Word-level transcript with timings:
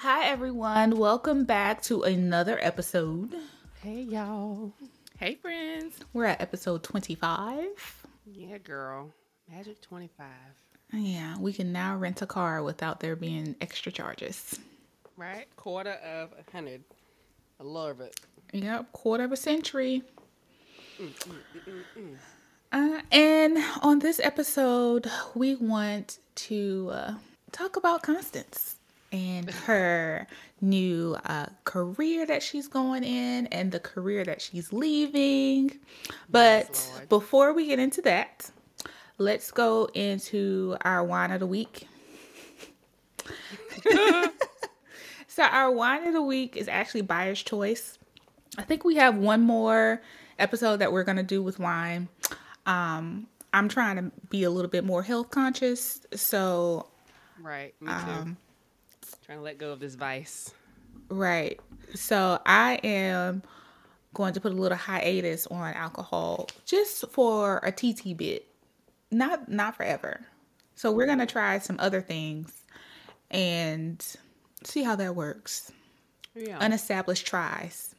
Hi, 0.00 0.26
everyone. 0.26 0.98
Welcome 0.98 1.44
back 1.44 1.80
to 1.84 2.02
another 2.02 2.58
episode. 2.60 3.34
Hey, 3.80 4.02
y'all. 4.02 4.74
Hey, 5.18 5.36
friends. 5.36 5.96
We're 6.12 6.26
at 6.26 6.42
episode 6.42 6.82
25. 6.82 8.06
Yeah, 8.26 8.58
girl. 8.58 9.10
Magic 9.50 9.80
25. 9.80 10.26
Yeah, 10.92 11.38
we 11.38 11.54
can 11.54 11.72
now 11.72 11.96
rent 11.96 12.20
a 12.20 12.26
car 12.26 12.62
without 12.62 13.00
there 13.00 13.16
being 13.16 13.56
extra 13.62 13.90
charges. 13.90 14.60
Right? 15.16 15.46
Quarter 15.56 15.94
of 16.04 16.30
a 16.38 16.50
hundred. 16.52 16.84
I 17.58 17.64
love 17.64 18.02
it. 18.02 18.20
Yep, 18.52 18.92
quarter 18.92 19.24
of 19.24 19.32
a 19.32 19.36
century. 19.36 20.02
Mm, 21.00 21.08
mm, 21.08 21.82
mm, 21.98 22.16
uh, 22.70 23.00
and 23.10 23.56
on 23.80 24.00
this 24.00 24.20
episode, 24.20 25.10
we 25.34 25.54
want 25.54 26.18
to 26.34 26.90
uh, 26.92 27.14
talk 27.50 27.76
about 27.76 28.02
Constance 28.02 28.75
and 29.12 29.50
her 29.50 30.26
new 30.60 31.16
uh, 31.24 31.46
career 31.64 32.26
that 32.26 32.42
she's 32.42 32.68
going 32.68 33.04
in 33.04 33.46
and 33.48 33.70
the 33.72 33.80
career 33.80 34.24
that 34.24 34.40
she's 34.40 34.72
leaving. 34.72 35.78
But 36.28 36.68
Yes, 36.70 37.00
before 37.08 37.52
we 37.52 37.66
get 37.66 37.78
into 37.78 38.02
that, 38.02 38.50
let's 39.18 39.50
go 39.50 39.88
into 39.94 40.76
our 40.82 41.04
wine 41.04 41.30
of 41.30 41.40
the 41.40 41.46
week. 41.46 41.88
so, 45.28 45.42
our 45.42 45.70
wine 45.70 46.06
of 46.06 46.12
the 46.12 46.22
week 46.22 46.56
is 46.56 46.68
actually 46.68 47.02
buyer's 47.02 47.42
choice. 47.42 47.98
I 48.58 48.62
think 48.62 48.84
we 48.84 48.96
have 48.96 49.16
one 49.16 49.42
more 49.42 50.00
episode 50.38 50.78
that 50.78 50.92
we're 50.92 51.04
going 51.04 51.16
to 51.16 51.22
do 51.22 51.42
with 51.42 51.58
wine. 51.58 52.08
Um, 52.64 53.26
I'm 53.52 53.68
trying 53.68 53.96
to 53.96 54.10
be 54.28 54.44
a 54.44 54.50
little 54.50 54.70
bit 54.70 54.84
more 54.84 55.02
health 55.02 55.30
conscious. 55.30 56.00
So, 56.14 56.88
Right. 57.40 57.74
Me 57.80 57.88
too. 57.88 57.92
um, 57.92 58.36
Trying 59.26 59.38
to 59.38 59.44
let 59.44 59.58
go 59.58 59.72
of 59.72 59.80
this 59.80 59.96
vice. 59.96 60.54
Right. 61.08 61.58
So 61.96 62.40
I 62.46 62.78
am 62.84 63.42
going 64.14 64.32
to 64.34 64.40
put 64.40 64.52
a 64.52 64.54
little 64.54 64.78
hiatus 64.78 65.48
on 65.48 65.74
alcohol 65.74 66.48
just 66.64 67.08
for 67.10 67.60
a 67.64 67.72
TT 67.72 68.16
bit. 68.16 68.46
Not 69.10 69.48
not 69.48 69.76
forever. 69.76 70.20
So 70.76 70.92
we're 70.92 71.06
going 71.06 71.18
to 71.18 71.26
try 71.26 71.58
some 71.58 71.76
other 71.80 72.00
things 72.00 72.52
and 73.30 74.04
see 74.62 74.84
how 74.84 74.94
that 74.94 75.16
works. 75.16 75.72
Yeah. 76.36 76.58
Unestablished 76.60 77.26
tries. 77.26 77.96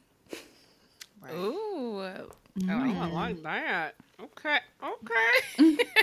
right. 1.20 1.34
Ooh. 1.34 2.00
Oh, 2.00 2.28
I 2.68 3.10
like 3.10 3.36
mm. 3.36 3.42
that. 3.42 3.94
Okay. 4.20 4.58
Okay. 4.82 5.84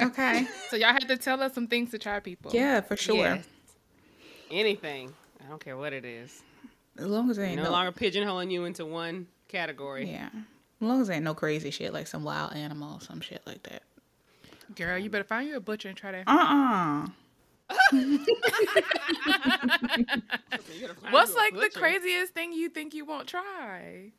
Okay. 0.00 0.46
So, 0.70 0.76
y'all 0.76 0.92
had 0.92 1.08
to 1.08 1.16
tell 1.16 1.42
us 1.42 1.54
some 1.54 1.66
things 1.66 1.90
to 1.90 1.98
try, 1.98 2.20
people. 2.20 2.50
yeah, 2.54 2.80
for 2.80 2.96
sure. 2.96 3.16
Yes. 3.16 3.44
Anything. 4.50 5.12
I 5.44 5.48
don't 5.48 5.62
care 5.62 5.76
what 5.76 5.92
it 5.92 6.04
is. 6.04 6.42
As 6.98 7.06
long 7.06 7.30
as 7.30 7.36
there 7.36 7.46
ain't 7.46 7.56
no, 7.56 7.64
no, 7.64 7.70
longer 7.70 7.92
pigeonholing 7.92 8.50
you 8.50 8.64
into 8.64 8.84
one 8.84 9.26
category. 9.48 10.10
Yeah. 10.10 10.28
As 10.34 10.80
long 10.80 11.00
as 11.00 11.06
there 11.06 11.16
ain't 11.16 11.24
no 11.24 11.34
crazy 11.34 11.70
shit 11.70 11.92
like 11.92 12.06
some 12.06 12.24
wild 12.24 12.54
animal 12.54 12.94
or 12.94 13.00
some 13.00 13.20
shit 13.20 13.42
like 13.46 13.62
that. 13.64 13.82
Girl, 14.74 14.98
you 14.98 15.08
better 15.10 15.24
find 15.24 15.48
you 15.48 15.56
a 15.56 15.60
butcher 15.60 15.88
and 15.88 15.96
try 15.96 16.12
that. 16.12 16.24
Uh-uh. 16.26 17.06
What's 21.10 21.34
like 21.34 21.54
the 21.54 21.70
craziest 21.74 22.34
thing 22.34 22.52
you 22.52 22.68
think 22.68 22.94
you 22.94 23.04
won't 23.04 23.28
try? 23.28 24.12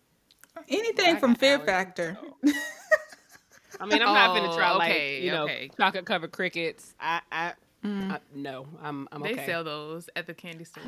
Anything 0.67 1.15
I 1.15 1.19
from 1.19 1.35
Fear 1.35 1.59
Factor. 1.59 2.17
I 3.79 3.85
mean, 3.85 4.01
I'm 4.01 4.13
not 4.13 4.31
Oh, 4.31 4.41
gonna 4.41 4.55
try 4.55 4.73
okay, 4.73 5.15
like 5.15 5.23
you 5.23 5.31
know 5.31 5.43
okay. 5.45 5.69
chocolate 5.77 6.05
covered 6.05 6.31
crickets. 6.31 6.93
I, 6.99 7.21
I, 7.31 7.53
Mm. 7.83 8.11
I 8.11 8.19
no, 8.35 8.67
I'm, 8.81 9.07
I'm 9.11 9.21
They 9.21 9.33
okay. 9.33 9.45
sell 9.45 9.63
those 9.63 10.09
at 10.15 10.27
the 10.27 10.33
candy 10.33 10.63
store. 10.65 10.83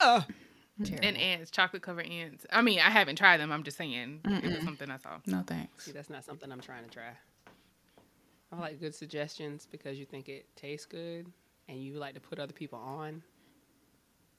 Ugh. 0.00 0.24
And 1.02 1.16
ants, 1.16 1.50
chocolate 1.52 1.82
covered 1.82 2.06
ants. 2.06 2.46
I 2.50 2.60
mean, 2.60 2.80
I 2.80 2.90
haven't 2.90 3.16
tried 3.16 3.38
them. 3.38 3.52
I'm 3.52 3.62
just 3.62 3.76
saying 3.76 4.20
it 4.24 4.44
was 4.44 4.64
something 4.64 4.90
I 4.90 4.96
saw. 4.96 5.18
No 5.26 5.44
thanks. 5.46 5.84
See, 5.84 5.92
that's 5.92 6.10
not 6.10 6.24
something 6.24 6.50
I'm 6.50 6.60
trying 6.60 6.84
to 6.84 6.90
try. 6.90 7.10
I 8.52 8.60
like 8.60 8.80
good 8.80 8.94
suggestions 8.94 9.68
because 9.70 9.98
you 9.98 10.04
think 10.04 10.28
it 10.28 10.46
tastes 10.56 10.86
good, 10.86 11.26
and 11.68 11.78
you 11.78 11.94
like 11.94 12.14
to 12.14 12.20
put 12.20 12.38
other 12.40 12.52
people 12.52 12.78
on 12.78 13.22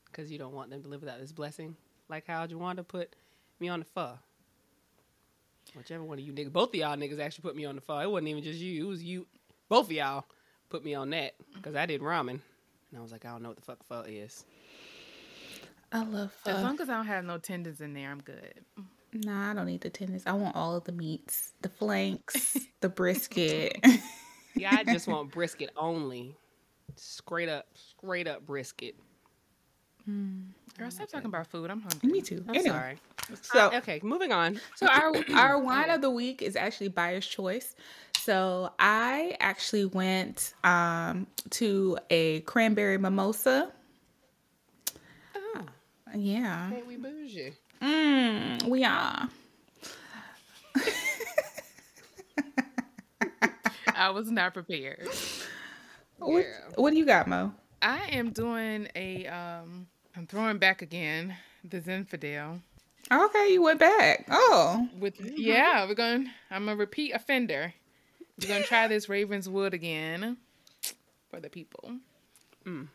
because 0.06 0.30
you 0.31 0.38
don't 0.38 0.53
want 0.53 0.69
them 0.69 0.81
to 0.84 0.90
live 0.90 1.02
without 1.02 1.19
this 1.19 1.31
blessing. 1.31 1.75
Like 2.09 2.28
how 2.28 2.44
you 2.46 2.58
want 2.58 2.78
to 2.78 2.84
put 2.84 3.16
me 3.59 3.69
on 3.69 3.80
the 3.80 3.85
pho. 3.85 4.18
Whichever 5.75 6.03
one 6.03 6.19
of 6.19 6.25
you 6.25 6.31
niggas, 6.34 6.52
both 6.53 6.69
of 6.69 6.75
y'all 6.75 6.96
niggas 6.96 7.19
actually 7.19 7.44
put 7.44 7.56
me 7.56 7.66
on 7.66 7.75
the 7.75 7.81
pho. 7.81 8.00
It 8.00 8.09
wasn't 8.12 8.28
even 8.28 8.44
just 8.44 8.59
you; 8.59 8.85
it 8.85 8.88
was 8.88 9.03
you. 9.03 9.25
Both 9.68 9.85
of 9.88 9.91
y'all 9.94 10.25
put 10.75 10.84
me 10.84 10.94
on 10.94 11.12
that 11.12 11.36
because 11.53 11.74
I 11.75 11.86
did 11.86 12.02
ramen, 12.02 12.30
and 12.31 12.41
I 12.97 13.02
was 13.02 13.12
like, 13.13 13.24
I 13.24 13.30
don't 13.30 13.41
know 13.41 13.47
what 13.50 13.56
the 13.58 13.63
fuck 13.63 13.81
pho 13.88 14.02
is. 14.02 14.44
I 15.94 16.03
love 16.03 16.34
As 16.46 16.62
long 16.62 16.80
as 16.81 16.90
I 16.90 16.96
don't 16.97 17.06
have 17.08 17.24
no 17.24 17.38
tendons 17.38 17.80
in 17.80 17.94
there, 17.94 18.12
I'm 18.12 18.19
good. 18.22 18.59
Nah, 19.14 19.52
I 19.52 19.53
don't 19.53 19.68
need 19.68 19.80
the 19.80 19.90
tendons. 19.90 20.24
I 20.25 20.34
want 20.34 20.53
all 20.58 20.75
of 20.75 20.84
the 20.84 20.91
meats, 20.91 21.53
the 21.62 21.69
flanks, 21.69 22.58
the 22.81 22.90
brisket. 22.90 23.78
Yeah, 24.58 24.74
I 24.74 24.85
just 24.85 25.06
want 25.06 25.31
brisket 25.31 25.69
only, 25.75 26.34
straight 26.96 27.50
up, 27.50 27.68
straight 27.74 28.25
up 28.25 28.46
brisket. 28.46 28.96
Girl, 30.08 30.90
stop 30.91 31.09
talking 31.09 31.25
about 31.25 31.47
food. 31.47 31.69
I'm 31.69 31.81
hungry. 31.81 32.09
Me 32.09 32.22
too. 32.22 32.41
I'm 32.47 32.56
Anyway, 32.56 32.69
sorry. 32.69 32.97
So, 33.41 33.68
Uh, 33.74 33.78
okay, 33.80 34.00
moving 34.02 34.31
on. 34.31 34.62
so 34.75 34.88
our 34.88 35.12
our 35.34 35.59
wine 35.62 35.90
of 35.90 36.00
the 36.00 36.09
week 36.09 36.41
is 36.41 36.56
actually 36.56 36.88
buyer's 36.88 37.28
choice. 37.28 37.75
So 38.25 38.72
I 38.80 39.38
actually 39.40 39.86
went 39.86 40.56
um, 40.63 41.28
to 41.52 42.00
a 42.09 42.40
cranberry 42.40 42.97
mimosa. 42.97 43.72
Oh, 45.36 45.62
Yeah, 46.16 46.72
hey, 46.72 46.81
we 46.88 46.96
bougie. 46.97 47.53
mm, 47.84 48.64
we 48.64 48.84
are. 48.84 49.30
I 53.94 54.09
was 54.09 54.31
not 54.31 54.56
prepared. 54.56 55.08
What, 56.18 56.46
Yeah. 56.46 56.58
what 56.78 56.90
do 56.94 56.97
you 56.97 57.06
got, 57.06 57.28
Mo? 57.28 57.53
I 57.80 58.08
am 58.09 58.31
doing 58.31 58.88
a 58.96 59.28
um 59.28 59.85
I'm 60.16 60.25
throwing 60.25 60.58
back 60.58 60.81
again 60.81 61.35
the 61.64 61.80
Zinfandel 61.80 62.62
Okay, 63.12 63.50
you 63.53 63.62
went 63.62 63.80
back. 63.80 64.25
Oh, 64.31 64.90
with 64.97 65.14
yeah, 65.19 65.85
we're 65.88 65.94
going 65.94 66.31
I'm 66.50 66.69
a 66.69 66.75
repeat 66.75 67.12
offender. 67.14 67.75
We're 68.41 68.47
going 68.47 68.62
to 68.63 68.68
try 68.68 68.88
this 68.88 69.07
Ravenswood 69.07 69.73
again 69.73 70.38
for 71.29 71.40
the 71.40 71.50
people. 71.50 71.91
Mm. 72.66 72.88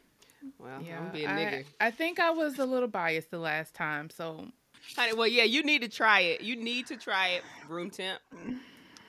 Well, 0.59 0.83
Yeah. 0.83 0.99
I'm 0.99 1.13
being 1.13 1.29
I, 1.29 1.33
nigga. 1.39 1.65
I 1.81 1.91
think 1.91 2.19
I 2.21 2.31
was 2.31 2.59
a 2.59 2.65
little 2.67 2.89
biased 2.89 3.31
the 3.31 3.39
last 3.39 3.75
time, 3.75 4.11
so 4.11 4.47
Honey, 4.97 5.13
well, 5.13 5.27
yeah, 5.27 5.45
you 5.45 5.63
need 5.63 5.83
to 5.83 5.89
try 5.89 6.21
it. 6.21 6.41
You 6.41 6.57
need 6.57 6.87
to 6.87 6.97
try 6.97 7.29
it 7.29 7.43
room 7.69 7.91
temp 7.91 8.21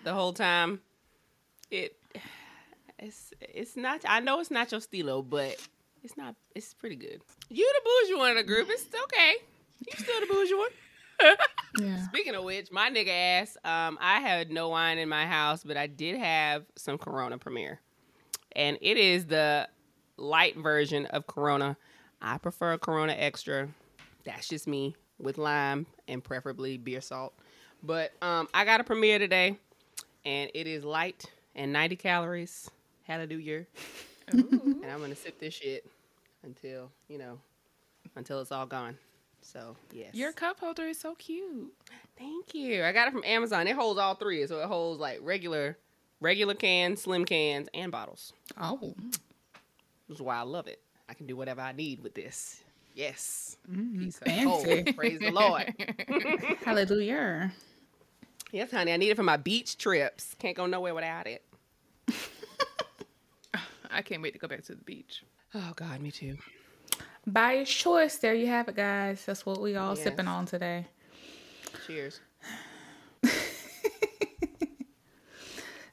the 0.03 0.14
whole 0.14 0.34
time. 0.34 0.81
It, 1.69 1.96
it's, 3.00 3.34
it's 3.40 3.78
not. 3.78 4.02
I 4.08 4.19
know 4.19 4.40
it's 4.40 4.52
not 4.52 4.72
your 4.72 4.81
stilo, 4.81 5.22
but 5.22 5.56
it's 6.03 6.18
not. 6.18 6.36
It's 6.56 6.74
pretty 6.74 6.98
good. 6.98 7.22
You 7.50 7.72
the 7.74 7.90
bougie 7.90 8.19
one 8.19 8.31
of 8.31 8.38
the 8.38 8.44
group. 8.44 8.68
It's 8.69 8.86
okay. 9.04 9.36
You 9.80 9.98
still 9.98 10.19
the 10.19 10.28
bougie 10.28 10.56
one. 10.56 10.69
Yeah. 11.79 12.03
Speaking 12.06 12.35
of 12.35 12.44
which, 12.44 12.71
my 12.71 12.89
nigga 12.89 13.09
ass, 13.09 13.57
um, 13.63 13.97
I 14.01 14.19
had 14.19 14.51
no 14.51 14.69
wine 14.69 14.97
in 14.97 15.09
my 15.09 15.25
house, 15.25 15.63
but 15.63 15.77
I 15.77 15.88
did 15.88 16.18
have 16.18 16.65
some 16.75 16.97
Corona 16.97 17.38
Premier, 17.38 17.79
and 18.56 18.77
it 18.81 18.97
is 18.97 19.25
the 19.25 19.68
light 20.18 20.57
version 20.57 21.06
of 21.07 21.27
Corona. 21.27 21.77
I 22.21 22.38
prefer 22.38 22.77
Corona 22.77 23.13
Extra. 23.13 23.69
That's 24.23 24.47
just 24.47 24.68
me 24.68 24.95
with 25.19 25.38
lime 25.38 25.85
and 26.07 26.23
preferably 26.23 26.77
beer 26.77 27.01
salt. 27.01 27.33
But 27.83 28.12
um, 28.21 28.47
I 28.53 28.65
got 28.65 28.79
a 28.79 28.83
Premier 28.83 29.18
today, 29.18 29.57
and 30.25 30.51
it 30.53 30.68
is 30.68 30.83
light 30.83 31.25
and 31.56 31.73
90 31.73 31.95
calories. 31.95 32.69
Hallelujah. 33.03 33.65
and 34.27 34.85
I'm 34.85 35.01
gonna 35.01 35.15
sip 35.15 35.39
this 35.39 35.53
shit 35.53 35.85
until 36.44 36.91
you 37.07 37.18
know, 37.18 37.39
until 38.15 38.39
it's 38.41 38.51
all 38.51 38.65
gone. 38.65 38.97
So 39.42 39.76
yes. 39.92 40.14
your 40.14 40.32
cup 40.32 40.60
holder 40.60 40.88
is 40.88 41.00
so 41.00 41.16
cute. 41.16 41.72
Thank 42.18 42.54
you. 42.54 42.84
I 42.84 42.92
got 42.92 43.08
it 43.08 43.12
from 43.12 43.24
Amazon. 43.26 43.68
It 43.68 43.76
holds 43.76 44.00
all 44.00 44.16
three, 44.16 44.46
so 44.48 44.60
it 44.60 44.66
holds 44.68 45.00
like 45.00 45.20
regular, 45.22 45.78
regular 46.20 46.54
cans, 46.54 47.02
slim 47.02 47.26
cans, 47.26 47.68
and 47.74 47.92
bottles. 47.92 48.34
Oh, 48.60 48.94
This 50.08 50.18
is 50.18 50.22
why 50.22 50.38
I 50.38 50.42
love 50.44 50.68
it. 50.68 50.80
I 51.10 51.14
can 51.14 51.26
do 51.28 51.36
whatever 51.36 51.62
I 51.62 51.72
need 51.72 52.02
with 52.04 52.14
this. 52.14 52.62
Yes. 52.94 53.58
Mm, 53.70 54.00
Piece 54.00 54.20
fancy. 54.20 54.94
Praise 54.94 55.20
the 55.20 55.32
Lord. 55.32 55.74
Hallelujah. 56.66 57.52
Yes, 58.52 58.72
honey. 58.72 58.92
I 58.94 58.98
need 58.98 59.10
it 59.10 59.16
for 59.16 59.24
my 59.24 59.38
beach 59.38 59.78
trips. 59.78 60.36
Can't 60.40 60.56
go 60.58 60.66
nowhere 60.66 60.94
without 60.94 61.26
it. 61.28 61.44
I 63.90 64.02
can't 64.02 64.22
wait 64.22 64.34
to 64.34 64.40
go 64.40 64.48
back 64.48 64.64
to 64.66 64.76
the 64.76 64.84
beach. 64.84 65.24
Oh 65.54 65.72
God, 65.76 66.00
me 66.02 66.12
too. 66.12 66.38
By 67.27 67.63
choice, 67.63 68.18
there 68.18 68.33
you 68.33 68.47
have 68.47 68.68
it, 68.68 68.75
guys. 68.75 69.23
That's 69.25 69.45
what 69.45 69.62
we 69.62 69.75
all 69.75 69.95
Yes. 69.95 70.03
sipping 70.03 70.27
on 70.27 70.45
today. 70.45 70.88
Cheers. 71.85 72.19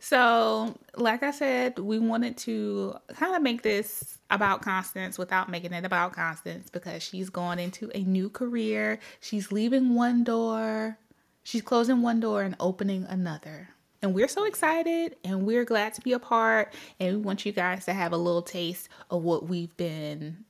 So, 0.01 0.75
like 0.97 1.23
I 1.23 1.33
said, 1.33 1.79
we 1.79 1.99
wanted 1.99 2.39
to 2.39 2.95
kind 3.15 3.37
of 3.37 3.43
make 3.43 3.61
this 3.61 4.17
about 4.31 4.63
Constance 4.63 5.19
without 5.19 5.51
making 5.51 5.75
it 5.75 5.85
about 5.85 6.15
Constance 6.15 6.71
because 6.71 7.03
she's 7.03 7.29
going 7.29 7.59
into 7.59 7.91
a 7.95 8.03
new 8.05 8.31
career. 8.31 9.01
She's 9.21 9.53
leaving 9.53 9.95
one 9.95 10.25
door, 10.25 10.97
she's 11.43 11.61
closing 11.61 12.01
one 12.01 12.21
door 12.21 12.41
and 12.41 12.57
opening 12.59 13.05
another. 13.07 13.69
And 14.01 14.15
we're 14.15 14.29
so 14.29 14.45
excited 14.45 15.17
and 15.25 15.45
we're 15.45 15.67
glad 15.67 15.93
to 15.93 16.01
be 16.01 16.15
a 16.15 16.19
part. 16.19 16.73
And 16.99 17.17
we 17.19 17.23
want 17.23 17.45
you 17.45 17.53
guys 17.53 17.85
to 17.85 17.93
have 17.93 18.13
a 18.13 18.17
little 18.17 18.41
taste 18.41 18.89
of 19.11 19.23
what 19.23 19.47
we've 19.47 19.77
been 19.77 20.47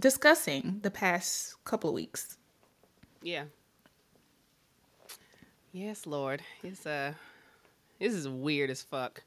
discussing 0.00 0.80
the 0.82 0.90
past 0.90 1.56
couple 1.64 1.90
of 1.90 1.94
weeks. 1.94 2.36
Yeah. 3.22 3.44
Yes, 5.72 6.06
Lord. 6.06 6.42
It's 6.62 6.86
uh 6.86 7.14
this 7.98 8.12
is 8.12 8.28
weird 8.28 8.70
as 8.70 8.82
fuck. 8.82 9.22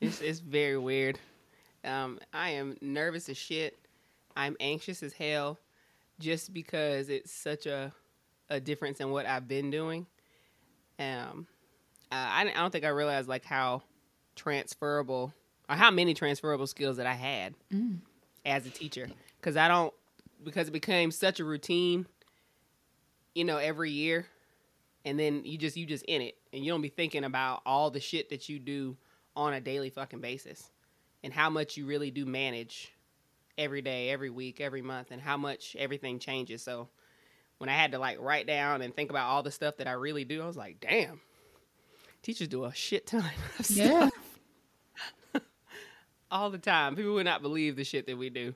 It's 0.00 0.20
it's 0.20 0.40
very 0.40 0.78
weird. 0.78 1.18
Um 1.84 2.18
I 2.32 2.50
am 2.50 2.76
nervous 2.80 3.28
as 3.28 3.36
shit. 3.36 3.78
I'm 4.36 4.56
anxious 4.60 5.02
as 5.02 5.12
hell 5.12 5.58
just 6.20 6.52
because 6.52 7.08
it's 7.08 7.32
such 7.32 7.66
a 7.66 7.92
a 8.50 8.60
difference 8.60 9.00
in 9.00 9.10
what 9.10 9.26
I've 9.26 9.48
been 9.48 9.70
doing. 9.70 10.06
Um 10.98 11.46
uh, 12.10 12.14
I 12.14 12.42
I 12.42 12.54
don't 12.60 12.70
think 12.70 12.84
I 12.84 12.88
realized 12.88 13.28
like 13.28 13.44
how 13.44 13.82
transferable 14.36 15.32
or 15.68 15.76
how 15.76 15.90
many 15.90 16.14
transferable 16.14 16.66
skills 16.66 16.96
that 16.96 17.06
I 17.06 17.14
had 17.14 17.54
as 18.44 18.66
a 18.66 18.70
teacher 18.70 19.08
cuz 19.42 19.56
I 19.56 19.68
don't 19.68 19.92
because 20.42 20.68
it 20.68 20.72
became 20.72 21.10
such 21.10 21.40
a 21.40 21.44
routine 21.44 22.06
you 23.38 23.44
know, 23.44 23.58
every 23.58 23.92
year, 23.92 24.26
and 25.04 25.16
then 25.16 25.44
you 25.44 25.56
just 25.56 25.76
you 25.76 25.86
just 25.86 26.04
in 26.06 26.20
it, 26.22 26.34
and 26.52 26.64
you 26.64 26.72
don't 26.72 26.82
be 26.82 26.88
thinking 26.88 27.22
about 27.22 27.62
all 27.64 27.88
the 27.88 28.00
shit 28.00 28.30
that 28.30 28.48
you 28.48 28.58
do 28.58 28.96
on 29.36 29.52
a 29.54 29.60
daily 29.60 29.90
fucking 29.90 30.20
basis, 30.20 30.72
and 31.22 31.32
how 31.32 31.48
much 31.48 31.76
you 31.76 31.86
really 31.86 32.10
do 32.10 32.26
manage 32.26 32.92
every 33.56 33.80
day, 33.80 34.10
every 34.10 34.28
week, 34.28 34.60
every 34.60 34.82
month, 34.82 35.12
and 35.12 35.22
how 35.22 35.36
much 35.36 35.76
everything 35.78 36.18
changes. 36.18 36.64
So 36.64 36.88
when 37.58 37.70
I 37.70 37.74
had 37.74 37.92
to 37.92 38.00
like 38.00 38.18
write 38.20 38.48
down 38.48 38.82
and 38.82 38.92
think 38.92 39.10
about 39.10 39.28
all 39.28 39.44
the 39.44 39.52
stuff 39.52 39.76
that 39.76 39.86
I 39.86 39.92
really 39.92 40.24
do, 40.24 40.42
I 40.42 40.46
was 40.46 40.56
like, 40.56 40.80
damn, 40.80 41.20
teachers 42.22 42.48
do 42.48 42.64
a 42.64 42.74
shit 42.74 43.06
ton 43.06 43.24
of 43.58 43.66
stuff 43.66 44.10
all 46.30 46.50
the 46.50 46.58
time. 46.58 46.96
People 46.96 47.14
would 47.14 47.24
not 47.24 47.40
believe 47.40 47.76
the 47.76 47.84
shit 47.84 48.08
that 48.08 48.18
we 48.18 48.30
do. 48.30 48.52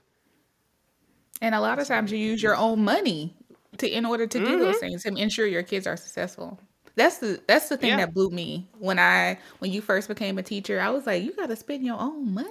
And 1.42 1.54
a 1.54 1.60
lot 1.60 1.78
of 1.78 1.86
times 1.88 2.10
you 2.10 2.18
use 2.18 2.42
your 2.42 2.56
own 2.56 2.82
money 2.84 3.34
to 3.78 3.88
in 3.88 4.06
order 4.06 4.26
to 4.26 4.38
do 4.38 4.58
those 4.60 4.78
things 4.78 5.02
to 5.02 5.08
ensure 5.14 5.46
your 5.46 5.62
kids 5.64 5.86
are 5.86 5.96
successful. 5.96 6.58
That's 6.94 7.18
the 7.18 7.40
that's 7.46 7.68
the 7.68 7.76
thing 7.76 7.90
Yeah. 7.90 7.96
that 7.96 8.14
blew 8.14 8.30
me 8.30 8.68
when 8.78 8.98
I 8.98 9.38
when 9.58 9.72
you 9.72 9.80
first 9.82 10.08
became 10.08 10.38
a 10.38 10.42
teacher. 10.42 10.80
I 10.80 10.90
was 10.90 11.06
like, 11.06 11.22
you 11.24 11.32
got 11.34 11.48
to 11.48 11.56
spend 11.56 11.84
your 11.84 11.98
own 11.98 12.32
money. 12.32 12.48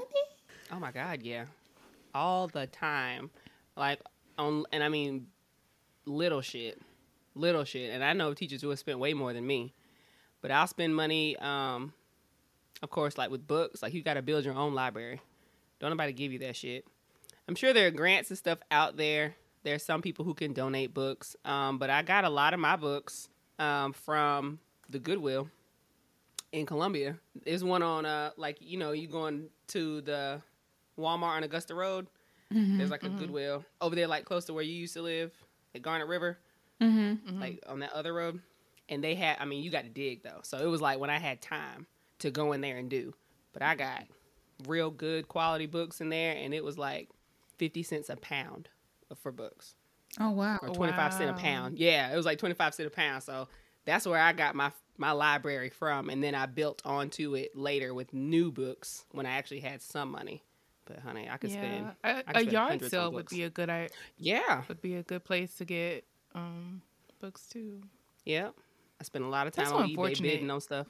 Oh 0.72 0.80
my 0.80 0.92
god, 0.92 1.22
yeah. 1.22 1.46
All 2.14 2.48
the 2.48 2.68
time. 2.68 3.30
Like 3.78 4.00
on 4.38 4.66
and 4.74 4.84
I 4.84 4.90
mean 4.90 5.28
little 6.06 6.42
shit. 6.42 6.82
Little 7.36 7.64
shit. 7.64 7.92
And 7.92 8.04
I 8.04 8.14
know 8.14 8.34
teachers 8.34 8.62
who 8.62 8.70
have 8.70 8.80
spent 8.80 9.00
way 9.00 9.14
more 9.14 9.32
than 9.32 9.46
me. 9.48 9.74
But 10.42 10.52
I'll 10.52 10.68
spend 10.68 10.96
money 10.96 11.38
um 11.38 11.94
of 12.82 12.90
course 12.90 13.18
like 13.18 13.30
with 13.30 13.46
books, 13.48 13.82
like 13.84 13.94
you 13.94 14.02
got 14.04 14.16
to 14.16 14.22
build 14.22 14.44
your 14.44 14.56
own 14.56 14.74
library. 14.74 15.22
Don't 15.80 15.92
nobody 15.92 16.14
give 16.14 16.34
you 16.34 16.40
that 16.40 16.56
shit. 16.56 16.86
I'm 17.52 17.56
sure 17.56 17.74
there 17.74 17.88
are 17.88 17.92
grants 17.92 18.30
and 18.30 18.38
stuff 18.38 18.60
out 18.72 18.96
there. 18.96 19.36
There's 19.64 19.84
some 19.84 20.02
people 20.02 20.24
who 20.24 20.34
can 20.34 20.54
donate 20.54 20.94
books. 20.94 21.36
Um 21.44 21.80
but 21.80 21.90
I 21.90 22.02
got 22.02 22.24
a 22.24 22.30
lot 22.30 22.54
of 22.54 22.62
my 22.62 22.78
books 22.78 23.28
um 23.60 23.92
from 23.92 24.60
the 24.90 25.00
Goodwill 25.00 25.50
in 26.54 26.66
Columbia. 26.66 27.18
There's 27.46 27.62
one 27.62 27.84
on 27.84 28.06
uh 28.06 28.32
like 28.38 28.58
you 28.62 28.78
know 28.78 28.94
you 28.94 29.10
going 29.10 29.50
to 29.68 30.00
the 30.00 30.42
Walmart 30.98 31.36
on 31.36 31.44
Augusta 31.44 31.76
Road. 31.76 32.08
There's 32.78 32.90
like 32.90 33.04
a 33.04 33.10
Goodwill 33.10 33.66
over 33.82 33.96
there, 33.98 34.08
like 34.08 34.24
close 34.24 34.46
to 34.46 34.54
where 34.54 34.64
you 34.64 34.74
used 34.74 34.94
to 34.94 35.02
live 35.02 35.34
at 35.76 35.82
Garnet 35.82 36.08
River, 36.08 36.38
Mm-hmm. 36.82 37.42
like 37.42 37.62
on 37.68 37.80
that 37.80 37.92
other 37.92 38.14
road. 38.14 38.40
And 38.88 39.04
they 39.04 39.16
had, 39.16 39.38
I 39.42 39.46
mean, 39.46 39.62
you 39.62 39.72
got 39.72 39.84
to 39.84 39.90
dig 39.90 40.24
though. 40.24 40.40
So 40.44 40.58
it 40.58 40.68
was 40.68 40.80
like 40.82 41.00
when 41.00 41.10
I 41.10 41.20
had 41.20 41.42
time 41.42 41.86
to 42.20 42.32
go 42.32 42.54
in 42.54 42.62
there 42.62 42.78
and 42.78 42.90
do. 42.90 43.14
But 43.52 43.62
I 43.62 43.76
got 43.76 44.04
real 44.68 44.90
good 44.90 45.28
quality 45.28 45.66
books 45.66 46.00
in 46.02 46.08
there, 46.10 46.34
and 46.38 46.54
it 46.54 46.64
was 46.64 46.78
like 46.78 47.10
fifty 47.62 47.84
cents 47.84 48.10
a 48.10 48.16
pound 48.16 48.70
for 49.22 49.32
books 49.32 49.76
Oh 50.20 50.32
wow. 50.32 50.58
or 50.62 50.70
25 50.70 51.14
cent 51.14 51.30
a 51.30 51.34
pound. 51.34 51.78
Yeah, 51.80 52.12
it 52.12 52.16
was 52.18 52.26
like 52.26 52.38
25 52.40 52.74
cent 52.74 52.88
a 52.88 52.90
pound. 52.90 53.22
So 53.24 53.48
that's 53.86 54.06
where 54.08 54.20
I 54.20 54.34
got 54.34 54.56
my 54.56 54.72
my 54.98 55.12
library 55.12 55.70
from 55.70 56.10
and 56.10 56.24
then 56.24 56.34
I 56.36 56.46
built 56.48 56.82
onto 56.86 57.36
it 57.36 57.56
later 57.56 57.94
with 57.94 58.14
new 58.14 58.52
books 58.52 59.06
when 59.12 59.26
I 59.26 59.32
actually 59.32 59.60
had 59.62 59.82
some 59.82 60.10
money. 60.12 60.44
But 60.86 61.00
honey, 61.00 61.30
I 61.30 61.38
could 61.38 61.52
spend 61.52 61.92
a, 62.04 62.08
I 62.08 62.14
could 62.24 62.26
a 62.36 62.40
spend 62.40 62.52
yard 62.52 62.86
sale 62.90 63.12
would 63.12 63.30
be 63.30 63.44
a 63.44 63.50
good 63.50 63.70
i- 63.70 63.90
Yeah. 64.18 64.64
would 64.68 64.82
be 64.82 64.96
a 64.96 65.04
good 65.04 65.24
place 65.24 65.54
to 65.56 65.66
get 65.66 66.04
um 66.36 66.82
books 67.20 67.48
too. 67.48 67.82
Yeah. 68.26 68.50
I 69.00 69.04
spent 69.04 69.24
a 69.24 69.28
lot 69.30 69.46
of 69.48 69.54
time 69.54 69.66
That's 69.66 69.74
on 69.74 69.82
so 69.82 69.86
eBay 69.86 69.90
unfortunate. 69.90 70.30
bidding 70.30 70.52
on 70.52 70.62
stuff. 70.62 70.88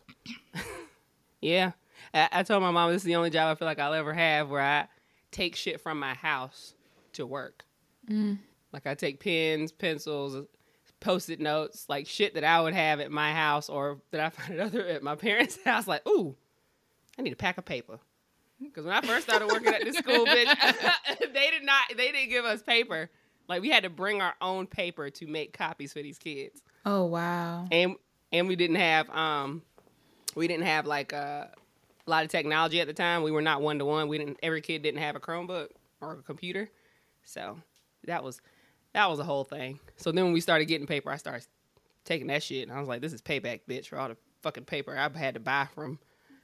yeah. 1.41 1.71
I, 2.13 2.29
I 2.31 2.43
told 2.43 2.61
my 2.63 2.71
mom 2.71 2.91
this 2.91 3.01
is 3.01 3.05
the 3.05 3.15
only 3.15 3.29
job 3.29 3.51
I 3.51 3.55
feel 3.59 3.67
like 3.67 3.79
I'll 3.79 3.93
ever 3.93 4.13
have 4.13 4.49
where 4.49 4.61
I 4.61 4.87
take 5.31 5.55
shit 5.55 5.79
from 5.81 5.99
my 5.99 6.13
house 6.13 6.73
to 7.13 7.25
work. 7.25 7.63
Like 8.73 8.85
I 8.87 8.95
take 8.95 9.19
pens, 9.19 9.71
pencils, 9.71 10.45
post-it 10.99 11.39
notes, 11.39 11.85
like 11.89 12.07
shit 12.07 12.33
that 12.35 12.43
I 12.43 12.61
would 12.61 12.73
have 12.73 12.99
at 12.99 13.11
my 13.11 13.33
house 13.33 13.69
or 13.69 13.99
that 14.11 14.21
I 14.21 14.29
find 14.29 14.53
at 14.59 14.65
other 14.67 14.85
at 14.87 15.03
my 15.03 15.15
parents' 15.15 15.57
house. 15.63 15.87
Like, 15.87 16.05
ooh, 16.07 16.35
I 17.17 17.21
need 17.21 17.33
a 17.33 17.37
pack 17.37 17.57
of 17.57 17.65
paper. 17.65 17.99
Because 18.61 18.85
when 18.85 18.93
I 18.93 19.01
first 19.01 19.27
started 19.27 19.47
working 19.47 19.73
at 19.73 19.83
this 19.83 19.97
school, 19.97 20.25
bitch, 20.25 20.55
they 21.33 21.49
did 21.49 21.63
not, 21.63 21.81
they 21.97 22.11
didn't 22.11 22.29
give 22.29 22.45
us 22.45 22.61
paper. 22.61 23.09
Like 23.47 23.61
we 23.61 23.69
had 23.69 23.83
to 23.83 23.89
bring 23.89 24.21
our 24.21 24.35
own 24.39 24.67
paper 24.67 25.09
to 25.09 25.27
make 25.27 25.57
copies 25.57 25.91
for 25.93 26.01
these 26.01 26.17
kids 26.17 26.61
Oh 26.85 27.05
wow. 27.05 27.67
and 27.71 27.95
and 28.31 28.47
we 28.47 28.55
didn't 28.55 28.77
have 28.77 29.09
um 29.09 29.61
we 30.35 30.47
didn't 30.47 30.65
have 30.65 30.85
like 30.85 31.11
uh, 31.11 31.47
a 32.11 32.13
lot 32.13 32.25
of 32.25 32.29
technology 32.29 32.81
at 32.81 32.87
the 32.87 32.93
time. 32.93 33.23
We 33.23 33.31
were 33.31 33.41
not 33.41 33.61
one 33.61 33.79
to 33.79 33.85
one. 33.85 34.09
We 34.09 34.17
didn't 34.17 34.37
every 34.43 34.61
kid 34.61 34.81
didn't 34.83 34.99
have 34.99 35.15
a 35.15 35.19
Chromebook 35.19 35.69
or 36.01 36.13
a 36.13 36.21
computer. 36.23 36.69
So 37.23 37.57
that 38.05 38.21
was 38.23 38.41
that 38.93 39.09
was 39.09 39.19
a 39.19 39.23
whole 39.23 39.45
thing. 39.45 39.79
So 39.95 40.11
then 40.11 40.25
when 40.25 40.33
we 40.33 40.41
started 40.41 40.65
getting 40.65 40.87
paper, 40.87 41.09
I 41.09 41.15
started 41.15 41.47
taking 42.03 42.27
that 42.27 42.43
shit 42.43 42.67
and 42.67 42.75
I 42.75 42.79
was 42.79 42.89
like, 42.89 43.01
this 43.01 43.13
is 43.13 43.21
payback, 43.21 43.61
bitch, 43.69 43.87
for 43.87 43.97
all 43.97 44.09
the 44.09 44.17
fucking 44.41 44.65
paper 44.65 44.97
I 44.97 45.17
had 45.17 45.35
to 45.35 45.39
buy 45.39 45.67
from 45.73 45.99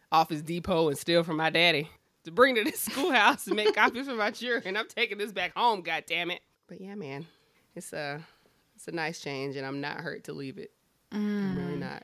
Office 0.10 0.42
Depot 0.42 0.88
and 0.88 0.98
steal 0.98 1.24
from 1.24 1.36
my 1.36 1.50
daddy 1.50 1.90
to 2.24 2.32
bring 2.32 2.56
to 2.56 2.64
this 2.64 2.80
schoolhouse 2.92 3.48
and 3.48 3.58
make 3.58 3.76
copies 3.76 4.08
for 4.08 4.16
my 4.16 4.32
children. 4.32 4.78
I'm 4.78 4.88
taking 4.88 5.18
this 5.18 5.34
back 5.34 5.54
home, 5.58 5.82
god 5.82 6.06
damn 6.08 6.32
it. 6.32 6.40
But 6.68 6.80
yeah, 6.80 6.96
man. 6.96 7.26
It's 7.76 7.92
a 7.92 8.22
it's 8.76 8.88
a 8.88 8.92
nice 8.92 9.20
change 9.20 9.58
and 9.58 9.66
I'm 9.66 9.82
not 9.82 9.98
hurt 9.98 10.24
to 10.26 10.34
leave 10.34 10.58
it. 10.58 10.72
I'm 11.12 11.58
really 11.58 11.76
mm. 11.76 11.80
not. 11.80 12.04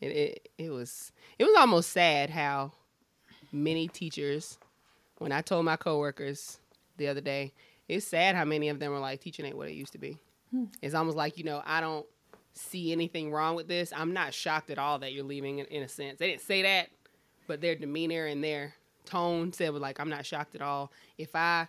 It, 0.00 0.06
it 0.06 0.48
it 0.58 0.70
was 0.70 1.12
it 1.38 1.44
was 1.44 1.54
almost 1.58 1.90
sad 1.90 2.30
how 2.30 2.72
many 3.52 3.88
teachers 3.88 4.58
when 5.20 5.32
I 5.32 5.42
told 5.42 5.66
my 5.66 5.76
coworkers 5.76 6.58
the 6.96 7.08
other 7.08 7.20
day, 7.20 7.52
it's 7.88 8.06
sad 8.06 8.34
how 8.34 8.44
many 8.44 8.68
of 8.70 8.78
them 8.78 8.90
were 8.90 8.98
like 8.98 9.20
teaching 9.20 9.44
ain't 9.44 9.56
what 9.56 9.68
it 9.68 9.74
used 9.74 9.92
to 9.92 9.98
be. 9.98 10.18
Hmm. 10.50 10.64
It's 10.80 10.94
almost 10.94 11.16
like, 11.16 11.36
you 11.36 11.44
know, 11.44 11.62
I 11.64 11.80
don't 11.80 12.06
see 12.54 12.90
anything 12.90 13.30
wrong 13.30 13.54
with 13.54 13.68
this. 13.68 13.92
I'm 13.94 14.12
not 14.14 14.32
shocked 14.32 14.70
at 14.70 14.78
all 14.78 14.98
that 15.00 15.12
you're 15.12 15.24
leaving 15.24 15.58
in, 15.58 15.66
in 15.66 15.82
a 15.82 15.88
sense. 15.88 16.18
They 16.18 16.28
didn't 16.28 16.40
say 16.40 16.62
that, 16.62 16.88
but 17.46 17.60
their 17.60 17.74
demeanor 17.74 18.26
and 18.26 18.42
their 18.42 18.74
tone 19.04 19.52
said 19.52 19.72
was 19.72 19.82
like, 19.82 20.00
I'm 20.00 20.08
not 20.08 20.24
shocked 20.24 20.54
at 20.54 20.62
all. 20.62 20.90
If 21.18 21.36
I 21.36 21.68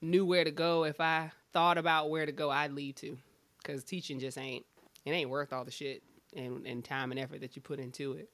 knew 0.00 0.24
where 0.24 0.44
to 0.44 0.52
go, 0.52 0.84
if 0.84 1.00
I 1.00 1.32
thought 1.52 1.78
about 1.78 2.08
where 2.08 2.24
to 2.24 2.32
go, 2.32 2.50
I'd 2.50 2.72
leave 2.72 2.94
too. 2.94 3.18
Cause 3.64 3.84
teaching 3.84 4.18
just 4.18 4.38
ain't 4.38 4.66
it 5.04 5.10
ain't 5.10 5.30
worth 5.30 5.52
all 5.52 5.64
the 5.64 5.70
shit 5.70 6.02
and, 6.34 6.66
and 6.66 6.84
time 6.84 7.10
and 7.10 7.20
effort 7.20 7.40
that 7.40 7.56
you 7.56 7.62
put 7.62 7.78
into 7.78 8.12
it. 8.12 8.30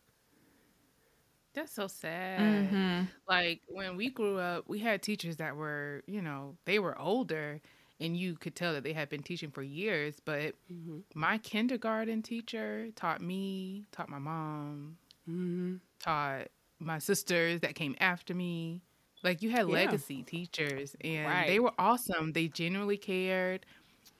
That's 1.54 1.72
so 1.72 1.86
sad. 1.88 2.40
Mm-hmm. 2.40 3.04
Like 3.28 3.62
when 3.66 3.96
we 3.96 4.10
grew 4.10 4.38
up, 4.38 4.64
we 4.68 4.78
had 4.78 5.02
teachers 5.02 5.36
that 5.38 5.56
were, 5.56 6.02
you 6.06 6.22
know, 6.22 6.56
they 6.66 6.78
were 6.78 6.96
older 6.98 7.60
and 8.00 8.16
you 8.16 8.34
could 8.36 8.54
tell 8.54 8.74
that 8.74 8.84
they 8.84 8.92
had 8.92 9.08
been 9.08 9.22
teaching 9.22 9.50
for 9.50 9.62
years. 9.62 10.16
But 10.24 10.54
Mm-hmm. 10.72 10.98
my 11.14 11.38
kindergarten 11.38 12.22
teacher 12.22 12.88
taught 12.94 13.20
me, 13.20 13.86
taught 13.92 14.08
my 14.08 14.18
mom, 14.18 14.98
Mm-hmm. 15.28 15.76
taught 16.00 16.48
my 16.78 16.98
sisters 16.98 17.60
that 17.60 17.74
came 17.74 17.96
after 17.98 18.34
me. 18.34 18.82
Like 19.24 19.42
you 19.42 19.50
had 19.50 19.66
Yeah. 19.66 19.72
legacy 19.74 20.22
teachers 20.22 20.94
and 21.00 21.26
Right. 21.26 21.46
they 21.48 21.58
were 21.58 21.72
awesome. 21.78 22.32
They 22.32 22.46
genuinely 22.48 22.98
cared. 22.98 23.66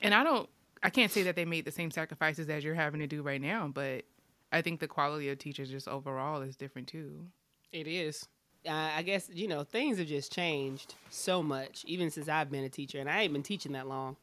And 0.00 0.12
I 0.12 0.24
don't, 0.24 0.48
I 0.82 0.90
can't 0.90 1.10
say 1.10 1.22
that 1.24 1.36
they 1.36 1.44
made 1.44 1.64
the 1.64 1.72
same 1.72 1.90
sacrifices 1.90 2.48
as 2.48 2.64
you're 2.64 2.74
having 2.74 3.00
to 3.00 3.06
do 3.06 3.22
right 3.22 3.40
now, 3.40 3.68
but 3.68 4.04
I 4.52 4.62
think 4.62 4.80
the 4.80 4.88
quality 4.88 5.28
of 5.28 5.38
teachers 5.38 5.70
just 5.70 5.88
overall 5.88 6.42
is 6.42 6.56
different 6.56 6.88
too. 6.88 7.26
It 7.72 7.86
is. 7.86 8.26
Uh, 8.66 8.90
I 8.96 9.02
guess 9.02 9.30
you 9.32 9.48
know 9.48 9.64
things 9.64 9.98
have 9.98 10.08
just 10.08 10.32
changed 10.32 10.94
so 11.10 11.42
much, 11.42 11.84
even 11.86 12.10
since 12.10 12.28
I've 12.28 12.50
been 12.50 12.64
a 12.64 12.68
teacher, 12.68 12.98
and 12.98 13.08
I 13.08 13.22
ain't 13.22 13.32
been 13.32 13.42
teaching 13.42 13.72
that 13.72 13.86
long. 13.86 14.16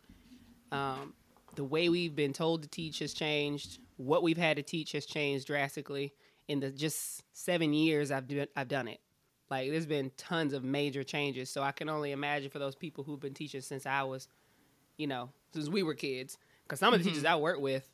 Um, 0.72 1.14
the 1.56 1.64
way 1.64 1.90
we've 1.90 2.16
been 2.16 2.34
told 2.34 2.64
to 2.64 2.68
teach 2.68 3.00
has 3.00 3.14
changed. 3.14 3.80
What 3.98 4.24
we've 4.24 4.38
had 4.38 4.58
to 4.58 4.64
teach 4.64 4.92
has 4.92 5.06
changed 5.06 5.48
drastically 5.48 6.14
in 6.48 6.60
the 6.60 6.70
just 6.70 7.24
seven 7.34 7.74
years 7.74 8.12
I've 8.12 8.28
do, 8.28 8.46
I've 8.56 8.68
done 8.68 8.88
it. 8.88 9.00
Like 9.50 9.70
there's 9.70 9.86
been 9.86 10.12
tons 10.18 10.54
of 10.54 10.64
major 10.64 11.04
changes, 11.04 11.50
so 11.50 11.62
I 11.62 11.72
can 11.72 11.88
only 11.88 12.12
imagine 12.12 12.50
for 12.50 12.60
those 12.60 12.76
people 12.76 13.04
who've 13.04 13.20
been 13.20 13.34
teaching 13.34 13.62
since 13.62 13.86
I 13.86 14.04
was, 14.04 14.28
you 14.98 15.08
know, 15.08 15.30
since 15.54 15.70
we 15.70 15.84
were 15.84 15.94
kids. 15.94 16.38
Because 16.66 16.80
some 16.80 16.94
of 16.94 17.04
the 17.04 17.08
teachers 17.08 17.26
I 17.26 17.36
work 17.36 17.60
with, 17.60 17.88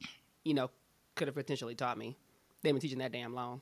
you 0.44 0.54
know, 0.54 0.70
could 1.16 1.28
have 1.28 1.36
potentially 1.36 1.76
taught 1.76 1.98
me. 1.98 2.18
They've 2.62 2.74
been 2.74 2.82
teaching 2.82 3.00
that 3.00 3.12
damn 3.12 3.34
long. 3.34 3.62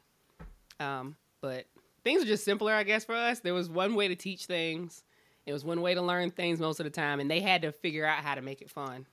Um, 0.80 1.16
but 1.42 1.66
things 2.04 2.22
are 2.22 2.28
just 2.28 2.46
simpler, 2.46 2.74
I 2.74 2.84
guess, 2.84 3.06
for 3.06 3.16
us. 3.16 3.40
There 3.40 3.54
was 3.54 3.70
one 3.70 3.96
way 3.96 4.08
to 4.08 4.16
teach 4.16 4.46
things. 4.46 5.04
It 5.46 5.54
was 5.54 5.66
one 5.66 5.82
way 5.82 5.96
to 5.96 6.02
learn 6.02 6.32
things 6.32 6.60
most 6.60 6.80
of 6.80 6.84
the 6.84 6.92
time, 6.92 7.20
and 7.20 7.30
they 7.30 7.40
had 7.40 7.64
to 7.64 7.72
figure 7.72 8.06
out 8.06 8.24
how 8.24 8.36
to 8.36 8.42
make 8.42 8.62
it 8.62 8.70
fun. 8.70 9.08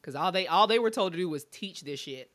Cause 0.00 0.14
all 0.14 0.32
they 0.32 0.46
all 0.46 0.66
they 0.66 0.78
were 0.78 0.90
told 0.90 1.12
to 1.12 1.18
do 1.18 1.28
was 1.28 1.44
teach 1.44 1.82
this 1.82 2.00
shit, 2.00 2.30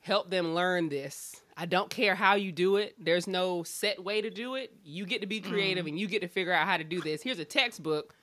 help 0.00 0.30
them 0.30 0.54
learn 0.54 0.90
this. 0.90 1.42
I 1.56 1.66
don't 1.66 1.90
care 1.90 2.14
how 2.14 2.34
you 2.34 2.52
do 2.52 2.76
it. 2.76 2.94
There's 3.02 3.26
no 3.26 3.64
set 3.64 4.04
way 4.04 4.20
to 4.20 4.30
do 4.30 4.54
it. 4.54 4.72
You 4.84 5.06
get 5.06 5.22
to 5.22 5.26
be 5.26 5.40
creative, 5.40 5.86
and 5.86 5.98
you 5.98 6.06
get 6.06 6.22
to 6.22 6.28
figure 6.28 6.52
out 6.52 6.68
how 6.68 6.76
to 6.76 6.84
do 6.84 7.00
this. 7.00 7.22
Here's 7.22 7.40
a 7.40 7.44
textbook. 7.44 8.14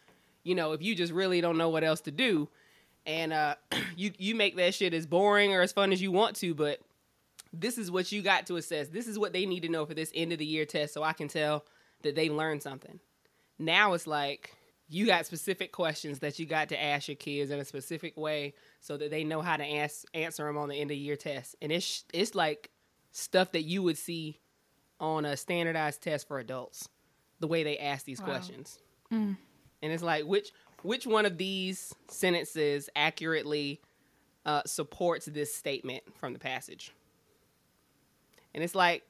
You 0.44 0.56
know, 0.56 0.72
if 0.72 0.82
you 0.82 0.96
just 0.96 1.12
really 1.12 1.42
don't 1.42 1.58
know 1.58 1.70
what 1.70 1.84
else 1.84 2.02
to 2.02 2.12
do, 2.12 2.50
and 3.06 3.34
uh, 3.34 3.56
you 3.96 4.12
you 4.18 4.36
make 4.36 4.56
that 4.58 4.74
shit 4.74 4.94
as 4.94 5.06
boring 5.06 5.54
or 5.54 5.62
as 5.62 5.72
fun 5.72 5.92
as 5.92 6.02
you 6.02 6.12
want 6.12 6.36
to, 6.38 6.54
but 6.54 6.80
this 7.54 7.78
is 7.78 7.92
what 7.92 8.12
you 8.12 8.22
got 8.22 8.48
to 8.48 8.56
assess. 8.56 8.88
This 8.88 9.08
is 9.08 9.20
what 9.20 9.34
they 9.34 9.46
need 9.46 9.62
to 9.62 9.70
know 9.70 9.86
for 9.86 9.94
this 9.94 10.12
end 10.16 10.32
of 10.32 10.40
the 10.40 10.46
year 10.46 10.66
test 10.66 10.94
so 10.94 11.04
I 11.04 11.14
can 11.14 11.28
tell 11.28 11.66
that 12.04 12.16
they 12.16 12.30
learned 12.30 12.64
something. 12.64 13.00
Now 13.60 13.94
it's 13.94 14.08
like 14.08 14.56
you 14.90 15.06
got 15.06 15.26
specific 15.26 15.72
questions 15.72 16.20
that 16.20 16.40
you 16.40 16.46
got 16.46 16.70
to 16.70 16.82
ask 16.82 17.08
your 17.08 17.16
kids 17.16 17.52
in 17.52 17.60
a 17.60 17.66
specific 17.66 18.18
way 18.18 18.54
so 18.82 18.98
that 18.98 19.10
they 19.12 19.24
know 19.24 19.42
how 19.42 19.56
to 19.58 19.66
ask, 19.66 20.04
answer 20.14 20.46
them 20.46 20.58
on 20.58 20.68
the 20.70 20.76
end 20.76 20.92
of 20.92 20.98
year 20.98 21.16
test. 21.16 21.56
And 21.62 21.72
it's 21.72 22.04
it's 22.14 22.36
like 22.36 22.70
stuff 23.12 23.52
that 23.52 23.64
you 23.64 23.84
would 23.84 23.98
see 23.98 24.40
on 25.00 25.26
a 25.26 25.36
standardized 25.36 26.02
test 26.02 26.28
for 26.28 26.40
adults. 26.40 26.88
The 27.40 27.48
way 27.48 27.64
they 27.64 27.78
ask 27.80 28.06
these 28.06 28.20
Wow. 28.20 28.28
questions. 28.28 28.78
And 29.84 29.92
it's 29.92 30.04
like 30.04 30.26
which 30.26 30.52
which 30.84 31.06
one 31.06 31.26
of 31.26 31.38
these 31.38 31.94
sentences 32.08 32.90
accurately 32.96 33.82
uh, 34.46 34.62
supports 34.66 35.26
this 35.28 35.54
statement 35.54 36.04
from 36.16 36.34
the 36.34 36.40
passage? 36.40 36.92
And 38.54 38.64
it's 38.64 38.76
like 38.76 39.04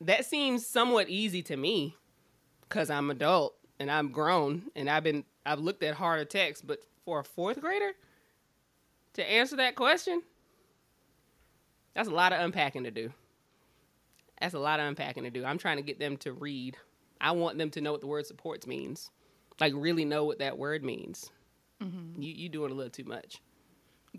that 0.00 0.24
seems 0.24 0.66
somewhat 0.66 1.08
easy 1.08 1.42
to 1.42 1.56
me 1.56 1.96
because 2.62 2.90
I'm 2.90 3.10
adult 3.10 3.54
and 3.78 3.90
I'm 3.90 4.10
grown 4.10 4.64
and 4.74 4.88
I've 4.88 5.04
been 5.04 5.24
I've 5.46 5.60
looked 5.60 5.82
at 5.82 5.94
harder 5.94 6.24
texts, 6.24 6.64
but 6.66 6.80
for 7.04 7.20
a 7.20 7.24
fourth 7.24 7.60
grader 7.60 7.92
to 9.14 9.30
answer 9.30 9.56
that 9.56 9.76
question, 9.76 10.22
that's 11.94 12.08
a 12.08 12.12
lot 12.12 12.32
of 12.32 12.40
unpacking 12.40 12.84
to 12.84 12.90
do. 12.90 13.12
That's 14.40 14.54
a 14.54 14.58
lot 14.58 14.78
of 14.78 14.86
unpacking 14.86 15.24
to 15.24 15.30
do. 15.30 15.44
I'm 15.44 15.58
trying 15.58 15.78
to 15.78 15.82
get 15.82 15.98
them 15.98 16.16
to 16.18 16.32
read. 16.32 16.76
I 17.20 17.32
want 17.32 17.58
them 17.58 17.70
to 17.70 17.80
know 17.80 17.92
what 17.92 18.00
the 18.00 18.06
word 18.06 18.26
supports 18.26 18.66
means, 18.66 19.10
like 19.60 19.72
really 19.76 20.04
know 20.04 20.24
what 20.24 20.38
that 20.38 20.58
word 20.58 20.82
means. 20.84 21.30
You 21.80 21.88
you 22.18 22.48
doing 22.48 22.72
a 22.72 22.74
little 22.74 22.90
too 22.90 23.04
much. 23.04 23.40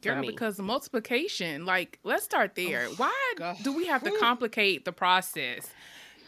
Girl, 0.02 0.22
because 0.26 0.56
the 0.56 0.64
multiplication, 0.64 1.66
like, 1.66 2.00
let's 2.04 2.24
start 2.24 2.56
there. 2.56 2.86
Why 2.98 3.34
God. 3.36 3.58
do 3.64 3.74
we 3.74 3.88
have 3.88 4.04
to 4.04 4.12
complicate 4.20 4.86
the 4.86 4.92
process? 4.94 5.68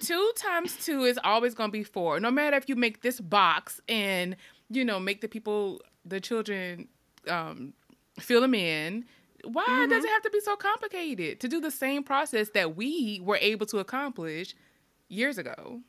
Two 0.01 0.31
times 0.35 0.75
two 0.83 1.03
is 1.03 1.17
always 1.23 1.53
going 1.53 1.69
to 1.69 1.71
be 1.71 1.83
four. 1.83 2.19
No 2.19 2.31
matter 2.31 2.57
if 2.57 2.67
you 2.67 2.75
make 2.75 3.01
this 3.01 3.21
box 3.21 3.79
and, 3.87 4.35
you 4.69 4.83
know, 4.83 4.99
make 4.99 5.21
the 5.21 5.27
people, 5.29 5.79
the 6.03 6.19
children, 6.19 6.87
um, 7.29 7.73
fill 8.19 8.41
them 8.41 8.55
in. 8.55 9.05
Why 9.45 9.63
Mm-hmm. 9.65 9.89
does 9.89 10.03
it 10.03 10.09
have 10.09 10.23
to 10.23 10.29
be 10.31 10.39
so 10.41 10.55
complicated 10.55 11.39
to 11.39 11.47
do 11.47 11.61
the 11.61 11.71
same 11.71 12.03
process 12.03 12.49
that 12.55 12.75
we 12.75 13.21
were 13.23 13.37
able 13.39 13.67
to 13.67 13.77
accomplish 13.77 14.53
years 15.07 15.37
ago? 15.37 15.79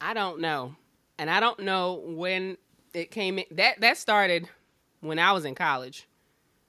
I 0.00 0.14
don't 0.14 0.40
know, 0.40 0.74
and 1.18 1.30
I 1.30 1.40
don't 1.40 1.60
know 1.60 2.02
when 2.04 2.56
it 2.94 3.10
came 3.10 3.38
in. 3.38 3.44
That 3.52 3.80
that 3.80 3.96
started 3.96 4.48
when 5.00 5.18
I 5.18 5.32
was 5.32 5.44
in 5.44 5.54
college, 5.54 6.06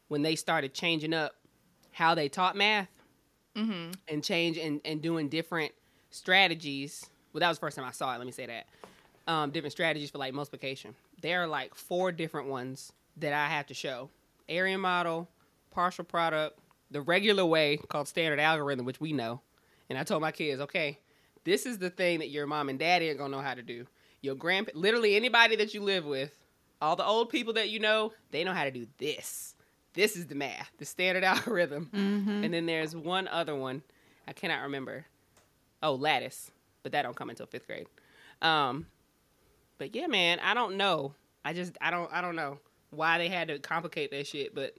when 0.07 0.21
they 0.21 0.35
started 0.35 0.73
changing 0.73 1.13
up 1.13 1.33
how 1.91 2.15
they 2.15 2.29
taught 2.29 2.55
math, 2.55 2.89
and 4.07 4.23
change 4.23 4.57
and 4.57 4.81
and 4.85 5.01
doing 5.01 5.29
different 5.29 5.71
strategies. 6.12 7.05
Well, 7.33 7.39
that 7.39 7.50
was 7.50 7.57
the 7.57 7.62
first 7.62 7.77
time 7.77 7.85
I 7.85 7.91
saw 7.91 8.13
it. 8.13 8.17
Let 8.17 8.25
me 8.25 8.31
say 8.31 8.45
that. 8.45 8.67
Um, 9.25 9.51
different 9.51 9.71
strategies 9.71 10.09
for 10.09 10.17
like 10.17 10.33
multiplication. 10.33 10.95
There 11.21 11.41
are 11.43 11.47
like 11.47 11.75
four 11.75 12.12
different 12.12 12.47
ones 12.47 12.91
that 13.17 13.33
I 13.33 13.47
have 13.47 13.67
to 13.67 13.73
show: 13.73 14.09
area 14.50 14.77
model, 14.77 15.29
partial 15.71 16.03
product, 16.03 16.59
the 16.91 17.01
regular 17.01 17.45
way 17.45 17.77
called 17.77 18.07
standard 18.07 18.39
algorithm, 18.39 18.85
which 18.85 19.01
we 19.01 19.13
know. 19.13 19.41
And 19.89 19.97
I 19.97 20.03
told 20.03 20.21
my 20.21 20.31
kids, 20.31 20.62
okay, 20.62 21.00
this 21.43 21.65
is 21.65 21.77
the 21.77 21.89
thing 21.89 22.19
that 22.19 22.29
your 22.29 22.47
mom 22.47 22.69
and 22.69 22.79
daddy 22.79 23.09
ain't 23.09 23.17
gonna 23.17 23.35
know 23.35 23.43
how 23.43 23.53
to 23.53 23.62
do. 23.62 23.85
Your 24.23 24.33
grandpa, 24.35 24.71
literally 24.73 25.15
anybody 25.15 25.55
that 25.57 25.73
you 25.75 25.81
live 25.83 26.05
with, 26.05 26.31
all 26.81 26.95
the 26.95 27.05
old 27.05 27.29
people 27.29 27.53
that 27.53 27.69
you 27.69 27.79
know, 27.79 28.13
they 28.31 28.43
know 28.43 28.53
how 28.53 28.63
to 28.63 28.71
do 28.71 28.87
this. 28.97 29.53
This 29.93 30.15
is 30.15 30.25
the 30.27 30.33
math, 30.35 30.71
the 30.79 30.85
standard 30.85 31.23
algorithm. 31.33 31.89
And 31.93 32.51
then 32.53 32.65
there's 32.65 32.95
one 32.95 33.27
other 33.27 33.53
one, 33.55 33.83
I 34.27 34.33
cannot 34.33 34.63
remember. 34.63 35.05
Oh, 35.83 35.93
lattice, 35.95 36.49
but 36.81 36.93
that 36.93 37.01
don't 37.03 37.15
come 37.15 37.29
until 37.29 37.45
fifth 37.45 37.67
grade. 37.67 37.87
Um, 38.41 38.87
but 39.77 39.93
yeah, 39.93 40.07
man, 40.07 40.39
I 40.39 40.53
don't 40.53 40.77
know. 40.77 41.13
I 41.45 41.51
just 41.53 41.77
I 41.81 41.91
don't 41.91 42.09
I 42.13 42.21
don't 42.21 42.37
know 42.37 42.59
why 42.91 43.17
they 43.17 43.27
had 43.27 43.49
to 43.49 43.59
complicate 43.59 44.11
that 44.11 44.25
shit. 44.25 44.55
But 44.55 44.75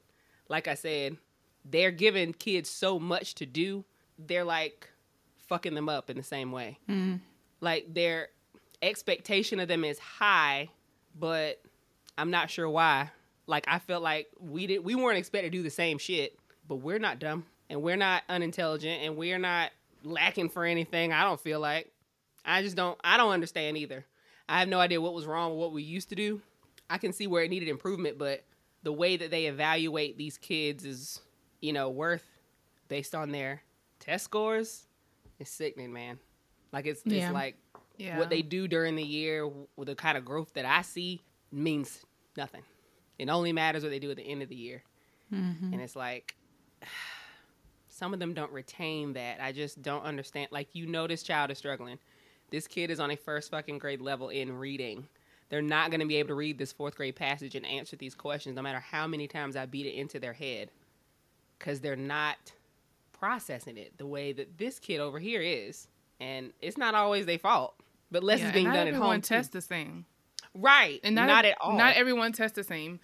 like 0.48 0.66
I 0.66 0.74
said, 0.74 1.18
they're 1.64 1.90
giving 1.90 2.32
kids 2.32 2.70
so 2.70 2.98
much 2.98 3.34
to 3.36 3.46
do. 3.46 3.84
They're 4.18 4.44
like 4.44 4.88
fucking 5.48 5.74
them 5.74 5.90
up 5.90 6.08
in 6.08 6.16
the 6.16 6.22
same 6.22 6.50
way. 6.52 6.78
Like 7.60 7.92
their 7.92 8.28
expectation 8.82 9.60
of 9.60 9.68
them 9.68 9.84
is 9.84 9.98
high, 9.98 10.70
but 11.18 11.60
I'm 12.18 12.30
not 12.30 12.50
sure 12.50 12.68
why. 12.68 13.10
Like 13.46 13.64
I 13.68 13.78
felt 13.78 14.02
like 14.02 14.28
we 14.40 14.66
did 14.66 14.84
we 14.84 14.94
weren't 14.94 15.18
expected 15.18 15.52
to 15.52 15.58
do 15.58 15.62
the 15.62 15.70
same 15.70 15.98
shit, 15.98 16.38
but 16.68 16.76
we're 16.76 16.98
not 16.98 17.18
dumb 17.18 17.44
and 17.68 17.82
we're 17.82 17.96
not 17.96 18.22
unintelligent 18.28 19.02
and 19.02 19.16
we're 19.16 19.38
not 19.38 19.70
lacking 20.02 20.48
for 20.48 20.64
anything. 20.64 21.12
I 21.12 21.24
don't 21.24 21.40
feel 21.40 21.60
like. 21.60 21.90
I 22.44 22.62
just 22.62 22.76
don't 22.76 22.98
I 23.04 23.16
don't 23.16 23.32
understand 23.32 23.76
either. 23.78 24.04
I 24.48 24.58
have 24.60 24.68
no 24.68 24.78
idea 24.80 25.00
what 25.00 25.14
was 25.14 25.26
wrong 25.26 25.50
with 25.50 25.58
what 25.60 25.72
we 25.72 25.82
used 25.82 26.10
to 26.10 26.14
do. 26.14 26.40
I 26.90 26.98
can 26.98 27.12
see 27.12 27.26
where 27.26 27.42
it 27.42 27.50
needed 27.50 27.68
improvement, 27.68 28.18
but 28.18 28.44
the 28.82 28.92
way 28.92 29.16
that 29.16 29.30
they 29.30 29.46
evaluate 29.46 30.18
these 30.18 30.36
kids 30.36 30.84
is, 30.84 31.20
you 31.62 31.72
know, 31.72 31.88
worth 31.88 32.24
based 32.88 33.14
on 33.14 33.30
their 33.32 33.62
test 34.00 34.24
scores 34.24 34.84
is 35.38 35.48
sickening, 35.48 35.92
man. 35.92 36.18
Like 36.72 36.86
it's 36.86 37.02
Yeah. 37.04 37.26
it's 37.26 37.34
like 37.34 37.56
Yeah. 37.96 38.18
what 38.18 38.30
they 38.30 38.42
do 38.42 38.66
during 38.66 38.96
the 38.96 39.04
year 39.04 39.48
with 39.76 39.86
the 39.86 39.94
kind 39.94 40.18
of 40.18 40.24
growth 40.24 40.54
that 40.54 40.64
I 40.64 40.82
see 40.82 41.22
means 41.52 42.04
nothing. 42.36 42.62
It 43.18 43.28
only 43.28 43.52
matters 43.52 43.82
what 43.82 43.90
they 43.90 43.98
do 43.98 44.10
at 44.10 44.16
the 44.16 44.24
end 44.24 44.42
of 44.42 44.48
the 44.48 44.56
year. 44.56 44.82
Mm-hmm. 45.32 45.72
And 45.72 45.82
it's 45.82 45.96
like 45.96 46.34
some 47.88 48.12
of 48.12 48.20
them 48.20 48.34
don't 48.34 48.52
retain 48.52 49.12
that. 49.14 49.40
I 49.40 49.52
just 49.52 49.82
don't 49.82 50.04
understand. 50.04 50.48
Like 50.50 50.68
you 50.72 50.86
know 50.86 51.06
this 51.06 51.22
child 51.22 51.50
is 51.50 51.58
struggling. 51.58 51.98
This 52.50 52.66
kid 52.66 52.90
is 52.90 53.00
on 53.00 53.10
a 53.10 53.16
first 53.16 53.50
fucking 53.50 53.78
grade 53.78 54.00
level 54.00 54.28
in 54.28 54.58
reading. 54.58 55.06
They're 55.48 55.62
not 55.62 55.90
going 55.90 56.00
to 56.00 56.06
be 56.06 56.16
able 56.16 56.28
to 56.28 56.34
read 56.34 56.58
this 56.58 56.72
fourth 56.72 56.96
grade 56.96 57.16
passage 57.16 57.54
and 57.54 57.66
answer 57.66 57.96
these 57.96 58.14
questions 58.14 58.56
no 58.56 58.62
matter 58.62 58.80
how 58.80 59.06
many 59.06 59.28
times 59.28 59.56
I 59.56 59.66
beat 59.66 59.86
it 59.86 59.94
into 59.94 60.18
their 60.18 60.32
head 60.32 60.70
cuz 61.58 61.80
they're 61.80 61.96
not 61.96 62.52
processing 63.12 63.76
it 63.78 63.96
the 63.96 64.06
way 64.06 64.32
that 64.32 64.58
this 64.58 64.78
kid 64.78 65.00
over 65.00 65.18
here 65.18 65.40
is. 65.40 65.88
And 66.20 66.52
it's 66.60 66.76
not 66.76 66.94
always 66.94 67.26
their 67.26 67.38
fault. 67.38 67.74
But 68.14 68.22
less 68.22 68.38
Yeah, 68.38 68.46
is 68.46 68.52
being 68.52 68.66
done 68.66 68.76
at 68.76 68.86
everyone 68.86 69.10
home. 69.10 69.20
too. 69.22 69.34
tests 69.34 69.52
the 69.52 69.60
same. 69.60 70.06
Right. 70.54 71.00
And 71.02 71.16
not, 71.16 71.26
not, 71.26 71.44
at 71.44 71.56
all. 71.60 71.76
Not 71.76 71.96
everyone 71.96 72.30
tests 72.30 72.54
the 72.54 72.62
same. 72.62 73.00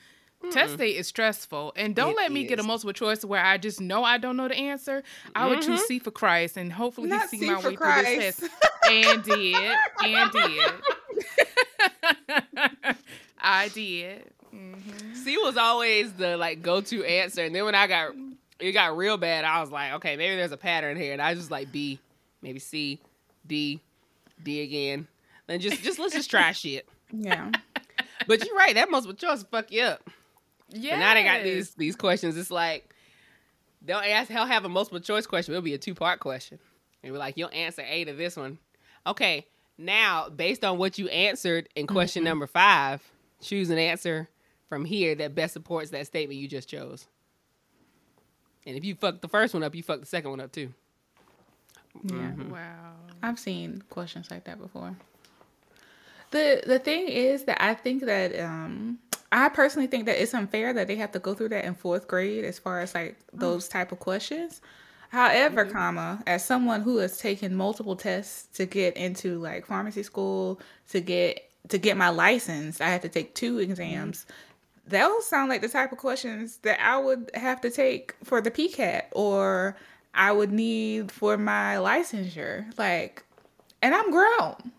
Test 0.53 0.79
day 0.79 0.97
is 0.97 1.09
stressful, 1.09 1.73
and 1.77 1.95
don't 1.95 2.13
It 2.13 2.17
let 2.17 2.33
me 2.33 2.45
get 2.47 2.59
a 2.61 2.63
multiple 2.63 2.95
choice 2.95 3.25
where 3.25 3.45
I 3.45 3.59
just 3.59 3.79
know 3.79 4.05
I 4.05 4.19
don't 4.19 4.39
know 4.39 4.49
the 4.49 4.57
answer. 4.57 5.03
I 5.35 5.49
would 5.49 5.61
choose 5.61 5.81
mm-hmm. 5.81 5.87
C 5.87 5.99
for 5.99 6.13
Christ, 6.13 6.57
and 6.57 6.73
hopefully 6.73 7.11
Not 7.11 7.29
he 7.29 7.39
see 7.39 7.51
my 7.51 7.61
way 7.61 7.75
Christ. 7.75 8.07
through 8.07 8.17
this 8.17 8.37
test. 8.39 8.53
And 8.89 9.23
did, 9.23 9.77
and 10.03 10.31
did. 10.31 10.73
I 13.39 13.69
did. 13.69 14.31
Mm-hmm. 14.55 15.15
C 15.15 15.37
was 15.39 15.59
always 15.59 16.15
the 16.15 16.39
like 16.39 16.63
go 16.63 16.81
to 16.81 17.05
answer, 17.05 17.45
and 17.45 17.55
then 17.55 17.65
when 17.67 17.75
I 17.75 17.87
got 17.87 18.15
it 18.61 18.73
got 18.73 18.97
real 18.97 19.19
bad, 19.19 19.45
I 19.45 19.61
was 19.61 19.71
like, 19.71 19.93
okay, 19.95 20.17
maybe 20.17 20.37
there's 20.37 20.53
a 20.53 20.57
pattern 20.57 20.97
here, 20.97 21.13
and 21.13 21.21
I 21.21 21.35
just 21.35 21.51
like 21.51 21.71
B, 21.71 21.99
maybe 22.41 22.61
C, 22.61 22.99
D, 23.47 23.83
D 24.43 24.63
again, 24.63 25.09
and 25.49 25.61
just 25.61 25.83
just 25.83 25.99
let's 25.99 26.15
just 26.15 26.31
try 26.31 26.53
shit. 26.53 26.89
Yeah. 27.13 27.51
But 28.27 28.45
you're 28.45 28.55
right, 28.55 28.75
that 28.75 28.91
multiple 28.91 29.17
choice 29.17 29.43
fuck 29.51 29.73
you 29.73 29.83
up. 29.83 30.09
Yeah. 30.69 30.99
Now 30.99 31.15
they 31.15 31.25
got 31.25 31.43
these 31.43 31.75
these 31.75 31.97
questions. 31.97 32.37
It's 32.37 32.51
like 32.51 32.95
they'll 33.83 33.97
ask 33.99 34.29
they'll 34.29 34.47
have 34.47 34.65
a 34.65 34.69
multiple 34.69 35.01
choice 35.01 35.27
question. 35.27 35.55
It'll 35.55 35.65
be 35.65 35.75
a 35.75 35.79
two 35.79 35.95
part 35.95 36.21
question. 36.21 36.59
And 37.03 37.13
we're 37.13 37.19
like, 37.19 37.37
you'll 37.37 37.51
answer 37.51 37.83
A 37.83 38.05
to 38.05 38.13
this 38.13 38.37
one. 38.37 38.59
Okay, 39.07 39.47
now 39.79 40.29
based 40.29 40.65
on 40.65 40.79
what 40.79 40.99
you 40.99 41.09
answered 41.09 41.69
in 41.75 41.87
question 41.87 42.21
mm-hmm. 42.21 42.29
number 42.29 42.47
five, 42.47 43.03
choose 43.41 43.71
an 43.71 43.79
answer 43.79 44.29
from 44.69 44.85
here 44.85 45.15
that 45.17 45.35
best 45.35 45.55
supports 45.55 45.91
that 45.91 46.07
statement 46.07 46.39
you 46.39 46.47
just 46.47 46.69
chose. 46.69 47.07
And 48.67 48.77
if 48.77 48.85
you 48.85 48.95
fuck 48.95 49.21
the 49.21 49.29
first 49.29 49.55
one 49.55 49.63
up, 49.63 49.75
you 49.75 49.83
fuck 49.83 50.01
the 50.01 50.07
second 50.07 50.31
one 50.31 50.41
up 50.41 50.53
too. 50.53 50.73
Yeah. 52.05 52.15
Mm-hmm. 52.15 52.51
Wow. 52.51 52.93
I've 53.23 53.39
seen 53.39 53.83
questions 53.91 54.31
like 54.31 54.45
that 54.45 54.61
before. 54.61 54.97
The 56.31 56.63
the 56.67 56.79
thing 56.79 57.09
is 57.09 57.45
that 57.45 57.63
I 57.63 57.75
think 57.75 58.05
that 58.05 58.39
um 58.39 58.99
I 59.33 59.49
personally 59.49 59.87
think 59.87 60.07
that 60.07 60.21
it's 60.21 60.35
unfair 60.35 60.73
that 60.73 60.89
they 60.89 60.97
have 60.97 61.13
to 61.13 61.19
go 61.19 61.35
through 61.35 61.51
that 61.51 61.65
in 61.65 61.75
fourth 61.75 62.09
grade 62.09 62.45
as 62.45 62.59
far 62.59 62.81
as 62.81 62.95
like 62.95 63.17
oh. 63.35 63.39
those 63.39 63.69
type 63.69 63.93
of 63.93 63.99
questions. 63.99 64.61
However, 65.11 65.65
mm-hmm. 65.65 65.73
comma, 65.73 66.23
as 66.27 66.45
someone 66.45 66.83
who 66.83 66.99
has 66.99 67.19
taken 67.19 67.55
multiple 67.55 67.97
tests 67.97 68.47
to 68.57 68.65
get 68.65 68.97
into 68.97 69.39
like 69.39 69.67
pharmacy 69.67 70.05
school, 70.05 70.61
to 70.91 71.01
get 71.01 71.51
to 71.69 71.79
get 71.79 71.97
my 71.97 72.09
license, 72.09 72.81
I 72.81 72.89
had 72.89 73.03
to 73.03 73.09
take 73.09 73.35
two 73.35 73.59
exams. 73.59 74.25
Mm-hmm. 74.25 74.91
Those 74.91 75.27
sound 75.27 75.49
like 75.49 75.61
the 75.61 75.69
type 75.69 75.93
of 75.93 75.99
questions 75.99 76.59
that 76.59 76.81
I 76.81 76.99
would 76.99 77.31
have 77.35 77.61
to 77.61 77.71
take 77.71 78.15
for 78.25 78.41
the 78.41 78.51
PCAT 78.51 79.05
or 79.13 79.77
I 80.15 80.33
would 80.33 80.51
need 80.53 81.13
for 81.13 81.37
my 81.37 81.77
licensure. 81.77 82.77
Like, 82.79 83.25
and 83.83 83.95
I'm 83.95 84.11
grown. 84.11 84.73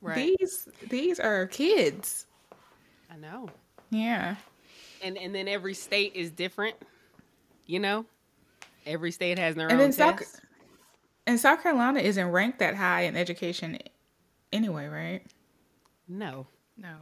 Right. 0.00 0.36
These 0.38 0.68
these 0.88 1.20
are 1.20 1.46
kids. 1.46 2.26
I 3.10 3.16
know. 3.16 3.48
Yeah. 3.90 4.36
And 5.02 5.16
and 5.16 5.34
then 5.34 5.46
every 5.48 5.74
state 5.74 6.12
is 6.14 6.30
different. 6.30 6.76
You 7.66 7.78
know? 7.78 8.04
Every 8.84 9.12
state 9.12 9.38
has 9.38 9.54
their 9.54 9.66
And 9.68 9.74
own 9.74 9.78
then 9.78 9.92
South 9.92 10.18
test. 10.18 10.40
and 11.28 11.38
South 11.38 11.62
Carolina 11.62 12.00
isn't 12.00 12.28
ranked 12.32 12.58
that 12.58 12.74
high 12.74 13.02
in 13.02 13.16
education 13.16 13.78
anyway, 14.52 14.88
right? 14.88 15.22
No, 16.08 16.48
No. 16.76 16.96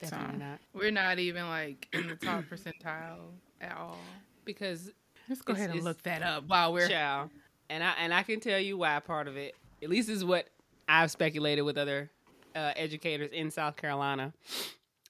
definitely 0.00 0.32
So- 0.40 0.44
not. 0.44 0.58
We're 0.74 0.90
not 0.90 1.20
even 1.20 1.46
like 1.48 1.86
in 1.92 2.08
the 2.08 2.16
top 2.16 2.42
percentile 2.50 3.20
at 3.60 3.76
all. 3.76 3.98
Because 4.44 4.90
Let's 5.28 5.42
go 5.42 5.52
It's- 5.52 5.64
ahead 5.64 5.74
and 5.76 5.84
look 5.84 6.02
that 6.02 6.22
up 6.22 6.44
while 6.48 6.72
we're 6.72 6.88
Child. 6.88 7.30
And 7.70 7.82
I 7.82 7.92
and 7.98 8.12
I 8.12 8.22
can 8.22 8.40
tell 8.40 8.58
you 8.58 8.76
why 8.76 8.98
part 9.00 9.28
of 9.28 9.36
it. 9.36 9.54
At 9.82 9.88
least 9.88 10.08
is 10.08 10.24
what 10.24 10.48
I've 10.88 11.10
speculated 11.10 11.62
with 11.62 11.78
other 11.78 12.10
uh, 12.54 12.72
educators 12.76 13.30
in 13.32 13.50
South 13.50 13.76
Carolina. 13.76 14.32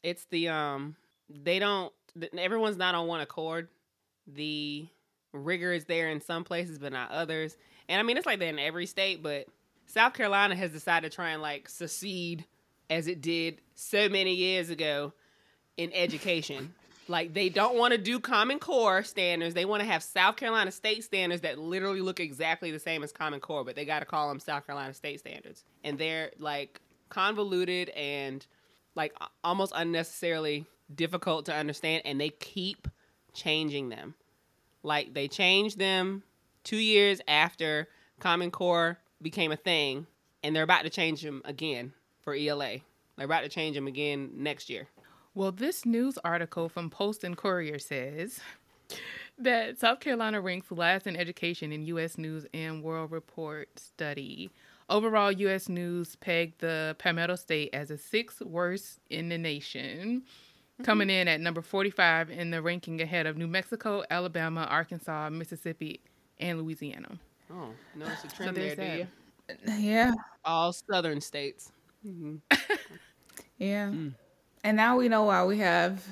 It's 0.03 0.25
the 0.27 0.49
um 0.49 0.97
they 1.29 1.59
don't 1.59 1.93
everyone's 2.37 2.77
not 2.77 2.95
on 2.95 3.07
one 3.09 3.21
accord. 3.21 3.69
The 4.27 4.87
rigor 5.33 5.73
is 5.73 5.87
there 5.87 6.11
in 6.11 6.21
some 6.21 6.45
places 6.45 6.79
but 6.79 6.93
not 6.93 7.11
others. 7.11 7.57
And 7.89 7.99
I 7.99 8.03
mean 8.05 8.17
it's 8.17 8.27
like 8.27 8.39
that 8.39 8.49
in 8.49 8.59
every 8.59 8.87
state, 8.87 9.23
but 9.23 9.47
South 9.87 10.15
Carolina 10.15 10.55
has 10.55 10.71
decided 10.71 11.11
to 11.11 11.15
try 11.15 11.31
and 11.31 11.43
like 11.43 11.69
secede 11.69 12.45
as 12.91 13.09
it 13.09 13.21
did 13.21 13.61
so 13.75 14.09
many 14.09 14.35
years 14.35 14.71
ago 14.71 15.13
in 15.77 15.91
education. 15.93 16.75
Like 17.13 17.35
they 17.35 17.51
don't 17.51 17.77
want 17.77 17.93
to 17.93 17.99
do 17.99 18.19
Common 18.19 18.59
Core 18.59 19.03
standards. 19.03 19.53
They 19.53 19.67
want 19.67 19.83
to 19.83 19.87
have 19.87 20.03
South 20.03 20.37
Carolina 20.37 20.73
state 20.73 21.05
standards 21.05 21.43
that 21.43 21.59
literally 21.59 22.01
look 22.01 22.21
exactly 22.21 22.71
the 22.71 22.79
same 22.79 23.03
as 23.03 23.13
Common 23.13 23.39
Core, 23.39 23.65
but 23.65 23.77
they 23.77 23.85
got 23.85 23.99
to 23.99 24.07
call 24.07 24.29
them 24.29 24.41
South 24.41 24.65
Carolina 24.65 24.95
state 24.95 25.21
standards. 25.21 25.63
And 25.85 25.99
they're 25.99 26.31
like 26.39 26.81
convoluted 27.11 27.91
and 27.91 28.47
like 28.95 29.15
almost 29.45 29.75
unnecessarily 29.77 30.65
difficult 30.95 31.45
to 31.45 31.55
understand 31.55 32.01
and 32.07 32.19
they 32.19 32.31
keep 32.31 32.89
changing 33.35 33.91
them. 33.91 34.15
Like 34.83 35.13
they 35.13 35.29
changed 35.29 35.79
them 35.79 36.23
2 36.65 36.79
years 36.79 37.21
after 37.29 37.89
Common 38.21 38.51
Core 38.51 38.97
became 39.21 39.53
a 39.53 39.57
thing 39.57 40.07
and 40.43 40.57
they're 40.57 40.63
about 40.63 40.85
to 40.85 40.91
change 40.91 41.21
them 41.21 41.43
again 41.45 41.93
for 42.23 42.35
ELA. 42.35 42.79
They're 43.17 43.27
about 43.27 43.43
to 43.43 43.51
change 43.51 43.77
them 43.77 43.87
again 43.87 44.31
next 44.35 44.71
year. 44.71 44.89
Well, 45.35 45.53
this 45.53 45.87
news 45.87 46.19
article 46.25 46.69
from 46.69 46.91
Post 46.91 47.25
and 47.25 47.37
Courier 47.37 47.79
says 47.79 48.41
that 49.39 49.79
South 49.79 50.01
Carolina 50.01 50.41
ranks 50.41 50.71
last 50.71 51.07
in 51.07 51.17
education 51.17 51.73
in 51.73 51.87
U.S. 51.87 52.19
News 52.19 52.47
and 52.53 52.83
World 52.83 53.11
Report 53.11 53.69
study. 53.79 54.51
Overall, 54.91 55.33
U.S. 55.33 55.71
News 55.71 56.17
pegged 56.17 56.61
the 56.61 56.95
Palmetto 56.99 57.37
State 57.37 57.71
as 57.73 57.89
the 57.89 57.97
sixth 57.97 58.43
worst 58.43 59.01
in 59.09 59.31
the 59.31 59.39
nation, 59.39 60.23
mm-hmm. 60.23 60.85
coming 60.85 61.09
in 61.09 61.29
at 61.29 61.41
number 61.41 61.63
45 61.63 62.31
in 62.31 62.51
the 62.51 62.61
ranking 62.61 63.01
ahead 63.01 63.27
of 63.27 63.39
New 63.39 63.49
Mexico, 63.49 64.05
Alabama, 64.11 64.67
Arkansas, 64.69 65.31
Mississippi, 65.31 66.01
and 66.41 66.61
Louisiana. 66.61 67.19
Oh, 67.51 67.71
no, 67.95 68.07
it's 68.07 68.25
a 68.25 68.29
trend 68.29 68.55
there, 68.55 68.75
there's 68.75 69.07
do 69.57 69.73
you? 69.73 69.79
Yeah. 69.79 70.13
All 70.45 70.75
southern 70.75 71.23
states. 71.23 71.73
Mm-hmm. 72.07 72.37
Yeah. 73.59 73.91
Hmm. 73.91 74.09
And 74.65 74.77
now 74.77 74.97
we 74.97 75.09
know 75.09 75.25
why 75.25 75.45
we 75.45 75.59
have 75.59 76.05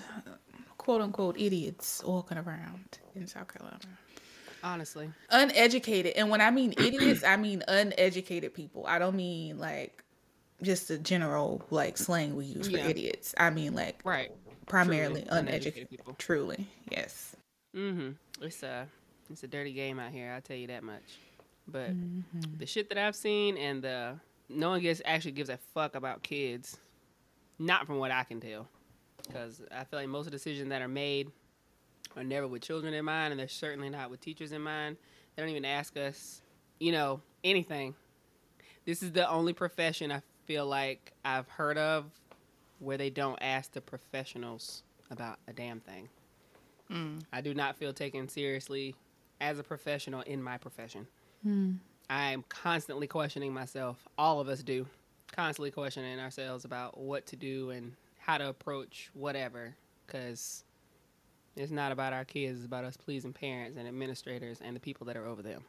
quote 0.78 1.00
unquote 1.00 1.38
idiots 1.38 2.02
walking 2.04 2.38
around 2.38 2.98
in 3.14 3.26
South 3.26 3.48
Carolina. 3.52 3.78
Honestly. 4.62 5.10
Uneducated. 5.30 6.14
And 6.16 6.28
when 6.30 6.40
I 6.40 6.50
mean 6.50 6.74
idiots, 6.76 7.24
I 7.24 7.36
mean 7.36 7.62
uneducated 7.68 8.52
people. 8.52 8.84
I 8.86 8.98
don't 8.98 9.16
mean 9.16 9.58
like 9.58 10.02
just 10.62 10.88
the 10.88 10.98
general 10.98 11.62
like 11.70 11.96
slang 11.96 12.36
we 12.36 12.44
use 12.46 12.66
for 12.68 12.76
Yeah. 12.76 12.88
idiots. 12.88 13.34
I 13.38 13.50
mean 13.50 13.74
like 13.74 14.00
Right. 14.04 14.30
primarily 14.66 15.22
Truly 15.22 15.38
uneducated 15.38 15.48
uneducated 15.48 15.90
people. 15.90 16.14
Truly. 16.18 16.66
Yes. 16.90 17.36
Mm-hmm. 17.74 18.44
It's 18.44 18.62
a 18.62 18.86
it's 19.30 19.44
a 19.44 19.48
dirty 19.48 19.72
game 19.72 19.98
out 20.00 20.10
here, 20.10 20.32
I'll 20.32 20.40
tell 20.40 20.56
you 20.56 20.66
that 20.66 20.82
much. 20.82 21.18
But 21.68 21.90
the 22.58 22.66
shit 22.66 22.88
that 22.88 22.98
I've 22.98 23.14
seen 23.14 23.56
and 23.56 23.80
the 23.82 24.16
no 24.48 24.70
one 24.70 24.80
gets 24.82 25.00
actually 25.04 25.32
gives 25.32 25.48
a 25.50 25.56
fuck 25.72 25.94
about 25.94 26.22
kids. 26.24 26.76
Not 27.60 27.86
from 27.86 27.98
what 27.98 28.10
I 28.10 28.24
can 28.24 28.40
tell. 28.40 28.66
Because 29.26 29.60
I 29.70 29.84
feel 29.84 30.00
like 30.00 30.08
most 30.08 30.26
of 30.26 30.32
the 30.32 30.38
decisions 30.38 30.70
that 30.70 30.80
are 30.80 30.88
made 30.88 31.30
are 32.16 32.24
never 32.24 32.48
with 32.48 32.62
children 32.62 32.94
in 32.94 33.04
mind 33.04 33.32
and 33.32 33.38
they're 33.38 33.48
certainly 33.48 33.90
not 33.90 34.10
with 34.10 34.20
teachers 34.20 34.52
in 34.52 34.62
mind. 34.62 34.96
They 35.36 35.42
don't 35.42 35.50
even 35.50 35.66
ask 35.66 35.96
us, 35.98 36.40
you 36.78 36.90
know, 36.90 37.20
anything. 37.44 37.94
This 38.86 39.02
is 39.02 39.12
the 39.12 39.28
only 39.28 39.52
profession 39.52 40.10
I 40.10 40.22
feel 40.46 40.66
like 40.66 41.12
I've 41.22 41.48
heard 41.50 41.76
of 41.76 42.06
where 42.78 42.96
they 42.96 43.10
don't 43.10 43.38
ask 43.42 43.72
the 43.72 43.82
professionals 43.82 44.82
about 45.10 45.38
a 45.46 45.52
damn 45.52 45.80
thing. 45.80 46.08
Hmm. 46.88 47.18
I 47.30 47.42
do 47.42 47.52
not 47.52 47.76
feel 47.76 47.92
taken 47.92 48.26
seriously 48.26 48.94
as 49.38 49.58
a 49.58 49.62
professional 49.62 50.22
in 50.22 50.42
my 50.42 50.56
profession. 50.56 51.06
Hmm. 51.42 51.72
I 52.08 52.32
am 52.32 52.42
constantly 52.48 53.06
questioning 53.06 53.52
myself. 53.52 54.08
All 54.16 54.40
of 54.40 54.48
us 54.48 54.62
do. 54.62 54.86
Constantly 55.40 55.70
questioning 55.70 56.20
ourselves 56.20 56.66
about 56.66 56.98
what 56.98 57.24
to 57.24 57.34
do 57.34 57.70
and 57.70 57.94
how 58.18 58.36
to 58.36 58.50
approach 58.50 59.08
whatever. 59.14 59.74
Because 60.06 60.64
it's 61.56 61.72
not 61.72 61.92
about 61.92 62.12
our 62.12 62.26
kids, 62.26 62.58
it's 62.58 62.66
about 62.66 62.84
us 62.84 62.98
pleasing 62.98 63.32
parents 63.32 63.78
and 63.78 63.88
administrators 63.88 64.60
and 64.62 64.76
the 64.76 64.80
people 64.80 65.06
that 65.06 65.16
are 65.16 65.24
over 65.24 65.40
them. 65.40 65.64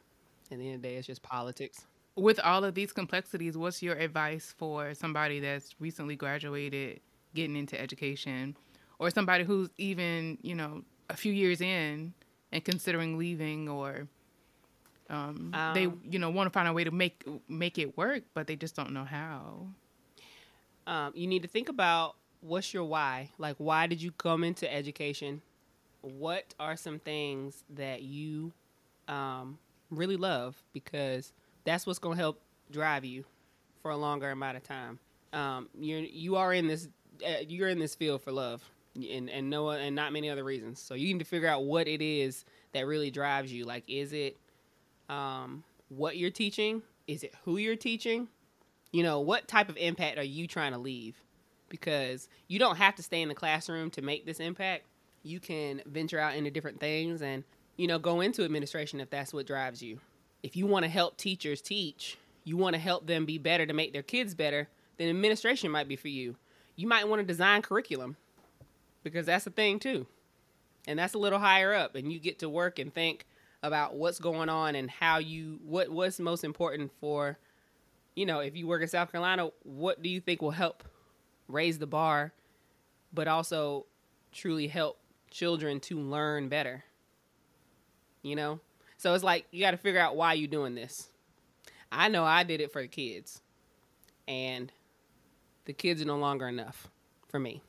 At 0.50 0.58
the 0.58 0.66
end 0.66 0.74
of 0.74 0.82
the 0.82 0.88
day, 0.88 0.96
it's 0.96 1.06
just 1.06 1.22
politics. 1.22 1.86
With 2.16 2.38
all 2.40 2.64
of 2.64 2.74
these 2.74 2.92
complexities, 2.92 3.56
what's 3.56 3.82
your 3.82 3.96
advice 3.96 4.54
for 4.58 4.92
somebody 4.92 5.40
that's 5.40 5.74
recently 5.80 6.16
graduated, 6.16 7.00
getting 7.34 7.56
into 7.56 7.80
education, 7.80 8.54
or 8.98 9.08
somebody 9.08 9.42
who's 9.42 9.70
even, 9.78 10.36
you 10.42 10.54
know, 10.54 10.82
a 11.08 11.16
few 11.16 11.32
years 11.32 11.62
in 11.62 12.12
and 12.52 12.62
considering 12.62 13.16
leaving, 13.16 13.70
or 13.70 14.06
um, 15.12 15.52
they, 15.74 15.86
Um, 15.86 16.00
you 16.10 16.18
know, 16.18 16.30
want 16.30 16.46
to 16.46 16.50
find 16.50 16.68
a 16.68 16.72
way 16.72 16.84
to 16.84 16.90
make 16.90 17.24
make 17.48 17.78
it 17.78 17.96
work, 17.96 18.24
but 18.34 18.46
they 18.48 18.56
just 18.56 18.74
don't 18.76 18.92
know 18.92 19.04
how. 19.04 19.68
um, 20.86 21.12
you 21.14 21.26
need 21.26 21.42
to 21.42 21.48
think 21.48 21.68
about 21.68 22.16
what's 22.40 22.74
your 22.74 22.84
why. 22.84 23.30
Like, 23.38 23.56
why 23.58 23.86
did 23.86 24.02
you 24.02 24.10
come 24.12 24.42
into 24.44 24.72
education? 24.72 25.42
What 26.00 26.54
are 26.58 26.76
some 26.76 26.98
things 26.98 27.64
that 27.76 28.02
you 28.02 28.52
um, 29.08 29.58
really 29.90 30.16
love? 30.16 30.56
Because 30.72 31.32
that's 31.64 31.86
what's 31.86 32.00
going 32.00 32.16
to 32.16 32.22
help 32.22 32.40
drive 32.70 33.04
you 33.04 33.24
for 33.82 33.90
a 33.92 33.96
longer 33.96 34.30
amount 34.30 34.56
of 34.56 34.64
time. 34.64 34.98
Um, 35.32 35.68
you're 35.78 36.00
you 36.00 36.36
are 36.36 36.52
in 36.52 36.66
this 36.66 36.88
uh, 37.26 37.44
you're 37.48 37.68
in 37.68 37.78
this 37.78 37.94
field 37.94 38.22
for 38.22 38.32
love 38.32 38.62
and 38.96 39.30
and 39.30 39.48
no 39.48 39.70
and 39.70 39.94
not 39.94 40.12
many 40.12 40.28
other 40.28 40.44
reasons. 40.44 40.80
So 40.80 40.94
you 40.94 41.12
need 41.12 41.20
to 41.20 41.24
figure 41.24 41.48
out 41.48 41.64
what 41.64 41.86
it 41.88 42.02
is 42.02 42.44
that 42.72 42.86
really 42.86 43.10
drives 43.10 43.52
you. 43.52 43.64
Like, 43.64 43.84
is 43.88 44.12
it 44.12 44.36
um, 45.08 45.64
what 45.88 46.16
you're 46.16 46.30
teaching? 46.30 46.82
Is 47.06 47.22
it 47.22 47.34
who 47.44 47.56
you're 47.56 47.76
teaching? 47.76 48.28
you 48.92 49.02
know 49.02 49.20
what 49.20 49.48
type 49.48 49.68
of 49.68 49.76
impact 49.76 50.18
are 50.18 50.22
you 50.22 50.46
trying 50.46 50.72
to 50.72 50.78
leave 50.78 51.16
because 51.68 52.28
you 52.46 52.58
don't 52.58 52.76
have 52.76 52.94
to 52.94 53.02
stay 53.02 53.22
in 53.22 53.28
the 53.28 53.34
classroom 53.34 53.90
to 53.90 54.02
make 54.02 54.24
this 54.24 54.38
impact 54.38 54.84
you 55.22 55.40
can 55.40 55.80
venture 55.86 56.18
out 56.18 56.36
into 56.36 56.50
different 56.50 56.78
things 56.78 57.22
and 57.22 57.42
you 57.76 57.86
know 57.86 57.98
go 57.98 58.20
into 58.20 58.44
administration 58.44 59.00
if 59.00 59.10
that's 59.10 59.32
what 59.32 59.46
drives 59.46 59.82
you 59.82 59.98
if 60.42 60.56
you 60.56 60.66
want 60.66 60.84
to 60.84 60.90
help 60.90 61.16
teachers 61.16 61.60
teach 61.60 62.18
you 62.44 62.56
want 62.56 62.74
to 62.74 62.80
help 62.80 63.06
them 63.06 63.24
be 63.24 63.38
better 63.38 63.66
to 63.66 63.72
make 63.72 63.92
their 63.92 64.02
kids 64.02 64.34
better 64.34 64.68
then 64.98 65.08
administration 65.08 65.70
might 65.70 65.88
be 65.88 65.96
for 65.96 66.08
you 66.08 66.36
you 66.76 66.86
might 66.86 67.08
want 67.08 67.20
to 67.20 67.26
design 67.26 67.62
curriculum 67.62 68.16
because 69.02 69.26
that's 69.26 69.46
a 69.46 69.50
thing 69.50 69.78
too 69.78 70.06
and 70.86 70.98
that's 70.98 71.14
a 71.14 71.18
little 71.18 71.38
higher 71.38 71.72
up 71.72 71.94
and 71.94 72.12
you 72.12 72.18
get 72.18 72.38
to 72.38 72.48
work 72.48 72.78
and 72.78 72.92
think 72.92 73.26
about 73.62 73.94
what's 73.94 74.18
going 74.18 74.48
on 74.48 74.74
and 74.74 74.90
how 74.90 75.18
you 75.18 75.60
what 75.64 75.88
what's 75.88 76.18
most 76.18 76.44
important 76.44 76.90
for 77.00 77.38
you 78.14 78.26
know 78.26 78.40
if 78.40 78.56
you 78.56 78.66
work 78.66 78.82
in 78.82 78.88
south 78.88 79.10
carolina 79.10 79.50
what 79.62 80.02
do 80.02 80.08
you 80.08 80.20
think 80.20 80.42
will 80.42 80.50
help 80.50 80.82
raise 81.48 81.78
the 81.78 81.86
bar 81.86 82.32
but 83.12 83.28
also 83.28 83.86
truly 84.32 84.66
help 84.66 84.98
children 85.30 85.78
to 85.80 85.98
learn 85.98 86.48
better 86.48 86.84
you 88.22 88.36
know? 88.36 88.60
So 88.96 89.14
it's 89.14 89.24
like 89.24 89.46
you 89.50 89.60
got 89.60 89.72
to 89.72 89.76
figure 89.76 90.00
out 90.00 90.16
why 90.16 90.34
you're 90.34 90.48
doing 90.48 90.74
this. 90.74 91.08
I 91.90 92.08
know 92.08 92.24
i 92.24 92.42
did 92.42 92.62
it 92.62 92.72
for 92.72 92.80
the 92.80 92.88
kids 92.88 93.42
and 94.26 94.72
the 95.66 95.74
kids 95.74 96.00
are 96.00 96.06
no 96.06 96.16
longer 96.16 96.48
enough 96.48 96.88
for 97.28 97.38
me. 97.38 97.62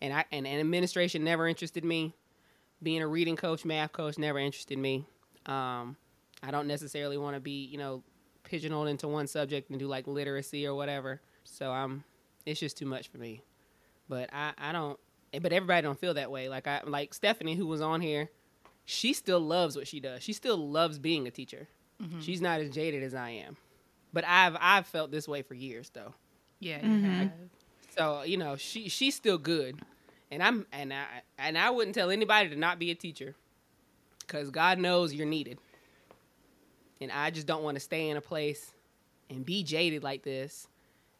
And 0.00 0.12
I 0.12 0.24
and, 0.30 0.46
and 0.46 0.60
administration 0.60 1.24
never 1.24 1.48
interested 1.48 1.84
me. 1.84 2.14
Being 2.82 3.02
a 3.02 3.06
reading 3.06 3.36
coach, 3.36 3.64
math 3.64 3.92
coach 3.92 4.18
never 4.18 4.38
interested 4.38 4.78
me. 4.78 5.06
Um, 5.46 5.96
I 6.42 6.50
don't 6.50 6.66
necessarily 6.66 7.16
want 7.16 7.34
to 7.34 7.40
be, 7.40 7.64
you 7.64 7.78
know, 7.78 8.02
pigeonholed 8.44 8.88
into 8.88 9.08
one 9.08 9.26
subject 9.26 9.70
and 9.70 9.78
do 9.78 9.86
like 9.86 10.06
literacy 10.06 10.66
or 10.66 10.74
whatever. 10.74 11.20
So 11.44 11.70
I'm, 11.70 12.04
it's 12.44 12.60
just 12.60 12.76
too 12.76 12.86
much 12.86 13.08
for 13.08 13.18
me. 13.18 13.42
But 14.08 14.30
I, 14.32 14.52
I 14.58 14.72
don't. 14.72 14.98
But 15.40 15.52
everybody 15.52 15.82
don't 15.82 15.98
feel 15.98 16.14
that 16.14 16.30
way. 16.30 16.48
Like 16.48 16.66
I, 16.68 16.82
like 16.84 17.14
Stephanie, 17.14 17.56
who 17.56 17.66
was 17.66 17.80
on 17.80 18.00
here, 18.00 18.30
she 18.84 19.12
still 19.12 19.40
loves 19.40 19.76
what 19.76 19.88
she 19.88 19.98
does. 19.98 20.22
She 20.22 20.32
still 20.32 20.56
loves 20.56 20.98
being 20.98 21.26
a 21.26 21.30
teacher. 21.30 21.68
Mm-hmm. 22.02 22.20
She's 22.20 22.40
not 22.40 22.60
as 22.60 22.70
jaded 22.70 23.02
as 23.02 23.14
I 23.14 23.30
am. 23.30 23.56
But 24.12 24.24
I've 24.26 24.56
I've 24.60 24.86
felt 24.86 25.10
this 25.10 25.26
way 25.26 25.42
for 25.42 25.54
years 25.54 25.90
though. 25.92 26.14
Yeah, 26.60 26.80
mm-hmm. 26.80 27.28
So 27.96 28.22
you 28.22 28.36
know, 28.36 28.56
she 28.56 28.88
she's 28.88 29.14
still 29.14 29.38
good, 29.38 29.80
and 30.34 30.42
I'm 30.42 30.66
and 30.72 30.92
I 30.92 31.04
and 31.38 31.56
I 31.56 31.70
wouldn't 31.70 31.94
tell 31.94 32.10
anybody 32.10 32.48
to 32.48 32.56
not 32.56 32.78
be 32.78 32.90
a 32.90 32.94
teacher, 32.94 33.34
because 34.18 34.50
God 34.50 34.78
knows 34.78 35.14
you're 35.14 35.26
needed. 35.26 35.58
And 37.00 37.10
I 37.12 37.30
just 37.30 37.46
don't 37.46 37.62
want 37.62 37.76
to 37.76 37.80
stay 37.80 38.10
in 38.10 38.16
a 38.16 38.20
place 38.20 38.72
and 39.30 39.46
be 39.46 39.62
jaded 39.62 40.02
like 40.02 40.22
this, 40.22 40.66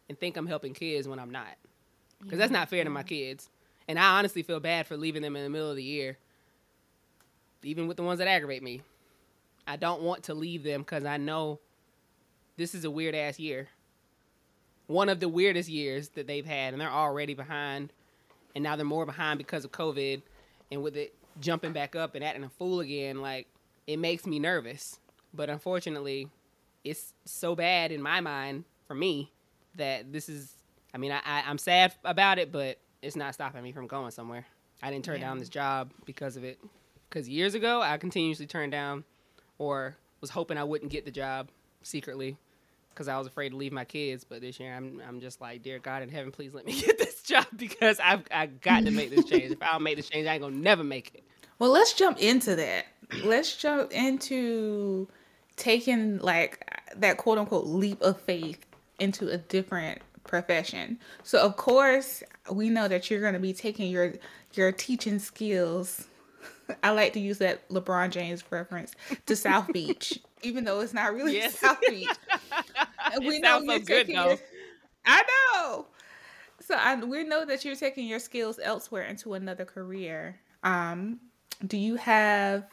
and 0.09 0.18
think 0.18 0.37
I'm 0.37 0.46
helping 0.46 0.74
kids 0.74 1.07
when 1.07 1.18
I'm 1.18 1.31
not, 1.31 1.57
because 2.20 2.38
that's 2.38 2.53
not 2.53 2.68
fair 2.68 2.83
to 2.83 2.90
my 2.90 3.05
kids. 3.05 3.48
And 3.87 3.98
I 3.98 4.18
honestly 4.18 4.42
feel 4.42 4.61
bad 4.61 4.87
for 4.87 4.96
leaving 4.96 5.22
them 5.22 5.37
in 5.37 5.44
the 5.44 5.50
middle 5.50 5.70
of 5.70 5.77
the 5.77 5.83
year, 5.83 6.18
even 7.62 7.87
with 7.87 7.96
the 7.96 8.03
ones 8.03 8.18
that 8.18 8.29
aggravate 8.29 8.62
me. 8.62 8.83
I 9.66 9.77
don't 9.77 10.03
want 10.03 10.24
to 10.24 10.35
leave 10.35 10.62
them 10.62 10.83
because 10.83 11.05
I 11.05 11.16
know 11.16 11.61
this 12.57 12.74
is 12.74 12.85
a 12.85 12.90
weird 12.90 13.14
ass 13.14 13.38
year 13.38 13.68
one 14.87 15.09
of 15.09 15.20
the 15.20 15.29
weirdest 15.29 15.68
years 15.68 16.11
that 16.11 16.27
they've 16.27 16.44
had, 16.44 16.74
and 16.74 16.81
they're 16.81 16.90
already 16.90 17.35
behind, 17.35 17.92
and 18.54 18.62
now 18.62 18.76
they're 18.76 18.84
more 18.84 19.06
behind 19.06 19.38
because 19.38 19.64
of 19.64 19.72
COVID, 19.72 20.22
and 20.70 20.82
with 20.82 20.96
it 20.96 21.14
jumping 21.40 21.72
back 21.72 21.96
up 21.96 22.14
and 22.14 22.24
acting 22.24 22.44
a 22.44 22.48
fool 22.48 22.80
again, 22.80 23.20
like 23.20 23.46
it 23.86 23.98
makes 23.98 24.26
me 24.26 24.38
nervous. 24.38 24.98
But 25.32 25.50
unfortunately, 25.50 26.28
it's 26.84 27.12
so 27.24 27.54
bad 27.56 27.90
in 27.90 28.00
my 28.00 28.20
mind 28.20 28.64
for 28.86 28.94
me 28.94 29.32
that 29.76 30.12
this 30.12 30.28
is. 30.28 30.54
I 30.92 30.98
mean, 30.98 31.10
I, 31.10 31.20
I 31.24 31.50
am 31.50 31.58
sad 31.58 31.92
about 32.04 32.38
it, 32.38 32.52
but 32.52 32.78
it's 33.02 33.16
not 33.16 33.34
stopping 33.34 33.62
me 33.62 33.72
from 33.72 33.88
going 33.88 34.12
somewhere. 34.12 34.46
I 34.82 34.90
didn't 34.90 35.04
turn 35.04 35.20
yeah. 35.20 35.26
down 35.26 35.38
this 35.38 35.48
job 35.48 35.90
because 36.04 36.36
of 36.36 36.44
it. 36.44 36.60
Because 37.08 37.28
years 37.28 37.54
ago, 37.54 37.82
I 37.82 37.96
continuously 37.96 38.46
turned 38.46 38.72
down, 38.72 39.04
or 39.58 39.96
was 40.20 40.30
hoping 40.30 40.56
I 40.56 40.64
wouldn't 40.64 40.90
get 40.90 41.04
the 41.04 41.10
job 41.10 41.48
secretly 41.82 42.36
because 42.94 43.09
I 43.09 43.18
was 43.18 43.26
afraid 43.26 43.50
to 43.50 43.57
leave 43.57 43.72
my 43.72 43.85
kids. 43.85 44.24
But 44.24 44.40
this 44.40 44.61
year, 44.61 44.74
I'm 44.74 45.02
I'm 45.07 45.20
just 45.20 45.40
like, 45.40 45.62
dear 45.62 45.78
God 45.78 46.02
in 46.02 46.09
heaven, 46.09 46.30
please 46.30 46.54
let 46.54 46.64
me 46.64 46.80
get 46.80 46.98
this 46.98 47.22
job 47.22 47.46
because 47.57 48.00
I've 48.00 48.22
I 48.30 48.46
got 48.46 48.85
to 48.85 48.90
make 48.90 49.11
this 49.11 49.24
change. 49.24 49.50
if 49.50 49.62
I 49.62 49.72
don't 49.72 49.83
make 49.83 49.96
this 49.96 50.09
change, 50.09 50.26
I 50.26 50.35
ain't 50.35 50.42
gonna 50.42 50.57
never 50.57 50.85
make 50.85 51.14
it. 51.14 51.24
Well, 51.59 51.70
let's 51.70 51.92
jump 51.92 52.18
into 52.18 52.57
that. 52.57 52.87
Let's 53.24 53.54
jump 53.57 53.92
into 53.92 55.07
taking 55.57 56.18
like 56.18 56.66
that 56.96 57.18
quote 57.18 57.37
unquote 57.38 57.66
leap 57.66 58.00
of 58.00 58.18
faith 58.20 58.64
into 58.98 59.28
a 59.28 59.37
different 59.37 60.00
profession. 60.24 60.98
So 61.22 61.38
of 61.40 61.57
course, 61.57 62.22
we 62.50 62.70
know 62.70 62.88
that 62.88 63.11
you're 63.11 63.20
going 63.20 63.35
to 63.35 63.40
be 63.40 63.52
taking 63.52 63.90
your 63.90 64.14
your 64.54 64.72
teaching 64.72 65.18
skills. 65.18 66.09
I 66.83 66.90
like 66.90 67.12
to 67.12 67.20
use 67.20 67.38
that 67.38 67.68
LeBron 67.68 68.11
James 68.11 68.42
reference 68.50 68.94
to 69.26 69.37
South 69.37 69.70
Beach 69.72 70.18
even 70.44 70.64
though 70.64 70.80
it's 70.80 70.94
not 70.94 71.14
really 71.14 71.35
yes. 71.35 71.59
South 71.59 71.80
Beach. 71.88 72.09
We 73.20 73.38
know 73.38 73.61
you're 73.61 73.79
so 73.79 73.85
taking 73.85 74.14
your, 74.14 74.38
I 75.07 75.22
know. 75.29 75.87
So 76.61 76.74
I, 76.74 76.96
we 76.96 77.24
know 77.24 77.44
that 77.44 77.64
you're 77.64 77.77
taking 77.77 78.07
your 78.07 78.18
skills 78.18 78.59
elsewhere 78.62 79.05
into 79.05 79.35
another 79.35 79.64
career. 79.64 80.40
Um, 80.62 81.20
do 81.66 81.77
you 81.77 81.96
have? 81.96 82.64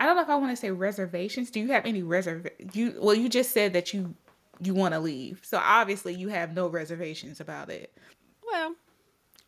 I 0.00 0.06
don't 0.06 0.16
know 0.16 0.22
if 0.22 0.28
I 0.28 0.36
want 0.36 0.50
to 0.50 0.56
say 0.56 0.70
reservations. 0.70 1.50
Do 1.50 1.60
you 1.60 1.68
have 1.68 1.86
any 1.86 2.02
reserv? 2.02 2.50
You 2.74 2.96
well, 3.00 3.14
you 3.14 3.28
just 3.28 3.52
said 3.52 3.74
that 3.74 3.92
you 3.92 4.14
you 4.60 4.74
want 4.74 4.94
to 4.94 5.00
leave, 5.00 5.40
so 5.42 5.60
obviously 5.62 6.14
you 6.14 6.28
have 6.28 6.54
no 6.54 6.66
reservations 6.66 7.40
about 7.40 7.70
it. 7.70 7.92
Well, 8.44 8.74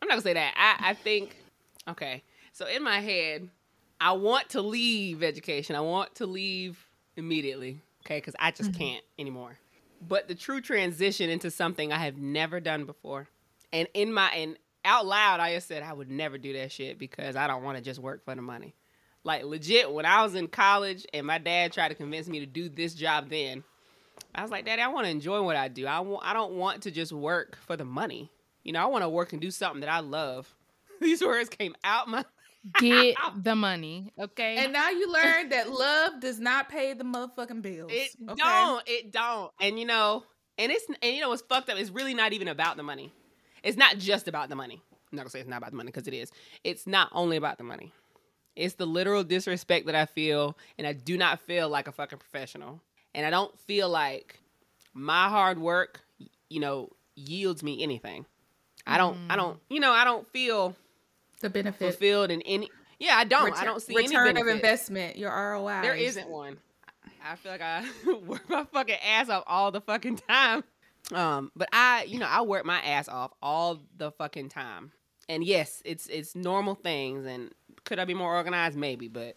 I'm 0.01 0.07
not 0.07 0.09
gonna 0.09 0.21
say 0.21 0.33
that. 0.33 0.53
I 0.55 0.91
I 0.91 0.93
think 0.93 1.35
okay. 1.89 2.23
So 2.53 2.67
in 2.67 2.83
my 2.83 2.99
head, 2.99 3.49
I 3.99 4.13
want 4.13 4.49
to 4.49 4.61
leave 4.61 5.23
education. 5.23 5.75
I 5.75 5.81
want 5.81 6.15
to 6.15 6.25
leave 6.25 6.77
immediately, 7.17 7.81
okay? 8.05 8.17
Because 8.17 8.35
I 8.39 8.51
just 8.51 8.71
mm-hmm. 8.71 8.81
can't 8.81 9.03
anymore. 9.19 9.57
But 10.01 10.27
the 10.27 10.35
true 10.35 10.61
transition 10.61 11.29
into 11.29 11.49
something 11.49 11.91
I 11.91 11.97
have 11.97 12.17
never 12.17 12.59
done 12.59 12.85
before, 12.85 13.27
and 13.73 13.87
in 13.93 14.13
my 14.13 14.29
and 14.29 14.57
out 14.83 15.05
loud, 15.05 15.39
I 15.39 15.55
just 15.55 15.67
said 15.67 15.83
I 15.83 15.93
would 15.93 16.09
never 16.09 16.37
do 16.37 16.53
that 16.53 16.71
shit 16.71 16.99
because 16.99 17.35
I 17.35 17.47
don't 17.47 17.63
want 17.63 17.77
to 17.77 17.83
just 17.83 17.99
work 17.99 18.23
for 18.23 18.35
the 18.35 18.41
money. 18.41 18.75
Like 19.23 19.43
legit, 19.43 19.91
when 19.91 20.05
I 20.05 20.21
was 20.21 20.35
in 20.35 20.47
college 20.47 21.05
and 21.11 21.25
my 21.25 21.39
dad 21.39 21.73
tried 21.73 21.89
to 21.89 21.95
convince 21.95 22.27
me 22.27 22.39
to 22.41 22.45
do 22.45 22.69
this 22.69 22.93
job, 22.93 23.29
then 23.29 23.63
I 24.35 24.43
was 24.43 24.51
like, 24.51 24.65
Daddy, 24.65 24.83
I 24.83 24.87
want 24.87 25.05
to 25.05 25.11
enjoy 25.11 25.41
what 25.41 25.55
I 25.55 25.67
do. 25.67 25.87
I 25.87 25.99
want, 26.01 26.25
I 26.25 26.33
don't 26.33 26.53
want 26.53 26.83
to 26.83 26.91
just 26.91 27.11
work 27.11 27.57
for 27.65 27.75
the 27.75 27.85
money. 27.85 28.29
You 28.63 28.73
know, 28.73 28.81
I 28.81 28.85
want 28.85 29.03
to 29.03 29.09
work 29.09 29.33
and 29.33 29.41
do 29.41 29.49
something 29.49 29.81
that 29.81 29.89
I 29.89 29.99
love. 29.99 30.53
These 31.01 31.23
words 31.23 31.49
came 31.49 31.75
out 31.83 32.07
my 32.07 32.23
Get 32.79 33.15
the 33.43 33.55
money, 33.55 34.11
okay? 34.19 34.57
And 34.57 34.73
now 34.73 34.89
you 34.89 35.11
learn 35.11 35.49
that 35.49 35.69
love 35.69 36.19
does 36.19 36.39
not 36.39 36.69
pay 36.69 36.93
the 36.93 37.03
motherfucking 37.03 37.61
bills. 37.61 37.91
It 37.93 38.11
okay? 38.29 38.35
don't. 38.35 38.83
It 38.87 39.11
don't. 39.11 39.51
And 39.59 39.79
you 39.79 39.85
know, 39.85 40.23
and 40.57 40.71
it's 40.71 40.85
and 41.01 41.15
you 41.15 41.21
know 41.21 41.29
what's 41.29 41.43
fucked 41.43 41.69
up? 41.69 41.77
It's 41.77 41.91
really 41.91 42.13
not 42.13 42.33
even 42.33 42.47
about 42.47 42.77
the 42.77 42.83
money. 42.83 43.11
It's 43.63 43.77
not 43.77 43.97
just 43.97 44.27
about 44.27 44.49
the 44.49 44.55
money. 44.55 44.81
I'm 44.91 45.15
not 45.15 45.23
gonna 45.23 45.29
say 45.29 45.39
it's 45.39 45.49
not 45.49 45.57
about 45.57 45.71
the 45.71 45.77
money 45.77 45.87
because 45.87 46.07
it 46.07 46.13
is. 46.13 46.31
It's 46.63 46.87
not 46.87 47.09
only 47.11 47.37
about 47.37 47.57
the 47.57 47.63
money. 47.63 47.93
It's 48.55 48.75
the 48.75 48.85
literal 48.87 49.23
disrespect 49.23 49.85
that 49.85 49.95
I 49.95 50.05
feel, 50.05 50.57
and 50.77 50.87
I 50.87 50.93
do 50.93 51.17
not 51.17 51.41
feel 51.41 51.69
like 51.69 51.87
a 51.87 51.91
fucking 51.91 52.19
professional. 52.19 52.81
And 53.13 53.25
I 53.25 53.29
don't 53.29 53.57
feel 53.59 53.89
like 53.89 54.39
my 54.93 55.29
hard 55.29 55.59
work, 55.59 56.01
you 56.49 56.59
know, 56.59 56.89
yields 57.15 57.63
me 57.63 57.83
anything. 57.83 58.25
I 58.87 58.97
don't. 58.97 59.17
Mm. 59.17 59.31
I 59.31 59.35
don't. 59.35 59.59
You 59.69 59.79
know, 59.79 59.91
I 59.91 60.03
don't 60.03 60.27
feel 60.27 60.75
the 61.41 61.49
benefit 61.49 61.91
fulfilled 61.91 62.31
in 62.31 62.41
any. 62.43 62.69
Yeah, 62.99 63.15
I 63.17 63.23
don't. 63.25 63.45
Return, 63.45 63.59
I 63.59 63.65
don't 63.65 63.81
see 63.81 63.95
any 63.95 64.07
return 64.07 64.37
of 64.37 64.47
investment. 64.47 65.17
Your 65.17 65.31
ROI. 65.31 65.81
There 65.81 65.95
isn't 65.95 66.29
one. 66.29 66.57
I 67.23 67.35
feel 67.35 67.51
like 67.51 67.61
I 67.61 67.83
work 68.25 68.49
my 68.49 68.65
fucking 68.65 68.97
ass 69.05 69.29
off 69.29 69.43
all 69.47 69.71
the 69.71 69.81
fucking 69.81 70.17
time. 70.17 70.63
Um, 71.13 71.51
but 71.55 71.69
I, 71.71 72.03
you 72.03 72.19
know, 72.19 72.27
I 72.27 72.41
work 72.41 72.65
my 72.65 72.79
ass 72.81 73.07
off 73.07 73.31
all 73.41 73.81
the 73.97 74.11
fucking 74.11 74.49
time. 74.49 74.91
And 75.27 75.43
yes, 75.43 75.81
it's 75.85 76.07
it's 76.07 76.35
normal 76.35 76.75
things. 76.75 77.25
And 77.25 77.51
could 77.83 77.99
I 77.99 78.05
be 78.05 78.13
more 78.13 78.35
organized? 78.35 78.77
Maybe. 78.77 79.07
But 79.07 79.35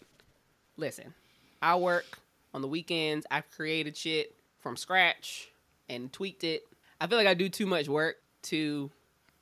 listen, 0.77 1.13
I 1.61 1.75
work 1.75 2.19
on 2.53 2.61
the 2.61 2.67
weekends. 2.67 3.25
I've 3.29 3.49
created 3.51 3.97
shit 3.97 4.35
from 4.59 4.77
scratch 4.77 5.49
and 5.87 6.11
tweaked 6.13 6.43
it. 6.43 6.63
I 7.01 7.07
feel 7.07 7.17
like 7.17 7.27
I 7.27 7.33
do 7.33 7.49
too 7.49 7.65
much 7.65 7.87
work 7.87 8.17
to 8.43 8.91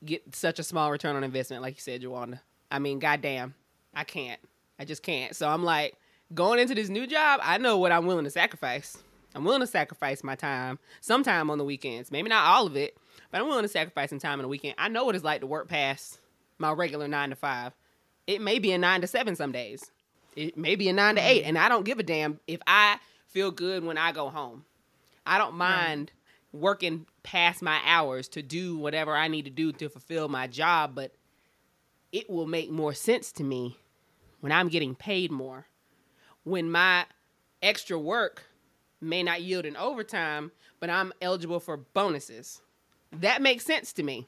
get 0.04 0.36
such 0.36 0.60
a 0.60 0.64
small 0.64 0.92
return 0.92 1.16
on 1.16 1.24
investment, 1.24 1.62
like 1.62 1.76
you 1.76 1.82
said, 1.82 2.02
Jawanda. 2.02 2.40
I 2.70 2.80
mean, 2.80 3.00
goddamn, 3.00 3.56
I 3.94 4.04
can't. 4.04 4.40
I 4.80 4.86
just 4.86 5.04
can't. 5.04 5.36
So 5.36 5.48
I'm 5.48 5.64
like, 5.64 5.96
going 6.34 6.60
into 6.60 6.76
this 6.76 6.90
new 6.90 7.08
job, 7.08 7.40
I 7.44 7.58
know 7.58 7.78
what 7.78 7.92
I'm 7.92 8.06
willing 8.06 8.26
to 8.26 8.30
sacrifice. 8.30 8.98
I'm 9.36 9.44
willing 9.44 9.62
to 9.62 9.68
sacrifice 9.68 10.24
my 10.24 10.36
time, 10.36 10.80
sometime 11.02 11.50
on 11.50 11.58
the 11.58 11.64
weekends. 11.64 12.12
Maybe 12.12 12.30
not 12.30 12.46
all 12.46 12.66
of 12.66 12.76
it, 12.76 12.98
but 13.32 13.40
I'm 13.40 13.48
willing 13.48 13.64
to 13.64 13.70
sacrifice 13.70 14.10
some 14.10 14.20
time 14.20 14.40
on 14.40 14.44
the 14.44 14.48
weekend. 14.48 14.76
I 14.78 14.88
know 14.88 15.06
what 15.06 15.16
it's 15.16 15.24
like 15.24 15.42
to 15.42 15.48
work 15.48 15.68
past 15.68 16.20
my 16.58 16.72
regular 16.72 17.08
nine 17.08 17.30
to 17.30 17.36
five. 17.36 17.74
It 18.26 18.42
may 18.42 18.60
be 18.60 18.72
a 18.72 18.78
nine 18.78 19.02
to 19.02 19.08
seven 19.08 19.36
some 19.36 19.52
days. 19.52 19.92
It 20.36 20.58
may 20.58 20.76
be 20.76 20.90
a 20.90 20.94
nine 20.94 21.16
to 21.16 21.22
eight, 21.22 21.42
mm-hmm. 21.42 21.50
and 21.50 21.58
I 21.58 21.70
don't 21.70 21.86
give 21.86 22.00
a 22.00 22.04
damn 22.04 22.40
if 22.48 22.60
I 22.68 23.00
feel 23.28 23.52
good 23.52 23.84
when 23.84 23.98
I 23.98 24.12
go 24.12 24.30
home. 24.30 24.66
I 25.26 25.38
don't 25.38 25.56
mind. 25.56 26.12
Working 26.60 27.06
past 27.24 27.62
my 27.62 27.80
hours 27.86 28.28
to 28.30 28.42
do 28.42 28.78
whatever 28.78 29.16
I 29.16 29.28
need 29.28 29.46
to 29.46 29.52
do 29.52 29.72
to 29.74 29.90
fulfill 29.90 30.28
my 30.28 30.48
job, 30.48 30.96
but 30.96 31.14
it 32.12 32.30
will 32.30 32.48
make 32.48 32.72
more 32.72 32.94
sense 32.94 33.32
to 33.34 33.44
me 33.44 33.78
when 34.40 34.52
I'm 34.52 34.70
getting 34.70 34.96
paid 34.96 35.32
more. 35.32 35.68
When 36.44 36.72
my 36.72 37.06
extra 37.62 38.00
work 38.00 38.44
may 39.02 39.24
not 39.24 39.42
yield 39.42 39.66
an 39.66 39.78
overtime, 39.78 40.52
but 40.80 40.90
I'm 40.90 41.14
eligible 41.22 41.60
for 41.60 41.78
bonuses. 41.78 42.62
That 43.12 43.42
makes 43.42 43.66
sense 43.66 43.94
to 43.94 44.04
me 44.04 44.28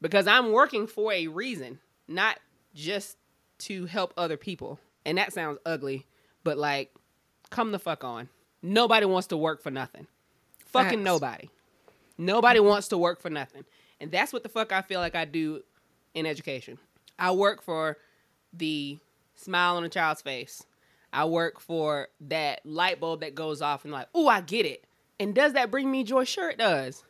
because 0.00 0.26
I'm 0.26 0.52
working 0.52 0.86
for 0.86 1.12
a 1.12 1.26
reason, 1.28 1.78
not 2.08 2.38
just 2.74 3.16
to 3.58 3.86
help 3.86 4.12
other 4.16 4.36
people. 4.36 4.80
And 5.06 5.18
that 5.18 5.32
sounds 5.32 5.58
ugly, 5.64 6.06
but 6.42 6.58
like, 6.58 6.94
come 7.50 7.72
the 7.72 7.78
fuck 7.78 8.04
on. 8.04 8.28
Nobody 8.62 9.06
wants 9.06 9.28
to 9.28 9.36
work 9.36 9.62
for 9.62 9.70
nothing. 9.70 10.06
Fucking 10.74 10.98
Facts. 10.98 11.04
nobody. 11.04 11.50
Nobody 12.18 12.58
wants 12.58 12.88
to 12.88 12.98
work 12.98 13.20
for 13.20 13.30
nothing. 13.30 13.64
And 14.00 14.10
that's 14.10 14.32
what 14.32 14.42
the 14.42 14.48
fuck 14.48 14.72
I 14.72 14.82
feel 14.82 14.98
like 14.98 15.14
I 15.14 15.24
do 15.24 15.62
in 16.14 16.26
education. 16.26 16.78
I 17.16 17.30
work 17.30 17.62
for 17.62 17.96
the 18.52 18.98
smile 19.36 19.76
on 19.76 19.84
a 19.84 19.88
child's 19.88 20.20
face. 20.20 20.64
I 21.12 21.26
work 21.26 21.60
for 21.60 22.08
that 22.22 22.66
light 22.66 22.98
bulb 22.98 23.20
that 23.20 23.36
goes 23.36 23.62
off 23.62 23.84
and 23.84 23.92
like, 23.92 24.08
oh, 24.14 24.26
I 24.26 24.40
get 24.40 24.66
it. 24.66 24.84
And 25.20 25.32
does 25.32 25.52
that 25.52 25.70
bring 25.70 25.90
me 25.92 26.02
joy? 26.02 26.24
Sure, 26.24 26.50
it 26.50 26.58
does. 26.58 27.04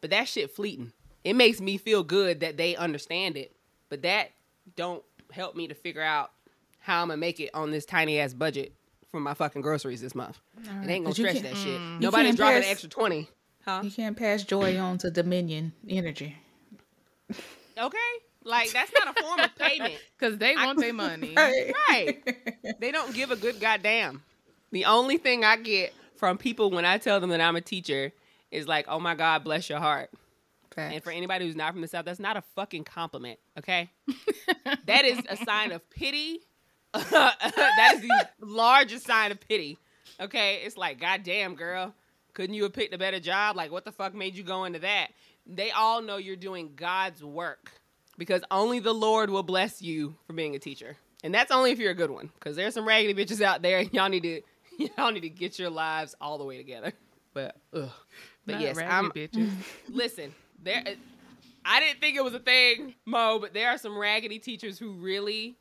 But 0.00 0.08
that 0.08 0.26
shit 0.26 0.50
fleeting. 0.50 0.92
It 1.22 1.34
makes 1.34 1.60
me 1.60 1.76
feel 1.76 2.02
good 2.02 2.40
that 2.40 2.56
they 2.56 2.76
understand 2.76 3.36
it. 3.36 3.54
But 3.90 4.02
that 4.02 4.30
don't 4.74 5.04
help 5.30 5.54
me 5.54 5.68
to 5.68 5.74
figure 5.74 6.02
out 6.02 6.30
how 6.78 7.02
I'm 7.02 7.08
gonna 7.08 7.18
make 7.18 7.40
it 7.40 7.50
on 7.52 7.70
this 7.70 7.84
tiny 7.84 8.18
ass 8.18 8.32
budget 8.32 8.72
for 9.12 9.20
my 9.20 9.34
fucking 9.34 9.62
groceries 9.62 10.00
this 10.00 10.14
month. 10.16 10.40
It 10.64 10.90
ain't 10.90 11.04
gonna 11.04 11.14
stretch 11.14 11.34
can't- 11.34 11.44
that 11.44 11.56
shit. 11.56 11.78
Mm. 11.78 11.94
You 11.94 12.00
Nobody's 12.00 12.26
can't 12.28 12.36
dropping 12.38 12.56
an 12.56 12.64
extra 12.64 12.88
twenty. 12.88 13.28
Huh? 13.64 13.82
You 13.84 13.90
can't 13.92 14.16
pass 14.16 14.42
joy 14.42 14.76
on 14.80 14.98
to 14.98 15.10
Dominion 15.12 15.72
Energy. 15.88 16.36
Okay? 17.78 17.98
Like 18.44 18.70
that's 18.72 18.90
not 18.92 19.16
a 19.16 19.22
form 19.22 19.38
of 19.38 19.54
payment. 19.58 19.94
Because 20.18 20.38
they 20.38 20.56
want 20.56 20.80
their 20.80 20.92
money. 20.92 21.34
Right. 21.88 22.18
They 22.80 22.90
don't 22.90 23.14
give 23.14 23.30
a 23.30 23.36
good 23.36 23.60
goddamn. 23.60 24.22
The 24.72 24.86
only 24.86 25.18
thing 25.18 25.44
I 25.44 25.56
get 25.56 25.92
from 26.16 26.38
people 26.38 26.70
when 26.70 26.84
I 26.84 26.98
tell 26.98 27.20
them 27.20 27.30
that 27.30 27.40
I'm 27.40 27.54
a 27.56 27.60
teacher 27.60 28.12
is 28.50 28.66
like, 28.66 28.86
"Oh 28.88 28.98
my 28.98 29.14
God, 29.14 29.44
bless 29.44 29.68
your 29.68 29.78
heart." 29.78 30.10
Facts. 30.74 30.94
And 30.94 31.04
for 31.04 31.10
anybody 31.10 31.46
who's 31.46 31.54
not 31.56 31.72
from 31.72 31.82
the 31.82 31.88
South, 31.88 32.06
that's 32.06 32.18
not 32.18 32.36
a 32.38 32.42
fucking 32.56 32.84
compliment, 32.84 33.38
okay? 33.58 33.90
that 34.86 35.04
is 35.04 35.20
a 35.28 35.36
sign 35.36 35.70
of 35.70 35.88
pity. 35.90 36.40
that 37.10 37.94
is 37.94 38.00
the 38.02 38.26
largest 38.40 39.06
sign 39.06 39.32
of 39.32 39.40
pity, 39.40 39.78
okay? 40.20 40.60
It's 40.64 40.76
like, 40.76 41.00
goddamn, 41.00 41.54
girl, 41.54 41.94
couldn't 42.34 42.54
you 42.54 42.64
have 42.64 42.72
picked 42.72 42.94
a 42.94 42.98
better 42.98 43.20
job? 43.20 43.56
Like, 43.56 43.70
what 43.70 43.84
the 43.84 43.92
fuck 43.92 44.14
made 44.14 44.36
you 44.36 44.42
go 44.42 44.64
into 44.64 44.80
that? 44.80 45.08
They 45.46 45.70
all 45.70 46.02
know 46.02 46.16
you're 46.18 46.36
doing 46.36 46.72
God's 46.76 47.22
work 47.24 47.72
because 48.18 48.42
only 48.50 48.78
the 48.78 48.92
Lord 48.92 49.30
will 49.30 49.42
bless 49.42 49.82
you 49.82 50.14
for 50.26 50.32
being 50.32 50.54
a 50.54 50.58
teacher. 50.58 50.96
And 51.24 51.34
that's 51.34 51.50
only 51.50 51.70
if 51.70 51.78
you're 51.78 51.92
a 51.92 51.94
good 51.94 52.10
one, 52.10 52.30
because 52.34 52.56
there's 52.56 52.74
some 52.74 52.86
raggedy 52.86 53.14
bitches 53.14 53.40
out 53.40 53.62
there. 53.62 53.82
Y'all 53.82 54.08
need 54.08 54.22
to, 54.24 54.42
y'all 54.98 55.12
need 55.12 55.20
to 55.20 55.28
get 55.28 55.58
your 55.58 55.70
lives 55.70 56.14
all 56.20 56.38
the 56.38 56.44
way 56.44 56.56
together. 56.56 56.92
But, 57.32 57.56
ugh. 57.72 57.88
But 58.44 58.52
Not 58.52 58.60
yes, 58.60 58.78
I'm, 58.78 59.10
bitches. 59.12 59.50
listen, 59.88 60.34
there. 60.62 60.82
I 61.64 61.80
didn't 61.80 62.00
think 62.00 62.16
it 62.16 62.24
was 62.24 62.34
a 62.34 62.40
thing, 62.40 62.94
Mo, 63.06 63.38
but 63.40 63.54
there 63.54 63.70
are 63.70 63.78
some 63.78 63.96
raggedy 63.96 64.38
teachers 64.40 64.78
who 64.78 64.92
really 64.92 65.56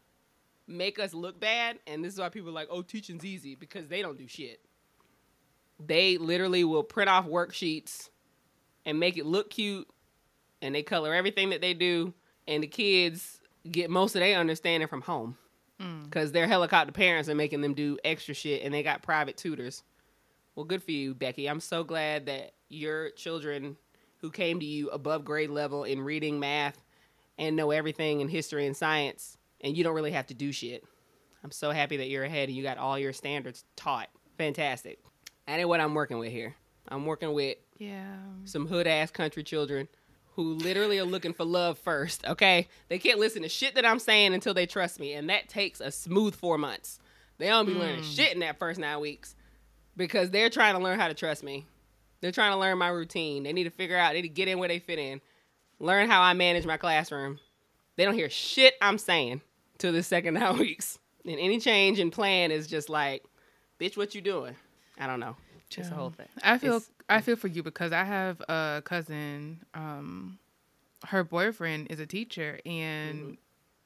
make 0.72 1.00
us 1.00 1.14
look 1.14 1.40
bad, 1.40 1.80
and 1.88 2.04
this 2.04 2.14
is 2.14 2.20
why 2.20 2.30
people 2.30 2.50
are 2.50 2.54
like, 2.54 2.68
"Oh, 2.70 2.82
teaching's 2.82 3.26
easy," 3.26 3.56
because 3.56 3.88
they 3.88 4.02
don't 4.02 4.18
do 4.18 4.28
shit. 4.28 4.62
They 5.80 6.18
literally 6.18 6.64
will 6.64 6.84
print 6.84 7.10
off 7.10 7.26
worksheets 7.26 8.10
and 8.86 9.00
make 9.00 9.18
it 9.18 9.26
look 9.26 9.50
cute, 9.50 9.88
and 10.62 10.74
they 10.76 10.84
color 10.84 11.14
everything 11.14 11.50
that 11.52 11.62
they 11.62 11.74
do, 11.74 12.14
and 12.48 12.64
the 12.64 12.68
kids 12.68 13.40
get 13.70 13.90
most 13.90 14.16
of 14.16 14.22
their 14.22 14.40
understanding 14.40 14.88
from 14.88 15.02
home 15.02 15.38
mm. 15.80 16.04
because 16.04 16.32
their 16.32 16.48
helicopter 16.48 16.92
parents 16.92 17.30
are 17.30 17.36
making 17.36 17.62
them 17.62 17.74
do 17.74 17.98
extra 18.04 18.34
shit, 18.34 18.64
and 18.64 18.74
they 18.74 18.84
got 18.84 19.02
private 19.02 19.38
tutors. 19.38 19.84
Well, 20.56 20.66
good 20.66 20.84
for 20.84 20.92
you, 20.92 21.14
Becky. 21.14 21.48
I'm 21.48 21.60
so 21.60 21.84
glad 21.84 22.26
that 22.26 22.54
your 22.70 23.10
children 23.12 23.78
who 24.18 24.30
came 24.30 24.60
to 24.60 24.66
you 24.66 24.90
above 24.90 25.26
grade 25.26 25.50
level 25.50 25.84
in 25.84 26.02
reading, 26.02 26.40
math, 26.40 26.84
and 27.38 27.56
know 27.56 27.72
everything 27.72 28.22
in 28.22 28.28
history 28.28 28.68
and 28.68 28.78
science, 28.78 29.38
and 29.62 29.76
you 29.76 29.84
don't 29.84 29.96
really 29.96 30.12
have 30.12 30.28
to 30.28 30.34
do 30.34 30.52
shit. 30.52 30.84
I'm 31.44 31.52
so 31.52 31.72
happy 31.72 31.98
that 31.98 32.10
you're 32.10 32.24
ahead 32.24 32.50
and 32.50 32.58
you 32.58 32.64
got 32.64 32.78
all 32.78 33.00
your 33.00 33.14
standards 33.14 33.64
taught. 33.76 34.10
Fantastic. 34.38 35.00
That 35.48 35.60
ain't 35.60 35.70
what 35.70 35.80
I'm 35.80 35.94
working 35.94 36.20
with 36.20 36.32
here. 36.32 36.56
I'm 36.88 37.06
working 37.06 37.34
with 37.34 37.58
Yeah. 37.78 38.16
some 38.46 38.68
hood 38.68 38.88
ass 38.88 39.12
country 39.12 39.44
children 39.44 39.88
who 40.36 40.54
literally 40.54 41.00
are 41.00 41.06
looking 41.06 41.34
for 41.34 41.44
love 41.44 41.78
first, 41.78 42.26
okay? 42.26 42.68
They 42.88 43.00
can't 43.00 43.20
listen 43.20 43.42
to 43.42 43.50
shit 43.50 43.76
that 43.76 43.86
I'm 43.86 44.00
saying 44.00 44.34
until 44.34 44.54
they 44.54 44.66
trust 44.66 45.00
me, 45.00 45.14
and 45.14 45.30
that 45.30 45.50
takes 45.50 45.82
a 45.82 45.92
smooth 45.92 46.36
four 46.36 46.58
months. 46.58 47.00
They 47.38 47.48
don't 47.48 47.66
be 47.66 47.74
learning 47.74 48.04
mm. 48.04 48.16
shit 48.16 48.34
in 48.34 48.40
that 48.40 48.60
first 48.60 48.80
nine 48.80 49.02
weeks 49.02 49.36
because 49.98 50.30
they're 50.30 50.50
trying 50.50 50.76
to 50.76 50.82
learn 50.82 51.00
how 51.00 51.08
to 51.08 51.14
trust 51.14 51.44
me. 51.44 51.66
They're 52.22 52.32
trying 52.32 52.52
to 52.54 52.58
learn 52.58 52.78
my 52.78 52.90
routine. 52.90 53.44
They 53.44 53.52
need 53.52 53.64
to 53.64 53.72
figure 53.72 53.98
out, 53.98 54.14
they 54.14 54.22
need 54.22 54.30
to 54.30 54.34
get 54.34 54.48
in 54.48 54.60
where 54.60 54.70
they 54.70 54.80
fit 54.80 55.00
in, 55.00 55.22
learn 55.80 56.10
how 56.10 56.22
I 56.22 56.34
manage 56.34 56.66
my 56.66 56.78
classroom. 56.78 57.40
They 57.98 58.06
don't 58.06 58.14
hear 58.14 58.30
shit 58.30 58.76
I'm 58.82 58.98
saying 58.98 59.42
till 59.82 59.92
the 59.94 60.04
second 60.04 60.34
nine 60.40 60.58
weeks. 60.58 61.00
And 61.26 61.40
any 61.40 61.60
change 61.60 62.00
in 62.00 62.10
plan 62.12 62.52
is 62.52 62.68
just 62.68 62.90
like, 62.90 63.24
bitch, 63.80 63.98
what 63.98 64.16
you 64.16 64.22
doing? 64.22 64.56
I 65.00 65.08
don't 65.08 65.20
know. 65.20 65.36
Just 65.70 65.90
the 65.90 65.96
whole 65.96 66.10
thing. 66.10 66.28
I 66.44 66.58
feel 66.58 66.76
It's- 66.78 66.90
I 67.10 67.20
feel 67.22 67.36
for 67.36 67.48
you 67.50 67.62
because 67.62 67.92
I 67.92 68.04
have 68.06 68.40
a 68.48 68.82
cousin. 68.86 69.66
Um, 69.74 70.40
her 71.06 71.24
boyfriend 71.26 71.88
is 71.92 72.00
a 72.00 72.06
teacher, 72.06 72.60
and 72.66 73.20
Mm-hmm. 73.20 73.34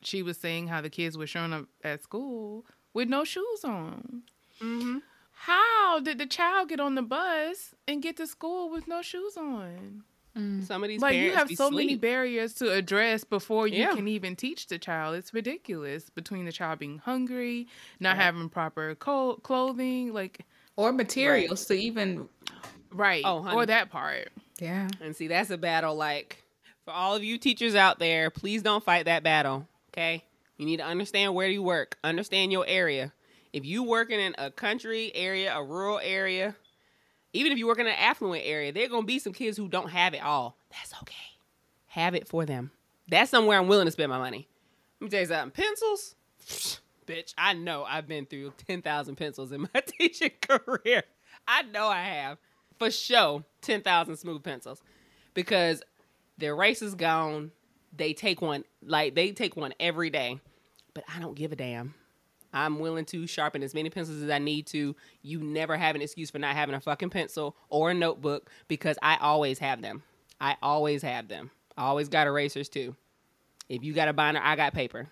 she 0.01 0.21
was 0.21 0.37
saying 0.37 0.67
how 0.67 0.81
the 0.81 0.89
kids 0.91 1.17
were 1.17 1.25
showing 1.27 1.51
up 1.53 1.65
at 1.83 2.03
school 2.03 2.65
with 2.93 3.07
no 3.09 3.23
shoes 3.23 3.63
on. 3.63 4.23
Mm-hmm. 4.61 4.97
How 5.31 5.99
did 5.99 6.17
the 6.19 6.25
child 6.27 6.69
get 6.69 6.79
on 6.79 6.95
the 6.95 7.01
bus 7.01 7.73
and 7.87 8.01
get 8.01 8.15
to 8.17 8.27
school 8.27 8.69
with 8.69 8.87
no 8.87 9.01
shoes 9.01 9.35
on? 9.37 10.03
Mm. 10.37 10.65
Some 10.65 10.83
of 10.83 10.89
these 10.89 10.99
Like 11.01 11.15
you 11.15 11.31
have 11.33 11.47
be 11.47 11.55
so 11.55 11.69
many 11.71 11.95
barriers 11.95 12.53
to 12.55 12.71
address 12.71 13.23
before 13.23 13.67
you 13.67 13.79
Yeah. 13.79 13.95
can 13.95 14.07
even 14.07 14.35
teach 14.35 14.67
the 14.67 14.77
child. 14.77 15.15
It's 15.15 15.33
ridiculous 15.33 16.09
between 16.09 16.45
the 16.45 16.51
child 16.51 16.79
being 16.79 16.97
hungry, 16.99 17.67
not 17.99 18.17
Right. 18.17 18.23
having 18.23 18.49
proper 18.49 18.95
co- 18.95 19.35
clothing, 19.37 20.13
like 20.13 20.39
or 20.75 20.91
materials 20.91 21.65
to 21.67 21.73
even 21.73 22.27
right, 22.91 23.23
Oh, 23.25 23.41
honey. 23.43 23.55
or 23.55 23.65
that 23.65 23.89
part. 23.89 24.29
yeah. 24.59 24.89
And 25.01 25.15
see, 25.15 25.27
that's 25.27 25.49
a 25.51 25.57
battle. 25.57 25.95
Like, 25.95 26.43
for 26.83 26.91
all 26.91 27.15
of 27.15 27.23
you 27.23 27.37
teachers 27.37 27.75
out 27.75 27.97
there, 27.99 28.29
please 28.29 28.61
don't 28.61 28.83
fight 28.83 29.05
that 29.05 29.23
battle. 29.23 29.67
Okay? 29.93 30.25
You 30.57 30.65
need 30.65 30.77
to 30.77 30.83
understand 30.85 31.33
where 31.33 31.47
you 31.47 31.63
work, 31.63 31.97
understand 32.03 32.51
your 32.51 32.65
area. 32.67 33.13
If 33.53 33.63
you 33.65 33.83
working 33.83 34.19
in 34.19 34.35
a 34.37 34.51
country 34.51 35.11
area, 35.15 35.55
a 35.55 35.63
rural 35.63 35.99
area, 36.03 36.55
even 37.35 37.51
if 37.51 37.57
you 37.57 37.67
work 37.67 37.79
in 37.79 37.87
an 37.87 37.93
affluent 37.93 38.43
area, 38.45 38.71
there 38.71 38.87
gonna 38.87 39.05
be 39.05 39.19
some 39.19 39.33
kids 39.33 39.57
who 39.57 39.67
don't 39.67 39.89
have 39.89 40.13
it 40.13 40.23
all. 40.23 40.57
That's 40.71 40.93
okay. 41.01 41.15
Have 41.87 42.15
it 42.15 42.27
for 42.27 42.45
them. 42.45 42.71
That's 43.07 43.29
somewhere 43.29 43.59
I'm 43.59 43.67
willing 43.67 43.85
to 43.85 43.91
spend 43.91 44.09
my 44.09 44.17
money. 44.17 44.47
Let 44.99 45.05
me 45.05 45.09
tell 45.09 45.19
you 45.19 45.25
something. 45.27 45.51
Pencils, 45.51 46.15
bitch. 47.05 47.33
I 47.37 47.53
know 47.53 47.83
I've 47.83 48.07
been 48.07 48.25
through 48.25 48.53
ten 48.67 48.81
thousand 48.81 49.15
pencils 49.15 49.51
in 49.51 49.61
my 49.61 49.81
teaching 49.99 50.31
career. 50.41 51.03
I 51.47 51.63
know 51.63 51.87
I 51.87 52.01
have 52.01 52.37
for 52.79 52.89
sure 52.89 53.43
ten 53.61 53.81
thousand 53.81 54.17
smooth 54.17 54.43
pencils 54.43 54.81
because 55.33 55.83
their 56.37 56.55
race 56.55 56.81
is 56.81 56.95
gone. 56.95 57.51
They 57.95 58.13
take 58.13 58.41
one 58.41 58.63
like 58.81 59.15
they 59.15 59.31
take 59.31 59.55
one 59.55 59.73
every 59.79 60.09
day, 60.09 60.39
but 60.93 61.03
I 61.13 61.19
don't 61.19 61.35
give 61.35 61.51
a 61.51 61.55
damn. 61.55 61.93
I'm 62.55 62.79
willing 62.79 63.05
to 63.05 63.27
sharpen 63.27 63.61
as 63.63 63.73
many 63.73 63.89
pencils 63.89 64.23
as 64.23 64.29
I 64.29 64.39
need 64.39 64.65
to. 64.67 64.95
You 65.21 65.43
never 65.43 65.75
have 65.75 65.95
an 65.95 66.01
excuse 66.01 66.31
for 66.31 66.39
not 66.39 66.55
having 66.55 66.73
a 66.73 66.79
fucking 66.79 67.09
pencil 67.09 67.55
or 67.69 67.91
a 67.91 67.93
notebook 67.93 68.49
because 68.69 68.97
I 69.03 69.17
always 69.17 69.59
have 69.59 69.81
them. 69.81 70.03
I 70.39 70.55
always 70.63 71.01
have 71.01 71.27
them. 71.27 71.51
I 71.77 71.83
always 71.83 72.07
got 72.07 72.27
erasers 72.27 72.69
too. 72.69 72.95
If 73.67 73.83
you 73.83 73.93
got 73.93 74.07
a 74.07 74.13
binder, 74.13 74.39
I 74.41 74.55
got 74.55 74.73
paper. 74.73 75.09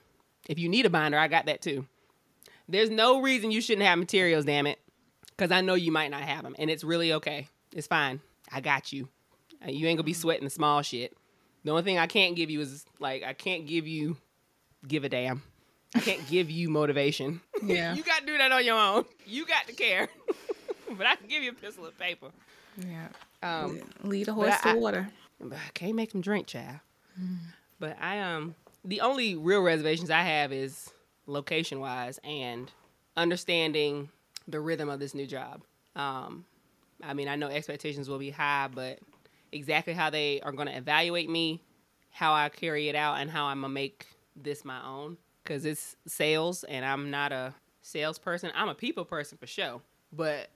If 0.48 0.58
you 0.58 0.70
need 0.70 0.86
a 0.86 0.90
binder, 0.90 1.18
I 1.18 1.28
got 1.28 1.48
that 1.48 1.62
too. 1.62 1.86
There's 2.70 2.90
no 2.90 3.22
reason 3.22 3.52
you 3.52 3.62
shouldn't 3.62 3.86
have 3.86 4.00
materials, 4.00 4.46
damn 4.46 4.66
it. 4.66 4.80
Because 5.28 5.52
I 5.52 5.62
know 5.62 5.74
you 5.74 5.92
might 5.92 6.12
not 6.12 6.22
have 6.22 6.44
them. 6.44 6.56
And 6.58 6.70
it's 6.70 6.84
really 6.84 7.12
okay. 7.14 7.50
It's 7.74 7.88
fine. 7.88 8.22
I 8.52 8.62
got 8.62 8.94
you. 8.94 9.10
Uh, 9.66 9.70
You 9.70 9.88
ain't 9.88 9.98
gonna 9.98 10.06
be 10.06 10.14
sweating 10.14 10.46
the 10.46 10.50
small 10.50 10.82
shit. 10.82 11.18
The 11.66 11.72
only 11.72 11.84
thing 11.84 11.98
I 11.98 12.08
can't 12.08 12.36
give 12.36 12.50
you 12.50 12.62
is 12.62 12.86
like, 13.00 13.24
I 13.24 13.34
can't 13.34 13.66
give 13.66 13.86
you 13.88 14.16
give 14.88 15.04
a 15.04 15.10
damn. 15.10 15.44
I 15.96 16.00
can't 16.00 16.28
give 16.30 16.50
you 16.50 16.70
motivation. 16.70 17.42
Yeah. 17.66 17.94
you 17.94 18.04
got 18.04 18.20
to 18.20 18.26
do 18.26 18.38
that 18.38 18.52
on 18.52 18.66
your 18.66 18.78
own. 18.78 19.06
You 19.26 19.46
got 19.46 19.68
to 19.68 19.74
care. 19.74 20.10
but 20.98 21.08
I 21.08 21.16
can 21.16 21.28
give 21.30 21.44
you 21.44 21.52
a 21.52 21.54
pencil 21.54 21.86
and 21.86 21.98
paper. 21.98 22.28
Yeah. 22.78 23.08
Um, 23.42 23.80
Lead 24.04 24.28
a 24.28 24.34
horse 24.34 24.54
I- 24.64 24.74
to 24.74 24.80
water. 24.80 25.08
but 25.40 25.58
I 25.58 25.70
can't 25.74 25.96
make 25.96 26.12
them 26.12 26.20
drink, 26.22 26.48
child. 26.48 26.80
But 27.80 27.96
I 28.02 28.20
um 28.20 28.56
the 28.84 29.00
only 29.02 29.36
real 29.36 29.62
reservations 29.62 30.10
I 30.10 30.22
have 30.22 30.52
is 30.52 30.92
location 31.26 31.80
wise 31.80 32.20
and 32.24 32.70
understanding 33.16 34.10
the 34.48 34.60
rhythm 34.60 34.90
of 34.90 35.00
this 35.00 35.14
new 35.14 35.26
job. 35.28 35.62
Um, 35.96 36.44
I 37.02 37.14
mean, 37.14 37.28
I 37.30 37.36
know 37.38 37.48
expectations 37.48 38.10
will 38.10 38.20
be 38.20 38.30
high, 38.32 38.68
but 38.74 39.00
exactly 39.54 39.94
how 39.94 40.10
they 40.10 40.42
are 40.42 40.52
going 40.52 40.68
to 40.68 40.76
evaluate 40.76 41.30
me, 41.30 41.62
how 42.12 42.34
I 42.34 42.50
carry 42.50 42.90
it 42.90 42.96
out, 42.96 43.20
and 43.20 43.30
how 43.32 43.46
I'm 43.46 43.62
gonna 43.62 43.72
make 43.74 44.08
this 44.36 44.66
my 44.66 44.84
own 44.86 45.16
because 45.44 45.66
it's 45.66 45.96
sales, 46.08 46.64
and 46.64 46.86
I'm 46.86 47.10
not 47.12 47.32
a 47.32 47.54
salesperson. 47.82 48.52
I'm 48.56 48.70
a 48.70 48.76
people 48.76 49.06
person 49.06 49.38
for 49.38 49.48
sure, 49.48 49.82
but 50.12 50.50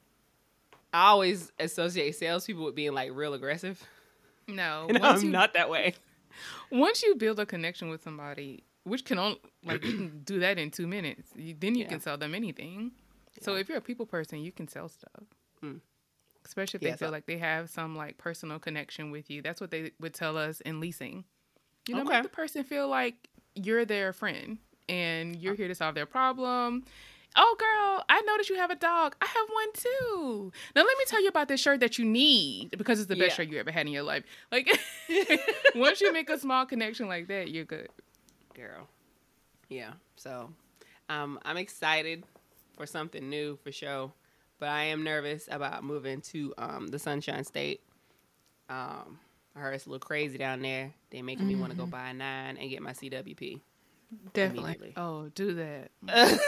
I 0.93 1.07
always 1.09 1.51
associate 1.59 2.15
salespeople 2.15 2.65
with 2.65 2.75
being 2.75 2.93
like 2.93 3.11
real 3.13 3.33
aggressive. 3.33 3.83
No, 4.47 4.85
And 4.89 4.97
I'm 4.99 5.21
you, 5.21 5.29
not 5.29 5.53
that 5.53 5.69
way. 5.69 5.95
once 6.71 7.03
you 7.03 7.15
build 7.15 7.39
a 7.39 7.45
connection 7.45 7.89
with 7.89 8.01
somebody, 8.03 8.63
which 8.83 9.03
can 9.05 9.19
only 9.19 9.39
like 9.65 9.83
you 9.83 9.91
can 9.97 10.21
do 10.23 10.39
that 10.39 10.57
in 10.57 10.71
two 10.71 10.87
minutes. 10.87 11.29
You, 11.35 11.55
then 11.59 11.75
you 11.75 11.83
Yeah. 11.83 11.89
can 11.89 11.99
sell 11.99 12.17
them 12.17 12.33
anything. 12.33 12.91
So 13.41 13.53
Yeah. 13.53 13.59
if 13.61 13.69
you're 13.69 13.77
a 13.79 13.81
people 13.81 14.05
person, 14.05 14.39
you 14.39 14.51
can 14.51 14.67
sell 14.67 14.87
stuff. 14.87 15.23
Mm. 15.61 15.81
Especially 16.45 16.77
if 16.77 16.83
Yeah, 16.83 16.91
they 16.91 16.97
feel 16.97 17.09
so- 17.09 17.11
like 17.11 17.25
they 17.25 17.37
have 17.39 17.69
some 17.69 17.95
like 17.95 18.17
personal 18.17 18.57
connection 18.59 19.11
with 19.11 19.29
you. 19.29 19.41
That's 19.41 19.59
what 19.59 19.71
they 19.71 19.91
would 19.99 20.13
tell 20.13 20.37
us 20.37 20.61
in 20.61 20.79
leasing. 20.79 21.25
You 21.89 21.95
know, 21.95 22.01
Okay. 22.03 22.13
make 22.13 22.23
the 22.23 22.29
person 22.29 22.63
feel 22.63 22.87
like 22.87 23.29
you're 23.55 23.83
their 23.85 24.13
friend 24.13 24.59
and 24.89 25.35
you're 25.35 25.55
here 25.55 25.67
to 25.67 25.75
solve 25.75 25.95
their 25.95 26.05
problem. 26.05 26.83
Oh, 27.39 27.55
girl, 27.59 28.03
I 28.09 28.21
noticed 28.21 28.49
you 28.49 28.55
have 28.55 28.71
a 28.71 28.75
dog. 28.75 29.15
I 29.21 29.25
have 29.27 29.47
one 29.51 29.71
too. 29.73 30.51
Now, 30.75 30.81
let 30.83 30.97
me 30.97 31.03
tell 31.05 31.21
you 31.21 31.27
about 31.27 31.47
this 31.47 31.59
shirt 31.61 31.81
that 31.81 31.99
you 31.99 32.05
need 32.05 32.71
because 32.77 32.99
it's 32.99 33.07
the 33.09 33.15
best 33.15 33.31
Yeah. 33.37 33.43
shirt 33.45 33.49
you 33.53 33.59
ever 33.59 33.69
had 33.71 33.85
in 33.85 33.93
your 33.93 34.03
life. 34.03 34.23
Like, 34.51 34.67
once 35.75 36.01
you 36.01 36.11
make 36.11 36.29
a 36.29 36.39
small 36.39 36.65
connection 36.65 37.07
like 37.07 37.27
that, 37.27 37.49
you're 37.51 37.65
good. 37.65 37.89
girl. 38.55 38.87
Yeah. 39.69 39.91
So, 40.15 40.51
um, 41.09 41.39
I'm 41.45 41.57
excited 41.57 42.23
for 42.75 42.85
something 42.87 43.29
new 43.29 43.57
for 43.63 43.71
sure, 43.71 44.11
but 44.59 44.69
I 44.69 44.85
am 44.85 45.03
nervous 45.03 45.47
about 45.51 45.83
moving 45.83 46.21
to 46.21 46.53
um 46.57 46.87
the 46.87 46.97
Sunshine 46.97 47.43
State. 47.43 47.81
Um, 48.69 49.19
I 49.55 49.59
heard 49.59 49.73
it's 49.75 49.85
a 49.85 49.89
little 49.89 50.05
crazy 50.05 50.37
down 50.37 50.61
there. 50.61 50.93
They 51.11 51.21
making 51.21 51.47
me 51.47 51.55
want 51.55 51.71
to 51.71 51.77
go 51.77 51.85
buy 51.85 52.09
a 52.09 52.13
nine 52.13 52.57
and 52.57 52.69
get 52.69 52.81
my 52.81 52.93
CWP 52.93 53.59
Definitely. 54.33 54.93
Oh, 54.95 55.29
do 55.33 55.53
that. 55.55 55.91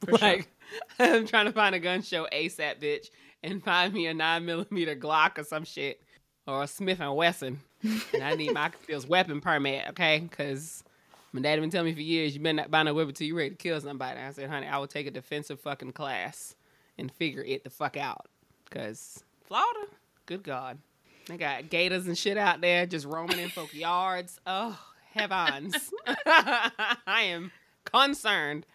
For 0.00 0.18
sure. 0.18 0.18
like, 0.18 0.48
I'm 0.98 1.26
trying 1.26 1.46
to 1.46 1.52
find 1.52 1.74
a 1.74 1.80
gun 1.80 2.02
show 2.02 2.26
ASAP, 2.32 2.80
bitch, 2.80 3.10
and 3.42 3.62
find 3.62 3.92
me 3.92 4.06
a 4.06 4.14
nine 4.14 4.44
millimeter 4.44 4.94
Glock 4.94 5.38
or 5.38 5.44
some 5.44 5.64
shit, 5.64 6.02
or 6.46 6.62
a 6.62 6.66
Smith 6.66 7.00
and 7.00 7.14
Wesson. 7.16 7.60
and 7.82 8.22
I 8.22 8.34
need 8.34 8.52
my 8.52 8.70
feels 8.86 9.06
weapon 9.06 9.40
permit, 9.40 9.88
okay? 9.90 10.20
Because 10.20 10.84
my 11.32 11.40
dad 11.40 11.60
been 11.60 11.70
telling 11.70 11.86
me 11.86 11.94
for 11.94 12.00
years, 12.00 12.34
you 12.34 12.40
better 12.42 12.54
not 12.54 12.70
buy 12.70 12.82
no 12.82 12.94
weapon 12.94 13.10
until 13.10 13.26
you're 13.26 13.36
ready 13.36 13.50
to 13.50 13.56
kill 13.56 13.80
somebody. 13.80 14.20
I 14.20 14.30
said, 14.32 14.48
honey, 14.48 14.66
I 14.66 14.78
will 14.78 14.86
take 14.86 15.06
a 15.06 15.10
defensive 15.10 15.60
fucking 15.60 15.92
class 15.92 16.54
and 16.96 17.10
figure 17.12 17.42
it 17.42 17.64
the 17.64 17.70
fuck 17.70 17.96
out. 17.96 18.26
Because 18.64 19.22
Florida, 19.46 19.86
good 20.26 20.42
God. 20.42 20.78
They 21.26 21.36
got 21.36 21.68
gators 21.68 22.06
and 22.06 22.16
shit 22.16 22.38
out 22.38 22.60
there 22.60 22.86
just 22.86 23.04
roaming 23.04 23.38
in 23.38 23.50
folk 23.50 23.74
yards. 23.74 24.40
Oh, 24.46 24.78
heavens. 25.18 25.90
I 26.06 27.22
am 27.22 27.50
concerned. 27.84 28.66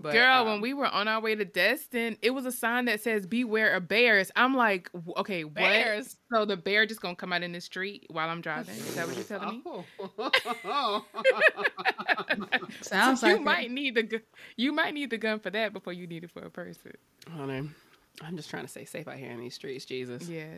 But, 0.00 0.12
Girl, 0.12 0.42
um, 0.42 0.46
when 0.46 0.60
we 0.62 0.72
were 0.72 0.86
on 0.86 1.06
our 1.06 1.20
way 1.20 1.34
to 1.34 1.44
Destin, 1.44 2.16
it 2.22 2.30
was 2.30 2.46
a 2.46 2.52
sign 2.52 2.86
that 2.86 3.02
says 3.02 3.26
"Beware 3.26 3.74
of 3.74 3.88
bears." 3.88 4.30
I'm 4.34 4.54
like, 4.54 4.88
okay, 5.18 5.44
what? 5.44 5.54
Bears? 5.56 6.16
So 6.32 6.44
the 6.46 6.56
bear 6.56 6.86
just 6.86 7.02
gonna 7.02 7.16
come 7.16 7.32
out 7.32 7.42
in 7.42 7.52
the 7.52 7.60
street 7.60 8.06
while 8.08 8.28
I'm 8.30 8.40
driving? 8.40 8.74
Is 8.76 8.94
that 8.94 9.06
what 9.06 9.16
you're 9.16 9.24
telling 9.24 9.62
me? 9.64 9.84
Oh. 10.64 11.04
Sounds 12.80 13.20
So 13.20 13.26
like 13.26 13.38
you 13.38 13.44
might 13.44 13.70
need 13.70 13.94
the 13.96 14.02
gu- 14.04 14.20
you 14.56 14.72
might 14.72 14.94
need 14.94 15.10
the 15.10 15.18
gun 15.18 15.40
for 15.40 15.50
that 15.50 15.72
before 15.72 15.92
you 15.92 16.06
need 16.06 16.24
it 16.24 16.30
for 16.30 16.42
a 16.42 16.50
person. 16.50 16.92
Honey, 17.30 17.68
I'm 18.22 18.36
just 18.36 18.48
trying 18.50 18.64
to 18.64 18.68
stay 18.68 18.84
safe 18.84 19.06
out 19.08 19.16
here 19.16 19.30
in 19.30 19.40
these 19.40 19.54
streets, 19.54 19.84
Jesus. 19.84 20.28
Yes. 20.28 20.48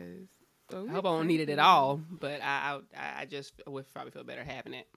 Well, 0.71 0.87
I 0.87 0.91
hope 0.91 1.05
I 1.05 1.09
don't 1.09 1.27
need 1.27 1.41
it 1.41 1.49
at 1.49 1.59
all, 1.59 1.99
but 2.09 2.41
I 2.41 2.79
I, 2.95 3.21
I 3.21 3.25
just 3.25 3.53
would 3.67 3.91
probably 3.93 4.11
feel 4.11 4.23
better 4.23 4.43
having 4.43 4.73
it. 4.75 4.87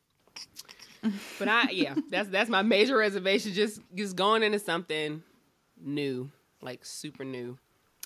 But 1.38 1.48
I 1.48 1.70
yeah, 1.70 1.94
that's 2.10 2.28
that's 2.28 2.50
my 2.50 2.62
major 2.62 2.96
reservation. 2.96 3.52
Just 3.52 3.80
just 3.94 4.16
going 4.16 4.42
into 4.42 4.58
something 4.58 5.22
new, 5.80 6.30
like 6.60 6.84
super 6.84 7.24
new, 7.24 7.58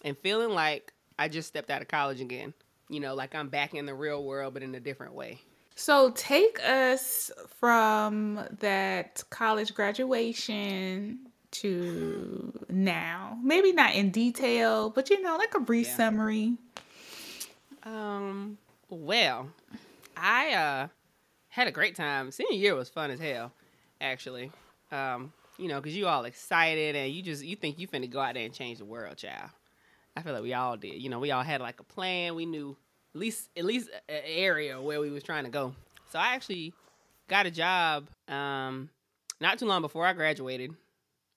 and 0.04 0.16
feeling 0.18 0.50
like 0.50 0.92
I 1.18 1.28
just 1.28 1.48
stepped 1.48 1.70
out 1.70 1.82
of 1.82 1.88
college 1.88 2.20
again. 2.20 2.54
You 2.88 3.00
know, 3.00 3.14
like 3.14 3.34
I'm 3.34 3.48
back 3.48 3.74
in 3.74 3.86
the 3.86 3.94
real 3.94 4.24
world, 4.24 4.54
but 4.54 4.62
in 4.62 4.74
a 4.74 4.80
different 4.80 5.14
way. 5.14 5.40
So 5.74 6.10
take 6.12 6.58
us 6.64 7.30
from 7.60 8.40
that 8.60 9.22
college 9.28 9.74
graduation 9.74 11.18
to 11.50 12.52
now. 12.70 13.38
Maybe 13.42 13.72
not 13.72 13.94
in 13.94 14.10
detail, 14.10 14.88
but 14.90 15.10
you 15.10 15.20
know, 15.20 15.36
like 15.36 15.54
a 15.54 15.60
brief 15.60 15.86
Yeah. 15.86 15.96
summary. 15.96 16.54
Um, 17.82 18.58
well, 18.88 19.48
I 20.16 20.52
uh 20.54 20.88
had 21.56 21.68
a 21.68 21.72
great 21.72 21.96
time. 21.96 22.30
Senior 22.30 22.58
year 22.58 22.74
was 22.74 22.90
fun 22.90 23.10
as 23.10 23.18
hell, 23.18 23.50
actually. 23.98 24.52
Um, 24.92 25.32
you 25.56 25.68
know, 25.68 25.80
cause 25.80 25.94
you 25.94 26.06
all 26.06 26.26
excited 26.26 26.94
and 26.94 27.10
you 27.10 27.22
just 27.22 27.42
you 27.42 27.56
think 27.56 27.78
you 27.78 27.88
finna 27.88 28.10
go 28.10 28.20
out 28.20 28.34
there 28.34 28.44
and 28.44 28.52
change 28.52 28.78
the 28.78 28.84
world, 28.84 29.16
child. 29.16 29.48
I 30.14 30.20
feel 30.20 30.34
like 30.34 30.42
we 30.42 30.52
all 30.52 30.76
did. 30.76 31.00
You 31.00 31.08
know, 31.08 31.18
we 31.18 31.30
all 31.30 31.42
had 31.42 31.62
like 31.62 31.80
a 31.80 31.82
plan. 31.82 32.34
We 32.34 32.44
knew 32.44 32.76
at 33.14 33.20
least 33.20 33.48
at 33.56 33.64
least 33.64 33.88
an 34.06 34.20
area 34.26 34.78
where 34.80 35.00
we 35.00 35.08
was 35.08 35.22
trying 35.22 35.44
to 35.44 35.50
go. 35.50 35.74
So 36.10 36.18
I 36.18 36.34
actually 36.34 36.74
got 37.26 37.46
a 37.46 37.50
job 37.50 38.06
um 38.28 38.90
not 39.40 39.58
too 39.58 39.66
long 39.66 39.80
before 39.80 40.04
I 40.04 40.12
graduated. 40.12 40.74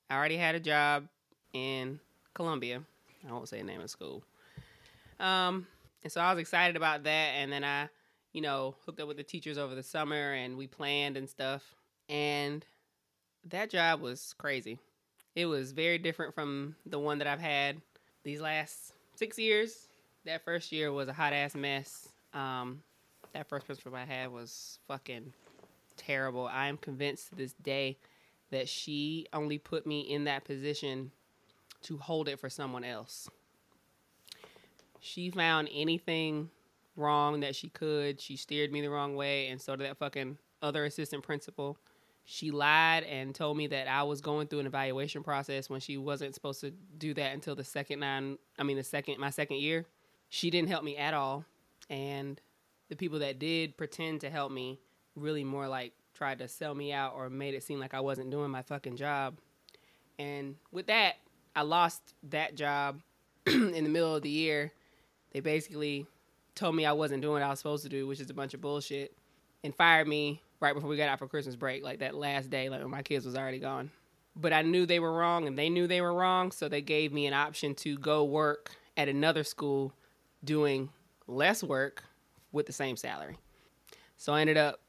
I 0.10 0.18
already 0.18 0.36
had 0.36 0.54
a 0.54 0.60
job 0.60 1.08
in 1.54 1.98
Columbia. 2.34 2.84
I 3.26 3.32
won't 3.32 3.48
say 3.48 3.60
the 3.60 3.64
name 3.64 3.80
of 3.80 3.90
school. 3.90 4.22
Um, 5.18 5.66
and 6.04 6.12
so 6.12 6.20
I 6.20 6.34
was 6.34 6.42
excited 6.42 6.76
about 6.76 7.04
that. 7.04 7.30
And 7.36 7.52
then 7.52 7.64
I, 7.64 7.90
you 8.34 8.42
know, 8.42 8.76
hooked 8.86 9.00
up 9.00 9.08
with 9.08 9.18
the 9.18 9.24
teachers 9.24 9.58
over 9.58 9.76
the 9.76 9.84
summer 9.84 10.34
and 10.34 10.58
we 10.58 10.68
planned 10.68 11.18
and 11.18 11.30
stuff. 11.30 11.76
And 12.08 12.66
that 13.46 13.70
job 13.70 14.02
was 14.02 14.34
crazy. 14.38 14.80
It 15.36 15.46
was 15.46 15.72
very 15.72 15.98
different 15.98 16.34
from 16.34 16.76
the 16.86 17.00
one 17.00 17.20
that 17.20 17.28
I've 17.28 17.40
had 17.40 17.82
these 18.24 18.42
last 18.42 18.94
six 19.16 19.38
years. 19.38 19.88
That 20.26 20.44
first 20.44 20.72
year 20.72 20.92
was 20.92 21.08
a 21.08 21.14
hot 21.14 21.34
ass 21.34 21.56
mess. 21.56 22.10
Um, 22.34 22.82
that 23.34 23.48
first 23.48 23.66
principal 23.66 23.96
I 23.96 24.06
had 24.06 24.32
was 24.32 24.80
fucking 24.88 25.34
terrible. 25.98 26.48
I 26.48 26.68
am 26.68 26.78
convinced 26.78 27.30
to 27.30 27.36
this 27.36 27.54
day 27.54 27.98
that 28.52 28.68
she 28.68 29.28
only 29.34 29.58
put 29.58 29.86
me 29.86 30.02
in 30.02 30.24
that 30.26 30.44
position 30.44 31.12
to 31.84 31.98
hold 31.98 32.28
it 32.28 32.40
for 32.40 32.50
someone 32.50 32.84
else 32.84 33.30
she 35.00 35.30
found 35.30 35.70
anything 35.74 36.50
wrong 37.00 37.40
that 37.42 37.56
she 37.56 37.70
could. 37.70 38.22
She 38.22 38.36
steered 38.36 38.72
me 38.72 38.82
the 38.82 38.90
wrong 38.90 39.16
way, 39.16 39.48
and 39.48 39.62
so 39.62 39.76
did 39.76 39.88
that 39.88 39.98
fucking 39.98 40.38
other 40.62 40.86
assistant 40.86 41.24
principal. 41.24 41.78
She 42.26 42.52
lied 42.52 43.04
and 43.06 43.34
told 43.34 43.58
me 43.58 43.68
that 43.68 43.88
I 43.88 44.04
was 44.04 44.22
going 44.22 44.48
through 44.48 44.60
an 44.60 44.68
evaluation 44.68 45.24
process 45.24 45.70
when 45.70 45.80
she 45.80 45.98
wasn't 45.98 46.36
supposed 46.36 46.62
to 46.62 46.72
do 46.98 47.14
that 47.16 47.34
until 47.34 47.56
the 47.56 47.64
second 47.64 48.02
nine. 48.02 48.38
I 48.60 48.64
mean, 48.64 48.78
the 48.78 48.84
second 48.84 49.18
my 49.20 49.30
second 49.32 49.58
year. 49.58 49.86
She 50.32 50.52
didn't 50.52 50.70
help 50.70 50.84
me 50.84 50.96
at 50.96 51.16
all, 51.16 51.44
and 51.90 52.40
the 52.90 52.96
people 52.96 53.20
that 53.20 53.40
did 53.40 53.78
pretend 53.78 54.22
to 54.22 54.30
help 54.30 54.52
me 54.52 54.80
really 55.16 55.44
more 55.44 55.68
like 55.68 55.94
tried 56.14 56.40
to 56.40 56.48
sell 56.48 56.76
me 56.76 56.94
out 56.94 57.14
or 57.16 57.30
made 57.30 57.56
it 57.56 57.64
seem 57.64 57.80
like 57.80 57.96
I 57.96 58.00
wasn't 58.00 58.30
doing 58.30 58.52
my 58.52 58.62
fucking 58.62 58.96
job. 58.96 59.40
And 60.20 60.56
with 60.72 60.88
that, 60.88 61.16
I 61.56 61.64
lost 61.64 62.14
that 62.30 62.54
job 62.54 63.02
in 63.48 63.72
the 63.72 63.90
middle 63.90 64.16
of 64.16 64.22
the 64.22 64.30
year 64.30 64.72
they 65.32 65.40
basically 65.40 66.08
told 66.60 66.76
me 66.76 66.86
I 66.86 66.92
wasn't 66.92 67.22
doing 67.22 67.34
what 67.34 67.42
I 67.42 67.50
was 67.50 67.60
supposed 67.60 67.84
to 67.84 67.90
do, 67.90 68.06
which 68.06 68.20
is 68.20 68.30
a 68.30 68.34
bunch 68.34 68.54
of 68.54 68.62
bullshit, 68.62 69.16
and 69.64 69.74
fired 69.74 70.08
me 70.08 70.42
right 70.60 70.74
before 70.74 70.90
we 70.90 70.98
got 70.98 71.10
out 71.10 71.20
for 71.20 71.28
Christmas 71.28 71.56
break, 71.56 71.84
like 71.84 72.00
that 72.00 72.16
last 72.16 72.50
day, 72.50 72.70
like 72.70 72.82
when 72.82 72.92
my 72.92 73.02
kids 73.02 73.26
was 73.26 73.36
already 73.36 73.60
gone. 73.60 73.92
But 74.36 74.54
I 74.54 74.62
knew 74.62 74.86
they 74.86 75.00
were 75.00 75.14
wrong, 75.14 75.48
and 75.48 75.58
they 75.58 75.70
knew 75.70 75.88
they 75.88 76.02
were 76.02 76.14
wrong, 76.14 76.52
so 76.52 76.70
they 76.70 76.82
gave 76.82 77.12
me 77.12 77.26
an 77.26 77.34
option 77.34 77.74
to 77.76 77.98
go 77.98 78.24
work 78.24 78.72
at 78.98 79.10
another 79.10 79.44
school, 79.44 79.94
doing 80.44 80.90
less 81.28 81.64
work 81.64 82.04
with 82.52 82.66
the 82.66 82.74
same 82.74 82.98
salary. 82.98 83.38
So 84.18 84.34
I 84.34 84.42
ended 84.42 84.58
up 84.58 84.82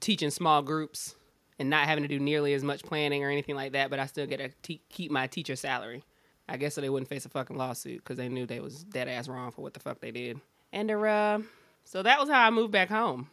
teaching 0.00 0.30
small 0.30 0.62
groups 0.62 1.14
and 1.58 1.68
not 1.68 1.86
having 1.86 2.02
to 2.04 2.08
do 2.08 2.18
nearly 2.18 2.54
as 2.54 2.62
much 2.62 2.82
planning 2.82 3.24
or 3.24 3.30
anything 3.30 3.54
like 3.54 3.72
that, 3.72 3.90
but 3.90 3.98
I 3.98 4.06
still 4.06 4.26
get 4.26 4.38
to 4.38 4.50
te- 4.62 4.82
keep 4.88 5.10
my 5.10 5.26
teacher 5.26 5.56
salary. 5.56 6.04
I 6.48 6.56
guess 6.56 6.74
so 6.74 6.80
they 6.80 6.88
wouldn't 6.88 7.08
face 7.08 7.26
a 7.26 7.28
fucking 7.28 7.56
lawsuit 7.56 7.98
because 7.98 8.16
they 8.16 8.28
knew 8.28 8.46
they 8.46 8.60
was 8.60 8.84
dead 8.84 9.08
ass 9.08 9.28
wrong 9.28 9.50
for 9.50 9.60
what 9.60 9.74
the 9.74 9.80
fuck 9.80 10.00
they 10.00 10.10
did. 10.10 10.40
And 10.72 10.90
uh, 10.90 11.40
so 11.84 12.02
that 12.02 12.20
was 12.20 12.28
how 12.28 12.46
I 12.46 12.50
moved 12.50 12.72
back 12.72 12.88
home. 12.88 13.28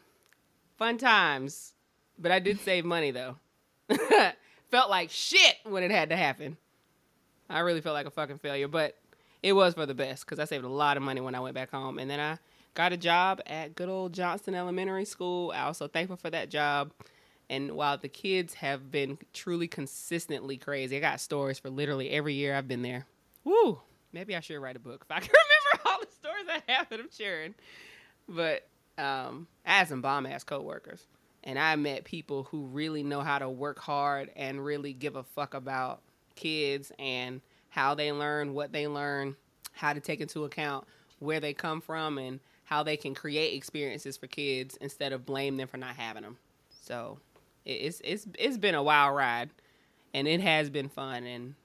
Fun 0.78 0.98
times, 0.98 1.74
but 2.18 2.32
I 2.32 2.40
did 2.40 2.60
save 2.60 2.86
money 2.86 3.12
though. 3.12 3.38
felt 4.72 4.90
like 4.90 5.10
shit 5.10 5.56
when 5.64 5.84
it 5.84 5.92
had 5.92 6.10
to 6.10 6.16
happen. 6.16 6.58
I 7.50 7.60
really 7.60 7.82
felt 7.82 7.94
like 7.94 8.08
a 8.08 8.12
fucking 8.12 8.40
failure, 8.40 8.68
but 8.68 8.98
it 9.44 9.54
was 9.54 9.76
for 9.76 9.86
the 9.86 9.94
best 9.94 10.26
because 10.26 10.40
I 10.40 10.46
saved 10.46 10.66
a 10.66 10.70
lot 10.70 10.98
of 10.98 11.04
money 11.04 11.22
when 11.22 11.36
I 11.36 11.40
went 11.40 11.54
back 11.54 11.72
home. 11.72 12.00
And 12.00 12.10
then 12.10 12.20
I 12.20 12.40
got 12.74 12.94
a 12.94 12.98
job 12.98 13.42
at 13.46 13.76
good 13.76 13.90
old 13.90 14.14
Johnson 14.14 14.56
Elementary 14.56 15.06
School. 15.06 15.54
I 15.56 15.68
was 15.68 15.82
thankful 15.94 16.18
for 16.18 16.30
that 16.30 16.50
job. 16.50 16.92
And 17.50 17.74
while 17.74 17.98
the 17.98 18.10
kids 18.10 18.56
have 18.56 18.90
been 18.90 19.20
truly 19.34 19.68
consistently 19.68 20.58
crazy, 20.58 20.98
I 20.98 21.00
got 21.00 21.20
stories 21.20 21.60
for 21.60 21.70
literally 21.70 22.10
every 22.10 22.34
year 22.34 22.56
I've 22.56 22.68
been 22.68 22.82
there. 22.82 23.06
Woo! 23.44 23.80
Maybe 24.12 24.36
I 24.36 24.40
should 24.40 24.60
write 24.60 24.76
a 24.76 24.80
book 24.80 25.06
if 25.08 25.12
I 25.12 25.20
can 25.20 25.30
remember 25.30 25.65
all 25.86 26.00
the 26.00 26.08
stories 26.12 26.46
I 26.50 26.72
have 26.72 26.90
that 26.90 27.00
I'm 27.00 27.12
sharing. 27.12 27.56
But 28.28 28.68
um, 28.98 29.48
I 29.66 29.80
had 29.80 29.88
some 29.88 30.02
bomb 30.02 30.26
ass 30.26 30.44
coworkers, 30.44 31.06
and 31.44 31.60
I 31.60 31.76
met 31.76 32.04
people 32.06 32.44
who 32.44 32.66
really 32.66 33.04
know 33.04 33.22
how 33.22 33.40
to 33.40 33.50
work 33.50 33.80
hard 33.80 34.32
and 34.36 34.64
really 34.64 34.94
give 34.94 35.16
a 35.16 35.24
fuck 35.24 35.54
about 35.54 36.02
kids 36.36 36.92
and 36.98 37.42
how 37.70 37.94
they 37.96 38.12
learn, 38.12 38.54
what 38.54 38.72
they 38.72 38.88
learn, 38.88 39.36
how 39.74 39.94
to 39.94 40.00
take 40.00 40.22
into 40.22 40.46
account 40.46 40.88
where 41.20 41.40
they 41.40 41.54
come 41.54 41.82
from, 41.82 42.18
and 42.18 42.40
how 42.66 42.84
they 42.84 42.98
can 42.98 43.14
create 43.14 43.54
experiences 43.54 44.18
for 44.18 44.28
kids 44.28 44.78
instead 44.82 45.14
of 45.14 45.26
blame 45.26 45.56
them 45.58 45.68
for 45.68 45.78
not 45.78 45.96
having 45.96 46.24
them. 46.24 46.38
So 46.82 47.20
it's 47.64 48.02
it's 48.04 48.28
it's 48.38 48.58
been 48.58 48.76
a 48.76 48.84
wild 48.84 49.16
ride, 49.16 49.50
and 50.14 50.28
it 50.28 50.42
has 50.42 50.70
been 50.70 50.90
fun, 50.90 51.26
and 51.26 51.56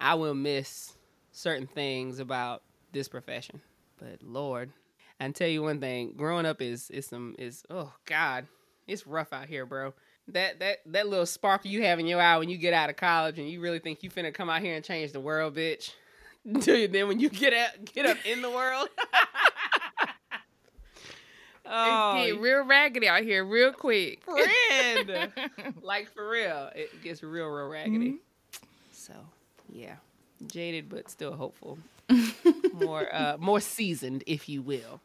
I 0.00 0.14
will 0.14 0.34
miss 0.34 0.94
certain 1.32 1.66
things 1.66 2.18
about 2.18 2.62
this 2.92 3.08
profession. 3.08 3.60
But 3.98 4.22
Lord, 4.22 4.72
I 5.20 5.28
tell 5.30 5.48
you 5.48 5.62
one 5.62 5.80
thing: 5.80 6.14
growing 6.16 6.46
up 6.46 6.62
is 6.62 6.90
is 6.90 7.06
some 7.06 7.34
is 7.38 7.64
oh 7.68 7.92
God, 8.06 8.46
it's 8.86 9.06
rough 9.06 9.32
out 9.32 9.46
here, 9.46 9.66
bro. 9.66 9.94
That 10.28 10.60
that 10.60 10.78
that 10.86 11.08
little 11.08 11.26
spark 11.26 11.64
you 11.64 11.82
have 11.82 11.98
in 11.98 12.06
your 12.06 12.20
eye 12.20 12.38
when 12.38 12.48
you 12.48 12.58
get 12.58 12.74
out 12.74 12.90
of 12.90 12.96
college 12.96 13.38
and 13.38 13.48
you 13.48 13.60
really 13.60 13.78
think 13.78 14.02
you 14.02 14.10
finna 14.10 14.32
come 14.32 14.48
out 14.48 14.62
here 14.62 14.74
and 14.74 14.84
change 14.84 15.12
the 15.12 15.20
world, 15.20 15.56
bitch. 15.56 15.92
Until 16.44 16.88
then, 16.88 17.08
when 17.08 17.20
you 17.20 17.28
get 17.28 17.52
out, 17.52 17.84
get 17.92 18.06
up 18.06 18.16
in 18.24 18.40
the 18.42 18.50
world. 18.50 18.88
oh, 21.66 22.16
it's 22.16 22.26
getting 22.26 22.40
real 22.40 22.64
raggedy 22.64 23.08
out 23.08 23.22
here, 23.22 23.44
real 23.44 23.72
quick. 23.72 24.22
Friend, 24.24 25.32
like 25.82 26.10
for 26.14 26.28
real, 26.30 26.70
it 26.74 27.02
gets 27.02 27.22
real, 27.22 27.48
real 27.48 27.68
raggedy. 27.68 28.12
Mm-hmm. 28.12 28.64
So, 28.92 29.14
yeah, 29.68 29.96
jaded 30.46 30.88
but 30.88 31.10
still 31.10 31.34
hopeful. 31.34 31.78
More, 32.72 33.14
uh, 33.14 33.36
more 33.38 33.60
seasoned, 33.60 34.24
if 34.26 34.48
you 34.48 34.62
will. 34.62 35.00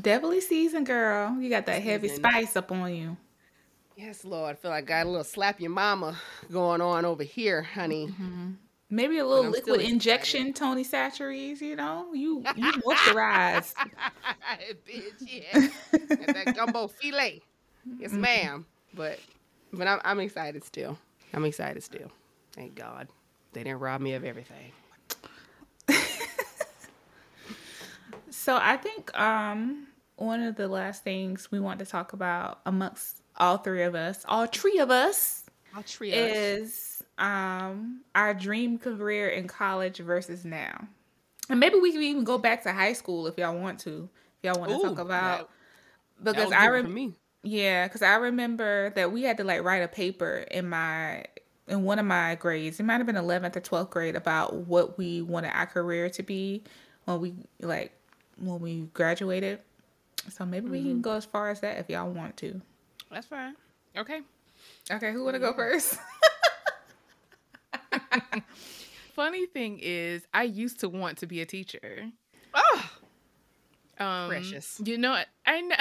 Definitely 0.00 0.40
seasoned, 0.40 0.86
girl. 0.86 1.36
You 1.40 1.48
got 1.50 1.66
that 1.66 1.82
seasoned. 1.82 1.90
heavy 1.90 2.08
spice 2.08 2.56
up 2.56 2.72
on 2.72 2.94
you. 2.94 3.16
Yes, 3.96 4.24
Lord. 4.24 4.50
I 4.50 4.54
feel 4.54 4.70
like 4.70 4.84
I 4.84 4.86
got 4.86 5.06
a 5.06 5.08
little 5.08 5.24
slap 5.24 5.60
your 5.60 5.70
mama 5.70 6.16
going 6.50 6.80
on 6.80 7.04
over 7.04 7.22
here, 7.22 7.62
honey. 7.62 8.08
Mm-hmm. 8.08 8.50
Maybe 8.90 9.18
a 9.18 9.26
little 9.26 9.50
liquid 9.50 9.80
injection, 9.80 10.52
Tony 10.52 10.84
Chachere's, 10.84 11.60
you 11.60 11.76
know? 11.76 12.12
You 12.12 12.44
you 12.56 12.72
moisturize. 12.72 13.72
Bitch, 14.86 15.12
yeah. 15.20 15.68
that 16.32 16.54
gumbo 16.54 16.88
filet. 16.88 17.40
Yes, 17.98 18.10
mm-hmm. 18.10 18.20
ma'am. 18.20 18.66
But 18.94 19.18
but 19.72 19.86
I'm 19.86 20.00
I'm 20.04 20.20
excited 20.20 20.64
still. 20.64 20.98
I'm 21.32 21.44
excited 21.44 21.82
still. 21.82 22.10
Thank 22.52 22.74
God. 22.74 23.08
They 23.52 23.62
didn't 23.62 23.80
rob 23.80 24.00
me 24.00 24.14
of 24.14 24.24
everything. 24.24 24.72
So 28.44 28.58
I 28.60 28.76
think 28.76 29.18
um 29.18 29.86
one 30.16 30.42
of 30.42 30.56
the 30.56 30.68
last 30.68 31.02
things 31.02 31.50
we 31.50 31.58
want 31.58 31.78
to 31.78 31.86
talk 31.86 32.12
about 32.12 32.60
amongst 32.66 33.22
all 33.36 33.56
three 33.56 33.82
of 33.82 33.94
us, 33.94 34.22
all 34.28 34.46
three 34.46 34.78
of 34.80 34.90
us, 34.90 35.44
all 35.74 35.82
three 35.82 36.12
is 36.12 37.02
um 37.16 38.02
our 38.14 38.34
dream 38.34 38.78
career 38.78 39.30
in 39.30 39.48
college 39.48 39.96
versus 39.96 40.44
now. 40.44 40.86
And 41.48 41.58
maybe 41.58 41.76
we 41.80 41.90
can 41.92 42.02
even 42.02 42.24
go 42.24 42.36
back 42.36 42.62
to 42.64 42.72
high 42.72 42.92
school 42.92 43.26
if 43.26 43.38
y'all 43.38 43.58
want 43.58 43.78
to. 43.80 44.10
If 44.42 44.50
y'all 44.50 44.60
want 44.60 44.72
to 44.72 44.88
talk 44.88 44.98
about 44.98 45.48
that, 46.22 46.34
because 46.34 46.50
that 46.50 46.60
I 46.60 46.66
remember 46.66 47.16
yeah, 47.44 47.88
because 47.88 48.02
I 48.02 48.16
remember 48.16 48.90
that 48.90 49.10
we 49.10 49.22
had 49.22 49.38
to 49.38 49.44
like 49.44 49.62
write 49.62 49.82
a 49.82 49.88
paper 49.88 50.44
in 50.50 50.68
my 50.68 51.24
in 51.66 51.82
one 51.82 51.98
of 51.98 52.04
my 52.04 52.34
grades. 52.34 52.78
It 52.78 52.82
might 52.82 52.98
have 52.98 53.06
been 53.06 53.16
eleventh 53.16 53.56
or 53.56 53.60
twelfth 53.60 53.90
grade 53.90 54.16
about 54.16 54.54
what 54.54 54.98
we 54.98 55.22
wanted 55.22 55.52
our 55.54 55.66
career 55.66 56.10
to 56.10 56.22
be 56.22 56.62
when 57.06 57.20
we 57.20 57.34
like 57.60 57.92
when 58.38 58.60
we 58.60 58.88
graduated. 58.94 59.60
So 60.30 60.44
maybe 60.44 60.64
mm-hmm. 60.64 60.72
we 60.72 60.82
can 60.82 60.90
mm-hmm. 60.92 61.00
go 61.00 61.12
as 61.12 61.24
far 61.24 61.50
as 61.50 61.60
that 61.60 61.78
if 61.78 61.88
y'all 61.88 62.10
want 62.10 62.36
to. 62.38 62.60
That's 63.10 63.26
fine. 63.26 63.54
Okay. 63.96 64.20
Okay, 64.90 65.12
who 65.12 65.24
want 65.24 65.34
to 65.34 65.40
go 65.40 65.52
first? 65.52 65.98
Funny 69.14 69.46
thing 69.46 69.78
is, 69.80 70.26
I 70.32 70.44
used 70.44 70.80
to 70.80 70.88
want 70.88 71.18
to 71.18 71.26
be 71.26 71.40
a 71.40 71.46
teacher. 71.46 72.10
Oh, 72.52 72.90
um, 73.98 74.28
precious. 74.28 74.80
You 74.84 74.98
know, 74.98 75.16
I 75.46 75.60
know. 75.60 75.76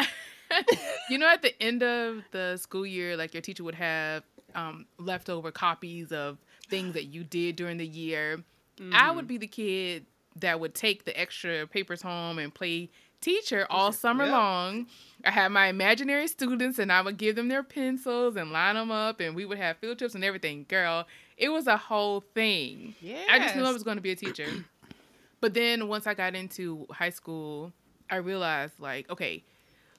you 1.09 1.17
know, 1.17 1.27
at 1.27 1.41
the 1.41 1.59
end 1.61 1.81
of 1.81 2.23
the 2.31 2.57
school 2.57 2.85
year, 2.85 3.17
like 3.17 3.33
your 3.33 3.41
teacher 3.41 3.63
would 3.63 3.75
have 3.75 4.23
um, 4.55 4.85
leftover 4.97 5.51
copies 5.51 6.11
of 6.11 6.37
things 6.69 6.93
that 6.93 7.05
you 7.05 7.23
did 7.23 7.55
during 7.55 7.77
the 7.77 7.87
year. 7.87 8.43
Mm-hmm. 8.77 8.93
I 8.93 9.11
would 9.11 9.27
be 9.27 9.37
the 9.37 9.47
kid 9.47 10.05
that 10.37 10.59
would 10.59 10.75
take 10.75 11.05
the 11.05 11.19
extra 11.19 11.67
papers 11.67 12.01
home 12.01 12.39
and 12.39 12.53
play 12.53 12.89
teacher 13.23 13.65
all 13.69 13.91
summer 13.91 14.25
yep. 14.25 14.33
long. 14.33 14.87
I 15.23 15.31
had 15.31 15.51
my 15.51 15.67
imaginary 15.67 16.27
students 16.27 16.77
and 16.77 16.91
I 16.91 17.01
would 17.01 17.17
give 17.17 17.35
them 17.35 17.47
their 17.47 17.63
pencils 17.63 18.35
and 18.35 18.51
line 18.51 18.75
them 18.75 18.91
up 18.91 19.19
and 19.19 19.35
we 19.35 19.45
would 19.45 19.57
have 19.57 19.77
field 19.77 19.97
trips 19.97 20.15
and 20.15 20.23
everything. 20.23 20.65
Girl, 20.67 21.07
it 21.37 21.49
was 21.49 21.67
a 21.67 21.77
whole 21.77 22.21
thing. 22.33 22.95
Yeah. 22.99 23.23
I 23.31 23.39
just 23.39 23.55
knew 23.55 23.63
I 23.63 23.71
was 23.71 23.83
going 23.83 23.97
to 23.97 24.01
be 24.01 24.11
a 24.11 24.15
teacher. 24.15 24.47
but 25.41 25.53
then 25.53 25.87
once 25.87 26.05
I 26.05 26.13
got 26.13 26.35
into 26.35 26.85
high 26.91 27.09
school, 27.09 27.71
I 28.09 28.17
realized 28.17 28.73
like, 28.79 29.09
okay, 29.09 29.43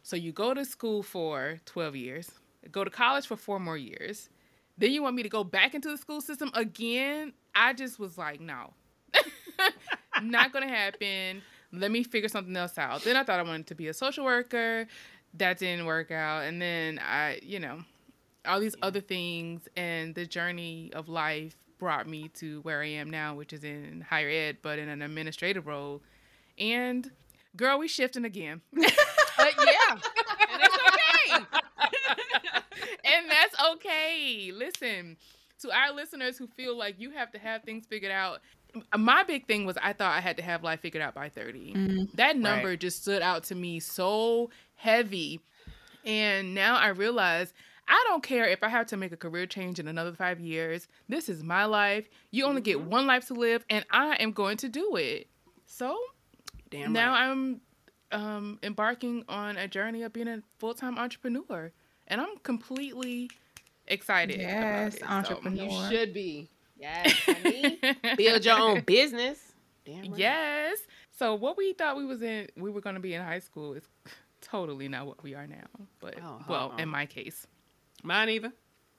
so 0.02 0.16
you 0.16 0.32
go 0.32 0.52
to 0.52 0.64
school 0.64 1.02
for 1.02 1.58
12 1.64 1.96
years, 1.96 2.30
go 2.70 2.84
to 2.84 2.90
college 2.90 3.26
for 3.26 3.36
4 3.36 3.58
more 3.58 3.78
years. 3.78 4.28
Then 4.76 4.90
you 4.92 5.02
want 5.02 5.16
me 5.16 5.22
to 5.22 5.28
go 5.28 5.44
back 5.44 5.74
into 5.74 5.88
the 5.88 5.96
school 5.96 6.20
system 6.20 6.50
again? 6.52 7.32
I 7.54 7.72
just 7.72 7.98
was 7.98 8.18
like, 8.18 8.40
no. 8.40 8.74
Not 10.22 10.52
to 10.52 10.60
happen 10.68 11.42
let 11.80 11.90
me 11.90 12.04
figure 12.04 12.28
something 12.28 12.56
else 12.56 12.78
out. 12.78 13.02
Then 13.02 13.16
I 13.16 13.24
thought 13.24 13.40
I 13.40 13.42
wanted 13.42 13.66
to 13.68 13.74
be 13.74 13.88
a 13.88 13.94
social 13.94 14.24
worker. 14.24 14.86
That 15.34 15.58
didn't 15.58 15.86
work 15.86 16.10
out. 16.10 16.44
And 16.44 16.60
then 16.62 17.00
I, 17.00 17.40
you 17.42 17.58
know, 17.58 17.80
all 18.46 18.60
these 18.60 18.76
other 18.82 19.00
things 19.00 19.68
and 19.76 20.14
the 20.14 20.26
journey 20.26 20.90
of 20.94 21.08
life 21.08 21.56
brought 21.78 22.08
me 22.08 22.28
to 22.34 22.60
where 22.60 22.82
I 22.82 22.88
am 22.88 23.10
now, 23.10 23.34
which 23.34 23.52
is 23.52 23.64
in 23.64 24.04
higher 24.08 24.28
ed, 24.28 24.58
but 24.62 24.78
in 24.78 24.88
an 24.88 25.02
administrative 25.02 25.66
role. 25.66 26.02
And 26.58 27.10
girl, 27.56 27.78
we 27.78 27.88
shifting 27.88 28.24
again. 28.24 28.60
uh, 28.76 28.82
yeah. 29.38 29.90
and 29.90 30.62
it's 30.62 30.78
okay. 30.88 31.44
and 33.04 33.30
that's 33.30 33.56
okay. 33.72 34.52
Listen, 34.54 35.16
to 35.60 35.72
our 35.72 35.92
listeners 35.92 36.38
who 36.38 36.46
feel 36.46 36.78
like 36.78 37.00
you 37.00 37.10
have 37.10 37.32
to 37.32 37.38
have 37.38 37.64
things 37.64 37.86
figured 37.86 38.12
out, 38.12 38.40
my 38.96 39.22
big 39.24 39.46
thing 39.46 39.66
was 39.66 39.76
I 39.82 39.92
thought 39.92 40.16
I 40.16 40.20
had 40.20 40.36
to 40.38 40.42
have 40.42 40.62
life 40.62 40.80
figured 40.80 41.02
out 41.02 41.14
by 41.14 41.28
30. 41.28 41.74
Mm-hmm. 41.74 42.16
That 42.16 42.36
number 42.36 42.68
right. 42.68 42.80
just 42.80 43.02
stood 43.02 43.22
out 43.22 43.44
to 43.44 43.54
me 43.54 43.80
so 43.80 44.50
heavy. 44.74 45.40
And 46.04 46.54
now 46.54 46.76
I 46.76 46.88
realize 46.88 47.52
I 47.86 48.02
don't 48.08 48.22
care 48.22 48.46
if 48.46 48.62
I 48.62 48.68
have 48.68 48.86
to 48.88 48.96
make 48.96 49.12
a 49.12 49.16
career 49.16 49.46
change 49.46 49.78
in 49.78 49.88
another 49.88 50.12
five 50.12 50.40
years. 50.40 50.88
This 51.08 51.28
is 51.28 51.42
my 51.42 51.64
life. 51.64 52.08
You 52.30 52.44
only 52.44 52.60
get 52.60 52.78
mm-hmm. 52.78 52.90
one 52.90 53.06
life 53.06 53.26
to 53.28 53.34
live, 53.34 53.64
and 53.68 53.84
I 53.90 54.14
am 54.16 54.32
going 54.32 54.56
to 54.58 54.68
do 54.68 54.96
it. 54.96 55.28
So 55.66 55.96
Damn 56.70 56.92
now 56.92 57.12
right. 57.12 57.30
I'm 57.30 57.60
um, 58.12 58.58
embarking 58.62 59.24
on 59.28 59.56
a 59.56 59.68
journey 59.68 60.02
of 60.02 60.12
being 60.12 60.28
a 60.28 60.42
full 60.58 60.74
time 60.74 60.98
entrepreneur. 60.98 61.72
And 62.06 62.20
I'm 62.20 62.36
completely 62.42 63.30
excited. 63.86 64.38
Yes, 64.38 64.98
entrepreneur. 65.02 65.68
So 65.68 65.88
you 65.88 65.90
should 65.90 66.14
be. 66.14 66.48
Yes, 66.76 67.14
build 68.16 68.44
your 68.44 68.58
own 68.58 68.80
business. 68.86 69.38
Damn 69.84 70.10
right. 70.10 70.18
Yes. 70.18 70.78
So 71.16 71.34
what 71.34 71.56
we 71.56 71.72
thought 71.72 71.96
we 71.96 72.04
was 72.04 72.22
in, 72.22 72.48
we 72.56 72.70
were 72.70 72.80
going 72.80 72.96
to 72.96 73.00
be 73.00 73.14
in 73.14 73.22
high 73.22 73.38
school 73.38 73.74
is 73.74 73.84
totally 74.40 74.88
not 74.88 75.06
what 75.06 75.22
we 75.22 75.34
are 75.34 75.46
now. 75.46 75.66
But 76.00 76.16
oh, 76.22 76.42
well, 76.48 76.72
uh-uh. 76.72 76.82
in 76.82 76.88
my 76.88 77.06
case, 77.06 77.46
mine 78.02 78.28
either. 78.30 78.52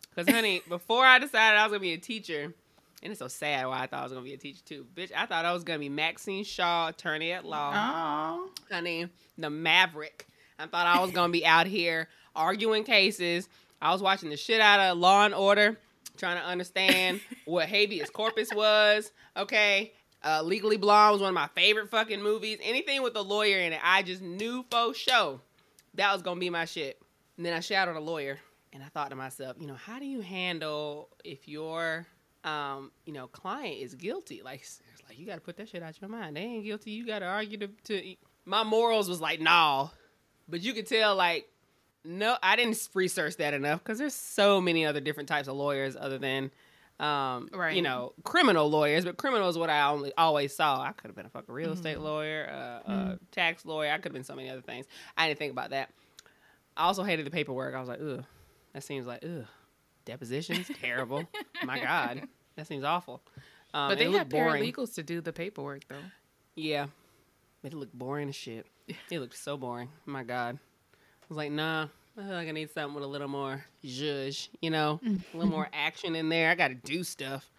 Because 0.09 0.33
honey, 0.33 0.61
before 0.69 1.05
I 1.05 1.19
decided 1.19 1.57
I 1.57 1.63
was 1.63 1.71
gonna 1.71 1.79
be 1.81 1.93
a 1.93 1.97
teacher, 1.97 2.53
and 3.03 3.11
it's 3.11 3.19
so 3.19 3.27
sad 3.27 3.67
why 3.67 3.81
I 3.81 3.87
thought 3.87 3.99
I 3.99 4.03
was 4.03 4.13
gonna 4.13 4.23
be 4.23 4.33
a 4.33 4.37
teacher 4.37 4.61
too, 4.65 4.85
bitch. 4.95 5.11
I 5.15 5.25
thought 5.25 5.45
I 5.45 5.53
was 5.53 5.63
gonna 5.63 5.79
be 5.79 5.89
Maxine 5.89 6.43
Shaw, 6.43 6.89
attorney 6.89 7.31
at 7.31 7.45
law. 7.45 7.71
Oh, 7.75 8.49
honey, 8.71 9.09
the 9.37 9.49
Maverick. 9.49 10.27
I 10.57 10.67
thought 10.67 10.87
I 10.87 11.01
was 11.01 11.11
gonna 11.11 11.33
be 11.33 11.45
out 11.45 11.67
here 11.67 12.07
arguing 12.35 12.85
cases. 12.85 13.49
I 13.81 13.91
was 13.91 14.01
watching 14.01 14.29
the 14.29 14.37
shit 14.37 14.61
out 14.61 14.79
of 14.79 14.97
Law 14.97 15.25
and 15.25 15.33
Order 15.33 15.77
trying 16.15 16.37
to 16.37 16.45
understand 16.45 17.21
what 17.45 17.67
habeas 17.67 18.09
corpus 18.09 18.53
was. 18.53 19.11
Okay. 19.37 19.93
Uh, 20.23 20.41
Legally 20.41 20.77
Blonde 20.77 21.13
was 21.13 21.21
one 21.21 21.29
of 21.29 21.35
my 21.35 21.49
favorite 21.53 21.89
fucking 21.89 22.21
movies. 22.21 22.57
Anything 22.63 23.03
with 23.03 23.15
a 23.15 23.21
lawyer 23.21 23.59
in 23.59 23.73
it, 23.73 23.79
I 23.83 24.01
just 24.01 24.23
knew 24.23 24.65
for 24.71 24.93
show 24.93 25.41
that 25.95 26.13
was 26.13 26.21
gonna 26.21 26.39
be 26.39 26.49
my 26.49 26.65
shit. 26.65 27.01
And 27.37 27.45
then 27.45 27.53
I 27.53 27.59
shadowed 27.59 27.95
a 27.95 27.99
lawyer, 27.99 28.39
and 28.73 28.83
I 28.83 28.87
thought 28.87 29.09
to 29.09 29.15
myself, 29.15 29.57
you 29.59 29.67
know, 29.67 29.75
how 29.75 29.99
do 29.99 30.05
you 30.05 30.21
handle 30.21 31.09
if 31.23 31.47
your, 31.47 32.05
um, 32.43 32.91
you 33.05 33.13
know, 33.13 33.27
client 33.27 33.77
is 33.81 33.93
guilty? 33.93 34.41
Like, 34.43 34.65
like 35.07 35.19
you 35.19 35.25
got 35.25 35.35
to 35.35 35.41
put 35.41 35.57
that 35.57 35.69
shit 35.69 35.83
out 35.83 35.99
your 35.99 36.09
mind. 36.09 36.37
They 36.37 36.41
ain't 36.41 36.63
guilty. 36.63 36.91
You 36.91 37.05
got 37.05 37.19
to 37.19 37.25
argue 37.25 37.57
to, 37.57 37.67
to. 37.67 38.15
My 38.45 38.63
morals 38.63 39.09
was 39.09 39.19
like, 39.19 39.41
nah, 39.41 39.89
but 40.47 40.61
you 40.61 40.73
could 40.73 40.87
tell 40.87 41.15
like 41.15 41.47
no, 42.05 42.37
I 42.41 42.55
didn't 42.55 42.89
research 42.93 43.37
that 43.37 43.53
enough 43.53 43.83
because 43.83 43.97
there's 43.97 44.13
so 44.13 44.61
many 44.61 44.85
other 44.85 44.99
different 44.99 45.29
types 45.29 45.47
of 45.47 45.55
lawyers 45.55 45.95
other 45.99 46.17
than, 46.17 46.51
um, 46.99 47.49
right. 47.53 47.75
you 47.75 47.81
know, 47.81 48.13
criminal 48.23 48.69
lawyers. 48.69 49.05
But 49.05 49.17
criminal 49.17 49.49
is 49.49 49.57
what 49.57 49.69
I 49.69 49.87
only 49.87 50.13
always 50.17 50.55
saw. 50.55 50.81
I 50.81 50.91
could 50.91 51.07
have 51.07 51.15
been 51.15 51.25
a 51.25 51.29
fucking 51.29 51.53
real 51.53 51.71
estate 51.71 51.95
mm-hmm. 51.95 52.05
lawyer, 52.05 52.49
uh, 52.51 52.91
mm-hmm. 52.91 53.11
uh, 53.11 53.15
tax 53.31 53.65
lawyer. 53.65 53.91
I 53.91 53.97
could 53.97 54.05
have 54.05 54.13
been 54.13 54.23
so 54.23 54.35
many 54.35 54.49
other 54.49 54.61
things. 54.61 54.85
I 55.17 55.27
didn't 55.27 55.39
think 55.39 55.51
about 55.51 55.71
that. 55.71 55.89
I 56.77 56.83
also 56.83 57.03
hated 57.03 57.25
the 57.25 57.31
paperwork. 57.31 57.73
I 57.73 57.79
was 57.79 57.89
like, 57.89 58.01
ugh, 58.01 58.23
that 58.73 58.83
seems 58.83 59.07
like 59.07 59.23
ugh, 59.23 59.45
depositions 60.05 60.69
terrible. 60.81 61.23
My 61.63 61.79
God, 61.79 62.27
that 62.55 62.67
seems 62.67 62.83
awful. 62.83 63.21
Um, 63.73 63.89
but 63.89 63.97
they 63.97 64.11
have 64.11 64.29
paralegals 64.29 64.95
to 64.95 65.03
do 65.03 65.21
the 65.21 65.33
paperwork 65.33 65.87
though. 65.87 65.95
Yeah, 66.55 66.87
Made 67.65 67.73
it 67.73 67.77
looked 67.77 67.97
boring 67.97 68.29
as 68.29 68.35
shit. 68.35 68.67
It 69.09 69.19
looked 69.19 69.35
so 69.35 69.57
boring. 69.57 69.89
My 70.05 70.21
God. 70.21 70.59
I 71.25 71.33
was 71.33 71.37
like, 71.37 71.51
nah, 71.51 71.87
I 72.17 72.21
feel 72.21 72.31
like 72.31 72.47
I 72.47 72.51
need 72.51 72.71
something 72.71 72.93
with 72.93 73.03
a 73.03 73.07
little 73.07 73.27
more 73.27 73.65
zhuzh, 73.83 74.47
you 74.61 74.69
know, 74.69 74.99
a 75.05 75.37
little 75.37 75.51
more 75.51 75.67
action 75.73 76.15
in 76.15 76.29
there. 76.29 76.51
I 76.51 76.55
got 76.55 76.67
to 76.67 76.75
do 76.75 77.03
stuff. 77.03 77.49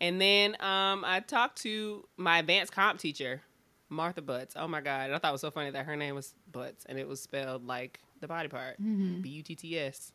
And 0.00 0.20
then 0.20 0.50
um, 0.60 1.04
I 1.06 1.22
talked 1.26 1.62
to 1.62 2.04
my 2.16 2.40
advanced 2.40 2.72
comp 2.72 2.98
teacher, 2.98 3.40
Martha 3.88 4.20
Butts. 4.20 4.54
Oh 4.58 4.68
my 4.68 4.80
God. 4.80 5.10
I 5.10 5.18
thought 5.18 5.28
it 5.28 5.32
was 5.32 5.40
so 5.40 5.50
funny 5.50 5.70
that 5.70 5.86
her 5.86 5.96
name 5.96 6.14
was 6.14 6.34
Butts 6.50 6.84
and 6.86 6.98
it 6.98 7.08
was 7.08 7.20
spelled 7.22 7.66
like 7.66 8.00
the 8.20 8.26
body 8.28 8.48
part 8.48 8.76
B 9.22 9.28
U 9.30 9.42
T 9.42 9.54
T 9.54 9.78
S. 9.78 10.12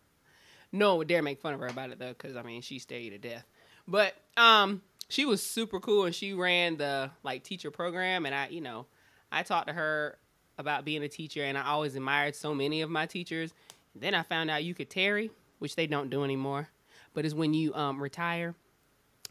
No 0.72 0.90
one 0.90 1.00
would 1.00 1.08
dare 1.08 1.22
make 1.22 1.40
fun 1.42 1.54
of 1.54 1.60
her 1.60 1.68
about 1.68 1.90
it 1.90 2.00
though, 2.00 2.10
because 2.14 2.36
I 2.36 2.44
mean, 2.44 2.62
she 2.62 2.78
stayed 2.78 3.10
to 3.12 3.18
death. 3.18 3.46
But 3.88 4.14
um, 4.38 4.82
she 5.10 5.26
was 5.26 5.42
super 5.42 5.80
cool 5.80 6.06
and 6.06 6.14
she 6.14 6.34
ran 6.34 6.78
the 6.78 7.12
like 7.24 7.44
teacher 7.44 7.72
program. 7.72 8.26
And 8.26 8.36
I, 8.36 8.50
you 8.50 8.62
know, 8.62 8.86
I 9.32 9.44
talked 9.44 9.68
to 9.68 9.74
her 9.74 10.18
about 10.62 10.86
being 10.86 11.04
a 11.04 11.10
teacher 11.10 11.44
and 11.44 11.58
I 11.58 11.66
always 11.68 11.96
admired 11.96 12.36
so 12.36 12.56
many 12.56 12.82
of 12.82 12.90
my 12.90 13.06
teachers. 13.06 13.54
Then 13.94 14.14
I 14.16 14.24
found 14.24 14.50
out 14.50 14.64
you 14.64 14.74
could 14.74 14.90
TERI, 14.90 15.30
which 15.60 15.76
they 15.76 15.86
don't 15.88 16.10
do 16.10 16.24
anymore. 16.24 16.70
But 17.14 17.26
it's 17.26 17.34
when 17.34 17.54
you 17.54 17.74
um, 17.76 18.02
retire 18.02 18.56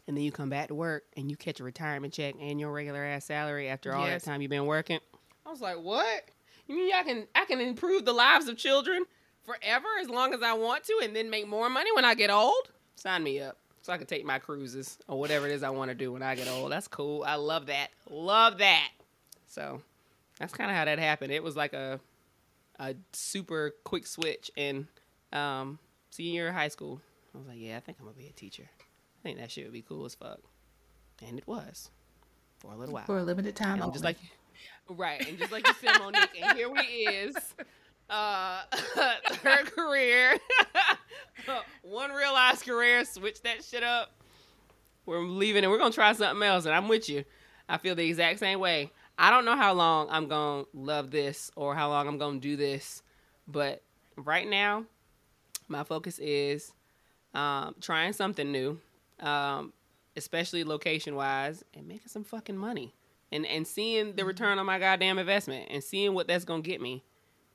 and 0.07 0.15
then 0.15 0.23
you 0.23 0.31
come 0.31 0.49
back 0.49 0.67
to 0.67 0.75
work 0.75 1.03
and 1.17 1.31
you 1.31 1.35
catch 1.35 1.59
a 1.59 1.63
retirement 1.63 2.13
check 2.13 2.35
and 2.39 2.59
your 2.59 2.71
regular 2.71 3.03
ass 3.03 3.25
salary 3.25 3.69
after 3.69 3.95
all 3.95 4.05
Yes. 4.05 4.23
that 4.23 4.29
time 4.29 4.41
you've 4.41 4.51
been 4.51 4.67
working. 4.67 4.99
I 5.45 5.49
was 5.49 5.61
like, 5.61 5.77
what? 5.81 6.25
You 6.67 6.75
mean 6.75 6.93
I 6.93 7.01
can 7.03 7.27
I 7.33 7.45
can 7.45 7.59
improve 7.59 8.05
the 8.05 8.13
lives 8.13 8.47
of 8.47 8.55
children 8.57 9.05
forever 9.43 9.87
as 9.99 10.07
long 10.09 10.33
as 10.35 10.43
I 10.43 10.53
want 10.53 10.83
to 10.85 10.99
and 11.03 11.15
then 11.15 11.29
make 11.31 11.47
more 11.47 11.69
money 11.69 11.89
when 11.95 12.05
I 12.05 12.13
get 12.13 12.29
old? 12.29 12.69
Sign 12.95 13.23
me 13.23 13.39
up. 13.41 13.57
So 13.81 13.91
I 13.91 13.97
can 13.97 14.05
take 14.05 14.23
my 14.23 14.37
cruises 14.37 14.99
or 15.07 15.19
whatever 15.19 15.47
it 15.47 15.51
is 15.53 15.63
I 15.63 15.71
want 15.71 15.89
to 15.89 15.95
do 15.95 16.11
when 16.13 16.21
I 16.21 16.35
get 16.35 16.47
old. 16.47 16.71
That's 16.71 16.87
cool. 16.87 17.23
I 17.23 17.33
love 17.35 17.65
that. 17.65 17.87
Love 18.11 18.59
that. 18.59 18.89
So 19.47 19.81
that's 20.41 20.53
kind 20.53 20.71
of 20.71 20.75
how 20.75 20.85
that 20.85 20.97
happened. 20.97 21.31
It 21.31 21.43
was 21.43 21.55
like 21.55 21.73
a 21.73 21.99
a 22.79 22.95
super 23.13 23.75
quick 23.83 24.07
switch 24.07 24.49
in 24.55 24.87
um, 25.31 25.77
senior 26.09 26.33
year 26.33 26.47
of 26.47 26.55
high 26.55 26.67
school. 26.67 26.99
I 27.33 27.37
was 27.37 27.47
like, 27.47 27.59
yeah, 27.59 27.77
I 27.77 27.79
think 27.79 27.99
I'm 27.99 28.05
gonna 28.05 28.17
be 28.17 28.27
a 28.27 28.31
teacher. 28.31 28.67
I 28.79 29.21
think 29.23 29.37
that 29.37 29.51
shit 29.51 29.65
would 29.65 29.73
be 29.73 29.83
cool 29.83 30.03
as 30.05 30.15
fuck, 30.15 30.39
and 31.25 31.37
it 31.37 31.47
was 31.47 31.91
for 32.57 32.73
a 32.73 32.75
little 32.75 32.93
while. 32.93 33.05
For 33.05 33.19
a 33.19 33.23
limited 33.23 33.55
time. 33.55 33.73
And 33.73 33.83
only. 33.83 33.93
just 33.93 34.03
like 34.03 34.17
right, 34.89 35.25
and 35.27 35.37
just 35.37 35.51
like 35.51 35.67
you 35.67 35.73
said, 35.79 35.99
Monique, 35.99 36.41
and 36.41 36.57
here 36.57 36.69
we 36.69 36.79
is, 36.79 37.35
uh, 38.09 38.63
her 39.43 39.63
career, 39.65 40.39
one 41.83 42.09
real 42.09 42.17
realized 42.17 42.65
career, 42.65 43.05
switch 43.05 43.43
that 43.43 43.63
shit 43.63 43.83
up. 43.83 44.11
We're 45.05 45.19
leaving 45.19 45.63
and 45.63 45.71
we're 45.71 45.77
gonna 45.77 45.93
try 45.93 46.11
something 46.13 46.41
else, 46.41 46.65
and 46.65 46.73
I'm 46.73 46.87
with 46.87 47.09
you. 47.09 47.25
I 47.69 47.77
feel 47.77 47.93
the 47.93 48.09
exact 48.09 48.39
same 48.39 48.59
way. 48.59 48.91
I 49.17 49.29
don't 49.29 49.45
know 49.45 49.55
how 49.55 49.73
long 49.73 50.07
I'm 50.09 50.27
gonna 50.27 50.65
love 50.73 51.11
this 51.11 51.51
or 51.55 51.75
how 51.75 51.89
long 51.89 52.07
I'm 52.07 52.17
gonna 52.17 52.39
do 52.39 52.55
this, 52.55 53.03
but 53.47 53.83
right 54.15 54.47
now, 54.47 54.85
my 55.67 55.83
focus 55.83 56.19
is 56.19 56.73
um, 57.33 57.75
trying 57.79 58.13
something 58.13 58.51
new, 58.51 58.79
um, 59.19 59.73
especially 60.15 60.63
location 60.63 61.15
wise, 61.15 61.63
and 61.73 61.87
making 61.87 62.07
some 62.07 62.23
fucking 62.23 62.57
money 62.57 62.93
and 63.31 63.45
and 63.45 63.65
seeing 63.65 64.15
the 64.15 64.25
return 64.25 64.59
on 64.59 64.65
my 64.65 64.79
goddamn 64.79 65.19
investment 65.19 65.67
and 65.69 65.83
seeing 65.83 66.13
what 66.13 66.27
that's 66.27 66.45
gonna 66.45 66.61
get 66.61 66.81
me. 66.81 67.03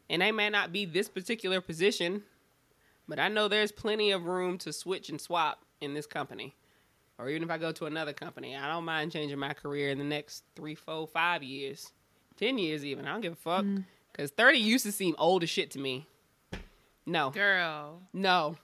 And 0.08 0.22
they 0.22 0.32
may 0.32 0.50
not 0.50 0.72
be 0.72 0.84
this 0.84 1.08
particular 1.08 1.60
position, 1.60 2.22
but 3.08 3.18
I 3.18 3.28
know 3.28 3.48
there's 3.48 3.72
plenty 3.72 4.12
of 4.12 4.26
room 4.26 4.56
to 4.58 4.72
switch 4.72 5.08
and 5.08 5.20
swap 5.20 5.64
in 5.80 5.94
this 5.94 6.06
company. 6.06 6.54
Or 7.18 7.28
even 7.30 7.42
if 7.42 7.50
I 7.50 7.58
go 7.58 7.72
to 7.72 7.86
another 7.86 8.12
company, 8.12 8.56
I 8.56 8.68
don't 8.68 8.84
mind 8.84 9.12
changing 9.12 9.38
my 9.38 9.54
career 9.54 9.90
in 9.90 9.98
the 9.98 10.04
next 10.04 10.44
three, 10.54 10.74
four, 10.74 11.06
five 11.06 11.42
years, 11.42 11.92
ten 12.36 12.58
years 12.58 12.84
even. 12.84 13.06
I 13.06 13.12
don't 13.12 13.22
give 13.22 13.32
a 13.32 13.36
fuck. 13.36 13.64
Mm. 13.64 13.84
Cause 14.12 14.30
thirty 14.30 14.58
used 14.58 14.84
to 14.86 14.92
seem 14.92 15.14
old 15.18 15.42
as 15.42 15.50
shit 15.50 15.70
to 15.72 15.78
me. 15.78 16.06
No, 17.06 17.30
Girl. 17.30 18.00
no, 18.12 18.56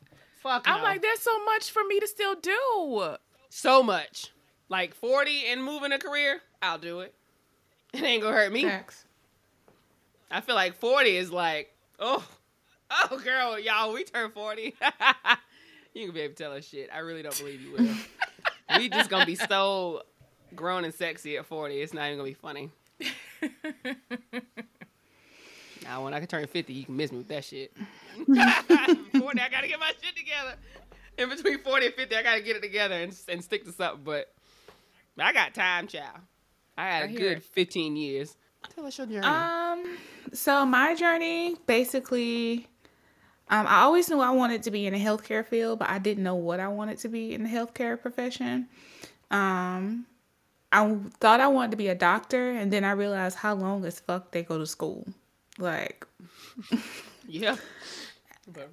fuck. 0.43 0.65
I'm 0.67 0.83
like, 0.83 1.01
there's 1.01 1.21
so 1.21 1.45
much 1.45 1.71
for 1.71 1.83
me 1.85 2.01
to 2.01 2.07
still 2.07 2.35
do. 2.35 3.17
so 3.49 3.83
much. 3.83 4.33
Like 4.69 4.95
forty 4.95 5.47
and 5.47 5.63
moving 5.63 5.93
a 5.93 5.99
career, 5.99 6.41
I'll 6.61 6.79
do 6.79 7.01
it. 7.01 7.15
It 7.95 8.03
ain't 8.03 8.23
gonna 8.23 8.35
hurt 8.35 8.51
me. 8.53 8.65
Facts. 8.65 9.05
I 10.31 10.41
feel 10.41 10.55
like 10.55 10.77
40 10.77 11.15
is 11.15 11.31
like, 11.31 11.75
oh, 11.99 12.27
oh, 12.91 13.21
girl, 13.23 13.59
y'all, 13.59 13.93
we 13.93 14.03
turn 14.03 14.31
40. 14.31 14.75
you 15.95 16.07
can 16.07 16.15
be 16.15 16.21
able 16.23 16.35
to 16.35 16.43
tell 16.43 16.53
us 16.55 16.65
shit. 16.67 16.89
I 16.93 17.01
really 17.01 17.23
don't 17.23 17.37
believe 17.39 17.61
you 17.61 17.73
will. 17.73 17.95
we 18.79 18.89
just 18.89 19.11
gonna 19.11 19.27
be 19.27 19.35
so 19.35 20.03
grown 20.55 20.85
and 20.85 20.93
sexy 20.95 21.37
at 21.37 21.47
40. 21.47 21.81
It's 21.81 21.93
not 21.95 22.07
even 22.07 22.19
gonna 22.19 22.29
be 22.31 22.35
funny. 22.35 22.71
now, 25.83 26.05
when 26.05 26.15
I 26.15 26.19
can 26.19 26.29
turn 26.29 26.47
50, 26.47 26.73
you 26.73 26.85
can 26.85 26.97
miss 26.97 27.11
me 27.13 27.19
with 27.19 27.29
that 27.29 27.45
shit. 27.45 27.73
40, 28.27 28.37
I 28.37 29.49
gotta 29.51 29.69
get 29.69 29.81
my 29.81 29.93
shit 30.01 30.17
together. 30.17 30.55
In 31.19 31.29
between 31.29 31.59
40 31.59 31.87
and 31.87 31.95
50, 31.95 32.17
I 32.17 32.23
gotta 32.23 32.41
get 32.41 32.57
it 32.57 32.63
together 32.63 32.95
and, 32.95 33.15
and 33.29 33.43
stick 33.45 33.65
to 33.65 33.73
something. 33.73 34.03
But 34.05 34.33
I 35.19 35.33
got 35.33 35.55
time, 35.55 35.87
child. 35.87 36.19
I 36.77 36.87
had 36.87 37.03
I 37.03 37.07
a 37.07 37.09
hear 37.09 37.19
good 37.19 37.37
it. 37.39 37.45
15 37.45 37.97
years. 37.97 38.37
Tell 38.75 38.87
us 38.87 38.97
your 38.97 39.07
journey. 39.09 39.27
Um, 39.27 39.99
so 40.33 40.65
my 40.65 40.95
journey 40.95 41.57
basically, 41.67 42.69
um, 43.53 43.67
I 43.67 43.83
always 43.83 44.09
knew 44.09 44.19
I 44.19 44.31
wanted 44.31 44.63
to 44.63 44.71
be 44.71 44.87
in 44.87 44.95
the 44.95 44.99
healthcare 44.99 45.47
field, 45.47 45.81
but 45.81 45.91
I 45.91 45.99
didn't 45.99 46.25
know 46.25 46.35
what 46.35 46.59
I 46.59 46.69
wanted 46.69 46.97
to 47.01 47.09
be 47.09 47.35
in 47.35 47.43
the 47.43 47.51
healthcare 47.51 48.01
profession. 48.01 48.67
Um, 49.31 50.07
I 50.73 50.97
thought 51.21 51.41
I 51.43 51.49
wanted 51.49 51.73
to 51.73 51.77
be 51.77 51.89
a 51.89 51.95
doctor, 51.95 52.53
and 52.53 52.73
then 52.73 52.83
I 52.83 52.93
realized 52.93 53.37
how 53.37 53.55
long 53.55 53.85
as 53.85 54.01
fuck 54.01 54.31
they 54.31 54.43
go 54.43 54.57
to 54.57 54.67
school. 54.67 55.07
Like, 55.59 56.07
yeah. 57.29 57.57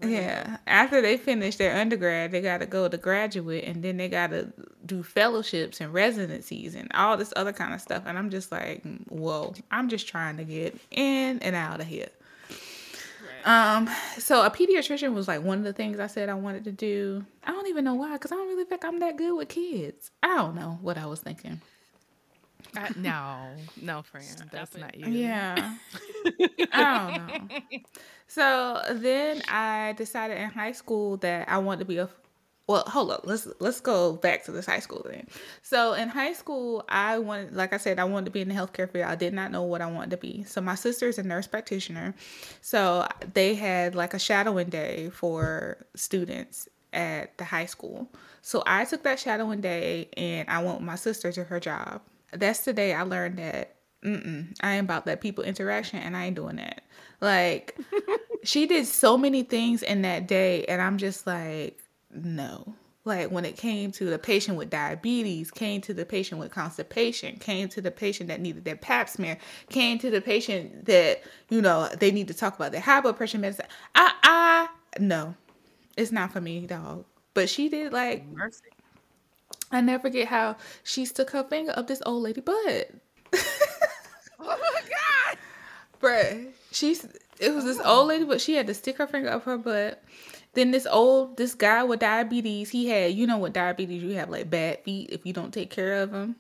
yeah, 0.02 0.58
after 0.66 1.02
they 1.02 1.18
finish 1.18 1.58
their 1.58 1.76
undergrad, 1.76 2.32
they 2.32 2.40
got 2.40 2.60
to 2.60 2.66
go 2.66 2.88
to 2.88 2.98
graduate, 2.98 3.66
and 3.66 3.84
then 3.84 3.98
they 3.98 4.08
got 4.08 4.30
to 4.30 4.54
do 4.86 5.04
fellowships 5.04 5.82
and 5.82 5.94
residencies 5.94 6.74
and 6.74 6.90
all 6.94 7.18
this 7.18 7.34
other 7.36 7.52
kind 7.52 7.74
of 7.74 7.82
stuff. 7.82 8.04
And 8.06 8.18
I'm 8.18 8.30
just 8.30 8.50
like, 8.50 8.82
whoa, 9.10 9.56
I'm 9.72 9.90
just 9.90 10.08
trying 10.08 10.38
to 10.38 10.46
get 10.46 10.80
in 10.90 11.40
and 11.40 11.54
out 11.54 11.82
of 11.82 11.88
here. 11.88 12.08
Um, 13.46 13.90
so 14.18 14.44
a 14.46 14.50
pediatrician 14.50 15.14
was 15.14 15.28
like 15.28 15.44
one 15.44 15.60
of 15.60 15.64
the 15.64 15.74
things 15.74 16.00
I 16.00 16.08
said 16.08 16.30
I 16.30 16.34
wanted 16.34 16.64
to 16.66 16.72
do. 16.72 17.26
I 17.44 17.52
don't 17.52 17.68
even 17.68 17.84
know 17.84 17.96
why, 17.96 18.14
because 18.14 18.32
I 18.32 18.36
don't 18.36 18.48
really 18.48 18.66
think 18.66 18.84
I'm 18.84 19.00
that 19.00 19.18
good 19.18 19.36
with 19.36 19.50
kids. 19.50 20.12
I 20.22 20.36
don't 20.36 20.56
know 20.56 20.78
what 20.82 20.98
I 20.98 21.06
was 21.06 21.22
thinking. 21.22 21.62
I, 22.76 22.90
no, 22.96 23.56
no, 23.82 24.02
friend. 24.04 24.44
That's 24.52 24.76
it. 24.76 24.82
not 24.82 24.96
you. 24.96 25.08
Yeah. 25.08 25.76
I 26.72 27.28
don't 27.28 27.50
know. 27.50 27.80
So 28.32 28.80
then 28.92 29.42
I 29.48 29.96
decided 29.98 30.38
in 30.38 30.52
high 30.52 30.74
school 30.74 31.18
that 31.18 31.50
I 31.50 31.58
wanted 31.58 31.80
to 31.80 31.86
be 31.86 31.98
a 31.98 32.08
well, 32.70 32.84
hold 32.86 33.10
up. 33.10 33.22
Let's 33.24 33.48
let's 33.58 33.82
go 33.82 34.14
back 34.14 34.44
to 34.44 34.52
this 34.52 34.68
high 34.68 34.80
school 34.80 35.02
thing. 35.02 35.26
So 35.64 35.94
in 35.94 36.08
high 36.08 36.34
school, 36.34 36.86
I 36.88 37.18
wanted, 37.18 37.56
like 37.56 37.74
I 37.74 37.78
said, 37.78 37.98
I 37.98 38.04
wanted 38.04 38.26
to 38.26 38.32
be 38.32 38.42
in 38.42 38.48
the 38.48 38.54
healthcare 38.54 38.88
field. 38.88 39.06
I 39.08 39.16
did 39.16 39.34
not 39.34 39.52
know 39.52 39.64
what 39.64 39.82
I 39.82 39.88
wanted 39.88 40.12
to 40.12 40.18
be. 40.18 40.44
So 40.44 40.62
my 40.62 40.76
sister 40.76 41.08
is 41.08 41.18
a 41.18 41.24
nurse 41.24 41.48
practitioner, 41.48 42.14
so 42.62 43.08
they 43.34 43.56
had 43.56 43.96
like 43.96 44.14
a 44.14 44.20
shadowing 44.20 44.70
day 44.70 45.10
for 45.10 45.84
students 45.96 46.70
at 46.94 47.36
the 47.40 47.44
high 47.44 47.66
school. 47.66 48.08
So 48.44 48.62
I 48.68 48.86
took 48.86 49.02
that 49.02 49.20
shadowing 49.20 49.62
day 49.62 50.10
and 50.16 50.48
I 50.48 50.62
went 50.62 50.78
with 50.78 50.86
my 50.86 50.96
sister 50.96 51.32
to 51.32 51.46
her 51.46 51.60
job. 51.60 52.02
That's 52.34 52.66
the 52.66 52.74
day 52.74 52.94
I 52.94 53.02
learned 53.02 53.40
that 53.40 53.78
mm-mm, 54.06 54.56
I 54.62 54.76
ain't 54.76 54.86
about 54.86 55.08
that 55.08 55.22
people 55.22 55.44
interaction 55.44 55.98
and 55.98 56.16
I 56.16 56.26
ain't 56.26 56.36
doing 56.36 56.58
that. 56.58 56.84
Like 57.20 57.76
she 58.44 58.68
did 58.68 58.86
so 58.86 59.18
many 59.18 59.42
things 59.42 59.82
in 59.82 60.04
that 60.04 60.28
day 60.28 60.66
and 60.66 60.80
I'm 60.84 61.00
just 61.00 61.26
like, 61.26 61.82
no. 62.12 62.76
Like 63.06 63.32
when 63.32 63.46
it 63.46 63.58
came 63.58 63.92
to 63.94 64.06
the 64.06 64.20
patient 64.20 64.58
with 64.58 64.70
diabetes, 64.70 65.52
came 65.52 65.82
to 65.82 65.94
the 65.94 66.06
patient 66.06 66.40
with 66.40 66.52
constipation, 66.52 67.38
came 67.38 67.70
to 67.70 67.82
the 67.82 67.92
patient 67.92 68.28
that 68.30 68.42
needed 68.42 68.66
their 68.66 68.76
pap 68.76 69.10
smear, 69.10 69.38
came 69.70 69.98
to 70.00 70.12
the 70.12 70.22
patient 70.22 70.86
that, 70.86 71.22
you 71.50 71.62
know, 71.62 71.88
they 72.00 72.12
need 72.12 72.28
to 72.28 72.34
talk 72.34 72.56
about 72.56 72.72
their 72.72 72.82
high 72.82 73.02
blood 73.02 73.18
pressure 73.18 73.38
medicine. 73.40 73.66
I 73.96 74.14
I 74.24 74.68
no. 75.00 75.36
It's 75.98 76.12
not 76.12 76.32
for 76.32 76.42
me, 76.42 76.66
dog. 76.68 77.06
But 77.34 77.50
she 77.50 77.70
did 77.70 77.94
like 77.94 78.26
Mercy. 78.28 78.66
I 79.72 79.82
never 79.82 80.02
forget 80.04 80.28
how 80.28 80.58
she 80.84 81.06
stuck 81.06 81.32
her 81.32 81.44
finger 81.44 81.74
up 81.76 81.88
this 81.88 82.02
old 82.06 82.24
lady 82.24 82.42
butt. 82.42 82.92
Oh 84.40 84.46
my 84.58 84.82
god. 84.90 85.38
Bruh, 86.02 86.48
she's 86.72 87.06
it 87.40 87.54
was 87.54 87.66
this 87.66 87.80
old 87.82 88.08
lady, 88.08 88.26
but 88.26 88.42
she 88.42 88.54
had 88.56 88.68
to 88.68 88.74
stick 88.74 88.98
her 88.98 89.08
finger 89.08 89.30
up 89.30 89.44
her 89.44 89.58
butt. 89.58 90.04
Then 90.54 90.72
this 90.72 90.88
old 90.90 91.38
this 91.38 91.54
guy 91.54 91.84
with 91.84 92.00
diabetes, 92.00 92.70
he 92.70 92.88
had 92.88 93.14
you 93.14 93.28
know 93.28 93.38
what 93.38 93.54
diabetes 93.54 94.04
you 94.04 94.16
have 94.16 94.30
like 94.30 94.50
bad 94.50 94.84
feet 94.84 95.10
if 95.12 95.26
you 95.26 95.34
don't 95.34 95.54
take 95.54 95.70
care 95.70 96.02
of 96.02 96.12
them. 96.12 96.36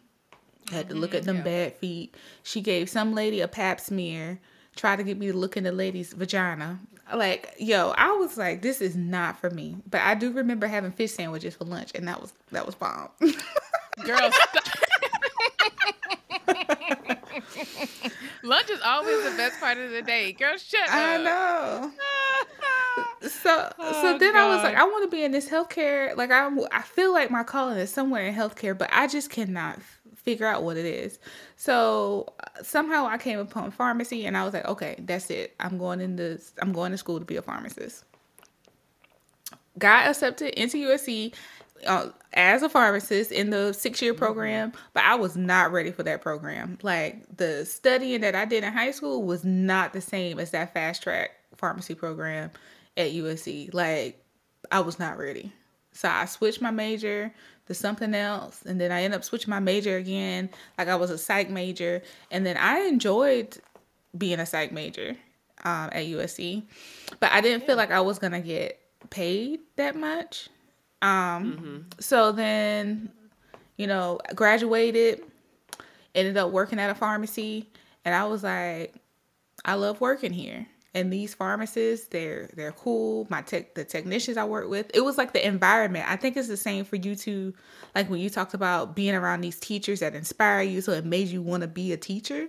Had 0.72 0.89
to 0.89 0.95
look 0.95 1.14
at 1.14 1.22
mm-hmm, 1.22 1.28
them 1.28 1.38
yeah. 1.38 1.43
bad 1.43 1.76
feet. 1.78 2.16
She 2.43 2.62
gave 2.62 2.89
some 2.89 3.14
lady 3.14 3.41
a 3.41 3.47
pap 3.47 3.80
smear. 3.80 4.39
Tried 4.76 4.97
to 4.97 5.03
get 5.03 5.18
me 5.18 5.28
to 5.28 5.34
look 5.34 5.57
in 5.57 5.64
the 5.64 5.72
lady's 5.72 6.14
vagina. 6.14 6.80
Like, 7.14 7.55
yo, 7.57 7.89
I 7.97 8.12
was 8.12 8.38
like, 8.38 8.62
this 8.62 8.82
is 8.82 8.95
not 8.95 9.39
for 9.39 9.49
me. 9.49 9.78
But 9.89 10.01
I 10.01 10.14
do 10.14 10.32
remember 10.32 10.68
having 10.68 10.91
fish 10.91 11.12
sandwiches 11.14 11.55
for 11.55 11.66
lunch, 11.66 11.91
and 11.95 12.07
that 12.07 12.22
was 12.22 12.34
that 12.51 12.66
was 12.66 12.76
bomb. 12.76 13.10
Girl, 14.05 14.32
stop. 14.32 14.64
Lunch 18.43 18.70
is 18.70 18.80
always 18.82 19.24
the 19.24 19.38
best 19.38 19.60
part 19.60 19.78
of 19.78 19.91
the 19.91 20.01
day. 20.01 20.32
Girl, 20.32 20.57
shut 20.57 20.89
I 20.89 21.16
up. 21.16 21.20
I 21.20 21.24
know. 21.24 21.91
so 23.22 23.72
Oh, 23.78 24.01
so 24.01 24.17
then 24.17 24.36
I 24.36 24.47
was 24.47 24.63
like, 24.63 24.76
I 24.76 24.84
want 24.84 25.09
to 25.09 25.15
be 25.15 25.24
in 25.24 25.32
this 25.32 25.49
healthcare. 25.49 26.15
Like 26.15 26.32
I 26.32 26.49
I 26.72 26.82
feel 26.82 27.11
like 27.11 27.32
my 27.32 27.43
calling 27.43 27.78
is 27.78 27.91
somewhere 27.91 28.26
in 28.26 28.34
healthcare, 28.34 28.78
but 28.78 28.89
I 28.91 29.07
just 29.07 29.30
cannot 29.30 29.78
f- 29.78 30.01
figure 30.15 30.45
out 30.45 30.63
what 30.63 30.78
it 30.78 30.86
is. 30.86 31.20
So 31.55 32.34
uh, 32.39 32.63
somehow 32.63 33.05
I 33.07 33.17
came 33.17 33.39
upon 33.39 33.72
pharmacy, 33.72 34.26
and 34.26 34.38
I 34.38 34.45
was 34.45 34.53
like, 34.53 34.65
okay, 34.65 34.95
that's 34.99 35.30
it. 35.30 35.55
I'm 35.59 35.78
going 35.78 36.01
into 36.01 36.39
I'm 36.61 36.72
going 36.72 36.91
to 36.91 36.97
school 36.97 37.20
to 37.20 37.26
be 37.26 37.36
a 37.36 37.41
pharmacist. 37.41 38.03
Got 39.78 40.07
accepted 40.07 40.59
into 40.59 40.78
USC 40.89 41.34
uh, 41.88 42.09
as 42.34 42.63
a 42.63 42.70
pharmacist 42.70 43.32
in 43.32 43.49
the 43.49 43.74
six 43.74 44.01
year 44.01 44.13
program, 44.13 44.74
but 44.93 45.03
I 45.03 45.15
was 45.15 45.36
not 45.36 45.72
ready 45.72 45.91
for 45.91 46.03
that 46.03 46.22
program. 46.22 46.78
Like 46.82 47.38
the 47.38 47.65
studying 47.65 48.22
that 48.22 48.36
I 48.36 48.45
did 48.45 48.63
in 48.63 48.74
high 48.74 48.91
school 48.91 49.24
was 49.24 49.43
not 49.43 49.93
the 49.93 50.01
same 50.01 50.39
as 50.39 50.51
that 50.51 50.74
fast 50.74 51.03
track 51.03 51.32
pharmacy 51.55 51.95
program 51.95 52.51
at 53.00 53.12
USC. 53.14 53.74
Like 53.74 54.24
I 54.72 54.82
was 54.82 55.00
not 55.00 55.18
ready. 55.18 55.52
So 55.91 56.08
I 56.08 56.26
switched 56.26 56.62
my 56.62 56.72
major 56.72 57.34
to 57.66 57.74
something 57.74 58.14
else, 58.14 58.64
and 58.66 58.80
then 58.80 58.91
I 58.91 59.04
ended 59.04 59.18
up 59.18 59.24
switching 59.24 59.50
my 59.50 59.60
major 59.60 59.97
again. 59.97 60.50
Like 60.78 60.88
I 60.88 60.95
was 60.95 61.10
a 61.10 61.18
psych 61.18 61.50
major, 61.50 62.04
and 62.30 62.45
then 62.45 62.58
I 62.58 62.82
enjoyed 62.82 63.58
being 64.18 64.39
a 64.39 64.45
psych 64.45 64.72
major 64.72 65.16
um, 65.64 65.89
at 65.91 66.06
USC, 66.06 66.64
but 67.20 67.32
I 67.32 67.41
didn't 67.41 67.66
feel 67.66 67.76
like 67.76 67.91
I 67.91 68.02
was 68.02 68.20
gonna 68.20 68.41
get 68.41 68.80
paid 69.10 69.62
that 69.78 69.95
much. 69.95 70.50
Um, 71.02 71.86
so 72.00 72.32
then, 72.32 73.10
you 73.78 73.88
know, 73.88 74.20
graduated, 74.36 75.24
ended 76.14 76.38
up 76.38 76.52
working 76.52 76.80
at 76.80 76.89
a 76.89 76.95
pharmacy, 76.95 77.70
and 78.04 78.14
I 78.14 78.26
was 78.26 78.43
like, 78.43 78.93
I 79.66 79.76
love 79.76 80.02
working 80.02 80.34
here. 80.34 80.68
And 80.96 81.14
these 81.14 81.36
pharmacists, 81.36 82.08
they're 82.08 82.50
they're 82.56 82.72
cool. 82.72 83.28
My 83.30 83.44
tech 83.44 83.76
the 83.76 83.84
technicians 83.84 84.38
I 84.38 84.46
work 84.46 84.70
with, 84.70 84.90
it 84.94 85.02
was 85.02 85.18
like 85.18 85.34
the 85.34 85.46
environment. 85.46 86.06
I 86.10 86.16
think 86.16 86.36
it's 86.36 86.48
the 86.48 86.58
same 86.58 86.84
for 86.84 86.96
you 86.96 87.16
too. 87.16 87.54
Like 87.94 88.10
when 88.10 88.20
you 88.20 88.30
talked 88.30 88.56
about 88.56 88.96
being 88.96 89.14
around 89.14 89.42
these 89.42 89.60
teachers 89.60 90.00
that 90.00 90.16
inspire 90.16 90.64
you, 90.64 90.82
so 90.82 90.92
it 90.94 91.06
made 91.06 91.28
you 91.28 91.44
want 91.44 91.62
to 91.62 91.68
be 91.68 91.94
a 91.94 91.98
teacher. 91.98 92.48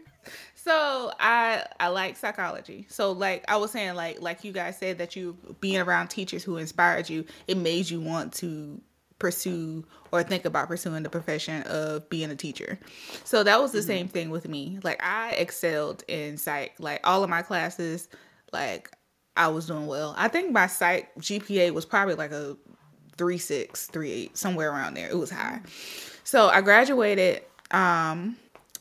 So 0.55 1.13
I 1.21 1.65
I 1.79 1.89
like 1.89 2.17
psychology. 2.17 2.87
So 2.89 3.13
like 3.13 3.45
I 3.49 3.57
was 3.57 3.73
saying, 3.73 3.95
like 3.95 4.23
like 4.23 4.43
you 4.43 4.53
guys 4.53 4.79
said 4.79 4.99
that 4.99 5.17
you 5.17 5.37
being 5.61 5.79
around 5.79 6.09
teachers 6.09 6.43
who 6.43 6.57
inspired 6.57 7.11
you, 7.11 7.27
it 7.47 7.59
made 7.59 7.91
you 7.91 8.01
want 8.01 8.33
to 8.35 8.81
pursue 9.19 9.85
or 10.13 10.25
think 10.25 10.45
about 10.45 10.67
pursuing 10.67 11.05
the 11.05 11.11
profession 11.11 11.63
of 11.63 12.09
being 12.09 12.31
a 12.31 12.37
teacher. 12.37 12.79
So 13.25 13.45
that 13.45 13.61
was 13.61 13.71
the 13.71 13.79
mm-hmm. 13.79 13.87
same 13.87 14.09
thing 14.09 14.31
with 14.31 14.49
me. 14.49 14.81
Like 14.83 15.01
I 15.03 15.31
excelled 15.33 16.03
in 16.09 16.37
psych. 16.37 16.75
Like 16.81 17.01
all 17.05 17.23
of 17.23 17.31
my 17.31 17.43
classes, 17.43 18.09
like 18.53 18.91
I 19.37 19.49
was 19.49 19.67
doing 19.67 19.87
well. 19.87 20.15
I 20.17 20.29
think 20.29 20.53
my 20.53 20.67
psych 20.67 21.15
GPA 21.17 21.73
was 21.73 21.87
probably 21.87 22.15
like 22.15 22.33
a 22.33 22.57
three 23.17 23.39
six, 23.39 23.87
three 23.87 24.11
eight, 24.11 24.37
somewhere 24.37 24.71
around 24.71 24.95
there. 24.95 25.09
It 25.09 25.19
was 25.19 25.31
high. 25.31 25.61
So 26.25 26.49
I 26.49 26.61
graduated 26.61 27.43
um 27.71 28.37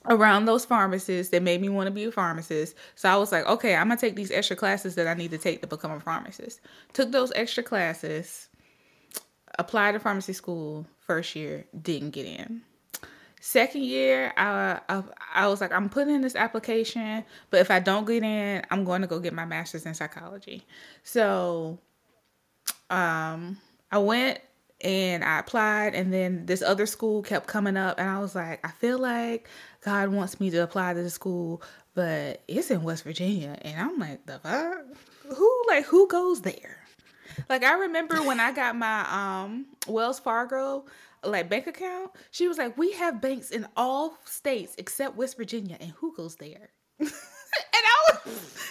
around 0.08 0.46
those 0.46 0.66
pharmacists 0.66 1.32
that 1.32 1.44
made 1.44 1.62
me 1.62 1.70
want 1.70 1.88
to 1.88 1.92
be 1.92 2.06
a 2.06 2.12
pharmacist. 2.12 2.76
So 2.96 3.10
I 3.10 3.18
was 3.18 3.32
like, 3.32 3.46
okay, 3.46 3.76
I'm 3.76 3.88
gonna 3.88 4.00
take 4.00 4.16
these 4.16 4.32
extra 4.32 4.56
classes 4.56 4.96
that 4.96 5.08
I 5.08 5.14
need 5.14 5.32
to 5.32 5.38
take 5.38 5.62
to 5.62 5.68
become 5.68 5.92
a 5.92 6.00
pharmacist. 6.00 6.62
Took 6.94 7.12
those 7.12 7.32
extra 7.36 7.64
classes, 7.64 8.50
applied 9.58 9.94
to 9.94 10.00
pharmacy 10.00 10.34
school 10.34 10.88
first 11.00 11.36
year, 11.36 11.66
didn't 11.82 12.12
get 12.12 12.26
in. 12.26 12.62
Second 13.40 13.84
year, 13.84 14.34
I, 14.36 14.80
I 14.90 15.04
I 15.34 15.48
was 15.48 15.62
like, 15.62 15.72
I'm 15.72 15.90
putting 15.90 16.14
in 16.14 16.22
this 16.22 16.36
application, 16.36 17.24
but 17.50 17.62
if 17.62 17.72
I 17.72 17.80
don't 17.80 18.06
get 18.06 18.24
in, 18.24 18.66
I'm 18.70 18.84
going 18.84 19.02
to 19.02 19.08
go 19.08 19.20
get 19.20 19.34
my 19.34 19.46
master's 19.46 19.86
in 19.86 19.94
psychology. 19.94 20.66
So, 21.04 21.80
um, 22.90 23.58
I 23.92 24.00
went 24.00 24.40
and 24.82 25.24
I 25.24 25.40
applied, 25.40 25.96
and 25.96 26.14
then 26.14 26.46
this 26.46 26.62
other 26.62 26.86
school 26.86 27.22
kept 27.22 27.48
coming 27.48 27.78
up, 27.78 28.00
and 28.00 28.10
I 28.10 28.20
was 28.20 28.36
like, 28.36 28.66
I 28.66 28.72
feel 28.72 28.98
like 28.98 29.48
God 29.82 30.10
wants 30.10 30.40
me 30.40 30.50
to 30.52 30.58
apply 30.64 30.94
to 30.94 31.02
the 31.02 31.10
school, 31.10 31.62
but 31.96 32.42
it's 32.48 32.72
in 32.72 32.84
West 32.84 33.04
Virginia, 33.04 33.58
and 33.62 33.80
I'm 33.80 33.98
like, 34.00 34.26
the 34.26 34.40
fuck? 34.40 34.80
Who 35.36 35.64
like 35.68 35.86
who 35.86 36.08
goes 36.08 36.42
there? 36.42 36.80
Like 37.48 37.64
I 37.64 37.74
remember 37.74 38.22
when 38.24 38.40
I 38.40 38.52
got 38.52 38.76
my 38.76 39.06
um 39.10 39.66
Wells 39.88 40.20
Fargo 40.20 40.86
like 41.24 41.50
bank 41.50 41.68
account, 41.68 42.12
she 42.32 42.48
was 42.48 42.58
like, 42.58 42.78
"We 42.78 42.94
have 42.94 43.22
banks 43.22 43.52
in 43.52 43.68
all 43.76 44.18
states 44.26 44.76
except 44.78 45.16
West 45.16 45.38
Virginia, 45.38 45.78
and 45.80 45.92
who 45.92 46.16
goes 46.16 46.36
there?" 46.36 46.70
and 47.00 47.10
I 47.74 48.18
was 48.26 48.66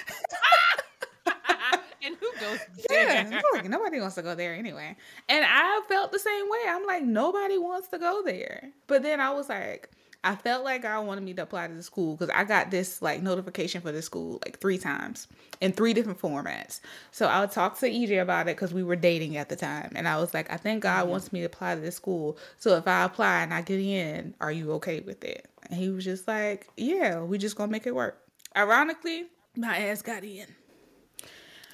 and 2.03 2.17
who 2.17 2.31
goes 2.41 2.59
yeah, 2.91 3.25
there? 3.31 3.41
I'm 3.41 3.43
like 3.55 3.69
nobody 3.69 4.01
wants 4.01 4.15
to 4.17 4.23
go 4.23 4.35
there 4.35 4.55
anyway. 4.55 4.97
And 5.29 5.45
I 5.47 5.83
felt 5.89 6.13
the 6.13 6.19
same 6.19 6.49
way. 6.49 6.59
I'm 6.69 6.87
like 6.87 7.03
nobody 7.03 7.59
wants 7.59 7.89
to 7.89 7.99
go 7.99 8.23
there. 8.25 8.71
But 8.87 9.03
then 9.03 9.21
I 9.21 9.31
was 9.31 9.49
like, 9.49 9.91
I 10.25 10.35
felt 10.35 10.65
like 10.65 10.83
God 10.83 11.07
wanted 11.07 11.23
me 11.23 11.33
to 11.35 11.43
apply 11.43 11.69
to 11.69 11.75
the 11.75 11.83
school 11.83 12.17
because 12.17 12.35
I 12.35 12.43
got 12.43 12.73
this 12.73 13.01
like 13.01 13.23
notification 13.23 13.81
for 13.81 13.93
the 13.93 14.03
school 14.03 14.41
like 14.45 14.59
three 14.59 14.77
times 14.77 15.29
in 15.61 15.73
three 15.73 15.95
different 15.95 16.19
formats. 16.19 16.81
So 17.13 17.27
I 17.27 17.41
would 17.41 17.53
talk 17.53 17.79
to 17.79 17.87
EJ 17.89 18.21
about 18.21 18.49
it 18.49 18.57
because 18.57 18.75
we 18.75 18.83
were 18.83 18.97
dating 18.97 19.37
at 19.37 19.49
the 19.49 19.55
time, 19.55 19.93
and 19.95 20.09
I 20.09 20.17
was 20.19 20.35
like, 20.35 20.53
I 20.53 20.57
think 20.57 20.83
God 20.83 21.03
mm-hmm. 21.03 21.11
wants 21.11 21.33
me 21.33 21.41
to 21.41 21.47
apply 21.47 21.77
to 21.77 21.81
this 21.81 21.95
school. 21.95 22.37
So 22.59 22.77
if 22.77 22.89
I 22.89 23.05
apply 23.05 23.43
and 23.43 23.55
I 23.55 23.63
get 23.63 23.79
in, 23.81 24.35
are 24.41 24.51
you 24.51 24.73
okay 24.73 25.01
with 25.01 25.23
it? 25.23 25.49
And 25.71 25.79
he 25.79 25.89
was 25.89 26.05
just 26.05 26.27
like, 26.27 26.67
Yeah, 26.77 27.23
we 27.23 27.39
just 27.39 27.57
gonna 27.57 27.71
make 27.71 27.87
it 27.87 27.95
work. 27.95 28.21
Ironically, 28.57 29.27
my 29.57 29.79
ass 29.79 30.03
got 30.03 30.25
in. 30.25 30.47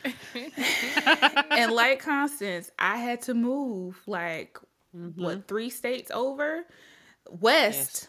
and 1.51 1.73
like 1.73 2.01
Constance, 2.01 2.71
I 2.79 2.99
had 2.99 3.23
to 3.23 3.33
move 3.33 3.99
like 4.07 4.59
what 4.93 5.39
mm-hmm. 5.39 5.41
three 5.49 5.71
states 5.71 6.11
over 6.13 6.65
west 7.41 8.09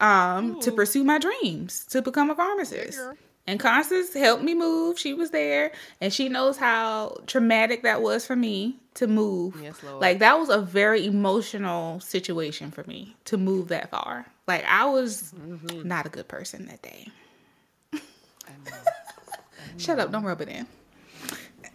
um 0.00 0.60
to 0.60 0.72
pursue 0.72 1.04
my 1.04 1.18
dreams 1.18 1.86
to 1.86 2.02
become 2.02 2.30
a 2.30 2.34
pharmacist. 2.34 2.98
And 3.48 3.60
Constance 3.60 4.12
helped 4.12 4.42
me 4.42 4.54
move. 4.54 4.98
She 4.98 5.14
was 5.14 5.30
there 5.30 5.70
and 6.00 6.12
she 6.12 6.28
knows 6.28 6.56
how 6.56 7.16
traumatic 7.26 7.82
that 7.84 8.02
was 8.02 8.26
for 8.26 8.34
me 8.34 8.76
to 8.94 9.06
move. 9.06 9.56
Yes, 9.62 9.80
Lord. 9.84 10.00
Like 10.00 10.18
that 10.18 10.38
was 10.38 10.48
a 10.48 10.60
very 10.60 11.06
emotional 11.06 12.00
situation 12.00 12.72
for 12.72 12.82
me 12.84 13.14
to 13.26 13.36
move 13.38 13.68
that 13.68 13.90
far. 13.90 14.26
Like 14.48 14.64
I 14.64 14.86
was 14.86 15.32
not 15.84 16.06
a 16.06 16.08
good 16.08 16.26
person 16.26 16.66
that 16.66 16.82
day. 16.82 17.08
Shut 19.78 19.98
up, 19.98 20.10
don't 20.10 20.24
rub 20.24 20.40
it 20.40 20.48
in. 20.48 20.66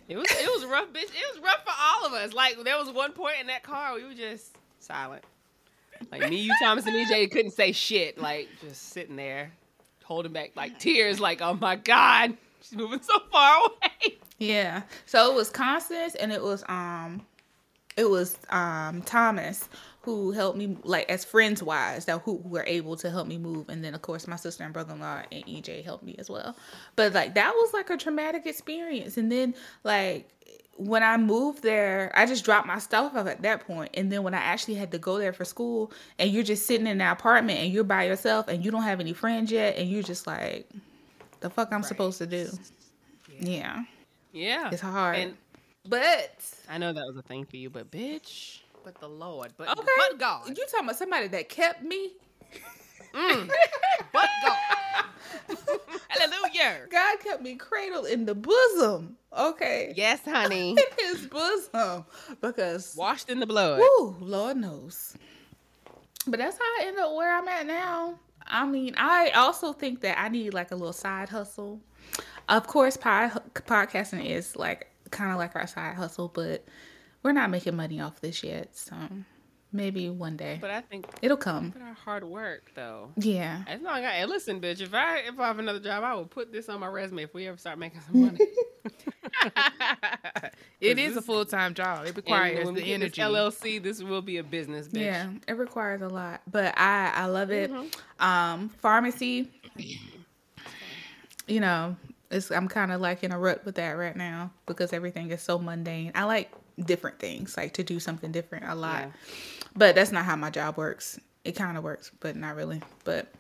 It 0.10 0.18
was 0.18 0.28
it 0.30 0.48
was 0.48 0.66
rough, 0.66 0.90
bitch. 0.90 1.04
It 1.04 1.36
was 1.36 1.42
rough 1.42 1.64
for 1.64 1.74
all 1.80 2.06
of 2.06 2.14
us. 2.14 2.34
Like 2.34 2.62
there 2.64 2.78
was 2.78 2.90
one 2.90 3.14
point 3.14 3.36
in 3.40 3.48
that 3.48 3.64
car 3.64 3.96
we 3.96 4.04
were 4.04 4.14
just 4.14 4.58
silent. 4.80 5.24
Like 6.12 6.30
me, 6.30 6.38
you, 6.38 6.54
Thomas, 6.62 6.86
and 6.86 6.95
EJ 6.95 7.32
couldn't 7.32 7.52
say 7.52 7.72
shit. 7.72 8.18
Like 8.18 8.47
just 8.62 8.89
sitting 8.89 9.16
there, 9.16 9.52
holding 10.04 10.32
back 10.34 10.52
like 10.56 10.80
tears. 10.80 11.20
Like 11.20 11.41
oh 11.41 11.54
my 11.54 11.76
god, 11.76 12.38
she's 12.62 12.78
moving 12.78 13.02
so 13.02 13.20
far 13.32 13.60
away. 13.66 14.18
Yeah. 14.38 14.84
So 15.06 15.32
it 15.32 15.36
was 15.36 15.49
Constance 15.49 16.16
and 16.16 16.32
it 16.32 16.41
was 16.41 16.64
um 16.68 17.22
it 17.97 18.10
was 18.10 18.38
um 18.49 19.02
Thomas 19.04 19.70
who 20.04 20.32
helped 20.32 20.58
me 20.58 20.76
like 20.84 21.08
as 21.10 21.24
friends 21.24 21.62
wise 21.62 22.06
that 22.06 22.20
who 22.22 22.41
were 22.43 22.64
able 22.66 22.95
to 22.97 23.12
help 23.12 23.28
me 23.28 23.38
move 23.38 23.70
and 23.70 23.84
then 23.84 23.93
of 23.93 24.02
course 24.02 24.28
my 24.28 24.36
sister 24.36 24.64
and 24.64 24.74
brother-in-law 24.74 25.22
and 25.32 25.45
EJ 25.45 25.84
helped 25.84 26.04
me 26.04 26.16
as 26.18 26.30
well. 26.30 26.56
But 26.95 27.14
like 27.14 27.36
that 27.36 27.54
was 27.54 27.72
like 27.74 27.89
a 27.91 27.97
traumatic 27.97 28.47
experience 28.47 29.18
and 29.18 29.32
then 29.32 29.54
like 29.84 30.28
when 30.78 31.04
I 31.04 31.18
moved 31.18 31.62
there, 31.64 32.12
I 32.16 32.26
just 32.26 32.44
dropped 32.44 32.66
my 32.68 32.80
stuff 32.80 33.16
off 33.16 33.28
at 33.28 33.42
that 33.44 33.68
point. 33.68 33.92
And 33.94 34.12
then 34.12 34.24
when 34.24 34.34
I 34.34 34.40
actually 34.40 34.76
had 34.76 34.92
to 34.92 34.98
go 34.98 35.18
there 35.18 35.34
for 35.34 35.46
school 35.46 35.92
and 36.18 36.32
you're 36.32 36.44
just 36.44 36.66
sitting 36.66 36.88
in 36.88 36.98
the 36.98 37.12
apartment 37.12 37.60
and 37.60 37.72
you're 37.72 37.84
by 37.84 38.06
yourself 38.06 38.48
and 38.48 38.64
you 38.64 38.72
don't 38.72 38.84
have 38.84 39.00
any 39.00 39.14
friends 39.14 39.52
yet 39.52 39.78
and 39.78 39.90
you're 39.90 40.04
just 40.04 40.26
like 40.26 40.68
the 41.42 41.50
fuck 41.50 41.72
I'm 41.72 41.84
supposed 41.84 42.18
to 42.20 42.26
do. 42.26 42.50
Yeah. 43.40 43.84
Yeah, 44.32 44.70
It's 44.72 44.82
hard. 44.82 45.18
And 45.18 45.38
But 45.88 46.32
I 46.70 46.78
know 46.78 46.94
that 46.94 47.06
was 47.06 47.18
a 47.18 47.22
thing 47.22 47.46
for 47.46 47.58
you, 47.58 47.70
but 47.70 47.92
bitch, 47.92 48.60
but 48.84 49.00
the 49.00 49.10
Lord, 49.10 49.52
but 49.58 49.78
okay, 49.78 49.92
but 50.10 50.20
God, 50.20 50.48
you 50.48 50.56
talking 50.56 50.86
about 50.86 50.96
somebody 50.96 51.28
that 51.28 51.50
kept 51.50 51.84
me? 51.84 52.14
Mm. 53.14 53.49
but 54.14 54.30
God. 54.45 54.57
Hallelujah. 56.09 56.82
God 56.91 57.20
kept 57.20 57.41
me 57.41 57.55
cradled 57.55 58.07
in 58.07 58.26
the 58.26 58.36
bosom. 58.36 59.18
Okay, 59.38 59.93
Yes, 59.95 60.20
honey. 60.26 60.72
in 60.99 61.05
His 61.07 61.26
bosom 61.28 62.05
because 62.41 62.95
Washed 62.97 63.30
in 63.30 63.39
the 63.39 63.47
blood. 63.47 63.80
whoo, 63.80 64.16
Lord 64.20 64.57
knows. 64.57 65.16
But 66.28 66.39
that's 66.39 66.57
how 66.57 66.64
I 66.64 66.84
end 66.88 66.99
up 66.99 67.14
where 67.16 67.34
I'm 67.36 67.47
at 67.47 67.66
now. 67.66 68.20
I 68.45 68.66
mean, 68.66 68.93
I 68.97 69.30
also 69.32 69.72
think 69.74 70.01
that 70.01 70.20
I 70.20 70.28
need 70.28 70.53
like 70.53 70.72
a 70.72 70.76
little 70.76 70.93
side 70.93 71.30
hustle. 71.30 71.80
Of 72.49 72.68
course, 72.68 72.97
pod- 72.97 73.41
podcasting 73.55 74.26
is 74.26 74.55
like 74.57 74.88
kind 75.12 75.32
of 75.32 75.38
like 75.38 75.55
our 75.55 75.68
side 75.68 75.95
hustle, 75.95 76.28
but 76.28 76.66
we're 77.24 77.32
not 77.32 77.49
making 77.49 77.76
money 77.76 78.01
off 78.01 78.20
this 78.20 78.43
yet. 78.43 78.76
So 78.76 78.95
maybe 79.74 80.10
one 80.10 80.36
day 80.38 80.58
But 80.60 80.70
I 80.72 80.82
think 80.82 81.08
it'll 81.22 81.38
come. 81.38 81.70
but 81.70 81.82
our 81.82 81.94
hard 81.94 82.24
work 82.24 82.72
though. 82.76 83.10
Yeah. 83.18 83.64
As 83.68 83.82
long 83.82 84.04
as 84.04 84.06
I, 84.06 84.26
listen, 84.26 84.60
bitch. 84.60 84.82
If 84.82 84.94
I 84.94 85.20
if 85.20 85.40
I 85.40 85.48
have 85.48 85.60
another 85.60 85.80
job, 85.80 86.04
I 86.04 86.14
will 86.14 86.26
put 86.26 86.52
this 86.52 86.70
on 86.70 86.80
my 86.80 86.88
resume 86.88 87.24
if 87.24 87.34
we 87.34 87.48
ever 87.48 87.58
start 87.58 87.78
making 87.80 88.02
some 88.02 88.22
money. 88.22 88.40
it 90.82 90.98
is 91.00 91.16
a 91.18 91.22
full 91.22 91.46
time 91.46 91.74
job. 91.74 92.06
It 92.06 92.16
requires 92.16 92.70
the 92.72 92.94
energy. 92.94 93.22
LLC, 93.22 93.82
this 93.82 94.02
will 94.02 94.22
be 94.22 94.38
a 94.38 94.44
business, 94.44 94.88
bitch. 94.88 95.02
Yeah, 95.06 95.32
it 95.48 95.54
requires 95.54 96.02
a 96.02 96.08
lot, 96.08 96.42
but 96.50 96.78
I 96.78 97.12
I 97.14 97.26
love 97.26 97.52
it. 97.52 97.72
Mm-hmm. 97.72 98.24
Um, 98.26 98.70
pharmacy, 98.82 99.50
you 101.48 101.60
know, 101.60 101.96
it's 102.30 102.52
I'm 102.52 102.68
kind 102.68 102.92
of 102.92 103.02
like 103.02 103.24
in 103.24 103.32
a 103.32 103.40
rut 103.40 103.64
with 103.66 103.76
that 103.76 103.92
right 103.92 104.16
now 104.16 104.52
because 104.66 104.94
everything 104.94 105.32
is 105.32 105.42
so 105.42 105.58
mundane. 105.60 106.12
I 106.16 106.24
like 106.26 106.52
different 106.80 107.20
things, 107.20 107.58
like 107.58 107.74
to 107.74 107.84
do 107.84 108.00
something 108.00 108.32
different 108.32 108.66
a 108.68 108.76
lot, 108.76 109.02
Yeah. 109.04 109.12
but 109.76 109.96
that's 109.96 110.12
not 110.12 110.26
how 110.26 110.36
my 110.36 110.50
job 110.50 110.78
works. 110.78 111.20
It 111.44 111.54
kind 111.56 111.78
of 111.78 111.84
works, 111.84 112.12
but 112.20 112.36
not 112.36 112.56
really. 112.56 112.82
But 113.04 113.32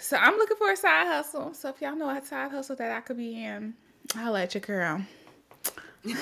so 0.00 0.16
I'm 0.16 0.36
looking 0.36 0.56
for 0.56 0.70
a 0.70 0.76
side 0.76 1.06
hustle. 1.06 1.54
So 1.54 1.68
if 1.68 1.80
y'all 1.80 1.96
know 1.96 2.08
a 2.10 2.24
side 2.24 2.50
hustle 2.50 2.76
that 2.76 2.90
I 2.92 3.00
could 3.00 3.16
be 3.16 3.42
in, 3.44 3.74
I'll 4.16 4.32
let 4.32 4.54
you 4.54 4.60
girl. 4.60 5.02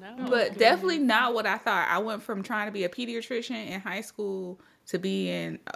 Oh, 0.00 0.14
no. 0.24 0.30
but 0.30 0.58
definitely 0.58 0.98
not 0.98 1.34
what 1.34 1.46
I 1.46 1.58
thought. 1.58 1.88
I 1.88 1.98
went 1.98 2.22
from 2.22 2.42
trying 2.42 2.66
to 2.66 2.72
be 2.72 2.84
a 2.84 2.88
pediatrician 2.88 3.68
in 3.68 3.80
high 3.80 4.00
school 4.00 4.60
to 4.86 4.98
being 4.98 5.58
uh, 5.66 5.72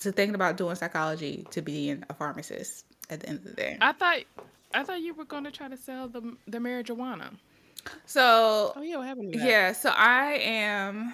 to 0.00 0.12
thinking 0.12 0.34
about 0.34 0.56
doing 0.56 0.74
psychology 0.76 1.46
to 1.50 1.62
being 1.62 2.04
a 2.08 2.14
pharmacist 2.14 2.84
at 3.10 3.20
the 3.20 3.28
end 3.28 3.38
of 3.38 3.44
the 3.44 3.52
day. 3.54 3.78
I 3.80 3.92
thought 3.92 4.18
I 4.74 4.84
thought 4.84 5.00
you 5.00 5.14
were 5.14 5.24
going 5.24 5.44
to 5.44 5.50
try 5.50 5.68
to 5.68 5.76
sell 5.76 6.08
the 6.08 6.36
the 6.46 6.58
marijuana. 6.58 7.34
So 8.06 8.72
Oh 8.76 8.82
yeah, 8.82 8.96
what 8.96 9.06
happened 9.06 9.34
yeah, 9.34 9.72
so 9.72 9.90
I 9.90 10.34
am 10.34 11.12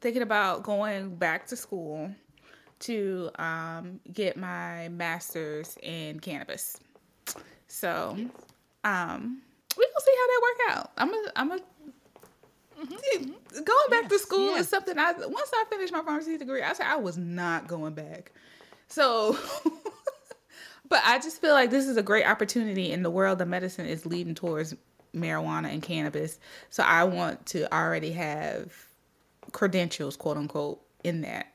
thinking 0.00 0.22
about 0.22 0.62
going 0.62 1.16
back 1.16 1.46
to 1.48 1.56
school 1.56 2.10
to 2.80 3.30
um, 3.38 4.00
get 4.12 4.36
my 4.36 4.88
master's 4.88 5.78
in 5.82 6.20
cannabis. 6.20 6.78
So 7.68 8.16
um, 8.84 9.42
we 9.76 9.86
gonna 9.86 10.00
see 10.00 10.14
how 10.16 10.26
that 10.26 10.42
work 10.42 10.76
out. 10.76 10.92
I'm 10.98 11.14
a 11.14 11.32
I'm 11.36 11.52
a 11.52 11.58
going 13.64 13.90
back 13.90 14.08
to 14.10 14.18
school 14.18 14.50
yes. 14.50 14.62
is 14.62 14.68
something 14.68 14.98
I 14.98 15.12
once 15.12 15.50
I 15.52 15.64
finished 15.70 15.92
my 15.92 16.02
pharmacy 16.02 16.36
degree, 16.36 16.62
I 16.62 16.72
said 16.74 16.86
I 16.86 16.96
was 16.96 17.16
not 17.16 17.66
going 17.66 17.94
back. 17.94 18.32
So 18.88 19.36
but 20.88 21.00
I 21.04 21.18
just 21.18 21.40
feel 21.40 21.52
like 21.52 21.70
this 21.70 21.86
is 21.86 21.96
a 21.96 22.02
great 22.02 22.26
opportunity 22.26 22.92
in 22.92 23.02
the 23.02 23.10
world 23.10 23.40
of 23.40 23.48
medicine 23.48 23.86
is 23.86 24.06
leading 24.06 24.34
towards 24.34 24.74
marijuana 25.14 25.72
and 25.72 25.82
cannabis. 25.82 26.38
So 26.70 26.82
I 26.82 27.04
want 27.04 27.46
to 27.46 27.72
already 27.74 28.12
have 28.12 28.72
credentials, 29.52 30.16
quote 30.16 30.36
unquote, 30.36 30.80
in 31.04 31.22
that 31.22 31.52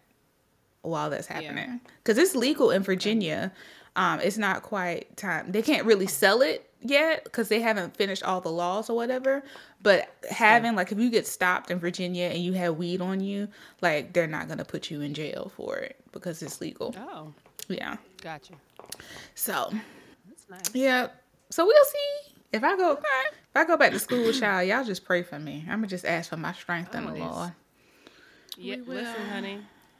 while 0.81 1.09
that's 1.09 1.27
happening. 1.27 1.79
Because 2.03 2.17
it's 2.17 2.35
legal 2.35 2.71
in 2.71 2.83
Virginia. 2.83 3.51
Um, 3.95 4.19
it's 4.21 4.37
not 4.37 4.63
quite 4.63 5.15
time. 5.17 5.51
They 5.51 5.61
can't 5.61 5.85
really 5.85 6.07
sell 6.07 6.41
it 6.41 6.69
yet 6.81 7.23
because 7.25 7.49
they 7.49 7.59
haven't 7.59 7.95
finished 7.95 8.23
all 8.23 8.39
the 8.41 8.49
laws 8.49 8.89
or 8.89 8.95
whatever. 8.95 9.43
But 9.83 10.09
having 10.29 10.75
like 10.75 10.91
if 10.91 10.97
you 10.99 11.09
get 11.09 11.27
stopped 11.27 11.69
in 11.69 11.77
Virginia 11.77 12.25
and 12.25 12.39
you 12.39 12.53
have 12.53 12.77
weed 12.77 13.01
on 13.01 13.19
you, 13.19 13.49
like 13.81 14.13
they're 14.13 14.27
not 14.27 14.47
gonna 14.47 14.65
put 14.65 14.89
you 14.89 15.01
in 15.01 15.13
jail 15.13 15.51
for 15.55 15.77
it 15.77 15.97
because 16.13 16.41
it's 16.41 16.61
legal. 16.61 16.95
Oh, 16.97 17.33
Yeah. 17.67 17.97
gotcha. 18.21 18.53
So 19.35 19.71
nice. 20.49 20.61
yeah. 20.73 21.07
So 21.49 21.65
we'll 21.65 21.85
see. 21.85 22.33
If 22.53 22.63
I 22.63 22.75
go 22.75 22.91
if 22.93 23.55
I 23.55 23.65
go 23.65 23.77
back 23.77 23.91
to 23.91 23.99
school, 23.99 24.31
child, 24.33 24.67
y'all 24.67 24.77
y'all 24.77 24.85
just 24.85 25.05
pray 25.05 25.23
for 25.23 25.39
me. 25.39 25.63
I'm 25.67 25.77
gonna 25.79 25.87
just 25.87 26.05
ask 26.05 26.29
for 26.29 26.37
my 26.37 26.53
strength 26.53 26.93
in 26.95 27.05
the 27.05 27.09
Oh, 27.11 27.13
this- 27.13 27.21
Lord. 27.21 27.51
Yeah, 28.57 28.75
We 28.75 28.81
listen, 28.95 29.29
honey. 29.29 29.59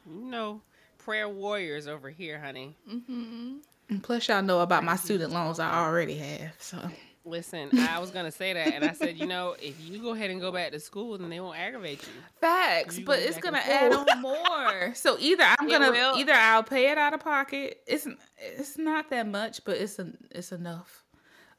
You 0.09 0.25
know, 0.25 0.61
prayer 0.97 1.29
warriors 1.29 1.87
over 1.87 2.09
here, 2.09 2.39
honey. 2.39 2.75
Mm-hmm. 2.89 3.57
And 3.89 4.03
plus 4.03 4.27
y'all 4.27 4.41
know 4.41 4.59
about 4.59 4.83
my 4.83 4.95
student 4.97 5.31
loans 5.33 5.59
I 5.59 5.73
already 5.85 6.15
have. 6.17 6.51
So 6.59 6.77
Listen, 7.24 7.69
I 7.78 7.99
was 7.99 8.09
gonna 8.09 8.32
say 8.32 8.53
that, 8.53 8.67
and 8.74 8.84
I 8.84 8.93
said, 8.93 9.15
you 9.17 9.28
know, 9.28 9.55
if 9.61 9.80
you 9.80 10.01
go 10.01 10.13
ahead 10.13 10.32
and 10.32 10.41
go 10.41 10.51
back 10.51 10.72
to 10.72 10.80
school, 10.80 11.17
then 11.19 11.30
they 11.30 11.39
won't 11.39 11.57
aggravate 11.57 12.01
you. 12.01 12.13
Facts, 12.39 12.97
You 12.97 13.05
but 13.05 13.19
it's 13.19 13.38
gonna 13.38 13.59
add 13.59 13.93
on 13.93 14.22
more. 14.22 14.93
So 14.95 15.17
either 15.19 15.43
I'm 15.43 15.67
It 15.67 15.72
gonna 15.72 15.91
will. 15.91 16.17
either 16.17 16.34
I'll 16.34 16.63
pay 16.63 16.89
it 16.91 16.97
out 16.97 17.13
of 17.13 17.19
pocket. 17.19 17.82
It's 17.86 18.07
it's 18.39 18.78
not 18.78 19.09
that 19.11 19.28
much, 19.28 19.63
but 19.65 19.78
it's 19.78 19.99
it's 20.32 20.51
enough. 20.51 21.03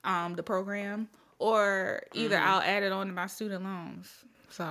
Um, 0.05 0.35
the 0.35 0.43
program, 0.43 1.09
or 1.39 2.03
either 2.13 2.35
Mm-hmm. 2.37 2.49
I'll 2.49 2.61
add 2.61 2.83
it 2.83 2.91
on 2.91 3.07
to 3.07 3.13
my 3.13 3.29
student 3.29 3.63
loans. 3.63 4.11
So, 4.51 4.65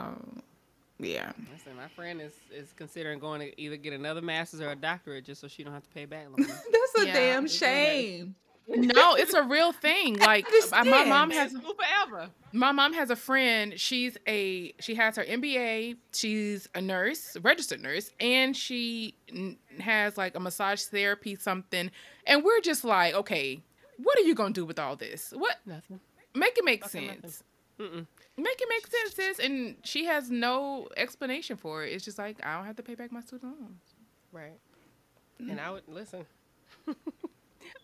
yeah, 1.00 1.32
Listen, 1.54 1.76
my 1.78 1.88
friend 1.96 2.20
is 2.22 2.34
is 2.54 2.74
considering 2.74 3.20
going 3.20 3.40
to 3.40 3.62
either 3.62 3.78
get 3.78 3.94
another 3.94 4.22
master's 4.22 4.60
or 4.60 4.72
a 4.72 4.76
doctorate 4.76 5.24
just 5.24 5.40
so 5.40 5.48
she 5.48 5.64
don't 5.64 5.74
have 5.74 5.84
to 5.84 5.90
pay 5.92 6.04
back 6.06 6.26
loans. 6.28 6.48
that's 6.72 7.04
a 7.04 7.08
Yeah, 7.08 7.14
damn 7.14 7.48
shame. 7.48 8.36
No, 8.68 9.16
it's 9.16 9.34
a 9.34 9.44
real 9.44 9.72
thing. 9.72 10.18
Like 10.20 10.46
uh, 10.72 10.84
my 10.86 11.04
mom 11.04 11.32
has 11.32 11.52
forever. 11.52 12.30
my 12.54 12.72
mom 12.72 12.94
has 12.94 13.10
a 13.10 13.16
friend. 13.16 13.80
She's 13.80 14.18
a 14.28 14.74
she 14.80 14.96
has 14.96 15.16
her 15.18 15.24
MBA. 15.24 15.98
She's 16.14 16.70
a 16.76 16.82
nurse, 16.82 17.36
registered 17.42 17.82
nurse, 17.82 18.12
and 18.20 18.56
she 18.56 19.16
n- 19.30 19.58
has 19.80 20.18
like 20.18 20.36
a 20.36 20.40
massage 20.40 20.84
therapy 20.84 21.36
something. 21.36 21.92
And 22.26 22.44
we're 22.44 22.62
just 22.62 22.84
like, 22.84 23.14
okay, 23.16 23.62
what 23.98 24.18
are 24.18 24.22
you 24.24 24.36
gonna 24.36 24.54
do 24.54 24.66
with 24.66 24.80
all 24.80 24.96
this? 24.96 25.34
What 25.36 25.58
Nothing. 25.66 26.00
make 26.36 26.58
it 26.58 26.64
make 26.64 26.84
Fucking 26.84 27.10
sense? 27.22 27.44
Mm-mm. 27.80 28.06
Make 28.38 28.62
it 28.62 28.68
make 28.70 28.88
sense, 28.88 29.16
sis. 29.16 29.40
And 29.40 29.76
she 29.84 30.06
has 30.06 30.30
no 30.32 30.88
explanation 30.96 31.58
for 31.58 31.84
it. 31.84 31.94
It's 31.94 32.06
just 32.06 32.18
like 32.18 32.38
I 32.46 32.56
don't 32.56 32.66
have 32.66 32.76
to 32.78 32.84
pay 32.84 32.96
back 32.96 33.12
my 33.12 33.22
student 33.22 33.60
loans. 33.60 33.82
Right. 34.32 34.60
And 35.40 35.60
I 35.60 35.72
would 35.72 35.88
listen. 35.88 36.26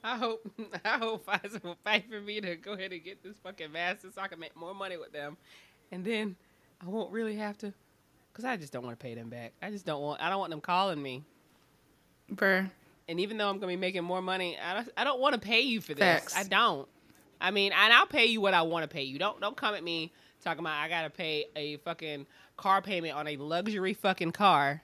I 0.08 0.16
hope 0.16 0.49
I 0.86 0.97
hope 0.97 1.26
Pfizer 1.26 1.62
will 1.64 1.78
fight 1.84 2.05
for 2.10 2.22
me 2.22 2.39
to 2.39 2.55
go 2.55 2.74
ahead 2.74 2.93
and 2.93 3.03
get 3.03 3.22
this 3.22 3.38
fucking 3.43 3.72
master 3.72 4.08
so 4.14 4.22
I 4.22 4.30
can 4.30 4.39
make 4.39 4.55
more 4.55 4.74
money 4.74 4.95
with 4.95 5.12
them, 5.12 5.36
and 5.91 6.05
then 6.05 6.38
I 6.82 6.88
won't 6.88 7.12
really 7.12 7.36
have 7.36 7.58
to, 7.60 7.74
cause 8.34 8.45
I 8.45 8.55
just 8.55 8.72
don't 8.72 8.86
want 8.86 8.97
to 8.97 9.03
pay 9.03 9.16
them 9.16 9.30
back. 9.30 9.51
I 9.62 9.70
just 9.70 9.86
don't 9.86 10.01
want. 10.01 10.22
I 10.22 10.30
don't 10.30 10.39
want 10.39 10.51
them 10.51 10.62
calling 10.62 11.01
me. 11.01 11.24
Bruh. 12.34 12.70
And 13.10 13.20
even 13.20 13.38
though 13.38 13.49
I'm 13.49 13.60
gonna 13.60 13.74
be 13.74 13.78
making 13.78 14.03
more 14.03 14.22
money, 14.22 14.58
I 14.58 14.76
don't, 14.76 14.89
I 14.95 15.03
don't 15.03 15.20
want 15.20 15.34
to 15.34 15.41
pay 15.41 15.62
you 15.62 15.82
for 15.82 15.93
this. 15.93 16.03
Facts. 16.03 16.38
I 16.38 16.43
don't. 16.43 16.88
I 17.41 17.51
mean, 17.51 17.74
and 17.74 17.93
I'll 17.93 18.08
pay 18.08 18.26
you 18.26 18.39
what 18.39 18.53
I 18.53 18.62
want 18.62 18.84
to 18.84 18.88
pay 18.88 19.03
you. 19.03 19.20
Don't 19.20 19.41
don't 19.41 19.58
come 19.58 19.76
at 19.76 19.84
me 19.84 20.14
talking 20.41 20.62
about 20.62 20.82
I 20.82 20.88
gotta 20.88 21.10
pay 21.10 21.47
a 21.58 21.78
fucking 21.78 22.26
car 22.55 22.82
payment 22.82 23.14
on 23.14 23.28
a 23.28 23.36
luxury 23.36 23.93
fucking 23.93 24.32
car 24.32 24.82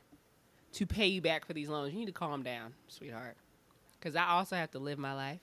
to 0.74 0.86
pay 0.86 1.08
you 1.08 1.22
back 1.22 1.46
for 1.46 1.54
these 1.54 1.70
loans. 1.70 1.94
You 1.94 2.00
need 2.00 2.08
to 2.08 2.12
calm 2.12 2.44
down, 2.44 2.74
sweetheart. 2.90 3.38
Because 4.04 4.18
I 4.18 4.28
also 4.32 4.58
have 4.58 4.70
to 4.72 4.80
live 4.80 5.00
my 5.00 5.14
life 5.14 5.40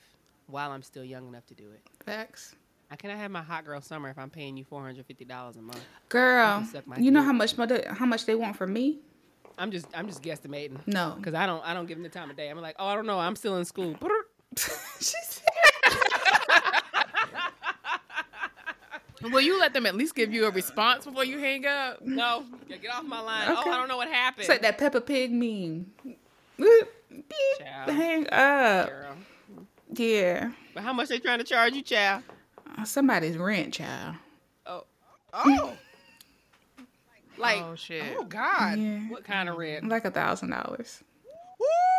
while 0.46 0.70
I'm 0.70 0.82
still 0.82 1.04
young 1.04 1.26
enough 1.26 1.46
to 1.46 1.54
do 1.54 1.70
it. 1.70 1.80
Facts. 2.04 2.54
I 2.90 2.96
cannot 2.96 3.16
have 3.16 3.30
my 3.30 3.40
hot 3.40 3.64
girl 3.64 3.80
summer 3.80 4.10
if 4.10 4.18
I'm 4.18 4.28
paying 4.28 4.56
you 4.58 4.64
four 4.64 4.82
hundred 4.82 5.06
fifty 5.06 5.24
dollars 5.24 5.56
a 5.56 5.62
month. 5.62 5.82
Girl, 6.10 6.58
can 6.58 6.66
suck 6.66 6.84
you 6.98 7.10
know 7.10 7.20
dick. 7.20 7.26
how 7.26 7.32
much 7.32 7.56
mo- 7.56 7.94
how 7.94 8.04
much 8.04 8.26
they 8.26 8.34
want 8.34 8.56
from 8.56 8.74
me? 8.74 8.98
I'm 9.56 9.70
just 9.70 9.86
I'm 9.94 10.06
just 10.06 10.22
guesstimating. 10.22 10.86
No. 10.86 11.14
Because 11.16 11.32
I 11.32 11.46
don't 11.46 11.64
I 11.66 11.72
don't 11.72 11.86
give 11.86 11.96
them 11.96 12.02
the 12.02 12.10
time 12.10 12.28
of 12.28 12.36
day. 12.36 12.50
I'm 12.50 12.60
like, 12.60 12.76
oh 12.78 12.86
I 12.86 12.94
don't 12.94 13.06
know, 13.06 13.18
I'm 13.18 13.34
still 13.34 13.56
in 13.56 13.64
school. 13.64 13.96
she 14.56 15.16
said, 15.22 15.44
Will 19.22 19.40
you 19.40 19.58
let 19.58 19.72
them 19.72 19.86
at 19.86 19.94
least 19.94 20.14
give 20.14 20.34
you 20.34 20.46
a 20.46 20.50
response 20.50 21.06
before 21.06 21.24
you 21.24 21.38
hang 21.38 21.64
up? 21.66 22.02
No, 22.02 22.44
get 22.68 22.92
off 22.92 23.04
my 23.04 23.20
line. 23.20 23.50
Okay. 23.52 23.62
Oh, 23.64 23.70
I 23.70 23.76
don't 23.78 23.88
know 23.88 23.96
what 23.96 24.08
happened. 24.08 24.40
it's 24.40 24.48
like 24.48 24.62
that 24.62 24.76
Peppa 24.76 25.00
Pig 25.00 25.30
meme. 25.32 25.86
Child. 27.58 27.90
Hang 27.90 28.26
up. 28.32 28.88
Girl. 28.88 29.16
Yeah. 29.94 30.52
But 30.74 30.82
how 30.84 30.92
much 30.92 31.08
they 31.08 31.18
trying 31.18 31.38
to 31.38 31.44
charge 31.44 31.74
you, 31.74 31.82
child? 31.82 32.22
Somebody's 32.84 33.36
rent, 33.36 33.74
child. 33.74 34.16
Oh, 34.66 34.84
oh, 35.32 35.72
like 37.38 37.58
oh 37.62 37.74
shit. 37.74 38.04
oh 38.18 38.24
God, 38.24 38.78
Yeah. 38.78 39.00
what 39.08 39.24
kind 39.24 39.48
of 39.48 39.56
rent? 39.56 39.88
Like 39.88 40.04
a 40.04 40.10
thousand 40.10 40.50
dollars 40.50 41.02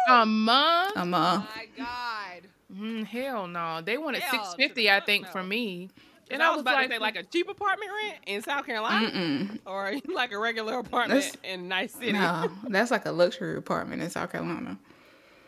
A 0.08 0.26
month? 0.26 0.94
a 0.96 1.06
month. 1.06 1.46
my 1.56 1.66
God. 1.78 2.42
Mm, 2.74 3.06
hell 3.06 3.48
no. 3.48 3.82
They 3.82 3.98
wanted 3.98 4.22
Hell 4.22 4.44
six 4.46 4.56
fifty, 4.56 4.90
I 4.90 5.02
think, 5.02 5.26
no. 5.26 5.32
from 5.32 5.50
me. 5.50 5.90
And 6.30 6.42
I 6.42 6.52
was 6.52 6.62
about 6.62 6.82
to 6.82 6.88
say 6.88 6.98
like 6.98 7.18
a 7.18 7.24
cheap 7.24 7.50
apartment 7.50 7.92
rent 8.04 8.18
in 8.26 8.42
South 8.42 8.66
Carolina, 8.66 9.10
Mm-mm. 9.12 9.60
or 9.66 9.94
like 10.14 10.32
a 10.32 10.38
regular 10.40 10.80
apartment 10.80 11.22
That's- 11.22 11.38
in 11.54 11.68
nice 11.68 11.94
city. 11.94 12.14
No, 12.14 12.50
that's 12.70 12.90
like 12.92 13.06
a 13.06 13.12
luxury 13.12 13.58
apartment 13.58 14.02
in 14.02 14.10
South 14.10 14.32
Carolina. 14.32 14.78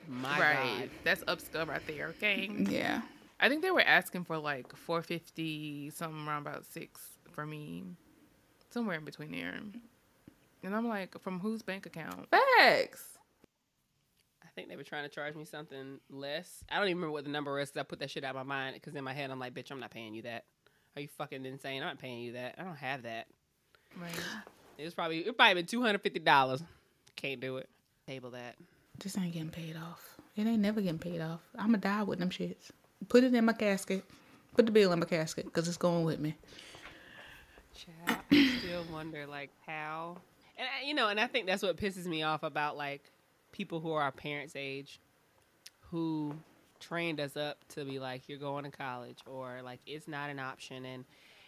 My 0.08 0.40
right. 0.40 0.80
God. 0.80 0.90
That's 1.04 1.24
upscale 1.24 1.68
right 1.68 1.86
there. 1.88 2.08
Okay. 2.08 2.50
Yeah. 2.58 3.02
I 3.40 3.50
think 3.50 3.62
they 3.62 3.72
were 3.72 3.82
asking 3.82 4.26
for 4.26 4.38
like 4.38 4.76
four 4.76 5.02
fifty, 5.02 5.90
something 5.90 6.28
around 6.28 6.44
about 6.44 6.66
six 6.66 7.02
for 7.32 7.46
me, 7.46 7.84
somewhere 8.70 8.98
in 8.98 9.06
between 9.06 9.32
there. 9.32 9.60
And 10.64 10.76
I'm 10.76 10.88
like, 10.88 11.20
from 11.22 11.40
whose 11.40 11.62
bank 11.62 11.86
account? 11.86 12.30
Facts. 12.30 13.04
I 14.42 14.48
think 14.56 14.70
they 14.70 14.78
were 14.78 14.84
trying 14.84 15.04
to 15.04 15.10
charge 15.10 15.36
me 15.36 15.46
something 15.46 16.00
less. 16.10 16.64
I 16.70 16.78
don't 16.78 16.86
even 16.86 16.98
remember 16.98 17.12
what 17.12 17.26
the 17.26 17.32
number 17.32 17.60
is 17.60 17.70
because 17.70 17.82
I 17.82 17.84
put 17.84 18.00
that 18.00 18.12
shit 18.12 18.24
out 18.24 18.36
of 18.36 18.48
my 18.48 18.56
mind. 18.56 18.76
Because 18.76 18.96
in 18.96 19.04
my 19.04 19.14
head, 19.14 19.32
I'm 19.32 19.40
like, 19.40 19.54
bitch, 19.54 19.72
I'm 19.72 19.80
not 19.80 19.92
paying 19.92 20.14
you 20.14 20.22
that. 20.22 20.46
Are 20.96 21.02
you 21.02 21.08
fucking 21.18 21.46
insane? 21.46 21.82
I'm 21.82 21.90
not 21.90 22.00
paying 22.00 22.20
you 22.20 22.34
that. 22.34 22.56
I 22.58 22.64
don't 22.64 22.78
have 22.78 23.04
that. 23.04 23.28
Right. 24.00 24.12
It 24.78 24.86
was 24.86 24.94
probably 24.94 25.20
it 25.20 25.38
probably 25.38 25.56
been 25.56 25.66
two 25.66 25.82
hundred 25.82 26.02
fifty 26.02 26.20
dollars. 26.20 26.64
Can't 27.16 27.40
do 27.40 27.58
it. 27.58 27.68
Table 28.08 28.32
that. 28.32 28.56
This 29.00 29.18
ain't 29.18 29.34
getting 29.34 29.50
paid 29.50 29.76
off. 29.76 30.18
It 30.36 30.48
ain't 30.48 30.62
never 30.62 30.82
getting 30.82 31.00
paid 31.00 31.22
off. 31.22 31.42
I'ma 31.58 31.78
die 31.78 32.04
with 32.04 32.20
them 32.20 32.30
shits. 32.30 32.72
Put 33.10 33.24
it 33.24 33.34
in 33.34 33.46
my 33.46 33.54
casket. 33.54 34.04
Put 34.56 34.66
the 34.66 34.72
bill 34.72 34.92
in 34.92 35.00
my 35.00 35.06
casket 35.06 35.46
because 35.46 35.68
it's 35.68 35.78
going 35.78 36.04
with 36.06 36.20
me. 36.20 36.36
I 38.08 38.18
still 38.60 38.86
wonder 38.92 39.26
like 39.26 39.50
how, 39.66 40.18
and 40.58 40.68
I- 40.68 40.86
you 40.86 40.94
know, 40.94 41.10
and 41.10 41.20
I 41.20 41.28
think 41.28 41.48
that's 41.48 41.64
what 41.64 41.76
pisses 41.78 42.06
me 42.06 42.24
off 42.24 42.44
about 42.44 42.78
like 42.78 43.02
people 43.52 43.80
who 43.80 43.92
are 43.94 44.02
our 44.02 44.12
parents' 44.12 44.56
age, 44.56 45.00
who 45.92 46.34
trained 46.80 47.20
us 47.20 47.36
up 47.36 47.58
to 47.70 47.84
be 47.86 48.00
like 48.00 48.28
you're 48.28 48.38
going 48.40 48.64
to 48.64 48.72
college 48.72 49.20
or 49.26 49.62
like 49.64 49.80
it's 49.86 50.08
not 50.08 50.30
an 50.30 50.40
option, 50.40 50.86
and 50.86 51.06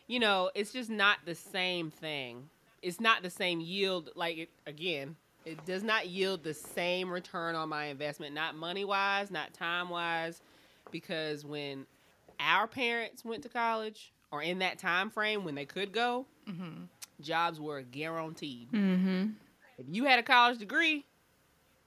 you 0.07 0.19
know, 0.19 0.51
it's 0.55 0.71
just 0.71 0.89
not 0.89 1.19
the 1.25 1.35
same 1.35 1.89
thing. 1.91 2.49
It's 2.81 2.99
not 2.99 3.23
the 3.23 3.29
same 3.29 3.59
yield. 3.61 4.09
Like 4.15 4.49
again, 4.67 5.15
it 5.45 5.63
does 5.65 5.83
not 5.83 6.07
yield 6.07 6.43
the 6.43 6.53
same 6.53 7.09
return 7.09 7.55
on 7.55 7.69
my 7.69 7.85
investment, 7.85 8.33
not 8.33 8.55
money 8.55 8.83
wise, 8.83 9.29
not 9.31 9.53
time 9.53 9.89
wise, 9.89 10.41
because 10.91 11.45
when 11.45 11.85
our 12.39 12.67
parents 12.67 13.23
went 13.23 13.43
to 13.43 13.49
college 13.49 14.11
or 14.31 14.41
in 14.41 14.59
that 14.59 14.79
time 14.79 15.09
frame 15.09 15.43
when 15.45 15.55
they 15.55 15.65
could 15.65 15.91
go, 15.91 16.25
jobs 17.21 17.59
were 17.59 17.81
guaranteed. 17.81 18.71
Mm-hmm. 18.71 19.27
If 19.77 19.85
you 19.89 20.05
had 20.05 20.19
a 20.19 20.23
college 20.23 20.57
degree, 20.57 21.05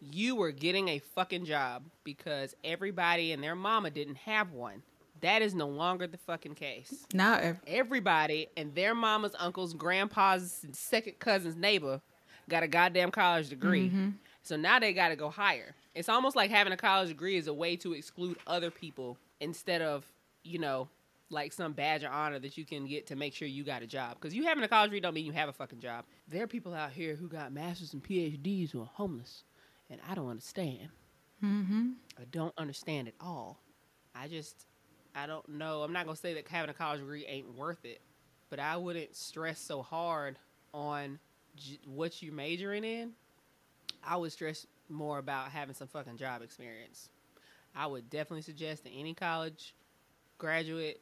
you 0.00 0.36
were 0.36 0.52
getting 0.52 0.88
a 0.88 0.98
fucking 0.98 1.44
job 1.44 1.82
because 2.04 2.54
everybody 2.62 3.32
and 3.32 3.42
their 3.42 3.56
mama 3.56 3.90
didn't 3.90 4.18
have 4.18 4.52
one. 4.52 4.82
That 5.20 5.42
is 5.42 5.52
no 5.52 5.66
longer 5.66 6.06
the 6.06 6.18
fucking 6.18 6.54
case. 6.54 7.04
Now 7.12 7.38
ev- 7.38 7.60
Everybody 7.66 8.46
and 8.56 8.74
their 8.74 8.94
mama's 8.94 9.34
uncle's, 9.36 9.74
grandpa's, 9.74 10.64
second 10.72 11.18
cousin's 11.18 11.56
neighbor 11.56 12.00
got 12.48 12.62
a 12.62 12.68
goddamn 12.68 13.10
college 13.10 13.48
degree. 13.48 13.92
So 14.42 14.56
now 14.56 14.78
they 14.78 14.92
got 14.92 15.08
to 15.08 15.16
go 15.16 15.28
higher. 15.28 15.74
It's 15.94 16.08
almost 16.08 16.34
like 16.34 16.50
having 16.50 16.72
a 16.72 16.76
college 16.76 17.08
degree 17.08 17.36
is 17.36 17.48
a 17.48 17.52
way 17.52 17.76
to 17.76 17.92
exclude 17.92 18.38
other 18.46 18.70
people 18.70 19.18
instead 19.40 19.82
of, 19.82 20.06
you 20.42 20.58
know, 20.58 20.88
like 21.30 21.52
some 21.52 21.72
badge 21.72 22.04
of 22.04 22.12
honor 22.12 22.38
that 22.38 22.56
you 22.56 22.64
can 22.64 22.86
get 22.86 23.06
to 23.08 23.16
make 23.16 23.34
sure 23.34 23.46
you 23.46 23.62
got 23.62 23.82
a 23.82 23.86
job. 23.86 24.14
Because 24.14 24.34
you 24.34 24.44
having 24.44 24.64
a 24.64 24.68
college 24.68 24.88
degree 24.88 25.00
don't 25.00 25.12
mean 25.12 25.26
you 25.26 25.32
have 25.32 25.50
a 25.50 25.52
fucking 25.52 25.80
job. 25.80 26.06
There 26.26 26.42
are 26.42 26.46
people 26.46 26.72
out 26.72 26.92
here 26.92 27.14
who 27.14 27.28
got 27.28 27.52
masters 27.52 27.92
and 27.92 28.02
PhDs 28.02 28.70
who 28.70 28.80
are 28.80 28.90
homeless, 28.94 29.44
and 29.90 30.00
I 30.08 30.14
don't 30.14 30.30
understand. 30.30 30.88
Mm-hmm. 31.44 31.90
I 32.18 32.24
don't 32.30 32.54
understand 32.56 33.08
at 33.08 33.14
all. 33.20 33.60
I 34.14 34.28
just, 34.28 34.66
I 35.14 35.26
don't 35.26 35.46
know. 35.48 35.82
I'm 35.82 35.92
not 35.92 36.06
gonna 36.06 36.16
say 36.16 36.34
that 36.34 36.48
having 36.48 36.70
a 36.70 36.74
college 36.74 37.00
degree 37.00 37.26
ain't 37.26 37.54
worth 37.54 37.84
it, 37.84 38.00
but 38.48 38.58
I 38.58 38.76
wouldn't 38.78 39.14
stress 39.14 39.60
so 39.60 39.82
hard 39.82 40.38
on 40.72 41.18
j- 41.58 41.80
what 41.86 42.22
you're 42.22 42.32
majoring 42.34 42.84
in. 42.84 43.12
I 44.04 44.16
would 44.16 44.32
stress 44.32 44.66
more 44.88 45.18
about 45.18 45.50
having 45.50 45.74
some 45.74 45.88
fucking 45.88 46.16
job 46.16 46.42
experience. 46.42 47.10
I 47.74 47.86
would 47.86 48.08
definitely 48.10 48.42
suggest 48.42 48.84
to 48.84 48.90
any 48.92 49.14
college 49.14 49.74
graduate, 50.38 51.00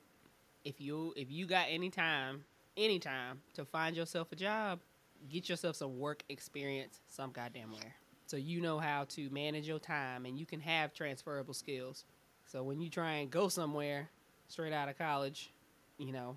if 0.64 0.80
you 0.80 1.12
if 1.16 1.30
you 1.30 1.46
got 1.46 1.66
any 1.70 1.90
time, 1.90 2.44
any 2.76 2.98
time 2.98 3.40
to 3.54 3.64
find 3.64 3.96
yourself 3.96 4.32
a 4.32 4.36
job, 4.36 4.80
get 5.28 5.48
yourself 5.48 5.76
some 5.76 5.98
work 5.98 6.24
experience 6.28 7.00
some 7.06 7.30
goddamn 7.30 7.72
where. 7.72 7.94
So 8.26 8.36
you 8.36 8.60
know 8.60 8.78
how 8.78 9.04
to 9.10 9.30
manage 9.30 9.68
your 9.68 9.78
time 9.78 10.26
and 10.26 10.38
you 10.38 10.46
can 10.46 10.60
have 10.60 10.92
transferable 10.92 11.54
skills. 11.54 12.04
So 12.46 12.62
when 12.62 12.80
you 12.80 12.90
try 12.90 13.12
and 13.16 13.30
go 13.30 13.48
somewhere 13.48 14.10
straight 14.48 14.72
out 14.72 14.88
of 14.88 14.98
college, 14.98 15.52
you 15.98 16.12
know, 16.12 16.36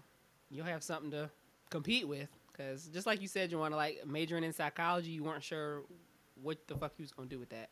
you'll 0.50 0.66
have 0.66 0.84
something 0.84 1.12
to 1.12 1.30
compete 1.70 2.08
with. 2.08 2.30
Because 2.60 2.88
just 2.88 3.08
like 3.08 3.22
you 3.22 3.28
said, 3.28 3.52
you 3.52 3.58
want 3.58 3.72
to 3.72 3.78
like 3.78 4.06
majoring 4.06 4.44
in 4.44 4.52
psychology, 4.52 5.12
you 5.12 5.24
weren't 5.24 5.44
sure 5.44 5.84
what 6.42 6.58
the 6.68 6.76
fuck 6.76 6.92
you 6.98 7.04
was 7.04 7.12
gonna 7.12 7.30
do 7.30 7.40
with 7.40 7.50
that. 7.50 7.70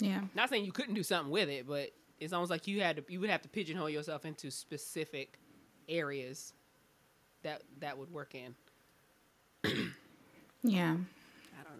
Yeah. 0.00 0.20
Not 0.34 0.50
saying 0.50 0.66
you 0.66 0.72
couldn't 0.72 0.94
do 0.94 1.02
something 1.02 1.30
with 1.30 1.48
it, 1.48 1.66
but 1.66 1.90
it's 2.20 2.34
almost 2.34 2.50
like 2.50 2.66
you 2.66 2.82
had 2.82 2.96
to 2.96 3.04
you 3.08 3.20
would 3.20 3.30
have 3.30 3.42
to 3.42 3.48
pigeonhole 3.48 3.88
yourself 3.88 4.26
into 4.26 4.50
specific 4.50 5.38
areas 5.88 6.52
that 7.42 7.62
that 7.80 7.96
would 7.96 8.12
work 8.12 8.34
in. 8.34 8.54
Yeah. 10.62 10.96
I 11.60 11.62
don't 11.62 11.78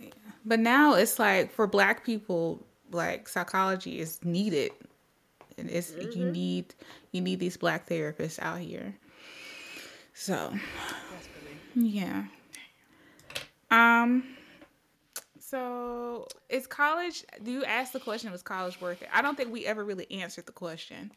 know. 0.00 0.10
But 0.44 0.58
now 0.58 0.94
it's 0.94 1.20
like 1.20 1.52
for 1.52 1.68
black 1.68 2.04
people, 2.04 2.60
like 2.90 3.28
psychology 3.28 4.00
is 4.00 4.18
needed. 4.24 4.72
And 5.56 5.70
it's 5.70 5.92
you 5.92 6.08
mm-hmm. 6.08 6.32
need 6.32 6.74
you 7.12 7.20
need 7.20 7.38
these 7.38 7.56
black 7.56 7.88
therapists 7.88 8.40
out 8.40 8.58
here. 8.58 8.96
So 10.18 10.52
yeah. 11.76 12.24
Um 13.70 14.24
so 15.38 16.26
is 16.48 16.66
college 16.66 17.24
do 17.42 17.52
you 17.52 17.64
ask 17.64 17.92
the 17.92 18.00
question 18.00 18.32
was 18.32 18.42
college 18.42 18.80
worth 18.80 19.00
it? 19.00 19.08
I 19.14 19.22
don't 19.22 19.36
think 19.36 19.52
we 19.52 19.64
ever 19.64 19.84
really 19.84 20.10
answered 20.10 20.46
the 20.46 20.52
question. 20.52 21.12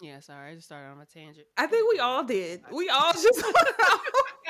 Yeah, 0.00 0.20
sorry, 0.20 0.52
I 0.52 0.54
just 0.54 0.66
started 0.66 0.88
on 0.88 1.00
a 1.00 1.04
tangent. 1.04 1.46
I 1.58 1.66
think 1.66 1.92
we 1.92 1.98
all 1.98 2.24
did. 2.24 2.62
We 2.72 2.88
all 2.88 3.12
just 3.12 3.44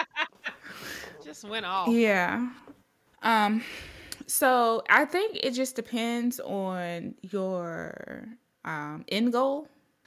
Just 1.24 1.44
went 1.44 1.66
off. 1.66 1.88
Yeah. 1.88 2.48
Um 3.22 3.62
so 4.28 4.84
I 4.88 5.04
think 5.06 5.38
it 5.42 5.54
just 5.54 5.74
depends 5.74 6.38
on 6.38 7.16
your 7.22 8.28
um 8.64 9.04
end 9.08 9.32
goal. 9.32 9.66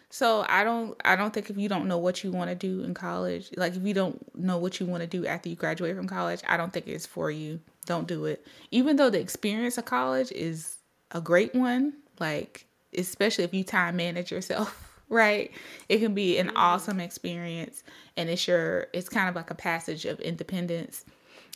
So 0.09 0.43
I 0.49 0.63
don't 0.63 0.99
I 1.05 1.15
don't 1.15 1.33
think 1.33 1.49
if 1.49 1.57
you 1.57 1.69
don't 1.69 1.87
know 1.87 1.97
what 1.97 2.23
you 2.23 2.31
want 2.31 2.49
to 2.49 2.55
do 2.55 2.83
in 2.83 2.93
college, 2.93 3.49
like 3.55 3.75
if 3.75 3.83
you 3.83 3.93
don't 3.93 4.35
know 4.35 4.57
what 4.57 4.79
you 4.79 4.85
want 4.85 5.01
to 5.01 5.07
do 5.07 5.25
after 5.27 5.49
you 5.49 5.55
graduate 5.55 5.95
from 5.95 6.07
college, 6.07 6.41
I 6.47 6.57
don't 6.57 6.73
think 6.73 6.87
it's 6.87 7.05
for 7.05 7.29
you. 7.29 7.59
Don't 7.85 8.07
do 8.07 8.25
it. 8.25 8.45
Even 8.71 8.95
though 8.95 9.09
the 9.09 9.19
experience 9.19 9.77
of 9.77 9.85
college 9.85 10.31
is 10.31 10.77
a 11.11 11.21
great 11.21 11.53
one, 11.53 11.93
like 12.19 12.65
especially 12.97 13.43
if 13.43 13.53
you 13.53 13.63
time 13.63 13.97
manage 13.97 14.31
yourself, 14.31 14.99
right? 15.09 15.51
It 15.89 15.99
can 15.99 16.15
be 16.15 16.39
an 16.39 16.47
mm-hmm. 16.47 16.57
awesome 16.57 16.99
experience 16.99 17.83
and 18.17 18.29
it's 18.29 18.47
your 18.47 18.87
it's 18.93 19.09
kind 19.09 19.29
of 19.29 19.35
like 19.35 19.51
a 19.51 19.55
passage 19.55 20.05
of 20.05 20.19
independence. 20.21 21.05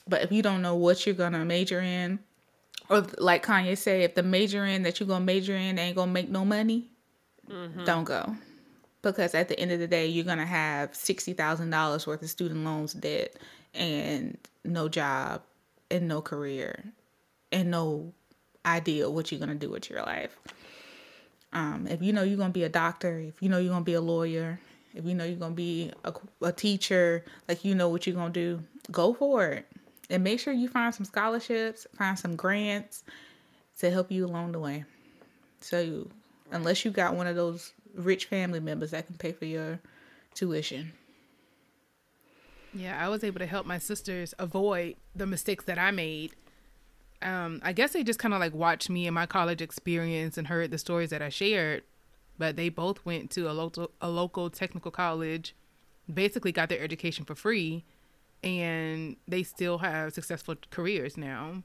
But 0.08 0.22
if 0.22 0.32
you 0.32 0.44
don't 0.44 0.62
know 0.62 0.76
what 0.76 1.06
you're 1.08 1.16
gonna 1.16 1.44
major 1.44 1.82
in, 1.82 2.20
or 2.88 3.04
like 3.18 3.44
Kanye 3.44 3.78
say, 3.78 4.04
if 4.04 4.14
the 4.14 4.22
major 4.22 4.64
in 4.64 4.84
that 4.84 5.00
you're 5.00 5.08
gonna 5.08 5.26
major 5.26 5.56
in 5.56 5.80
ain't 5.80 5.96
gonna 5.96 6.12
make 6.12 6.30
no 6.30 6.46
money, 6.46 6.90
don't 7.86 8.06
go. 8.06 8.36
Because 9.02 9.36
at 9.36 9.50
the 9.50 9.60
end 9.60 9.72
of 9.72 9.80
the 9.80 9.88
day, 9.88 10.08
you're 10.08 10.26
gonna 10.26 10.46
have 10.46 10.96
sixty 10.96 11.34
thousand 11.34 11.70
dollars 11.70 12.08
worth 12.08 12.22
of 12.22 12.30
student 12.30 12.64
loans 12.64 12.94
debt 12.94 13.36
and 13.74 14.38
no 14.64 14.88
job 14.88 15.42
and 15.92 16.08
no 16.08 16.22
career 16.22 16.84
and 17.52 17.70
no 17.70 18.14
idea 18.66 19.10
what 19.10 19.32
you're 19.32 19.40
gonna 19.40 19.56
do 19.56 19.70
with 19.70 19.90
your 19.90 20.02
life. 20.02 20.38
Um, 21.52 21.86
if 21.88 22.02
you 22.02 22.14
know 22.14 22.24
you're 22.24 22.38
gonna 22.38 22.54
be 22.54 22.64
a 22.64 22.70
doctor, 22.70 23.20
if 23.20 23.42
you 23.42 23.50
know 23.50 23.60
you're 23.60 23.74
gonna 23.74 23.86
be 23.86 23.94
a 23.94 24.02
lawyer, 24.02 24.60
if 24.96 25.06
you 25.06 25.14
know 25.14 25.24
you're 25.26 25.38
gonna 25.38 25.54
be 25.54 25.92
a, 26.04 26.14
a 26.42 26.52
teacher, 26.52 27.24
like 27.48 27.64
you 27.64 27.76
know 27.76 27.90
what 27.90 28.08
you're 28.08 28.16
gonna 28.16 28.34
do, 28.34 28.64
go 28.92 29.14
for 29.14 29.46
it. 29.48 29.66
And 30.10 30.24
make 30.24 30.40
sure 30.40 30.54
you 30.54 30.68
find 30.68 30.94
some 30.94 31.06
scholarships, 31.06 31.88
find 31.98 32.18
some 32.18 32.36
grants 32.36 33.04
to 33.80 33.90
help 33.90 34.12
you 34.12 34.26
along 34.26 34.52
the 34.52 34.60
way. 34.60 34.86
So, 35.62 36.08
unless 36.54 36.86
you 36.86 36.92
got 36.92 37.16
one 37.16 37.28
of 37.28 37.36
those 37.36 37.74
rich 37.96 38.26
family 38.26 38.60
members 38.60 38.92
that 38.92 39.08
can 39.08 39.18
pay 39.18 39.32
for 39.32 39.46
your 39.46 39.80
tuition. 40.34 40.94
Yeah, 42.74 43.04
I 43.04 43.10
was 43.10 43.24
able 43.24 43.40
to 43.40 43.46
help 43.46 43.66
my 43.66 43.78
sisters 43.78 44.34
avoid 44.40 44.96
the 45.16 45.28
mistakes 45.28 45.66
that 45.66 45.78
I 45.78 45.92
made. 45.92 46.32
Um, 47.22 47.62
I 47.64 47.72
guess 47.72 47.94
they 47.94 48.04
just 48.04 48.20
kind 48.20 48.34
of 48.34 48.40
like 48.40 48.54
watched 48.54 48.90
me 48.90 49.06
and 49.08 49.14
my 49.14 49.26
college 49.26 49.62
experience 49.62 50.38
and 50.38 50.48
heard 50.48 50.72
the 50.72 50.78
stories 50.78 51.12
that 51.12 51.22
I 51.22 51.30
shared. 51.30 51.84
But 52.38 52.56
they 52.56 52.70
both 52.70 53.06
went 53.06 53.30
to 53.32 53.50
a 53.50 53.54
local 53.54 53.92
a 54.02 54.10
local 54.10 54.50
technical 54.50 54.90
college, 54.90 55.56
basically 56.12 56.52
got 56.52 56.70
their 56.70 56.82
education 56.82 57.26
for 57.26 57.36
free, 57.36 57.84
and 58.44 59.18
they 59.28 59.44
still 59.44 59.78
have 59.78 60.14
successful 60.14 60.56
careers 60.72 61.16
now 61.16 61.62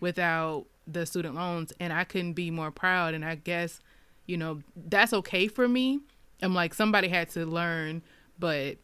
without 0.00 0.66
the 0.88 1.06
student 1.06 1.36
loans. 1.36 1.72
And 1.78 1.92
I 1.92 2.02
couldn't 2.02 2.32
be 2.32 2.50
more 2.50 2.72
proud. 2.72 3.14
And 3.14 3.24
I 3.24 3.36
guess, 3.36 3.80
you 4.28 4.36
know, 4.36 4.60
that's 4.76 5.12
okay 5.12 5.48
for 5.48 5.66
me. 5.66 6.00
I'm 6.40 6.54
like 6.54 6.74
somebody 6.74 7.08
had 7.08 7.30
to 7.30 7.44
learn, 7.44 8.02
but 8.38 8.76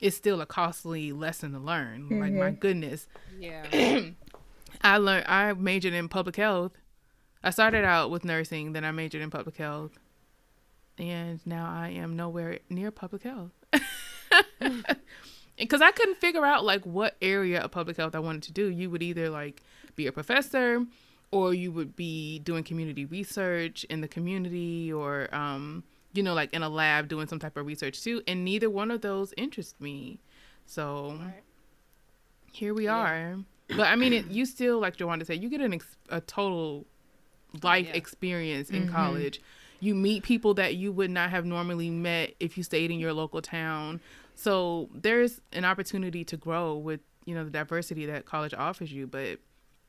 it's 0.00 0.16
still 0.16 0.40
a 0.40 0.46
costly 0.46 1.12
lesson 1.12 1.52
to 1.52 1.58
learn. 1.58 2.08
Like 2.08 2.32
my 2.32 2.46
mm-hmm. 2.50 2.58
goodness, 2.60 3.06
Yeah. 3.38 3.64
I 4.80 4.96
learned 4.98 5.26
I 5.28 5.52
majored 5.52 5.92
in 5.92 6.08
public 6.08 6.36
health. 6.36 6.72
I 7.42 7.50
started 7.50 7.84
out 7.84 8.10
with 8.10 8.24
nursing, 8.24 8.72
then 8.72 8.84
I 8.84 8.92
majored 8.92 9.20
in 9.20 9.30
public 9.30 9.56
health. 9.56 9.98
And 10.96 11.44
now 11.44 11.66
I 11.70 11.88
am 11.88 12.16
nowhere 12.16 12.60
near 12.70 12.90
public 12.90 13.24
health. 13.24 13.52
Because 15.56 15.80
I 15.80 15.92
couldn't 15.92 16.16
figure 16.16 16.44
out 16.44 16.64
like 16.64 16.84
what 16.84 17.16
area 17.22 17.60
of 17.60 17.70
public 17.70 17.96
health 17.96 18.16
I 18.16 18.18
wanted 18.18 18.42
to 18.44 18.52
do. 18.52 18.66
You 18.66 18.90
would 18.90 19.04
either 19.04 19.30
like 19.30 19.62
be 19.94 20.08
a 20.08 20.12
professor 20.12 20.84
or 21.34 21.52
you 21.52 21.72
would 21.72 21.96
be 21.96 22.38
doing 22.40 22.62
community 22.64 23.04
research 23.04 23.84
in 23.84 24.00
the 24.00 24.08
community 24.08 24.92
or 24.92 25.28
um, 25.34 25.82
you 26.12 26.22
know, 26.22 26.32
like 26.32 26.52
in 26.54 26.62
a 26.62 26.68
lab 26.68 27.08
doing 27.08 27.26
some 27.26 27.38
type 27.40 27.56
of 27.56 27.66
research 27.66 28.02
too. 28.02 28.22
And 28.28 28.44
neither 28.44 28.70
one 28.70 28.90
of 28.90 29.00
those 29.00 29.34
interests 29.36 29.74
me. 29.80 30.20
So 30.66 31.18
here 32.52 32.72
we 32.72 32.84
Yeah. 32.84 32.96
are. 32.96 33.36
But 33.68 33.88
I 33.88 33.96
mean, 33.96 34.12
it, 34.12 34.26
you 34.30 34.46
still, 34.46 34.78
like 34.78 34.96
Joanna 34.96 35.24
said, 35.24 35.42
you 35.42 35.48
get 35.48 35.60
an 35.60 35.74
ex- 35.74 35.96
a 36.08 36.20
total 36.20 36.86
life 37.62 37.86
yeah. 37.88 37.94
experience 37.94 38.70
in 38.70 38.88
college. 38.88 39.40
You 39.80 39.94
meet 39.94 40.22
people 40.22 40.54
that 40.54 40.76
you 40.76 40.92
would 40.92 41.10
not 41.10 41.30
have 41.30 41.44
normally 41.44 41.90
met 41.90 42.34
if 42.40 42.56
you 42.56 42.62
stayed 42.62 42.90
in 42.90 42.98
your 42.98 43.12
local 43.12 43.42
town. 43.42 44.00
So 44.34 44.88
there's 44.94 45.40
an 45.52 45.64
opportunity 45.64 46.24
to 46.24 46.36
grow 46.36 46.74
with 46.76 47.00
you 47.24 47.34
know 47.34 47.44
the 47.44 47.50
diversity 47.50 48.06
that 48.06 48.26
college 48.26 48.54
offers 48.54 48.92
you, 48.92 49.06
but 49.06 49.38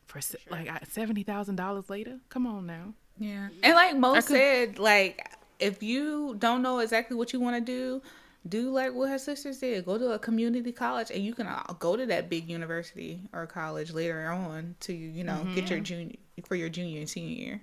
for 0.05 0.21
se 0.21 0.37
like 0.49 0.69
seventy 0.87 1.23
thousand 1.23 1.55
dollars 1.55 1.89
later, 1.89 2.19
come 2.29 2.45
on 2.47 2.65
now. 2.65 2.93
Yeah. 3.17 3.49
And 3.63 3.73
like 3.73 3.95
Mo 3.97 4.13
could- 4.15 4.23
said, 4.23 4.79
like 4.79 5.27
if 5.59 5.81
you 5.81 6.35
don't 6.37 6.61
know 6.61 6.79
exactly 6.79 7.15
what 7.15 7.31
you 7.33 7.39
want 7.39 7.55
to 7.55 7.61
do, 7.61 8.01
do 8.47 8.69
like 8.71 8.93
what 8.93 9.09
her 9.09 9.17
sisters 9.17 9.59
did. 9.59 9.85
Go 9.85 9.97
to 9.97 10.11
a 10.11 10.19
community 10.19 10.71
college 10.71 11.09
and 11.11 11.23
you 11.23 11.33
can 11.33 11.47
uh, 11.47 11.63
go 11.79 11.95
to 11.95 12.05
that 12.07 12.29
big 12.29 12.49
university 12.49 13.21
or 13.33 13.47
college 13.47 13.91
later 13.93 14.29
on 14.29 14.75
to, 14.81 14.93
you 14.93 15.23
know, 15.23 15.47
get 15.55 15.69
your 15.69 15.79
junior 15.79 16.15
for 16.45 16.55
your 16.55 16.69
junior 16.69 16.99
and 16.99 17.09
senior 17.09 17.35
year. 17.35 17.61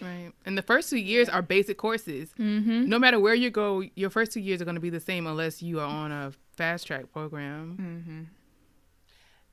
Right. 0.00 0.30
And 0.44 0.56
the 0.56 0.62
first 0.62 0.90
two 0.90 0.98
years 0.98 1.28
are 1.28 1.42
basic 1.42 1.78
courses. 1.78 2.30
Mm-hmm. 2.38 2.88
No 2.88 2.98
matter 2.98 3.18
where 3.18 3.34
you 3.34 3.50
go, 3.50 3.82
your 3.94 4.10
first 4.10 4.30
two 4.32 4.40
years 4.40 4.60
are 4.62 4.64
going 4.64 4.74
to 4.74 4.80
be 4.80 4.90
the 4.90 5.00
same 5.00 5.26
unless 5.26 5.62
you 5.62 5.80
are 5.80 5.86
on 5.86 6.12
a 6.12 6.32
fast 6.56 6.86
track 6.86 7.12
program. 7.12 8.28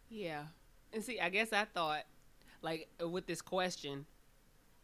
Yeah. 0.09 0.43
And 0.91 1.03
see, 1.03 1.19
I 1.19 1.29
guess 1.29 1.53
I 1.53 1.65
thought, 1.65 2.03
like, 2.63 2.87
uh, 3.01 3.07
with 3.07 3.27
this 3.27 3.41
question, 3.41 4.05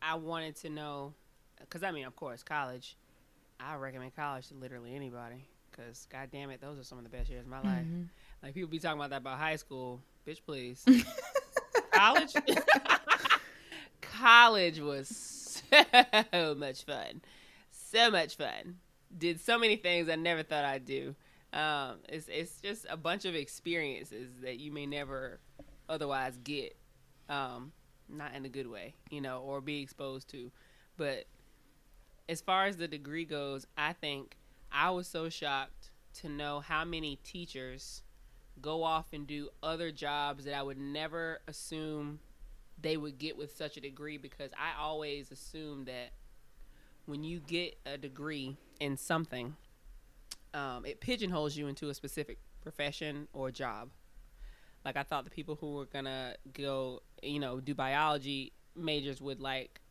I 0.02 0.16
wanted 0.16 0.56
to 0.58 0.70
know, 0.70 1.14
because 1.60 1.82
I 1.82 1.92
mean, 1.92 2.06
of 2.06 2.16
course, 2.16 2.44
college, 2.44 2.96
I 3.60 3.76
recommend 3.76 4.16
college 4.16 4.48
to 4.50 4.54
literally 4.56 4.96
anybody. 4.96 5.48
Because, 5.72 6.08
god 6.12 6.30
damn 6.32 6.50
it, 6.50 6.62
those 6.62 6.78
are 6.78 6.84
some 6.84 6.98
of 6.98 7.04
the 7.04 7.10
best 7.10 7.30
years 7.30 7.46
of 7.46 7.48
my 7.48 7.62
life. 7.62 7.86
Like, 8.44 8.54
people 8.54 8.70
be 8.70 8.80
talking 8.80 9.00
about 9.00 9.12
that 9.12 9.22
about 9.22 9.38
high 9.38 9.56
school. 9.56 10.02
Bitch, 10.28 10.40
please. 10.46 10.86
college? 11.92 12.34
college 14.02 14.80
was 14.80 15.62
so 15.72 16.56
much 16.56 16.84
fun. 16.84 17.22
So 17.72 18.12
much 18.12 18.36
fun. 18.36 18.78
Did 19.18 19.40
so 19.40 19.58
many 19.58 19.76
things 19.78 20.10
I 20.10 20.16
never 20.16 20.44
thought 20.44 20.66
I'd 20.66 20.86
do. 20.86 21.16
Um, 21.52 21.96
it's 22.08 22.28
it's 22.28 22.62
just 22.62 22.86
a 22.90 22.98
bunch 22.98 23.26
of 23.26 23.34
experiences 23.34 24.30
that 24.44 24.60
you 24.60 24.72
may 24.72 24.86
never 24.86 25.40
otherwise 25.88 26.38
get, 26.44 26.76
um, 27.30 27.72
not 28.10 28.34
in 28.36 28.46
a 28.46 28.50
good 28.50 28.68
way, 28.68 28.96
you 29.10 29.22
know, 29.22 29.42
or 29.42 29.62
be 29.62 29.82
exposed 29.82 30.30
to. 30.32 30.52
But 30.98 31.26
as 32.28 32.42
far 32.42 32.66
as 32.66 32.78
the 32.78 32.88
degree 32.88 33.26
goes, 33.26 33.66
I 33.78 33.94
think 33.94 34.36
I 34.72 34.90
was 34.92 35.08
so 35.08 35.30
shocked 35.30 35.92
to 36.16 36.30
know 36.30 36.60
how 36.60 36.84
many 36.84 37.18
teachers 37.24 38.04
go 38.62 38.84
off 38.84 39.14
and 39.14 39.26
do 39.26 39.50
other 39.64 39.92
jobs 39.92 40.46
that 40.46 40.54
I 40.54 40.62
would 40.62 40.78
never 40.78 41.40
assume 41.48 42.20
they 42.82 42.98
would 42.98 43.18
get 43.18 43.38
with 43.38 43.56
such 43.56 43.78
a 43.78 43.82
degree 43.82 44.18
because 44.18 44.52
I 44.54 44.80
always 44.82 45.32
assume 45.32 45.86
that 45.86 46.12
when 47.06 47.24
you 47.24 47.40
get 47.40 47.78
a 47.86 47.98
degree 47.98 48.58
in 48.80 48.98
something, 48.98 49.56
um, 50.54 50.86
it 50.86 51.00
pigeonholes 51.00 51.56
you 51.58 51.68
into 51.68 51.90
a 51.90 51.94
specific 51.94 52.38
profession 52.62 53.28
or 53.34 53.52
job. 53.52 53.90
Like 54.86 54.96
I 54.96 55.04
thought 55.04 55.26
the 55.26 55.30
people 55.30 55.56
who 55.56 55.74
were 55.74 55.86
gonna 55.86 56.36
go, 56.54 57.02
you 57.24 57.39
know, 57.39 57.59
do 57.59 57.74
biology 57.74 58.53
majors 58.76 59.22
would 59.22 59.39
like 59.39 59.82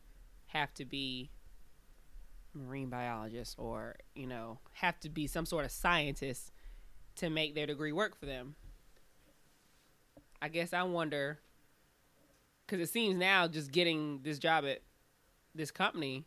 have 0.47 0.73
to 0.73 0.85
be 0.85 1.29
marine 2.53 2.89
biologists 2.89 3.55
or 3.59 3.95
you 4.15 4.25
know 4.25 4.57
have 4.73 4.99
to 4.99 5.07
be 5.09 5.27
some 5.27 5.45
sort 5.45 5.63
of 5.63 5.71
scientist 5.71 6.51
to 7.15 7.29
make 7.29 7.53
their 7.53 7.67
degree 7.67 7.91
work 7.91 8.17
for 8.19 8.25
them. 8.25 8.55
I 10.41 10.47
guess 10.47 10.73
I 10.73 10.83
wonder 10.83 11.39
because 12.65 12.81
it 12.87 12.91
seems 12.91 13.17
now 13.17 13.47
just 13.47 13.71
getting 13.71 14.21
this 14.23 14.39
job 14.39 14.63
at 14.65 14.81
this 15.55 15.71
company, 15.71 16.25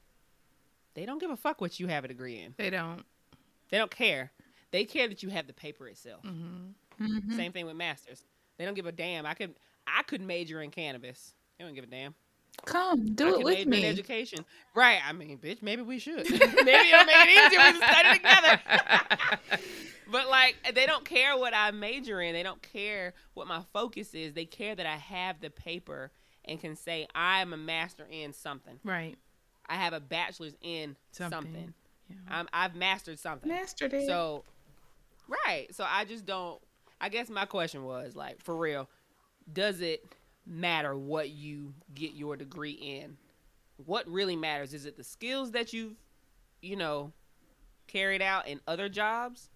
they 0.95 1.07
don't 1.07 1.21
give 1.21 1.31
a 1.31 1.37
fuck 1.37 1.61
what 1.61 1.79
you 1.81 1.87
have 1.87 2.05
a 2.05 2.09
degree 2.09 2.41
in. 2.41 2.55
They 2.59 2.71
don't. 2.71 3.05
They 3.71 3.79
don't 3.79 3.91
care. 3.91 4.33
They 4.71 4.85
care 4.85 5.09
that 5.09 5.23
you 5.23 5.31
have 5.31 5.47
the 5.47 5.53
paper 5.53 5.89
itself. 5.89 6.23
Mm-hmm. 6.25 7.37
Same 7.37 7.53
thing 7.53 7.67
with 7.67 7.77
masters. 7.77 8.25
They 8.59 8.65
don't 8.65 8.75
give 8.75 8.87
a 8.87 8.93
damn. 8.93 9.25
I 9.25 9.35
could 9.35 9.55
I 9.87 10.03
could 10.03 10.21
major 10.21 10.63
in 10.63 10.71
cannabis. 10.71 11.35
They 11.59 11.65
don't 11.65 11.75
give 11.75 11.85
a 11.85 11.89
damn. 11.89 12.15
Come, 12.67 13.15
do 13.15 13.27
I 13.27 13.31
it 13.31 13.45
with 13.45 13.55
major 13.55 13.63
in 13.63 13.71
me. 13.71 13.87
education. 13.87 14.45
Right. 14.75 15.01
I 15.05 15.13
mean, 15.13 15.39
bitch, 15.39 15.63
maybe 15.63 15.83
we 15.83 15.99
should. 15.99 16.31
maybe 16.31 16.41
it'll 16.41 17.05
make 17.05 17.17
it 17.17 17.47
easier 17.47 17.61
we 17.61 17.73
can 17.73 17.77
study 17.77 18.19
together. 18.19 18.61
but 20.13 20.29
like 20.29 20.57
they 20.75 20.87
don't 20.87 21.05
care 21.05 21.37
what 21.37 21.55
I 21.55 21.71
major 21.71 22.21
in. 22.21 22.35
They 22.35 22.43
don't 22.43 22.63
care 22.63 23.15
what 23.35 23.47
my 23.47 23.63
focus 23.73 24.15
is. 24.15 24.35
They 24.35 24.45
care 24.45 24.75
that 24.75 24.87
I 24.87 24.97
have 24.97 25.41
the 25.41 25.51
paper 25.51 26.13
and 26.45 26.61
can 26.61 26.77
say 26.77 27.09
I'm 27.15 27.53
a 27.53 27.57
master 27.57 28.07
in 28.11 28.33
something. 28.33 28.79
Right. 28.85 29.17
I 29.67 29.77
have 29.77 29.93
a 29.93 30.01
bachelor's 30.01 30.55
in 30.61 30.97
something. 31.13 31.41
Something. 31.41 31.75
Yeah. 32.09 32.17
I'm, 32.29 32.49
I've 32.53 32.75
mastered 32.75 33.19
something. 33.19 33.49
Mastered 33.49 33.95
it. 33.95 34.07
So, 34.07 34.45
right. 35.47 35.75
So 35.75 35.85
I 35.89 36.05
just 36.05 36.27
don't. 36.27 36.61
I 37.01 37.09
guess 37.09 37.29
my 37.29 37.47
question 37.47 37.85
was 37.85 38.15
like, 38.15 38.41
for 38.41 38.55
real, 38.55 38.89
does 39.53 39.81
it 39.81 40.17
matter 40.47 40.97
what 40.97 41.31
you 41.31 41.75
get 41.95 42.13
your 42.15 42.37
degree 42.37 42.73
in? 42.73 43.17
What 43.85 44.07
really 44.09 44.37
matters 44.37 44.75
is 44.75 44.87
it 44.87 44.97
the 44.97 45.05
skills 45.05 45.53
that 45.53 45.73
you've, 45.73 45.95
you 46.61 46.77
know, 46.77 47.13
carried 47.87 48.23
out 48.23 48.49
in 48.49 48.61
other 48.67 48.89
jobs, 48.89 49.49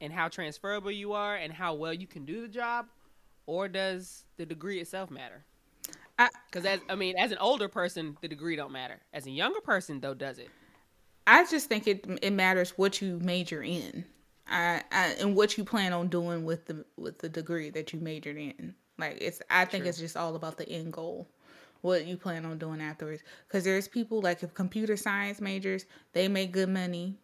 and 0.00 0.12
how 0.12 0.28
transferable 0.28 0.90
you 0.90 1.12
are, 1.12 1.36
and 1.36 1.52
how 1.52 1.74
well 1.74 1.92
you 1.92 2.06
can 2.06 2.24
do 2.24 2.40
the 2.40 2.48
job, 2.48 2.86
or 3.46 3.68
does 3.68 4.24
the 4.36 4.46
degree 4.46 4.80
itself 4.80 5.10
matter? 5.10 5.44
Because 6.50 6.64
as 6.64 6.80
I 6.88 6.94
mean, 6.94 7.16
as 7.16 7.30
an 7.32 7.38
older 7.38 7.68
person, 7.68 8.16
the 8.20 8.28
degree 8.28 8.56
don't 8.56 8.72
matter. 8.72 9.00
As 9.12 9.26
a 9.26 9.30
younger 9.30 9.60
person, 9.60 10.00
though, 10.00 10.14
does 10.14 10.38
it? 10.38 10.48
I 11.26 11.44
just 11.44 11.68
think 11.68 11.86
it 11.86 12.04
it 12.22 12.32
matters 12.32 12.70
what 12.70 13.00
you 13.00 13.18
major 13.20 13.62
in, 13.62 14.04
I, 14.48 14.82
I 14.90 15.16
and 15.20 15.36
what 15.36 15.58
you 15.58 15.64
plan 15.64 15.92
on 15.92 16.08
doing 16.08 16.44
with 16.44 16.66
the 16.66 16.84
with 16.96 17.18
the 17.18 17.28
degree 17.28 17.70
that 17.70 17.92
you 17.92 18.00
majored 18.00 18.36
in. 18.36 18.74
Like 18.98 19.18
it's, 19.20 19.40
I 19.50 19.64
think 19.64 19.82
True. 19.84 19.88
it's 19.90 19.98
just 19.98 20.16
all 20.16 20.34
about 20.36 20.56
the 20.56 20.68
end 20.68 20.92
goal, 20.92 21.26
what 21.82 22.06
you 22.06 22.16
plan 22.16 22.44
on 22.44 22.58
doing 22.58 22.80
afterwards. 22.80 23.22
Because 23.46 23.64
there's 23.64 23.88
people 23.88 24.20
like 24.20 24.42
if 24.42 24.54
computer 24.54 24.96
science 24.96 25.40
majors, 25.40 25.86
they 26.12 26.28
make 26.28 26.52
good 26.52 26.68
money, 26.68 27.16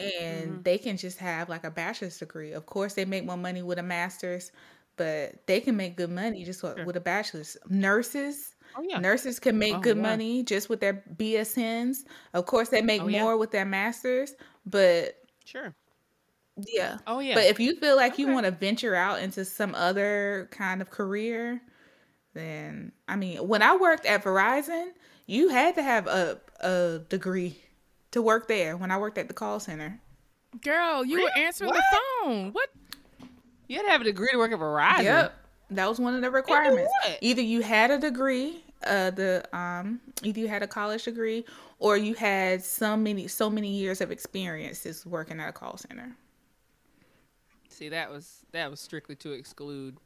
and 0.00 0.50
mm-hmm. 0.50 0.62
they 0.62 0.78
can 0.78 0.96
just 0.96 1.18
have 1.18 1.48
like 1.48 1.64
a 1.64 1.70
bachelor's 1.70 2.18
degree. 2.18 2.52
Of 2.52 2.66
course, 2.66 2.94
they 2.94 3.04
make 3.04 3.24
more 3.24 3.36
money 3.36 3.62
with 3.62 3.78
a 3.78 3.82
master's, 3.82 4.52
but 4.96 5.46
they 5.46 5.60
can 5.60 5.76
make 5.76 5.96
good 5.96 6.10
money 6.10 6.44
just 6.44 6.62
with, 6.62 6.84
with 6.84 6.96
a 6.96 7.00
bachelor's. 7.00 7.56
Nurses, 7.68 8.54
Oh 8.76 8.82
yeah. 8.86 8.98
Nurses 8.98 9.38
can 9.38 9.58
make 9.58 9.74
Oh, 9.76 9.80
good 9.80 9.96
yeah. 9.96 10.02
money 10.02 10.42
just 10.42 10.68
with 10.68 10.80
their 10.80 11.02
BSNs. 11.16 12.04
Of 12.34 12.46
course, 12.46 12.68
they 12.68 12.82
make 12.82 13.02
Oh, 13.02 13.08
yeah. 13.08 13.22
more 13.22 13.36
with 13.36 13.50
their 13.50 13.64
masters, 13.64 14.34
but 14.66 15.16
Sure. 15.44 15.74
Yeah. 16.66 16.98
Oh 17.06 17.20
yeah. 17.20 17.34
But 17.34 17.44
if 17.44 17.60
you 17.60 17.76
feel 17.76 17.96
like 17.96 18.18
you 18.18 18.28
want 18.28 18.46
to 18.46 18.50
venture 18.52 18.94
out 18.94 19.20
into 19.20 19.44
some 19.44 19.74
other 19.74 20.48
kind 20.50 20.80
of 20.82 20.90
career, 20.90 21.60
then 22.34 22.92
I 23.06 23.16
mean, 23.16 23.46
when 23.46 23.62
I 23.62 23.76
worked 23.76 24.06
at 24.06 24.22
Verizon, 24.24 24.90
you 25.26 25.48
had 25.48 25.74
to 25.76 25.82
have 25.82 26.06
a 26.06 26.40
a 26.60 27.00
degree 27.08 27.56
to 28.10 28.22
work 28.22 28.48
there. 28.48 28.76
When 28.76 28.90
I 28.90 28.98
worked 28.98 29.18
at 29.18 29.28
the 29.28 29.34
call 29.34 29.60
center, 29.60 30.00
Girl, 30.62 31.04
you 31.04 31.18
were 31.18 31.28
Really? 31.34 31.42
answering 31.44 31.72
the 31.72 31.82
phone. 32.24 32.52
What? 32.52 32.70
You 33.68 33.76
had 33.76 33.84
to 33.84 33.90
have 33.90 34.00
a 34.00 34.04
degree 34.04 34.28
to 34.32 34.38
work 34.38 34.50
at 34.50 34.58
Verizon. 34.58 35.04
Yep. 35.04 35.34
That 35.72 35.88
was 35.88 35.98
one 36.00 36.14
of 36.14 36.22
the 36.22 36.30
requirements. 36.30 36.90
Either 37.20 37.42
you 37.42 37.60
had 37.60 37.90
a 37.90 37.98
degree, 37.98 38.64
uh 38.86 39.10
the 39.10 39.44
um 39.52 40.00
either 40.22 40.40
you 40.40 40.48
had 40.48 40.62
a 40.62 40.66
college 40.66 41.02
degree 41.04 41.44
or 41.80 41.96
you 41.96 42.14
had 42.14 42.62
so 42.64 42.96
many 42.96 43.26
so 43.28 43.50
many 43.50 43.68
years 43.68 44.00
of 44.00 44.10
experiences 44.10 45.04
working 45.04 45.38
at 45.40 45.48
a 45.48 45.52
call 45.52 45.76
center. 45.76 46.16
See, 47.78 47.88
that 47.90 48.10
was 48.10 48.40
that 48.52 48.70
was 48.70 48.80
strictly 48.80 49.14
to 49.16 49.30
exclude 49.32 49.96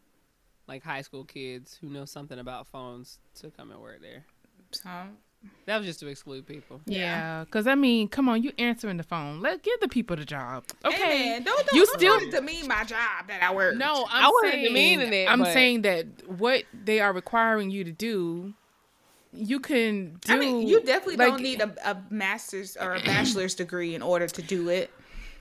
like 0.68 0.84
high 0.84 1.00
school 1.00 1.24
kids 1.24 1.78
who 1.80 1.88
know 1.88 2.04
something 2.04 2.38
about 2.38 2.66
phones 2.66 3.18
to 3.40 3.50
come 3.50 3.70
and 3.70 3.80
work 3.80 4.02
there. 4.02 4.24
So 4.72 4.90
That 5.64 5.78
was 5.78 5.86
just 5.86 6.00
to 6.00 6.06
exclude 6.06 6.46
people. 6.46 6.82
Yeah, 6.84 7.44
because 7.44 7.66
I 7.66 7.74
mean, 7.74 8.08
come 8.08 8.28
on, 8.28 8.42
you 8.42 8.52
answering 8.58 8.98
the 8.98 9.02
phone. 9.02 9.40
Let 9.40 9.62
give 9.62 9.80
the 9.80 9.88
people 9.88 10.16
the 10.16 10.24
job. 10.26 10.64
Okay, 10.84 10.96
Hey, 10.96 11.30
man, 11.30 11.44
don't, 11.44 11.66
don't 11.66 11.72
you 11.78 11.86
don't 11.86 11.98
still 11.98 12.16
want 12.18 12.30
to 12.32 12.42
mean 12.42 12.68
my 12.68 12.84
job 12.84 13.26
that 13.28 13.42
I 13.42 13.54
work. 13.54 13.74
no. 13.76 14.06
I'm 14.10 14.24
I 14.26 14.28
wasn't 14.30 14.52
saying, 14.52 14.64
demeaning 14.66 15.12
it, 15.14 15.30
I'm 15.30 15.40
but- 15.40 15.52
saying 15.54 15.82
that 15.82 16.06
what 16.28 16.64
they 16.84 17.00
are 17.00 17.12
requiring 17.14 17.70
you 17.70 17.84
to 17.84 17.92
do, 17.92 18.52
you 19.32 19.60
can 19.60 20.18
do. 20.20 20.32
I 20.34 20.36
mean, 20.36 20.68
you 20.68 20.80
definitely 20.82 21.16
like- 21.16 21.28
don't 21.30 21.42
need 21.42 21.62
a, 21.62 21.74
a 21.90 21.96
master's 22.10 22.76
or 22.76 22.94
a 22.96 23.00
bachelor's 23.04 23.54
degree 23.54 23.94
in 23.94 24.02
order 24.02 24.28
to 24.28 24.42
do 24.42 24.68
it. 24.68 24.90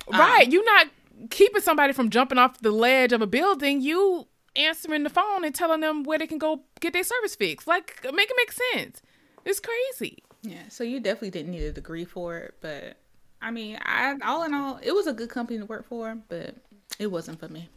right. 0.09 0.45
Um, 0.47 0.51
You're 0.51 0.63
not 0.65 0.87
keeping 1.29 1.61
somebody 1.61 1.93
from 1.93 2.09
jumping 2.09 2.37
off 2.37 2.59
the 2.61 2.71
ledge 2.71 3.13
of 3.13 3.21
a 3.21 3.27
building. 3.27 3.81
You 3.81 4.27
answering 4.55 5.03
the 5.03 5.09
phone 5.09 5.45
and 5.45 5.55
telling 5.55 5.81
them 5.81 6.03
where 6.03 6.19
they 6.19 6.27
can 6.27 6.37
go 6.37 6.63
get 6.79 6.93
their 6.93 7.03
service 7.03 7.35
fixed. 7.35 7.67
Like, 7.67 7.99
make 8.13 8.29
it 8.29 8.35
make 8.37 8.51
sense. 8.51 9.01
It's 9.45 9.59
crazy. 9.59 10.23
Yeah, 10.43 10.63
so 10.69 10.83
you 10.83 10.99
definitely 10.99 11.29
didn't 11.31 11.51
need 11.51 11.63
a 11.63 11.71
degree 11.71 12.05
for 12.05 12.37
it, 12.37 12.55
but 12.61 12.97
I 13.41 13.51
mean, 13.51 13.77
I 13.83 14.15
all 14.23 14.43
in 14.43 14.53
all, 14.53 14.79
it 14.81 14.91
was 14.93 15.07
a 15.07 15.13
good 15.13 15.29
company 15.29 15.59
to 15.59 15.65
work 15.65 15.87
for, 15.87 16.15
but 16.29 16.55
it 16.99 17.07
wasn't 17.07 17.39
for 17.39 17.47
me. 17.47 17.69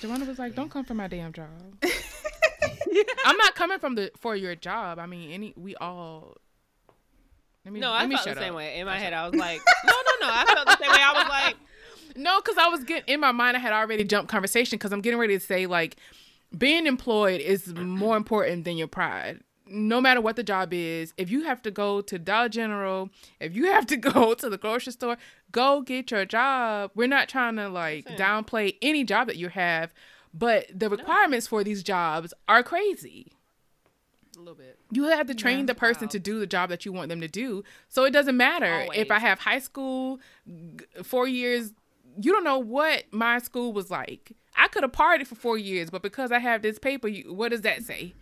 Joanna 0.00 0.24
was 0.24 0.38
like, 0.38 0.54
"Don't 0.54 0.70
come 0.70 0.84
for 0.84 0.94
my 0.94 1.08
damn 1.08 1.32
job." 1.32 1.48
I'm 3.24 3.36
not 3.36 3.54
coming 3.54 3.78
from 3.78 3.94
the 3.94 4.10
for 4.18 4.34
your 4.36 4.54
job. 4.54 4.98
I 4.98 5.06
mean, 5.06 5.30
any 5.30 5.52
we 5.56 5.74
all 5.76 6.36
Let 7.64 7.74
me, 7.74 7.80
No, 7.80 7.90
let 7.90 8.02
I 8.02 8.06
me 8.06 8.14
felt 8.16 8.24
the 8.24 8.30
shut 8.34 8.38
same 8.38 8.54
way. 8.54 8.78
In 8.78 8.86
my 8.86 8.98
head, 8.98 9.12
I 9.12 9.26
was 9.28 9.34
like, 9.38 9.60
no, 9.84 9.92
no, 9.92 10.26
no. 10.26 10.32
I 10.32 10.44
felt 10.46 10.66
the 10.66 10.76
same 10.78 10.90
way. 10.90 10.98
I 11.02 11.12
was 11.12 11.28
like, 11.28 11.56
No, 12.20 12.40
because 12.40 12.58
I 12.58 12.68
was 12.68 12.84
getting 12.84 13.14
in 13.14 13.20
my 13.20 13.32
mind. 13.32 13.56
I 13.56 13.60
had 13.60 13.72
already 13.72 14.04
jumped 14.04 14.30
conversation 14.30 14.76
because 14.78 14.92
I'm 14.92 15.00
getting 15.00 15.18
ready 15.18 15.38
to 15.38 15.44
say 15.44 15.66
like, 15.66 15.96
being 16.56 16.86
employed 16.86 17.40
is 17.40 17.74
more 17.74 18.16
important 18.16 18.64
than 18.64 18.76
your 18.76 18.88
pride. 18.88 19.40
No 19.66 20.00
matter 20.00 20.20
what 20.20 20.34
the 20.34 20.42
job 20.42 20.72
is, 20.72 21.14
if 21.16 21.30
you 21.30 21.44
have 21.44 21.62
to 21.62 21.70
go 21.70 22.00
to 22.00 22.18
Dollar 22.18 22.48
General, 22.48 23.08
if 23.38 23.54
you 23.54 23.66
have 23.66 23.86
to 23.86 23.96
go 24.12 24.34
to 24.34 24.50
the 24.50 24.58
grocery 24.58 24.92
store, 24.92 25.16
go 25.52 25.80
get 25.80 26.10
your 26.10 26.24
job. 26.24 26.90
We're 26.96 27.06
not 27.06 27.28
trying 27.28 27.56
to 27.56 27.68
like 27.68 28.06
downplay 28.16 28.76
any 28.82 29.04
job 29.04 29.28
that 29.28 29.36
you 29.36 29.48
have, 29.48 29.94
but 30.34 30.66
the 30.74 30.88
requirements 30.90 31.46
for 31.46 31.62
these 31.62 31.82
jobs 31.84 32.34
are 32.48 32.62
crazy. 32.64 33.32
a 34.36 34.40
little 34.40 34.54
bit. 34.56 34.76
You 34.90 35.04
have 35.04 35.28
to 35.28 35.34
train 35.34 35.66
the 35.66 35.74
person 35.76 36.08
to 36.08 36.18
do 36.18 36.40
the 36.40 36.46
job 36.48 36.68
that 36.70 36.84
you 36.84 36.92
want 36.92 37.08
them 37.08 37.20
to 37.20 37.28
do. 37.28 37.62
So 37.88 38.04
it 38.04 38.10
doesn't 38.10 38.36
matter 38.36 38.86
if 38.94 39.10
I 39.12 39.20
have 39.20 39.38
high 39.38 39.60
school, 39.60 40.18
four 41.04 41.28
years. 41.28 41.72
You 42.18 42.32
don't 42.32 42.44
know 42.44 42.58
what 42.58 43.04
my 43.12 43.38
school 43.38 43.72
was 43.72 43.90
like. 43.90 44.32
I 44.56 44.68
could 44.68 44.82
have 44.82 44.92
partied 44.92 45.26
for 45.26 45.34
four 45.34 45.58
years, 45.58 45.90
but 45.90 46.02
because 46.02 46.32
I 46.32 46.38
have 46.38 46.62
this 46.62 46.78
paper, 46.78 47.08
you, 47.08 47.32
what 47.32 47.50
does 47.50 47.62
that 47.62 47.82
say? 47.82 48.14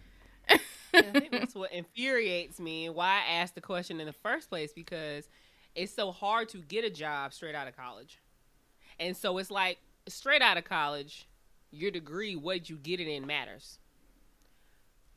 I 0.48 1.02
think 1.02 1.30
that's 1.32 1.54
what 1.54 1.72
infuriates 1.72 2.60
me 2.60 2.88
why 2.88 3.22
I 3.26 3.32
asked 3.34 3.54
the 3.54 3.60
question 3.60 4.00
in 4.00 4.06
the 4.06 4.12
first 4.12 4.48
place 4.48 4.72
because 4.72 5.28
it's 5.74 5.92
so 5.92 6.12
hard 6.12 6.48
to 6.50 6.58
get 6.58 6.84
a 6.84 6.90
job 6.90 7.32
straight 7.32 7.54
out 7.54 7.68
of 7.68 7.76
college. 7.76 8.18
And 8.98 9.16
so 9.16 9.38
it's 9.38 9.50
like 9.50 9.78
straight 10.08 10.42
out 10.42 10.56
of 10.56 10.64
college, 10.64 11.28
your 11.70 11.90
degree, 11.90 12.36
what 12.36 12.68
you 12.68 12.76
get 12.76 13.00
it 13.00 13.08
in 13.08 13.26
matters. 13.26 13.78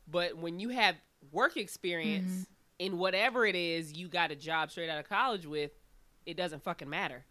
But 0.10 0.38
when 0.38 0.60
you 0.60 0.70
have 0.70 0.96
work 1.32 1.58
experience 1.58 2.32
mm-hmm. 2.32 2.44
in 2.80 2.98
whatever 2.98 3.46
it 3.46 3.56
is 3.56 3.94
you 3.94 4.08
got 4.08 4.32
a 4.32 4.36
job 4.36 4.72
straight 4.72 4.90
out 4.90 5.00
of 5.00 5.08
college 5.08 5.46
with, 5.46 5.72
it 6.26 6.38
doesn't 6.38 6.64
fucking 6.64 6.90
matter. 6.90 7.26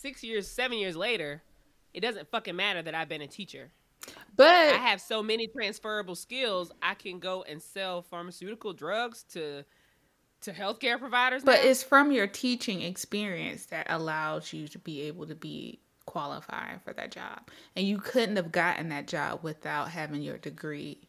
Six 0.00 0.22
years, 0.22 0.46
seven 0.46 0.78
years 0.78 0.94
later, 0.94 1.42
it 1.92 2.00
doesn't 2.00 2.30
fucking 2.30 2.54
matter 2.54 2.82
that 2.82 2.94
I've 2.94 3.08
been 3.08 3.22
a 3.22 3.26
teacher. 3.26 3.72
But 4.36 4.46
I 4.46 4.76
have 4.76 5.00
so 5.00 5.24
many 5.24 5.48
transferable 5.48 6.14
skills. 6.14 6.70
I 6.80 6.94
can 6.94 7.18
go 7.18 7.42
and 7.42 7.60
sell 7.60 8.02
pharmaceutical 8.02 8.72
drugs 8.72 9.24
to 9.32 9.64
to 10.42 10.52
healthcare 10.52 11.00
providers. 11.00 11.42
but 11.42 11.64
now. 11.64 11.68
it's 11.68 11.82
from 11.82 12.12
your 12.12 12.28
teaching 12.28 12.82
experience 12.82 13.66
that 13.66 13.88
allows 13.90 14.52
you 14.52 14.68
to 14.68 14.78
be 14.78 15.02
able 15.02 15.26
to 15.26 15.34
be 15.34 15.80
qualified 16.06 16.80
for 16.84 16.92
that 16.92 17.10
job. 17.10 17.50
And 17.74 17.84
you 17.84 17.98
couldn't 17.98 18.36
have 18.36 18.52
gotten 18.52 18.90
that 18.90 19.08
job 19.08 19.40
without 19.42 19.90
having 19.90 20.22
your 20.22 20.38
degree 20.38 21.00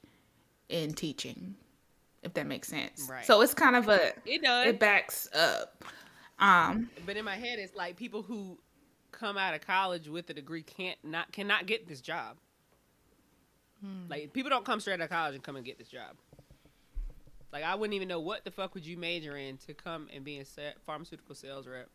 in 0.67 0.93
teaching. 0.93 1.53
If 2.23 2.33
that 2.33 2.47
makes 2.47 2.67
sense. 2.67 3.07
Right. 3.07 3.23
So 3.23 3.41
it's 3.41 3.53
kind 3.53 3.75
of 3.75 3.87
a 3.87 4.13
it 4.25 4.41
does. 4.41 4.65
it 4.65 4.79
backs 4.79 5.29
up. 5.35 5.85
Um 6.39 6.89
but 7.05 7.17
in 7.17 7.23
my 7.23 7.35
head, 7.35 7.59
it's 7.59 7.75
like 7.75 7.95
people 7.95 8.23
who 8.23 8.57
come 9.11 9.37
out 9.37 9.53
of 9.53 9.61
college 9.61 10.07
with 10.07 10.29
a 10.29 10.33
degree 10.33 10.63
can't 10.63 10.97
not 11.03 11.31
cannot 11.31 11.65
get 11.65 11.87
this 11.87 12.01
job. 12.01 12.37
Like 14.09 14.33
people 14.33 14.49
don't 14.49 14.65
come 14.65 14.81
straight 14.81 14.95
out 14.95 15.05
of 15.05 15.09
college 15.09 15.35
and 15.35 15.43
come 15.43 15.55
and 15.55 15.63
get 15.63 15.77
this 15.77 15.87
job. 15.87 16.15
Like 17.53 17.63
I 17.63 17.75
wouldn't 17.75 17.93
even 17.95 18.07
know 18.09 18.19
what 18.19 18.43
the 18.43 18.51
fuck 18.51 18.73
would 18.73 18.85
you 18.85 18.97
major 18.97 19.37
in 19.37 19.57
to 19.59 19.73
come 19.73 20.09
and 20.13 20.23
be 20.25 20.39
a 20.39 20.45
pharmaceutical 20.85 21.33
sales 21.33 21.65
rep. 21.65 21.87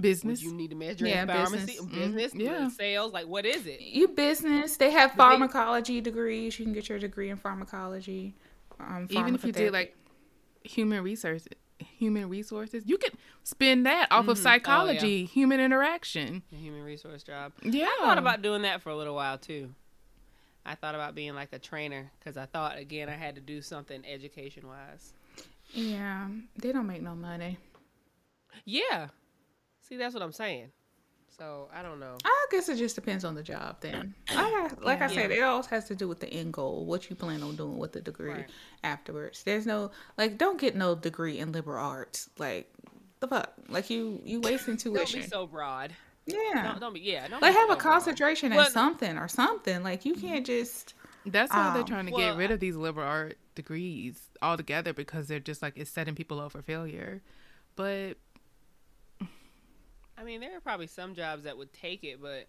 Business. 0.00 0.40
Would 0.40 0.46
you 0.46 0.54
need 0.54 0.70
to 0.70 0.76
major 0.76 1.06
Yeah, 1.06 1.22
in 1.22 1.28
pharmacy, 1.28 1.66
business. 1.66 1.86
business, 1.94 2.32
Mhm. 2.34 2.40
Yeah. 2.40 2.68
sales? 2.70 3.12
Like 3.12 3.26
what 3.26 3.44
is 3.46 3.66
it? 3.66 3.80
you 3.80 4.08
business, 4.08 4.76
they 4.78 4.90
have 4.90 5.12
pharmacology 5.12 6.00
degrees. 6.00 6.58
You 6.58 6.64
can 6.64 6.74
get 6.74 6.88
your 6.88 6.98
degree 6.98 7.28
in 7.30 7.36
pharmacology. 7.36 8.34
Um, 8.80 9.06
Even 9.10 9.34
if 9.34 9.44
you 9.44 9.52
did 9.52 9.72
like 9.72 9.96
human 10.64 11.02
resources, 11.02 11.48
human 11.78 12.28
resources, 12.28 12.84
you 12.86 12.98
could 12.98 13.12
spin 13.42 13.82
that 13.84 14.08
off 14.10 14.28
of 14.28 14.36
Mhm. 14.36 14.40
Oh, 14.40 14.42
psychology, 14.42 15.24
human 15.24 15.60
interaction. 15.60 16.42
A 16.52 16.56
human 16.56 16.82
resource 16.82 17.22
job. 17.22 17.52
Yeah. 17.62 17.86
I 18.00 18.04
thought 18.04 18.18
about 18.18 18.42
doing 18.42 18.62
that 18.62 18.82
for 18.82 18.90
a 18.90 18.96
little 18.96 19.14
while 19.14 19.38
too. 19.38 19.74
I 20.64 20.74
thought 20.74 20.94
about 20.94 21.14
being 21.14 21.34
like 21.34 21.52
a 21.52 21.58
trainer 21.58 22.10
because 22.18 22.36
I 22.36 22.46
thought 22.46 22.76
again 22.78 23.08
I 23.08 23.14
had 23.14 23.34
to 23.36 23.40
do 23.40 23.62
something 23.62 24.04
education 24.04 24.66
wise. 24.66 25.12
Yeah, 25.72 26.28
they 26.56 26.72
don't 26.72 26.86
make 26.86 27.02
no 27.02 27.14
money. 27.14 27.58
Yeah. 28.64 29.08
See, 29.82 29.96
that's 29.96 30.14
what 30.14 30.22
I'm 30.22 30.32
saying. 30.32 30.72
So 31.38 31.68
I 31.74 31.82
don't 31.82 32.00
know. 32.00 32.16
I 32.24 32.46
guess 32.50 32.68
it 32.68 32.76
just 32.76 32.94
depends 32.94 33.24
on 33.24 33.34
the 33.34 33.42
job 33.42 33.76
then. 33.80 34.14
I, 34.30 34.70
like 34.80 35.00
I 35.02 35.08
Yeah. 35.08 35.22
said, 35.22 35.30
it 35.32 35.42
all 35.42 35.62
has 35.64 35.84
to 35.88 35.94
do 35.94 36.08
with 36.08 36.20
the 36.20 36.28
end 36.32 36.52
goal, 36.54 36.86
what 36.86 37.10
you 37.10 37.16
plan 37.16 37.42
on 37.42 37.56
doing 37.56 37.76
with 37.78 37.92
the 37.92 38.00
degree 38.00 38.30
Right. 38.30 38.50
afterwards. 38.82 39.42
There's 39.42 39.66
no 39.66 39.90
like 40.16 40.38
don't 40.38 40.58
get 40.58 40.74
no 40.76 40.94
degree 40.94 41.38
in 41.38 41.52
liberal 41.52 41.84
arts. 41.84 42.30
Like 42.38 42.72
the 43.20 43.28
fuck? 43.28 43.52
Like 43.68 43.90
you 43.90 44.20
you 44.24 44.40
wasting 44.40 44.76
tuition. 44.76 44.94
Don't 44.94 45.06
tuition. 45.06 45.20
be 45.22 45.26
so 45.28 45.46
broad. 45.46 45.92
yeah. 46.26 46.62
Don't, 46.70 46.80
don't 46.80 46.94
be 46.94 47.00
yeah. 47.00 47.28
Don't 47.28 47.42
like 47.42 47.52
be 47.52 47.58
have 47.58 47.68
so 47.68 47.74
a 47.74 47.76
broad. 47.76 47.82
concentration 47.92 48.52
in 48.52 48.56
Well- 48.56 48.70
something 48.70 49.18
or 49.18 49.28
something. 49.28 49.82
Like 49.82 50.04
you 50.06 50.14
can't 50.14 50.46
just 50.46 50.94
That's 51.26 51.52
why 51.52 51.72
they're 51.72 51.82
Um, 51.82 51.86
trying 51.88 52.06
to 52.06 52.12
well, 52.12 52.30
get 52.32 52.38
rid 52.38 52.50
of 52.50 52.60
these 52.60 52.76
liberal 52.76 53.06
art 53.06 53.36
degrees 53.54 54.20
altogether 54.40 54.92
because 54.94 55.28
they're 55.28 55.40
just 55.40 55.60
like 55.60 55.74
it's 55.76 55.90
setting 55.90 56.14
people 56.14 56.40
up 56.40 56.52
for 56.52 56.62
failure. 56.62 57.20
But 57.74 58.14
I 60.18 60.24
mean, 60.24 60.40
there 60.40 60.56
are 60.56 60.60
probably 60.60 60.86
some 60.86 61.14
jobs 61.14 61.44
that 61.44 61.56
would 61.58 61.72
take 61.72 62.04
it, 62.04 62.20
but 62.22 62.48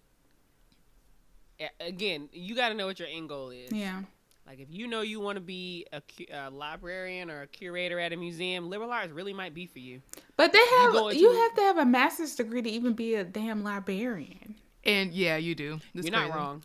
again, 1.80 2.30
you 2.32 2.56
got 2.56 2.70
to 2.70 2.76
know 2.76 2.86
what 2.86 3.00
your 3.00 3.08
end 3.08 3.30
goal 3.30 3.50
is. 3.50 3.72
yeah. 3.72 4.02
Like 4.48 4.62
if 4.62 4.68
you 4.72 4.88
know 4.88 5.02
you 5.02 5.20
want 5.20 5.36
to 5.36 5.42
be 5.42 5.86
a, 5.92 6.02
a 6.34 6.50
librarian 6.50 7.30
or 7.30 7.42
a 7.42 7.48
curator 7.48 8.00
at 8.00 8.14
a 8.14 8.16
museum, 8.16 8.70
liberal 8.70 8.92
arts 8.94 9.12
really 9.12 9.34
might 9.34 9.54
be 9.54 9.66
for 9.66 9.80
you. 9.80 10.02
But 10.38 10.54
they 10.54 10.66
have 10.80 10.94
go 10.94 11.10
you, 11.10 11.30
have 11.30 11.54
to 11.56 11.62
have 11.64 11.78
a 11.78 11.86
master's 11.86 12.34
degree 12.34 12.62
to 12.62 12.70
even 12.70 12.94
be 12.94 13.16
a 13.16 13.26
damn 13.26 13.62
librarian. 13.62 14.56
and 14.86 15.12
yeah, 15.12 15.36
you 15.36 15.54
do. 15.54 15.82
It's 15.94 16.08
You're 16.08 16.18
not 16.18 16.34
wrong. 16.34 16.64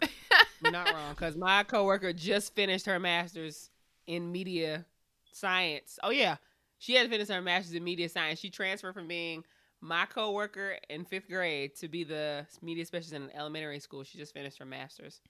You're 0.62 0.70
not 0.70 0.92
wrong 0.94 1.10
because 1.10 1.36
my 1.36 1.64
coworker 1.64 2.12
just 2.12 2.54
finished 2.54 2.86
her 2.86 3.00
master's 3.00 3.68
in 4.06 4.30
media 4.30 4.86
science. 5.32 5.98
Oh 6.04 6.10
yeah, 6.10 6.36
she 6.78 6.94
had 6.94 7.10
finished 7.10 7.32
her 7.32 7.42
master's 7.42 7.74
in 7.74 7.82
media 7.82 8.08
science. 8.08 8.38
She 8.38 8.48
transferred 8.48 8.94
from 8.94 9.08
being 9.08 9.42
my 9.82 10.06
coworker 10.06 10.76
in 10.88 11.04
fifth 11.04 11.28
grade 11.28 11.74
to 11.74 11.88
be 11.88 12.04
the 12.04 12.46
media 12.62 12.86
specialist 12.86 13.14
in 13.14 13.36
elementary 13.36 13.80
school. 13.80 14.04
She 14.04 14.16
just 14.16 14.32
finished 14.32 14.58
her 14.58 14.64
master's 14.64 15.20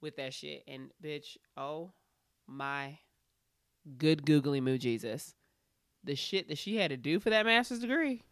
with 0.00 0.16
that 0.16 0.34
shit. 0.34 0.64
And 0.66 0.90
bitch, 1.02 1.36
oh 1.56 1.92
my 2.48 2.98
good 3.96 4.26
googly 4.26 4.60
moo 4.60 4.76
Jesus, 4.76 5.34
the 6.02 6.16
shit 6.16 6.48
that 6.48 6.58
she 6.58 6.76
had 6.76 6.90
to 6.90 6.96
do 6.96 7.20
for 7.20 7.30
that 7.30 7.46
master's 7.46 7.78
degree 7.78 8.22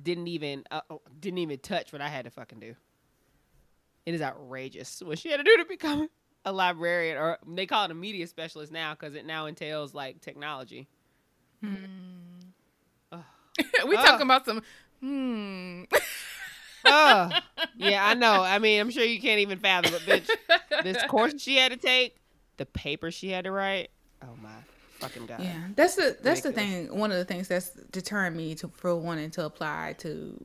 didn't 0.00 0.26
even 0.26 0.64
uh, 0.72 0.80
oh, 0.90 1.02
didn't 1.18 1.38
even 1.38 1.58
touch 1.60 1.92
what 1.92 2.02
I 2.02 2.08
had 2.08 2.24
to 2.24 2.30
fucking 2.30 2.58
do. 2.58 2.74
It 4.06 4.14
is 4.14 4.22
outrageous 4.22 5.02
what 5.04 5.20
she 5.20 5.30
had 5.30 5.36
to 5.36 5.44
do 5.44 5.56
to 5.58 5.64
become 5.66 6.08
a 6.44 6.52
librarian, 6.52 7.16
or 7.16 7.38
they 7.46 7.66
call 7.66 7.84
it 7.84 7.90
a 7.92 7.94
media 7.94 8.26
specialist 8.26 8.72
now 8.72 8.94
because 8.94 9.14
it 9.14 9.24
now 9.24 9.46
entails 9.46 9.94
like 9.94 10.20
technology. 10.20 10.88
we 13.86 13.96
Ah. 13.96 14.02
talking 14.02 14.26
about 14.26 14.44
some. 14.44 14.62
Hmm. 15.00 15.84
oh, 16.84 17.30
yeah, 17.76 18.06
I 18.06 18.14
know. 18.14 18.42
I 18.42 18.58
mean, 18.58 18.80
I'm 18.80 18.90
sure 18.90 19.04
you 19.04 19.20
can't 19.20 19.40
even 19.40 19.58
fathom 19.58 19.94
it, 19.94 20.02
bitch. 20.02 20.82
This 20.82 21.02
course 21.08 21.34
she 21.40 21.56
had 21.56 21.72
to 21.72 21.78
take, 21.78 22.16
the 22.56 22.66
paper 22.66 23.10
she 23.10 23.30
had 23.30 23.44
to 23.44 23.50
write. 23.50 23.90
Oh 24.22 24.36
my 24.42 24.50
fucking 24.98 25.26
god. 25.26 25.40
Yeah, 25.40 25.60
that's 25.76 25.94
the 25.94 26.16
that's 26.20 26.40
the 26.40 26.52
thing. 26.52 26.96
One 26.96 27.12
of 27.12 27.18
the 27.18 27.24
things 27.24 27.48
that's 27.48 27.70
deterring 27.92 28.36
me 28.36 28.54
to 28.56 28.68
for 28.68 28.96
wanting 28.96 29.30
to 29.32 29.44
apply 29.44 29.94
to 29.98 30.44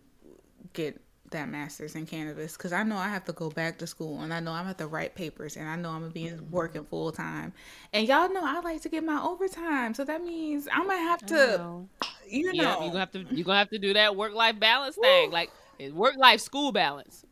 get 0.74 1.02
that 1.34 1.50
master's 1.50 1.96
in 1.96 2.08
cannabis 2.08 2.58
because 2.58 2.74
I 2.74 2.84
know 2.84 2.98
I 2.98 3.10
have 3.10 3.26
to 3.26 3.34
go 3.34 3.50
back 3.52 3.80
to 3.80 3.88
school 3.88 4.22
and 4.22 4.34
I 4.34 4.40
know 4.42 4.54
I'm 4.54 4.68
at 4.68 4.80
the 4.80 4.88
right 4.88 5.14
papers 5.16 5.58
and 5.58 5.68
I 5.70 5.76
know 5.78 5.92
I'm 5.92 6.02
gonna 6.02 6.12
be 6.14 6.32
Mm-hmm. 6.32 6.52
working 6.52 6.86
full 6.86 7.12
time. 7.12 7.54
And 7.94 8.08
y'all 8.08 8.34
know 8.34 8.42
I 8.46 8.62
like 8.62 8.82
to 8.84 8.90
get 8.90 9.04
my 9.06 9.22
overtime, 9.22 9.94
so 9.96 10.06
that 10.06 10.24
means 10.24 10.68
I'm 10.72 10.88
gonna 10.88 11.00
have 11.00 11.26
to, 11.28 11.62
know. 11.62 11.90
you 12.28 12.54
Yeah, 12.54 12.56
know, 12.56 12.78
you're 12.80 12.92
gonna 12.92 13.00
have 13.02 13.12
to 13.14 13.26
you're 13.34 13.46
gonna 13.46 13.60
have 13.60 13.70
to 13.70 13.80
do 13.80 13.94
that 13.94 14.16
work 14.16 14.34
life 14.34 14.60
balance 14.60 14.98
thing, 14.98 15.32
like 15.32 15.52
work 15.94 16.16
life 16.18 16.42
school 16.42 16.72
balance. 16.72 17.26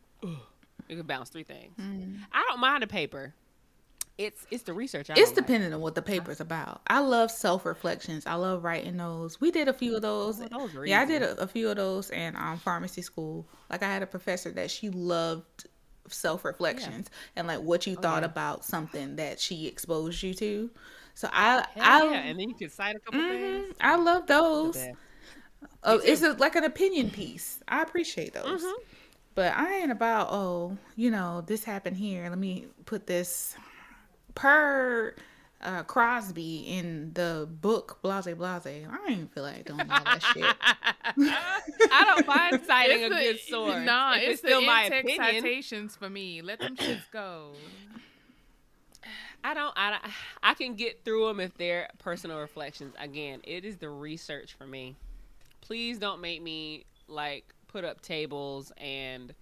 You 0.88 0.96
can 0.96 1.06
balance 1.06 1.30
three 1.30 1.44
things. 1.44 1.90
I 2.32 2.44
don't 2.48 2.60
mind 2.60 2.84
a 2.84 2.86
paper. 2.86 3.34
It's 4.24 4.46
it's 4.50 4.62
the 4.64 4.74
research. 4.74 5.10
I 5.10 5.16
It's 5.16 5.32
don't 5.32 5.36
like. 5.38 5.52
dependent 5.52 5.74
on 5.74 5.80
what 5.80 5.94
the 5.94 6.02
paper's 6.02 6.40
about. 6.40 6.80
I 6.86 7.00
love 7.00 7.30
self 7.30 7.66
reflections. 7.66 8.26
I 8.26 8.34
love 8.34 8.64
writing 8.64 8.96
those. 8.96 9.40
We 9.40 9.50
did 9.50 9.68
a 9.68 9.72
few 9.74 9.94
of 9.96 10.02
those. 10.02 10.40
Oh, 10.40 10.48
those 10.48 10.74
yeah, 10.84 11.00
I 11.02 11.04
did 11.04 11.22
a, 11.22 11.38
a 11.40 11.46
few 11.46 11.68
of 11.68 11.76
those 11.76 12.10
in 12.10 12.34
um, 12.36 12.58
pharmacy 12.60 13.02
school. 13.02 13.46
Like 13.70 13.82
I 13.82 13.88
had 13.92 14.02
a 14.02 14.06
professor 14.06 14.50
that 14.52 14.70
she 14.70 14.88
loved 14.90 15.66
self 16.08 16.44
reflections 16.44 17.10
and 17.36 17.46
like 17.46 17.60
what 17.60 17.86
you 17.86 17.94
thought 17.96 18.24
Oh, 18.24 18.26
yeah. 18.26 18.30
about 18.30 18.64
something 18.64 19.16
that 19.16 19.38
she 19.38 19.66
exposed 19.66 20.22
you 20.22 20.32
to. 20.34 20.70
So 21.14 21.28
I 21.30 21.66
Hell 21.74 21.90
I 21.90 22.00
yeah, 22.00 22.22
and 22.22 22.38
then 22.38 22.48
you 22.48 22.54
can 22.54 22.70
cite 22.70 22.96
a 22.96 23.00
couple 23.00 23.22
Mhm, 23.22 23.24
things. 23.24 23.72
I 23.80 23.96
love 23.96 24.26
those. 24.26 24.88
Oh, 25.84 25.98
it's 25.98 26.22
a, 26.22 26.32
like 26.34 26.56
an 26.56 26.64
opinion 26.64 27.10
piece. 27.10 27.60
I 27.68 27.82
appreciate 27.82 28.32
those. 28.34 28.62
Mhm. 28.62 28.82
But 29.34 29.54
I 29.56 29.76
ain't 29.78 29.92
about, 29.92 30.28
oh, 30.30 30.78
you 30.96 31.10
know, 31.10 31.42
this 31.46 31.64
happened 31.64 31.96
here. 31.96 32.28
Let 32.28 32.38
me 32.38 32.66
put 32.86 33.06
this 33.06 33.56
per 34.34 35.14
uh, 35.60 35.82
Crosby 35.84 36.64
in 36.66 37.12
the 37.14 37.48
book 37.60 37.98
Blase 38.02 38.34
Blase. 38.36 38.66
I 38.66 38.82
don't 38.96 39.10
even 39.10 39.28
feel 39.28 39.42
like 39.44 39.64
doing 39.64 39.80
all 39.80 39.86
that 40.04 40.22
shit. 40.22 40.44
I 41.92 42.04
don't 42.16 42.26
mind 42.26 42.62
citing 42.66 43.02
a 43.02 43.06
It's 43.06 43.14
the- 43.14 43.22
good 43.22 43.40
source. 43.40 43.84
Nah, 43.86 44.14
it's, 44.16 44.24
it's 44.32 44.40
still 44.40 44.60
the 44.60 44.66
my 44.66 44.84
in-text 44.84 45.04
opinion. 45.14 45.42
citations 45.42 45.96
for 45.96 46.10
me. 46.10 46.42
Let 46.42 46.58
them 46.60 46.76
shits 46.76 47.02
go. 47.12 47.52
I 49.44 49.54
don't. 49.54 49.72
I 49.76 49.90
don't- 49.90 50.12
I 50.42 50.54
can 50.54 50.74
get 50.74 51.04
through 51.04 51.26
them 51.26 51.40
if 51.40 51.56
they're 51.56 51.88
personal 51.98 52.38
reflections. 52.38 52.94
Again, 53.00 53.40
it 53.44 53.64
is 53.64 53.76
the 53.76 53.88
research 53.90 54.54
for 54.54 54.66
me. 54.66 54.96
Please 55.60 55.98
don't 55.98 56.20
make 56.20 56.42
me 56.42 56.84
like 57.08 57.52
put 57.68 57.84
up 57.84 58.00
tables 58.02 58.72
and 58.76 59.34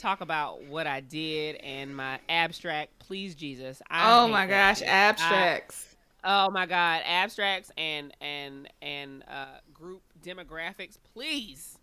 talk 0.00 0.20
about 0.20 0.64
what 0.64 0.86
I 0.86 1.00
did 1.00 1.56
and 1.56 1.94
my 1.94 2.18
abstract. 2.28 2.98
Please, 2.98 3.34
Jesus. 3.34 3.82
I 3.90 4.20
oh 4.20 4.28
my 4.28 4.46
gosh, 4.46 4.78
shit. 4.78 4.88
abstracts. 4.88 5.96
I- 6.24 6.46
oh 6.46 6.50
my 6.50 6.66
God, 6.66 7.02
abstracts 7.04 7.70
and 7.76 8.14
and 8.20 8.68
and 8.82 9.24
uh, 9.28 9.58
group 9.72 10.02
demographics. 10.22 10.96
Please, 11.12 11.78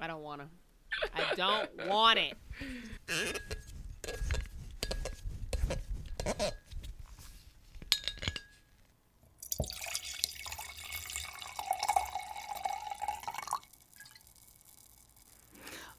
I 0.00 0.06
don't 0.06 0.22
want 0.22 0.42
to. 0.42 0.46
I 1.14 1.34
don't 1.34 1.88
want 1.88 2.18
it. 2.18 2.36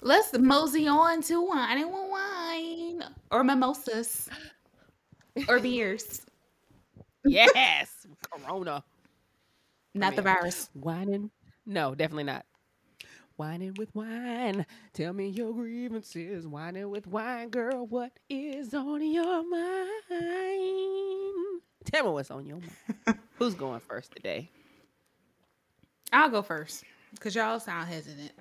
Let's 0.03 0.37
mosey 0.37 0.87
on 0.87 1.21
to 1.23 1.41
wine 1.41 1.77
and 1.79 1.91
wine 1.91 3.03
or 3.31 3.43
mimosas 3.43 4.29
or 5.47 5.59
beers, 5.59 6.21
Yes, 7.25 8.05
Corona. 8.31 8.83
not 9.93 10.15
the 10.15 10.21
mean- 10.23 10.35
virus. 10.35 10.69
Whining? 10.73 11.31
No, 11.65 11.95
definitely 11.95 12.25
not. 12.25 12.45
Whining 13.37 13.73
with 13.77 13.93
wine. 13.95 14.65
Tell 14.93 15.13
me 15.13 15.29
your 15.29 15.53
grievances. 15.53 16.45
Whining 16.47 16.89
with 16.89 17.07
wine, 17.07 17.49
girl. 17.49 17.87
What 17.87 18.11
is 18.29 18.73
on 18.73 19.01
your 19.03 19.43
mind? 19.49 19.89
Tell 21.85 22.05
me 22.05 22.11
what's 22.11 22.31
on 22.31 22.45
your 22.45 22.59
mind. 22.59 23.19
Who's 23.37 23.55
going 23.55 23.79
first 23.79 24.11
today? 24.15 24.49
I'll 26.11 26.29
go 26.29 26.41
first 26.41 26.83
because 27.11 27.35
y'all 27.35 27.59
sound 27.59 27.87
hesitant. 27.87 28.31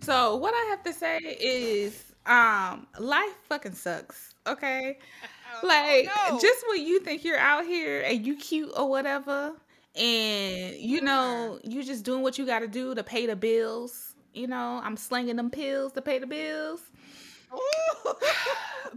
So 0.00 0.36
what 0.36 0.54
I 0.54 0.70
have 0.70 0.82
to 0.84 0.92
say 0.92 1.18
is, 1.18 2.04
um, 2.26 2.86
life 2.98 3.34
fucking 3.48 3.72
sucks. 3.72 4.34
Okay, 4.46 4.98
like 5.62 6.08
no. 6.28 6.38
just 6.38 6.64
when 6.68 6.86
you 6.86 7.00
think 7.00 7.24
you're 7.24 7.38
out 7.38 7.64
here 7.64 8.02
and 8.02 8.26
you 8.26 8.36
cute 8.36 8.70
or 8.76 8.88
whatever, 8.88 9.52
and 9.96 10.76
you 10.76 11.00
know 11.00 11.58
you 11.64 11.82
just 11.82 12.04
doing 12.04 12.22
what 12.22 12.38
you 12.38 12.46
got 12.46 12.60
to 12.60 12.68
do 12.68 12.94
to 12.94 13.02
pay 13.02 13.26
the 13.26 13.36
bills. 13.36 14.14
You 14.32 14.46
know, 14.46 14.80
I'm 14.84 14.96
slinging 14.96 15.36
them 15.36 15.50
pills 15.50 15.92
to 15.92 16.02
pay 16.02 16.18
the 16.18 16.26
bills. 16.26 16.80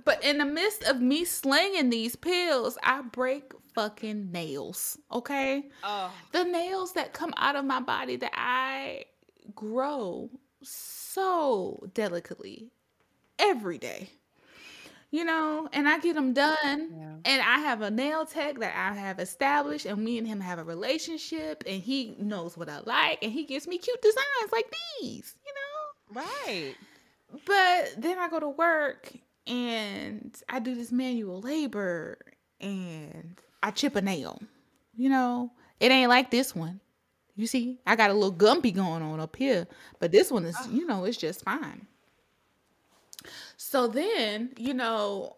But 0.06 0.24
in 0.24 0.38
the 0.38 0.46
midst 0.46 0.84
of 0.84 1.02
me 1.02 1.26
slinging 1.26 1.90
these 1.90 2.16
pills, 2.16 2.78
I 2.84 3.02
break 3.02 3.54
fucking 3.76 4.32
nails. 4.32 4.98
Okay 5.12 5.64
Oh, 5.84 6.12
the 6.32 6.44
nails 6.44 6.94
that 6.94 7.14
come 7.14 7.34
out 7.38 7.56
of 7.56 7.66
my 7.66 7.80
body 7.80 8.16
that 8.18 8.32
I 8.34 9.06
grow 9.56 10.30
so 10.64 11.88
delicately 11.94 12.72
every 13.40 13.78
day. 13.78 14.10
You 15.12 15.26
know, 15.26 15.68
and 15.74 15.90
I 15.90 16.00
get 16.00 16.16
them 16.16 16.32
done, 16.34 16.56
Yeah. 16.64 17.16
and 17.26 17.42
I 17.42 17.60
have 17.60 17.82
a 17.82 17.92
nail 17.92 18.26
tech 18.26 18.60
that 18.60 18.74
I 18.76 18.96
have 18.98 19.20
established, 19.20 19.86
and 19.86 20.02
me 20.02 20.18
and 20.18 20.26
him 20.26 20.40
have 20.40 20.58
a 20.58 20.64
relationship, 20.64 21.64
and 21.68 21.82
he 21.84 22.16
knows 22.18 22.56
what 22.56 22.70
I 22.70 22.80
like, 22.86 23.20
and 23.22 23.30
he 23.32 23.44
gives 23.44 23.68
me 23.68 23.78
cute 23.78 24.02
designs 24.02 24.52
like 24.54 24.72
these, 25.02 25.36
you 25.46 25.54
know? 25.54 26.22
right. 26.22 26.76
But 27.46 27.94
then 27.98 28.20
I 28.20 28.30
go 28.30 28.40
to 28.40 28.50
work 28.50 29.12
and 29.48 30.36
I 30.50 30.60
do 30.60 30.76
this 30.76 30.92
manual 30.92 31.42
labor 31.42 32.18
and 32.60 33.40
I 33.64 33.72
chip 33.72 33.96
a 33.96 34.02
nail. 34.02 34.42
You 34.96 35.10
know, 35.10 35.52
it 35.80 35.92
ain't 35.92 36.10
like 36.10 36.30
this 36.32 36.56
one. 36.56 36.80
You 37.36 37.48
see, 37.48 37.80
I 37.88 37.96
got 37.96 38.10
a 38.10 38.14
little 38.14 38.34
gumpy 38.34 38.74
going 38.74 39.02
on 39.02 39.20
up 39.20 39.36
here, 39.36 39.68
but 40.00 40.12
this 40.12 40.32
one 40.32 40.46
is, 40.46 40.56
you 40.70 40.86
know, 40.86 41.06
it's 41.06 41.18
just 41.18 41.44
fine. 41.44 41.88
So 43.58 43.88
then, 43.88 44.52
you 44.58 44.74
know, 44.74 45.38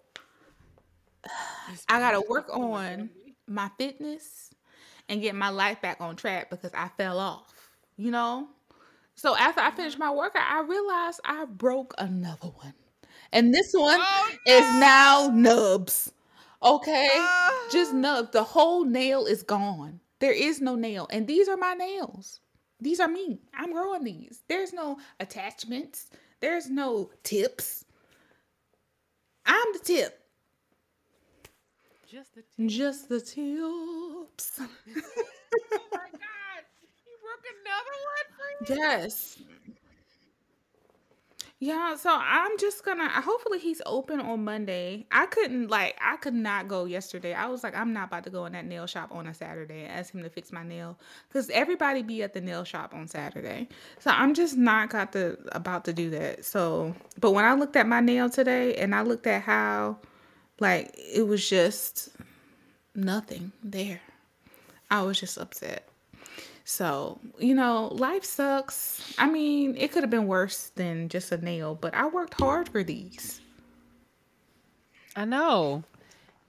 I 1.87 1.99
got 1.99 2.11
to 2.11 2.23
work 2.27 2.49
on 2.51 3.09
my 3.47 3.69
fitness 3.77 4.53
and 5.09 5.21
get 5.21 5.35
my 5.35 5.49
life 5.49 5.81
back 5.81 6.01
on 6.01 6.15
track 6.15 6.49
because 6.49 6.71
I 6.73 6.89
fell 6.97 7.19
off, 7.19 7.53
you 7.97 8.11
know? 8.11 8.47
So 9.15 9.35
after 9.37 9.61
I 9.61 9.71
finished 9.71 9.99
my 9.99 10.09
workout, 10.09 10.49
I 10.49 10.61
realized 10.61 11.19
I 11.23 11.45
broke 11.45 11.93
another 11.97 12.47
one. 12.47 12.73
And 13.31 13.53
this 13.53 13.73
one 13.73 13.99
Oh, 13.99 14.29
is 14.47 14.61
now 14.79 15.29
nubs. 15.33 16.11
Okay? 16.61 17.09
Oh. 17.11 17.69
Just 17.71 17.93
nubs. 17.93 18.31
The 18.31 18.43
whole 18.43 18.85
nail 18.85 19.25
is 19.25 19.43
gone. 19.43 19.99
There 20.23 20.31
is 20.31 20.61
no 20.61 20.75
nail. 20.75 21.05
And 21.11 21.27
these 21.27 21.49
are 21.49 21.57
my 21.57 21.73
nails. 21.73 22.39
These 22.79 23.01
are 23.01 23.09
me. 23.09 23.41
I'm 23.53 23.73
growing 23.73 24.05
these. 24.05 24.41
There's 24.47 24.71
no 24.71 24.97
attachments. 25.19 26.11
There's 26.39 26.69
no 26.69 27.11
tips. 27.23 27.83
I'm 29.45 29.67
the 29.73 29.79
tip. 29.79 30.21
Just 32.09 32.35
the 32.35 32.43
Just 32.65 33.09
the 33.09 33.19
tips. 33.19 34.59
Oh 35.73 35.87
my 35.91 36.09
God. 36.09 36.63
You 37.05 37.15
broke 37.21 37.45
another 37.59 37.97
one 38.07 38.27
for 38.37 38.73
Yes. 38.73 39.37
Yeah, 41.63 41.95
so 41.95 42.09
I'm 42.11 42.57
just 42.57 42.83
gonna 42.83 43.07
hopefully 43.07 43.57
he's 43.57 43.81
open 43.85 44.19
on 44.19 44.43
Monday. 44.43 45.05
I 45.13 45.27
couldn't 45.27 45.69
like 45.69 45.97
I 46.01 46.17
could 46.17 46.33
not 46.33 46.67
go 46.67 46.83
yesterday. 46.83 47.33
I 47.33 47.47
was 47.47 47.63
like, 47.63 47.73
I'm 47.73 47.93
not 47.93 48.07
about 48.09 48.25
to 48.25 48.29
go 48.29 48.45
in 48.45 48.51
that 48.51 48.65
nail 48.65 48.85
shop 48.85 49.15
on 49.15 49.27
a 49.27 49.33
Saturday 49.33 49.83
and 49.83 49.93
ask 49.93 50.13
him 50.13 50.23
to 50.23 50.29
fix 50.29 50.51
my 50.51 50.63
nail. 50.63 50.99
Cause 51.31 51.49
everybody 51.51 52.01
be 52.01 52.21
at 52.21 52.33
the 52.33 52.41
nail 52.41 52.65
shop 52.65 52.93
on 52.93 53.07
Saturday. 53.07 53.69
So 53.99 54.11
I'm 54.11 54.33
just 54.33 54.57
not 54.57 54.89
got 54.89 55.13
the 55.13 55.37
about 55.53 55.85
to 55.85 55.93
do 55.93 56.09
that. 56.09 56.43
So 56.43 56.93
but 57.21 57.31
when 57.31 57.45
I 57.45 57.53
looked 57.53 57.77
at 57.77 57.87
my 57.87 58.01
nail 58.01 58.29
today 58.29 58.75
and 58.75 58.93
I 58.93 59.03
looked 59.03 59.25
at 59.25 59.43
how 59.43 59.99
like 60.59 60.93
it 60.97 61.25
was 61.25 61.49
just 61.49 62.09
nothing 62.93 63.53
there. 63.63 64.01
I 64.91 65.03
was 65.03 65.17
just 65.17 65.37
upset. 65.37 65.87
So, 66.65 67.19
you 67.37 67.55
know, 67.55 67.89
life 67.93 68.23
sucks. 68.23 69.13
I 69.17 69.29
mean, 69.29 69.75
it 69.77 69.91
could 69.91 70.03
have 70.03 70.09
been 70.09 70.27
worse 70.27 70.71
than 70.75 71.09
just 71.09 71.31
a 71.31 71.37
nail, 71.37 71.75
but 71.75 71.93
I 71.93 72.07
worked 72.07 72.35
hard 72.35 72.69
for 72.69 72.83
these. 72.83 73.41
I 75.15 75.25
know. 75.25 75.83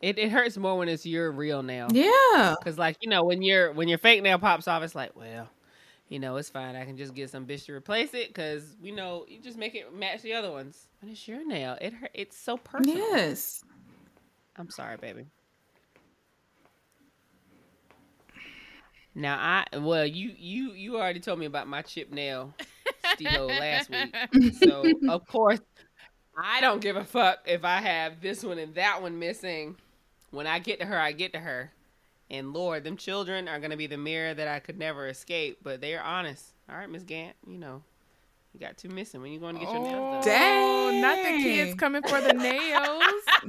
It, 0.01 0.19
it 0.19 0.31
hurts 0.31 0.57
more 0.57 0.77
when 0.79 0.89
it's 0.89 1.07
your 1.07 1.33
real 1.33 1.63
nail. 1.63 1.89
Yeah. 1.91 2.55
Cause 2.63 2.79
like 2.79 2.97
you 3.01 3.09
know 3.09 3.25
when 3.25 3.43
your 3.43 3.73
when 3.73 3.89
your 3.89 3.99
fake 3.99 4.23
nail 4.23 4.39
pops 4.39 4.69
off, 4.69 4.83
it's 4.83 4.95
like 4.95 5.17
well, 5.17 5.49
you 6.09 6.19
know 6.19 6.37
it's 6.37 6.51
fine. 6.51 6.77
I 6.77 6.85
can 6.85 6.97
just 6.97 7.15
get 7.15 7.31
some 7.31 7.47
bitch 7.47 7.67
to 7.67 7.75
replace 7.75 8.15
it. 8.15 8.35
Cause 8.35 8.77
you 8.83 8.95
know 8.95 9.25
you 9.29 9.41
just 9.41 9.59
make 9.59 9.75
it 9.75 9.95
match 9.95 10.23
the 10.23 10.35
other 10.35 10.51
ones. 10.51 10.89
But 11.01 11.11
it's 11.11 11.27
your 11.27 11.47
nail. 11.47 11.79
It 11.81 11.95
hurt. 11.95 12.11
It's 12.15 12.37
so 12.37 12.57
personal. 12.59 12.97
Yes. 12.97 13.65
I'm 14.57 14.71
sorry, 14.71 14.97
baby. 14.99 15.27
Now 19.15 19.39
I 19.39 19.79
well 19.79 20.07
you 20.07 20.33
you 20.37 20.73
you 20.73 20.97
already 20.97 21.21
told 21.21 21.39
me 21.39 21.47
about 21.47 21.69
my 21.69 21.83
chip 21.83 22.11
nail 22.11 22.55
steal 23.15 23.47
last 23.47 23.91
week. 23.91 24.55
So 24.63 24.85
of 25.09 25.27
course 25.27 25.61
I 26.37 26.61
don't 26.61 26.81
give 26.81 26.97
a 26.97 27.05
fuck 27.05 27.39
if 27.47 27.65
I 27.65 27.81
have 27.81 28.21
this 28.21 28.43
one 28.43 28.59
and 28.59 28.75
that 28.75 29.01
one 29.03 29.19
missing. 29.19 29.77
When 30.31 30.49
I 30.49 30.59
get 30.59 30.81
to 30.81 30.87
her, 30.87 30.99
I 30.99 31.13
get 31.13 31.33
to 31.35 31.39
her. 31.39 31.71
And 32.29 32.53
Lord, 32.53 32.83
them 32.83 32.97
children 32.97 33.47
are 33.47 33.61
gonna 33.61 33.77
be 33.77 33.87
the 33.87 33.97
mirror 33.97 34.35
that 34.35 34.49
I 34.49 34.59
could 34.59 34.79
never 34.79 35.07
escape, 35.07 35.59
but 35.63 35.81
they're 35.81 36.03
honest. 36.03 36.53
All 36.69 36.77
right, 36.77 36.91
Miss 36.91 37.05
Gant, 37.05 37.37
you 37.47 37.59
know. 37.59 37.83
You 38.55 38.61
got 38.61 38.79
two 38.79 38.89
missing 38.89 39.21
when 39.21 39.33
you 39.33 39.41
going 39.41 39.57
to 39.57 39.61
get 39.61 39.69
your 39.69 39.83
nails 39.83 40.25
done. 40.25 40.41
Oh, 40.41 41.01
not 41.01 41.17
the 41.17 41.43
kids 41.43 41.75
coming 41.75 42.03
for 42.03 42.21
the 42.21 42.33
nails. 42.33 43.03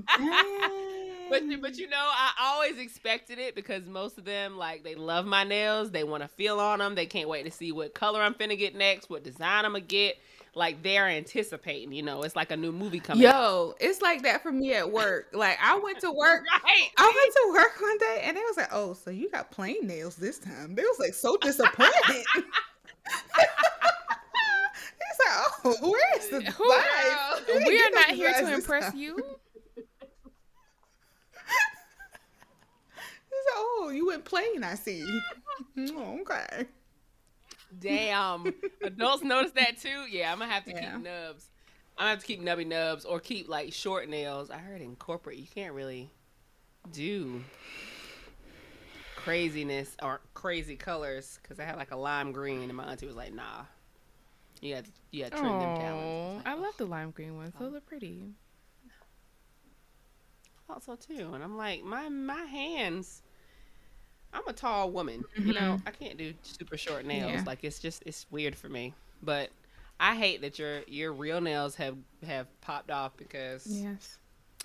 But 1.29 1.43
but 1.61 1.77
you 1.77 1.89
know, 1.89 1.97
I 1.99 2.31
always 2.41 2.77
expected 2.77 3.39
it 3.39 3.55
because 3.55 3.85
most 3.85 4.17
of 4.17 4.25
them 4.25 4.57
like 4.57 4.83
they 4.83 4.95
love 4.95 5.25
my 5.25 5.43
nails. 5.43 5.91
They 5.91 6.03
want 6.03 6.23
to 6.23 6.29
feel 6.29 6.59
on 6.59 6.79
them. 6.79 6.95
They 6.95 7.05
can't 7.05 7.29
wait 7.29 7.43
to 7.45 7.51
see 7.51 7.71
what 7.71 7.93
color 7.93 8.21
I'm 8.21 8.33
finna 8.33 8.57
get 8.57 8.75
next, 8.75 9.09
what 9.09 9.23
design 9.23 9.65
I'm 9.65 9.71
gonna 9.71 9.81
get. 9.81 10.17
Like 10.57 10.83
they're 10.83 11.07
anticipating. 11.07 11.91
You 11.91 12.03
know, 12.03 12.23
it's 12.23 12.35
like 12.35 12.51
a 12.51 12.57
new 12.57 12.71
movie 12.71 12.99
coming. 13.01 13.25
out. 13.25 13.41
Yo, 13.43 13.73
it's 13.79 14.01
like 14.01 14.23
that 14.23 14.41
for 14.41 14.51
me 14.51 14.73
at 14.73 14.89
work. 14.89 15.27
Like 15.33 15.57
I 15.61 15.77
went 15.79 15.99
to 16.01 16.11
work. 16.11 16.43
Right. 16.63 16.89
I 16.97 17.03
went 17.03 17.33
to 17.33 17.53
work 17.61 17.81
one 17.81 17.97
day 17.97 18.21
and 18.25 18.37
they 18.37 18.41
was 18.41 18.57
like, 18.57 18.69
"Oh, 18.71 18.93
so 18.93 19.09
you 19.11 19.29
got 19.29 19.51
plain 19.51 19.85
nails 19.87 20.15
this 20.15 20.39
time?" 20.39 20.75
They 20.75 20.81
was 20.83 20.97
like 20.99 21.13
so 21.13 21.37
disappointed. 21.37 21.93
it's 22.05 22.25
like, 25.19 25.51
"Oh, 25.63 25.75
where's 25.81 26.29
the 26.29 26.41
Who- 26.51 26.73
design? 27.45 27.63
We 27.67 27.81
are 27.81 27.89
not 27.91 28.09
here 28.11 28.33
to 28.33 28.53
impress 28.53 28.85
time." 28.91 28.97
you. 28.97 29.39
It's 33.45 33.55
oh, 33.57 33.89
you 33.93 34.07
went 34.07 34.25
plain. 34.25 34.63
I 34.63 34.75
see. 34.75 35.05
Oh, 35.77 36.19
okay. 36.21 36.65
Damn. 37.79 38.53
Adults 38.83 39.23
notice 39.23 39.51
that 39.51 39.77
too? 39.79 40.05
Yeah, 40.09 40.31
I'm 40.31 40.39
gonna 40.39 40.51
have 40.51 40.65
to 40.65 40.71
Yeah. 40.71 40.93
keep 40.93 41.03
nubs. 41.03 41.49
I'm 41.97 42.03
gonna 42.03 42.09
have 42.11 42.19
to 42.19 42.25
keep 42.25 42.41
nubby 42.41 42.67
nubs 42.67 43.05
or 43.05 43.19
keep 43.19 43.47
like 43.47 43.73
short 43.73 44.09
nails. 44.09 44.49
I 44.49 44.57
heard 44.57 44.81
in 44.81 44.95
corporate 44.95 45.37
you 45.37 45.47
can't 45.47 45.73
really 45.73 46.09
do 46.91 47.43
craziness 49.15 49.95
or 50.03 50.21
crazy 50.33 50.75
colors 50.75 51.39
because 51.41 51.59
I 51.59 51.63
had 51.63 51.77
like 51.77 51.91
a 51.91 51.95
lime 51.95 52.31
green 52.31 52.63
and 52.63 52.75
my 52.75 52.85
auntie 52.85 53.07
was 53.07 53.15
like, 53.15 53.33
nah. 53.33 53.65
You 54.61 54.75
got 54.75 54.85
you 55.11 55.23
got 55.23 55.31
to 55.33 55.37
trim 55.37 55.59
them 55.59 55.75
down. 55.77 56.03
Oh, 56.03 56.41
I 56.45 56.55
love 56.55 56.75
the 56.77 56.85
lime 56.85 57.11
green 57.11 57.35
ones. 57.35 57.53
Those 57.59 57.73
oh. 57.73 57.77
are 57.77 57.81
pretty. 57.81 58.23
I 60.57 60.73
thought 60.73 60.83
so 60.83 60.95
too. 60.95 61.33
And 61.33 61.43
I'm 61.43 61.57
like, 61.57 61.83
my 61.83 62.09
my 62.09 62.43
hands. 62.43 63.21
I'm 64.35 64.47
a 64.47 64.53
tall 64.53 64.91
woman, 64.91 65.23
you 65.37 65.53
know. 65.53 65.59
Mm-hmm. 65.77 65.87
I 65.87 65.91
can't 65.91 66.17
do 66.17 66.33
super 66.43 66.77
short 66.77 67.05
nails. 67.05 67.31
Yeah. 67.31 67.43
Like 67.45 67.63
it's 67.63 67.79
just 67.79 68.03
it's 68.05 68.25
weird 68.29 68.55
for 68.55 68.69
me. 68.69 68.93
But 69.23 69.49
I 69.99 70.15
hate 70.15 70.41
that 70.41 70.59
your 70.59 70.81
your 70.87 71.13
real 71.13 71.39
nails 71.41 71.75
have 71.75 71.95
have 72.27 72.47
popped 72.61 72.91
off 72.91 73.15
because 73.17 73.65
Yes. 73.65 74.17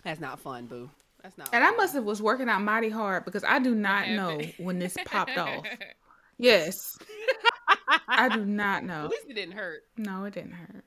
that's 0.02 0.20
not 0.20 0.40
fun, 0.40 0.66
boo. 0.66 0.90
That's 1.22 1.38
not. 1.38 1.50
And 1.52 1.62
I 1.62 1.70
must 1.72 1.94
have 1.94 2.04
was 2.04 2.20
working 2.20 2.48
out 2.48 2.62
mighty 2.62 2.88
hard 2.88 3.24
because 3.24 3.44
I 3.44 3.58
do 3.60 3.74
not 3.74 4.08
know 4.08 4.40
when 4.58 4.78
this 4.78 4.96
popped 5.06 5.38
off. 5.38 5.64
Yes. 6.42 6.98
I 8.08 8.30
do 8.30 8.46
not 8.46 8.82
know. 8.82 9.04
At 9.04 9.10
least 9.10 9.26
it 9.28 9.34
didn't 9.34 9.52
hurt. 9.52 9.82
No, 9.98 10.24
it 10.24 10.32
didn't 10.32 10.52
hurt. 10.52 10.84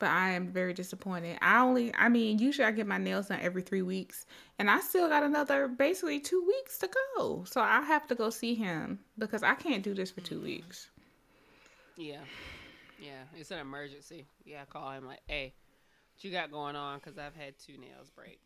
But 0.00 0.08
I 0.08 0.30
am 0.30 0.48
very 0.48 0.72
disappointed. 0.72 1.38
I 1.42 1.60
only, 1.60 1.94
I 1.94 2.08
mean, 2.08 2.38
usually 2.38 2.66
I 2.66 2.72
get 2.72 2.86
my 2.86 2.98
nails 2.98 3.28
done 3.28 3.38
every 3.40 3.62
three 3.62 3.82
weeks, 3.82 4.26
and 4.58 4.68
I 4.68 4.80
still 4.80 5.08
got 5.08 5.22
another 5.22 5.68
basically 5.68 6.18
two 6.18 6.42
weeks 6.44 6.78
to 6.78 6.90
go. 7.16 7.44
So 7.46 7.60
I 7.60 7.82
have 7.82 8.08
to 8.08 8.14
go 8.14 8.30
see 8.30 8.54
him 8.54 8.98
because 9.18 9.42
I 9.42 9.54
can't 9.54 9.82
do 9.82 9.94
this 9.94 10.10
for 10.10 10.22
two 10.22 10.40
mm. 10.40 10.44
weeks. 10.44 10.88
Yeah, 11.96 12.22
yeah. 12.98 13.24
It's 13.36 13.52
an 13.52 13.58
emergency. 13.58 14.26
Yeah, 14.44 14.64
call 14.64 14.90
him 14.90 15.06
like, 15.06 15.20
hey, 15.28 15.52
what 16.14 16.24
you 16.24 16.32
got 16.32 16.50
going 16.50 16.76
on? 16.76 16.98
Because 16.98 17.18
I've 17.18 17.36
had 17.36 17.54
two 17.58 17.78
nails 17.78 18.10
break. 18.16 18.40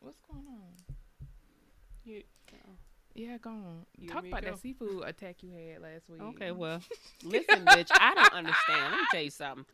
What's 0.00 0.18
going 0.28 0.44
on? 0.46 0.96
You, 2.04 2.24
Yeah, 3.14 3.38
go 3.38 3.50
on. 3.50 3.86
You 3.96 4.08
Talk 4.08 4.14
want 4.16 4.24
me 4.24 4.30
to 4.30 4.36
about 4.36 4.44
go? 4.44 4.50
that 4.52 4.60
seafood 4.60 5.04
attack 5.04 5.36
you 5.42 5.50
had 5.52 5.82
last 5.82 6.08
week. 6.08 6.20
Okay, 6.20 6.50
well, 6.52 6.80
listen, 7.22 7.64
bitch. 7.64 7.88
I 7.92 8.14
don't 8.14 8.32
understand. 8.32 8.90
Let 8.92 8.98
me 9.00 9.06
tell 9.12 9.22
you 9.22 9.30
something. 9.30 9.64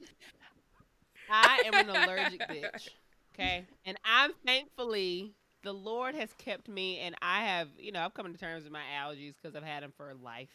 I 1.31 1.63
am 1.67 1.75
an 1.75 1.89
allergic 1.89 2.41
bitch. 2.49 2.89
Okay, 3.35 3.65
and 3.87 3.97
I'm 4.05 4.33
thankfully 4.45 5.33
the 5.63 5.73
Lord 5.73 6.15
has 6.15 6.33
kept 6.35 6.69
me, 6.69 6.99
and 6.99 7.15
I 7.23 7.45
have, 7.45 7.69
you 7.79 7.93
know, 7.93 8.01
I've 8.05 8.13
come 8.15 8.31
to 8.31 8.39
terms 8.39 8.65
with 8.65 8.73
my 8.73 8.83
allergies 8.99 9.35
because 9.41 9.55
I've 9.57 9.63
had 9.63 9.83
them 9.83 9.93
for 9.97 10.13
life, 10.23 10.51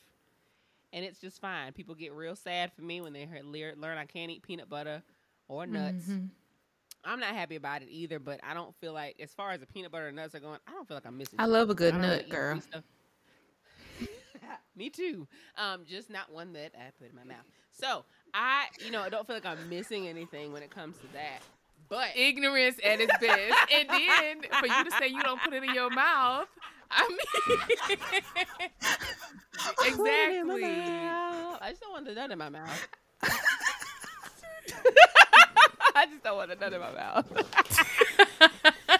and 0.94 1.03
it's 1.06 1.20
just 1.20 1.40
fine. 1.41 1.72
People 1.74 1.95
get 1.95 2.14
real 2.14 2.36
sad 2.36 2.72
for 2.74 2.82
me 2.82 3.02
when 3.02 3.14
they 3.14 3.26
hear, 3.26 3.41
learn 3.76 3.98
I 3.98 4.06
can't 4.06 4.30
eat 4.30 4.44
peanut 4.44 4.70
butter 4.70 5.02
or 5.48 5.66
nuts. 5.66 6.06
Mhm. 6.07 6.30
I'm 7.06 7.19
not 7.19 7.36
happy 7.36 7.56
about 7.56 7.82
it 7.82 7.90
either, 7.90 8.19
but 8.19 8.40
I 8.44 8.53
don't 8.53 8.76
feel 8.82 8.94
like, 8.94 9.15
as 9.19 9.34
far 9.34 9.52
as 9.52 9.60
the 9.60 9.68
peanut 9.68 9.91
butter 9.91 10.07
and 10.07 10.15
nuts 10.15 10.36
are 10.36 10.40
going, 10.40 10.60
I 10.68 10.72
don't 10.72 10.88
feel 10.88 10.98
like 10.98 11.06
I'm 11.06 11.18
missing. 11.18 11.40
I 11.40 11.44
shit. 11.44 11.52
love 11.52 11.69
a 11.69 11.76
good 11.76 11.95
nut, 11.95 12.23
eat 12.26 12.30
girl. 12.30 12.61
Me 14.76 14.90
too. 14.90 15.27
Um, 15.57 15.84
just 15.88 16.10
not 16.10 16.32
one 16.32 16.53
that 16.53 16.73
I 16.76 16.91
put 16.99 17.10
in 17.10 17.15
my 17.15 17.23
mouth. 17.23 17.45
So 17.72 18.03
I, 18.34 18.65
you 18.84 18.91
know, 18.91 19.02
I 19.02 19.10
don't 19.10 19.26
feel 19.26 19.36
like 19.36 19.45
I'm 19.45 19.69
missing 19.69 20.07
anything 20.07 20.52
when 20.52 20.64
it 20.64 20.69
comes 20.69 20.98
to 20.98 21.07
that. 21.14 21.40
But 21.88 22.10
ignorance 22.15 22.77
at 22.84 22.99
its 22.99 23.14
best. 23.19 23.53
and 23.73 23.90
then 23.90 24.41
for 24.60 24.68
you 24.68 24.84
to 24.84 24.91
say 24.99 25.07
you 25.07 25.22
don't 25.22 25.41
put 25.41 25.53
it 25.53 25.64
in 25.64 25.73
your 25.73 25.90
mouth, 25.91 26.48
I 26.90 27.07
mean, 27.07 27.18
exactly. 29.86 30.65
I 30.65 31.69
just 31.69 31.82
don't 31.82 31.91
want 31.91 32.06
the 32.06 32.14
nut 32.14 32.32
in 32.32 32.38
my 32.38 32.49
mouth. 32.49 32.88
I 35.98 36.06
just 36.08 36.24
don't 36.24 36.38
want 36.38 36.50
the 36.50 36.56
nut 36.56 36.74
in 36.74 36.80
my 36.80 36.92
mouth. 36.92 37.26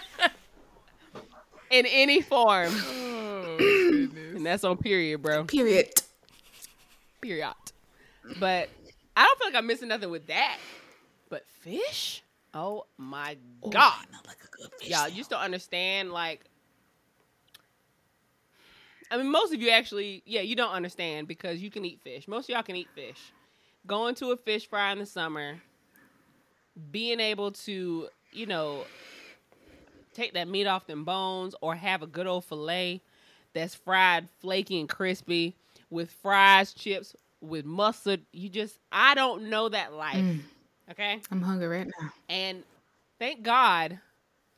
in 1.70 1.86
any 1.86 2.22
form, 2.22 2.72
Oh, 2.74 3.56
and 3.58 4.44
that's 4.46 4.64
on 4.64 4.76
period, 4.78 5.22
bro. 5.22 5.44
Period. 5.44 5.88
Period. 7.20 7.52
But 8.38 8.68
I 9.16 9.24
don't 9.24 9.38
feel 9.38 9.48
like 9.48 9.54
I'm 9.56 9.66
missing 9.66 9.88
nothing 9.88 10.10
with 10.10 10.26
that. 10.28 10.58
But 11.28 11.44
fish? 11.60 12.22
Oh 12.54 12.86
my 12.96 13.36
Oh, 13.62 13.70
god. 13.70 14.06
I 14.12 14.16
like 14.28 14.38
a 14.44 14.56
good 14.56 14.70
fish 14.78 14.88
Y'all, 14.90 15.08
you 15.08 15.08
sandwich. 15.08 15.16
just 15.16 15.30
don't 15.30 15.40
understand. 15.40 16.12
Like, 16.12 16.44
I 19.10 19.16
mean, 19.18 19.30
most 19.30 19.52
of 19.54 19.60
you 19.60 19.70
actually, 19.70 20.22
yeah, 20.26 20.40
you 20.40 20.56
don't 20.56 20.72
understand 20.72 21.28
because 21.28 21.60
you 21.60 21.70
can 21.70 21.84
eat 21.84 22.00
fish. 22.02 22.26
Most 22.28 22.48
of 22.48 22.54
y'all 22.54 22.62
can 22.62 22.76
eat 22.76 22.88
fish. 22.94 23.32
Going 23.86 24.14
to 24.16 24.30
a 24.32 24.36
fish 24.36 24.68
fry 24.68 24.92
in 24.92 24.98
the 24.98 25.06
summer, 25.06 25.60
being 26.90 27.20
able 27.20 27.52
to, 27.52 28.08
you 28.32 28.46
know, 28.46 28.84
take 30.14 30.34
that 30.34 30.48
meat 30.48 30.66
off 30.66 30.86
them 30.86 31.04
bones 31.04 31.54
or 31.60 31.74
have 31.74 32.02
a 32.02 32.06
good 32.06 32.26
old 32.26 32.44
fillet 32.44 33.00
that's 33.52 33.74
fried, 33.74 34.28
flaky, 34.40 34.80
and 34.80 34.88
crispy 34.88 35.54
with 35.90 36.10
fries, 36.10 36.72
chips, 36.72 37.14
with 37.40 37.64
mustard. 37.64 38.20
You 38.32 38.48
just, 38.48 38.78
I 38.92 39.14
don't 39.14 39.48
know 39.48 39.68
that 39.68 39.92
life. 39.92 40.16
Mm. 40.16 40.40
Okay. 40.90 41.20
I'm 41.30 41.42
hungry 41.42 41.68
right 41.68 41.86
now. 41.86 42.10
And 42.28 42.62
thank 43.18 43.42
God, 43.42 43.98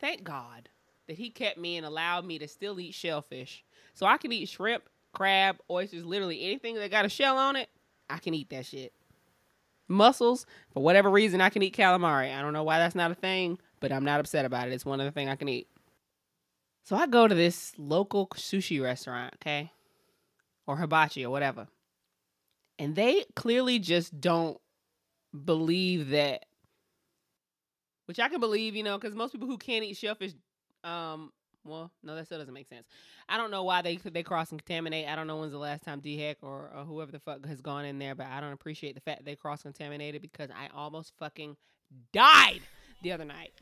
thank 0.01 0.25
God 0.25 0.69
that 1.07 1.17
he 1.17 1.31
kept 1.31 1.59
me 1.59 1.77
and 1.77 1.87
allowed 1.87 2.25
me 2.25 2.39
to 2.39 2.49
still 2.49 2.79
eat 2.79 2.95
shellfish. 2.95 3.65
So 3.95 4.07
I 4.07 4.17
can 4.19 4.33
eat 4.33 4.49
shrimp, 4.49 4.85
crab, 5.13 5.59
oysters, 5.71 6.05
literally 6.05 6.43
anything 6.45 6.75
that 6.77 6.91
got 6.91 7.05
a 7.05 7.09
shell 7.09 7.37
on 7.37 7.57
it, 7.57 7.69
I 8.11 8.19
can 8.19 8.35
eat 8.35 8.51
that 8.51 8.67
shit. 8.67 8.93
Mussels, 9.89 10.47
for 10.73 10.83
whatever 10.83 11.11
reason, 11.11 11.41
I 11.41 11.49
can 11.49 11.63
eat 11.63 11.77
calamari. 11.77 12.35
I 12.35 12.43
don't 12.43 12.53
know 12.53 12.63
why 12.63 12.79
that's 12.79 12.95
not 12.95 13.11
a 13.11 13.15
thing, 13.15 13.59
but 13.81 13.93
I'm 13.93 14.05
not 14.05 14.21
upset 14.21 14.45
about 14.45 14.69
it. 14.69 14.75
It's 14.75 14.85
one 14.85 15.01
of 15.01 15.07
the 15.07 15.13
things 15.13 15.31
I 15.31 15.37
can 15.37 15.49
eat. 15.49 15.69
So 16.85 16.97
I 16.97 17.07
go 17.07 17.29
to 17.29 17.35
this 17.35 17.73
local 17.77 18.29
sushi 18.29 18.83
restaurant, 18.83 19.35
okay? 19.35 19.73
Or 20.67 20.77
hibachi 20.77 21.25
or 21.25 21.31
whatever. 21.31 21.69
And 22.79 22.95
they 22.95 23.25
clearly 23.35 23.79
just 23.79 24.21
don't 24.21 24.59
believe 25.45 26.11
that 26.11 26.45
which 28.07 28.19
I 28.19 28.31
can 28.31 28.41
believe, 28.41 28.75
you 28.75 28.83
know, 28.83 28.97
because 28.97 29.15
most 29.15 29.33
people 29.33 29.47
who 29.49 29.59
can't 29.59 29.85
eat 29.85 29.99
shellfish, 29.99 30.33
um, 30.83 31.31
well, 31.69 31.91
no, 32.03 32.15
that 32.15 32.27
still 32.27 32.39
doesn't 32.39 32.55
make 32.55 32.69
sense. 32.69 32.87
I 33.29 33.37
don't 33.37 33.51
know 33.51 33.65
why 33.65 33.83
they 33.83 33.97
they 33.97 34.23
cross 34.23 34.51
and 34.51 34.65
contaminate. 34.65 35.07
I 35.09 35.17
don't 35.17 35.27
know 35.27 35.37
when's 35.37 35.53
the 35.53 35.59
last 35.59 35.85
time 35.85 36.01
DHEC 36.01 36.37
or, 36.43 36.71
or 36.75 36.85
whoever 36.85 37.13
the 37.13 37.19
fuck 37.21 37.45
has 37.47 37.61
gone 37.61 37.85
in 37.85 37.99
there, 37.99 38.15
but 38.15 38.27
I 38.27 38.41
don't 38.41 38.53
appreciate 38.53 38.95
the 38.95 39.01
fact 39.01 39.25
they 39.25 39.37
cross 39.37 39.63
contaminated 39.63 40.23
because 40.23 40.51
I 40.51 40.69
almost 40.75 41.13
fucking 41.19 41.57
died 42.13 42.61
the 43.03 43.13
other 43.13 43.25
night, 43.25 43.53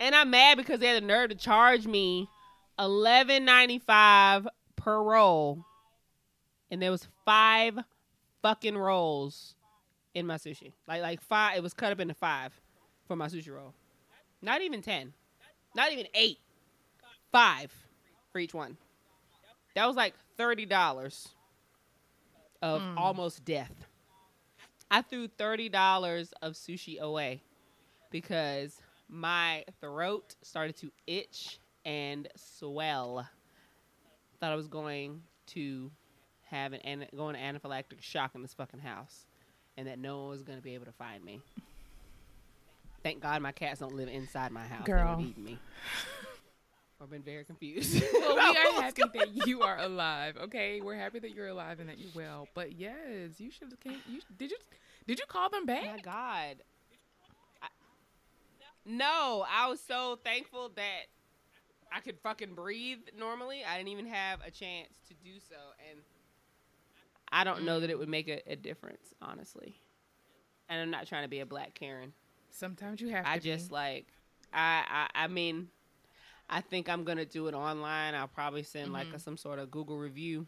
and 0.00 0.14
I'm 0.14 0.30
mad 0.30 0.58
because 0.58 0.80
they 0.80 0.88
had 0.88 1.02
the 1.02 1.06
nerve 1.06 1.30
to 1.30 1.36
charge 1.36 1.86
me 1.86 2.28
eleven 2.78 3.44
ninety 3.44 3.78
five 3.78 4.46
per 4.76 5.02
roll, 5.02 5.64
and 6.70 6.82
there 6.82 6.90
was 6.90 7.08
five 7.24 7.78
fucking 8.42 8.76
rolls 8.76 9.54
in 10.14 10.26
my 10.26 10.36
sushi. 10.36 10.72
Like 10.86 11.02
like 11.02 11.20
five. 11.20 11.56
It 11.56 11.62
was 11.62 11.74
cut 11.74 11.92
up 11.92 12.00
into 12.00 12.14
five 12.14 12.60
for 13.06 13.16
my 13.16 13.28
sushi 13.28 13.54
roll. 13.54 13.74
Not 14.42 14.62
even 14.62 14.82
ten. 14.82 15.12
Not 15.74 15.92
even 15.92 16.06
eight. 16.14 16.38
Five 17.32 17.72
for 18.32 18.38
each 18.38 18.54
one. 18.54 18.76
That 19.74 19.86
was 19.86 19.96
like 19.96 20.14
thirty 20.36 20.66
dollars 20.66 21.28
of 22.62 22.80
Mm. 22.82 22.96
almost 22.96 23.44
death. 23.44 23.86
I 24.90 25.02
threw 25.02 25.28
thirty 25.28 25.68
dollars 25.68 26.32
of 26.42 26.54
sushi 26.54 26.98
away 26.98 27.42
because 28.10 28.80
my 29.08 29.64
throat 29.80 30.34
started 30.42 30.76
to 30.78 30.90
itch 31.06 31.58
and 31.84 32.28
swell. 32.36 33.28
Thought 34.40 34.52
I 34.52 34.56
was 34.56 34.68
going 34.68 35.22
to 35.48 35.90
have 36.46 36.72
an 36.72 36.80
ana- 36.80 37.08
go 37.14 37.24
anaphylactic 37.24 38.00
shock 38.00 38.34
in 38.34 38.42
this 38.42 38.54
fucking 38.54 38.80
house, 38.80 39.26
and 39.76 39.86
that 39.86 39.98
no 39.98 40.20
one 40.20 40.28
was 40.30 40.42
going 40.42 40.58
to 40.58 40.62
be 40.62 40.74
able 40.74 40.86
to 40.86 40.92
find 40.92 41.22
me. 41.24 41.40
Thank 43.02 43.20
God 43.20 43.42
my 43.42 43.52
cats 43.52 43.80
don't 43.80 43.94
live 43.94 44.08
inside 44.08 44.50
my 44.50 44.64
house. 44.66 44.86
They 44.86 44.92
would 44.92 44.98
Girl. 45.00 45.16
me. 45.36 45.58
I've 47.00 47.10
been 47.10 47.22
very 47.22 47.44
confused. 47.44 48.02
Well, 48.12 48.34
we 48.52 48.58
are 48.78 48.82
happy 48.82 49.02
that 49.14 49.46
you 49.46 49.62
are 49.62 49.78
alive. 49.80 50.36
Okay, 50.44 50.80
we're 50.80 50.96
happy 50.96 51.18
that 51.20 51.34
you're 51.34 51.48
alive 51.48 51.80
and 51.80 51.88
that 51.88 51.98
you're 51.98 52.10
well. 52.14 52.48
But 52.54 52.78
yes, 52.78 53.38
you 53.38 53.50
should 53.50 53.70
have 53.70 53.80
came. 53.80 53.98
You 54.08 54.20
did 54.36 54.50
you 54.50 54.56
did 55.06 55.18
you 55.18 55.24
call 55.26 55.48
them 55.48 55.62
Oh 55.68 55.74
my? 55.74 55.98
God. 56.02 56.56
I- 57.62 57.68
no, 58.84 59.44
I 59.50 59.68
was 59.68 59.80
so 59.80 60.18
thankful 60.24 60.70
that 60.76 61.02
I 61.92 62.00
could 62.00 62.18
fucking 62.22 62.54
breathe 62.54 62.98
normally. 63.18 63.62
I 63.64 63.76
didn't 63.76 63.88
even 63.90 64.06
have 64.06 64.40
a 64.46 64.50
chance 64.50 64.88
to 65.08 65.14
do 65.14 65.38
so. 65.48 65.56
And 65.90 66.00
I 67.30 67.44
don't 67.44 67.64
know 67.64 67.80
that 67.80 67.90
it 67.90 67.98
would 67.98 68.08
make 68.08 68.28
a, 68.28 68.40
a 68.50 68.56
difference, 68.56 69.14
honestly. 69.22 69.76
And 70.68 70.80
I'm 70.80 70.90
not 70.90 71.06
trying 71.06 71.22
to 71.24 71.28
be 71.28 71.40
a 71.40 71.46
black 71.46 71.74
Karen. 71.74 72.12
Sometimes 72.50 73.00
you 73.00 73.08
have. 73.08 73.24
To 73.24 73.30
I 73.30 73.34
be. 73.38 73.40
just 73.44 73.70
like, 73.72 74.06
I, 74.52 75.06
I, 75.14 75.24
I 75.24 75.26
mean, 75.28 75.68
I 76.50 76.60
think 76.60 76.88
I'm 76.88 77.04
gonna 77.04 77.24
do 77.26 77.46
it 77.48 77.54
online. 77.54 78.14
I'll 78.14 78.28
probably 78.28 78.62
send 78.62 78.92
like 78.92 79.08
Mm-hmm. 79.08 79.16
a, 79.16 79.20
some 79.20 79.36
sort 79.36 79.58
of 79.58 79.70
Google 79.70 79.98
review, 79.98 80.46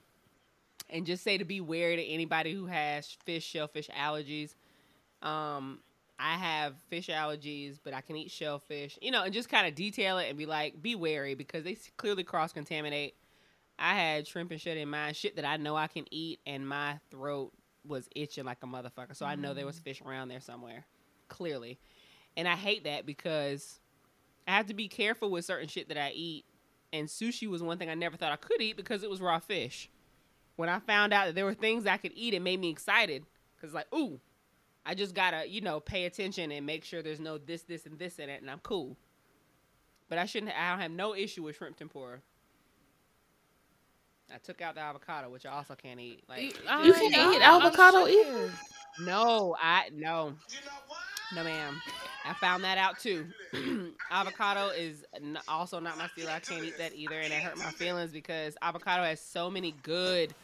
and 0.89 1.05
just 1.07 1.23
say 1.23 1.39
to 1.39 1.45
be 1.45 1.61
wary 1.61 1.97
to 1.97 2.05
anybody 2.05 2.53
who 2.55 2.67
has 2.67 3.07
fish, 3.25 3.45
shellfish 3.45 3.89
allergies. 3.91 4.55
Um, 5.23 5.81
I 6.19 6.35
have 6.37 6.75
fish 6.89 7.09
allergies, 7.09 7.79
but 7.83 7.95
I 7.95 8.01
can 8.03 8.17
eat 8.17 8.31
shellfish. 8.31 8.99
You 9.01 9.11
know, 9.11 9.23
and 9.25 9.33
just 9.33 9.49
kind 9.49 9.67
of 9.67 9.75
detail 9.75 10.19
it 10.19 10.29
and 10.29 10.37
be 10.39 10.47
like, 10.47 10.81
be 10.83 10.95
wary 10.95 11.35
because 11.35 11.65
they 11.65 11.77
clearly 11.97 12.25
cross 12.25 12.53
contaminate. 12.53 13.15
I 13.79 13.95
had 13.95 14.27
shrimp 14.29 14.51
and 14.51 14.61
shit 14.61 14.77
in 14.77 14.91
mine, 14.91 15.15
shit 15.15 15.37
that 15.37 15.45
I 15.47 15.57
know 15.57 15.77
I 15.77 15.87
can 15.87 16.05
eat, 16.11 16.41
and 16.47 16.69
my 16.69 16.99
throat 17.11 17.53
was 17.87 18.07
itching 18.15 18.45
like 18.45 18.59
a 18.63 18.67
motherfucker. 18.67 19.17
So 19.17 19.25
I 19.25 19.37
know 19.37 19.55
there 19.55 19.65
was 19.65 19.79
fish 19.79 20.03
around 20.05 20.29
there 20.29 20.41
somewhere, 20.41 20.85
clearly. 21.29 21.79
And 22.37 22.47
I 22.47 22.57
hate 22.57 22.85
that 22.85 23.07
because 23.07 23.80
I 24.51 24.57
have 24.57 24.67
to 24.67 24.75
be 24.75 24.89
careful 24.89 25.31
with 25.31 25.45
certain 25.45 25.69
shit 25.69 25.89
that 25.89 25.99
I 25.99 26.11
eat. 26.11 26.45
And 26.93 27.09
sushi 27.09 27.49
was 27.49 27.63
one 27.63 27.79
thing 27.79 27.89
I 27.89 27.95
never 27.95 28.17
thought 28.17 28.33
I 28.33 28.37
could 28.37 28.61
eat 28.61 28.77
because 28.77 29.03
it 29.03 29.11
was 29.11 29.21
raw 29.21 29.39
fish. 29.39 29.89
When 30.57 30.69
I 30.69 30.81
found 30.81 31.13
out 31.13 31.27
that 31.27 31.35
there 31.35 31.45
were 31.45 31.55
things 31.55 31.87
I 31.87 31.97
could 31.97 32.13
eat, 32.15 32.35
it 32.35 32.43
made 32.43 32.61
me 32.61 32.69
excited 32.69 33.25
because, 33.57 33.73
like, 33.73 33.87
ooh, 33.95 34.21
I 34.85 34.95
just 34.95 35.15
gotta, 35.15 35.49
you 35.49 35.61
know, 35.61 35.79
pay 35.81 36.05
attention 36.05 36.51
and 36.51 36.67
make 36.67 36.85
sure 36.85 37.01
there's 37.01 37.21
no 37.21 37.39
this, 37.39 37.63
this, 37.63 37.87
and 37.87 37.99
this 37.99 38.19
in 38.19 38.29
it, 38.29 38.43
and 38.43 38.51
I'm 38.51 38.59
cool. 38.59 38.97
But 40.09 40.19
I 40.19 40.27
shouldn't. 40.27 40.53
I 40.53 40.71
don't 40.71 40.81
have 40.81 40.91
no 40.91 41.15
issue 41.15 41.45
with 41.45 41.57
shrimp 41.57 41.77
tempura. 41.77 42.19
I 44.33 44.39
took 44.39 44.61
out 44.61 44.75
the 44.75 44.81
avocado, 44.81 45.31
which 45.31 45.47
I 45.47 45.51
also 45.51 45.75
can't 45.75 46.01
eat. 46.01 46.23
Like, 46.29 46.43
it 46.43 46.57
I 46.69 46.85
You 46.85 46.93
can't 46.93 47.35
eat 47.35 47.43
avocado 47.43 48.07
sure. 48.07 48.09
either. 48.09 48.53
no, 49.01 49.57
I 49.61 49.91
no. 49.95 50.35
No, 51.35 51.45
ma'am. 51.45 51.81
I 52.25 52.35
found 52.35 52.65
that 52.65 52.77
out 52.77 52.99
too. 52.99 53.27
avocado 54.11 54.69
is 54.71 55.05
n- 55.15 55.39
also 55.49 55.81
not 55.81 55.97
my 55.97 56.09
steal. 56.09 56.29
I 56.29 56.41
can't 56.41 56.65
eat 56.65 56.77
that 56.79 56.95
either, 56.95 57.19
and 57.19 57.33
it 57.33 57.43
hurt 57.43 57.57
my 57.57 57.71
feelings 57.71 58.11
because 58.13 58.57
avocado 58.63 59.05
has 59.05 59.21
so 59.21 59.51
many 59.51 59.75
good, 59.83 60.35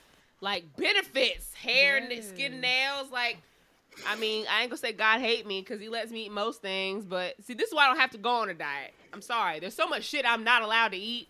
like 0.41 0.65
benefits: 0.77 1.53
hair, 1.55 1.97
n- 1.99 2.23
skin, 2.23 2.61
nails. 2.61 3.11
Like, 3.11 3.39
I 4.07 4.17
mean, 4.17 4.47
I 4.51 4.63
ain't 4.63 4.71
gonna 4.71 4.79
say 4.79 4.93
God 4.93 5.21
hate 5.21 5.47
me 5.47 5.61
because 5.61 5.81
He 5.81 5.89
lets 5.89 6.11
me 6.11 6.27
eat 6.27 6.33
most 6.33 6.63
things, 6.63 7.05
but 7.05 7.35
see, 7.45 7.55
this 7.55 7.69
is 7.69 7.75
why 7.75 7.85
I 7.85 7.89
don't 7.89 8.01
have 8.01 8.11
to 8.13 8.19
go 8.19 8.31
on 8.31 8.49
a 8.49 8.55
diet. 8.55 8.95
I'm 9.13 9.23
sorry. 9.23 9.61
There's 9.61 9.75
so 9.75 9.89
much 9.89 10.05
shit 10.05 10.25
I'm 10.27 10.45
not 10.45 10.63
allowed 10.63 10.89
to 10.93 10.99
eat, 10.99 11.29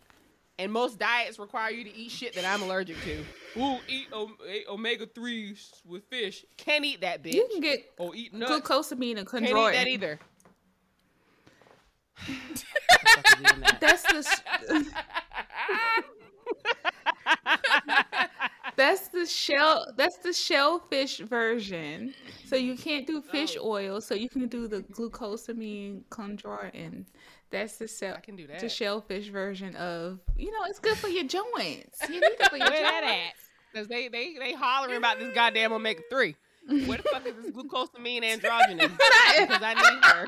and 0.58 0.72
most 0.72 0.98
diets 0.98 1.38
require 1.38 1.70
you 1.70 1.84
to 1.84 1.94
eat 1.94 2.10
shit 2.10 2.34
that 2.34 2.44
I'm 2.44 2.62
allergic 2.62 2.96
to. 3.04 3.24
Ooh, 3.60 3.78
eat 3.88 4.08
omega 4.68 5.06
threes 5.06 5.70
with 5.86 6.04
fish. 6.08 6.44
Can't 6.56 6.84
eat 6.84 7.00
that 7.02 7.22
bitch. 7.22 7.34
You 7.34 7.48
can 7.50 7.60
get 7.60 7.84
Oh, 7.98 8.14
eat 8.14 8.32
nuts. 8.34 8.50
glucosamine 8.52 9.18
and 9.18 9.26
chondroitin. 9.26 9.72
Can't 9.72 9.88
eat 9.88 10.00
that 10.00 10.18
chondroitin. 10.18 10.18
either. 10.18 10.18
That's 13.80 14.02
the 14.04 14.22
sh- 14.22 14.82
that's 18.76 19.08
the 19.08 19.26
shell 19.26 19.86
that's 19.96 20.18
the 20.18 20.32
shellfish 20.32 21.18
version. 21.18 22.14
So 22.46 22.56
you 22.56 22.76
can't 22.76 23.06
do 23.06 23.20
fish 23.22 23.56
Oh. 23.60 23.68
oil. 23.70 24.00
So 24.00 24.14
you 24.14 24.28
can 24.28 24.48
do 24.48 24.66
the 24.68 24.80
glucosamine 24.82 26.02
chondroitin. 26.10 27.04
That's 27.50 27.76
the 27.76 27.88
shell. 27.88 28.14
I 28.16 28.20
can 28.20 28.36
do 28.36 28.46
The 28.46 28.68
shellfish 28.68 29.28
version 29.28 29.76
of 29.76 30.18
you 30.36 30.50
know 30.50 30.58
it's 30.68 30.78
good 30.78 30.96
for 30.96 31.08
your 31.08 31.24
joints. 31.24 32.00
You 32.08 32.20
need 32.20 32.24
it 32.24 32.48
for 32.48 32.56
your 32.56 32.68
Where 32.68 32.82
that 32.82 33.04
at? 33.04 33.34
Because 33.72 33.88
they, 33.88 34.08
they, 34.08 34.34
they 34.38 34.52
hollering 34.52 34.96
about 34.96 35.18
this 35.18 35.34
goddamn 35.34 35.72
omega 35.72 36.00
3. 36.08 36.34
Where 36.86 36.98
the 36.98 37.04
fuck 37.04 37.26
is 37.26 37.34
this 37.36 37.50
glucosamine 37.52 38.24
androgenous? 38.24 38.90
Because 39.38 39.62
I 39.62 39.74
need 39.74 40.04
her. 40.04 40.26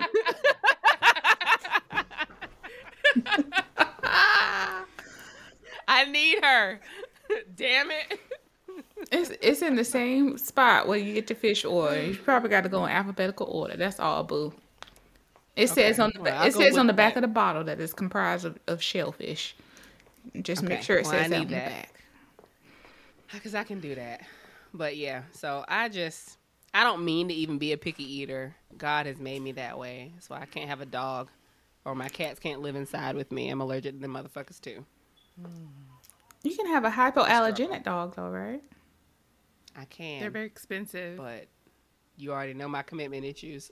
I 5.88 6.04
need 6.04 6.44
her. 6.44 6.80
Damn 7.56 7.90
it. 7.90 8.20
It's 9.10 9.30
it's 9.40 9.62
in 9.62 9.76
the 9.76 9.84
same 9.84 10.36
spot 10.38 10.86
where 10.86 10.98
you 10.98 11.14
get 11.14 11.26
the 11.26 11.34
fish 11.34 11.64
oil. 11.64 11.96
You 11.96 12.14
probably 12.14 12.50
got 12.50 12.62
to 12.64 12.68
go 12.68 12.84
in 12.84 12.90
alphabetical 12.90 13.46
order. 13.46 13.76
That's 13.76 13.98
all, 13.98 14.22
boo. 14.24 14.52
It 15.58 15.68
says 15.68 15.98
on 15.98 16.12
the 16.14 16.20
Well, 16.22 16.32
ba- 16.32 16.38
I'll 16.38 16.46
it 16.48 16.54
says 16.54 16.76
on 16.76 16.86
the 16.86 16.92
back 16.92 17.14
that. 17.14 17.24
of 17.24 17.28
the 17.28 17.34
bottle 17.34 17.64
that 17.64 17.80
it's 17.80 17.92
comprised 17.92 18.44
of, 18.44 18.58
of 18.66 18.82
shellfish. 18.82 19.54
Just 20.42 20.62
make 20.62 20.82
sure 20.82 20.98
it 20.98 21.04
Well, 21.04 21.14
I 21.14 21.18
says 21.22 21.30
that 21.30 21.38
need 21.38 21.44
on 21.46 21.50
the 21.50 21.56
back. 21.56 21.94
Because 23.32 23.54
I 23.54 23.64
can 23.64 23.80
do 23.80 23.94
that. 23.94 24.22
But 24.72 24.96
yeah, 24.96 25.22
so 25.32 25.64
I 25.68 25.88
just, 25.88 26.36
I 26.74 26.84
don't 26.84 27.04
mean 27.04 27.28
to 27.28 27.34
even 27.34 27.58
be 27.58 27.72
a 27.72 27.76
picky 27.78 28.04
eater. 28.04 28.54
God 28.76 29.06
has 29.06 29.18
made 29.18 29.42
me 29.42 29.52
that 29.52 29.78
way. 29.78 30.12
So 30.20 30.34
I 30.34 30.44
can't 30.44 30.68
have 30.68 30.80
a 30.80 30.86
dog 30.86 31.28
or 31.84 31.94
my 31.94 32.08
cats 32.08 32.38
can't 32.38 32.60
live 32.60 32.76
inside 32.76 33.16
with 33.16 33.32
me. 33.32 33.48
I'm 33.48 33.60
allergic 33.60 33.94
to 33.94 34.00
them 34.00 34.12
motherfuckers 34.12 34.60
too. 34.60 34.84
You 36.42 36.56
can 36.56 36.66
have 36.66 36.84
a 36.84 36.90
hypoallergenic 36.90 37.82
dog 37.84 38.14
though, 38.16 38.28
right? 38.28 38.62
I 39.76 39.84
can. 39.86 40.20
They're 40.20 40.30
very 40.30 40.46
expensive. 40.46 41.16
but 41.16 41.46
you 42.16 42.32
already 42.32 42.54
know 42.54 42.68
my 42.68 42.82
commitment 42.82 43.24
issues. 43.24 43.70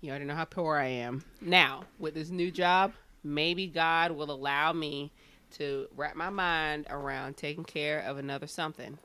You 0.00 0.10
already 0.10 0.24
know 0.24 0.34
how 0.34 0.46
poor 0.46 0.76
I 0.76 0.86
am. 0.86 1.22
Now, 1.40 1.84
with 1.98 2.14
this 2.14 2.30
new 2.30 2.50
job, 2.50 2.92
maybe 3.22 3.66
God 3.66 4.12
will 4.12 4.30
allow 4.30 4.72
me 4.72 5.12
to 5.52 5.88
wrap 5.96 6.16
my 6.16 6.30
mind 6.30 6.86
around 6.88 7.36
taking 7.36 7.64
care 7.64 8.00
of 8.00 8.16
another 8.16 8.46
something 8.46 8.98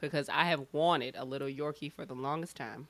because 0.00 0.28
I 0.28 0.44
have 0.44 0.66
wanted 0.72 1.16
a 1.16 1.24
little 1.24 1.48
Yorkie 1.48 1.92
for 1.92 2.04
the 2.04 2.14
longest 2.14 2.56
time. 2.56 2.86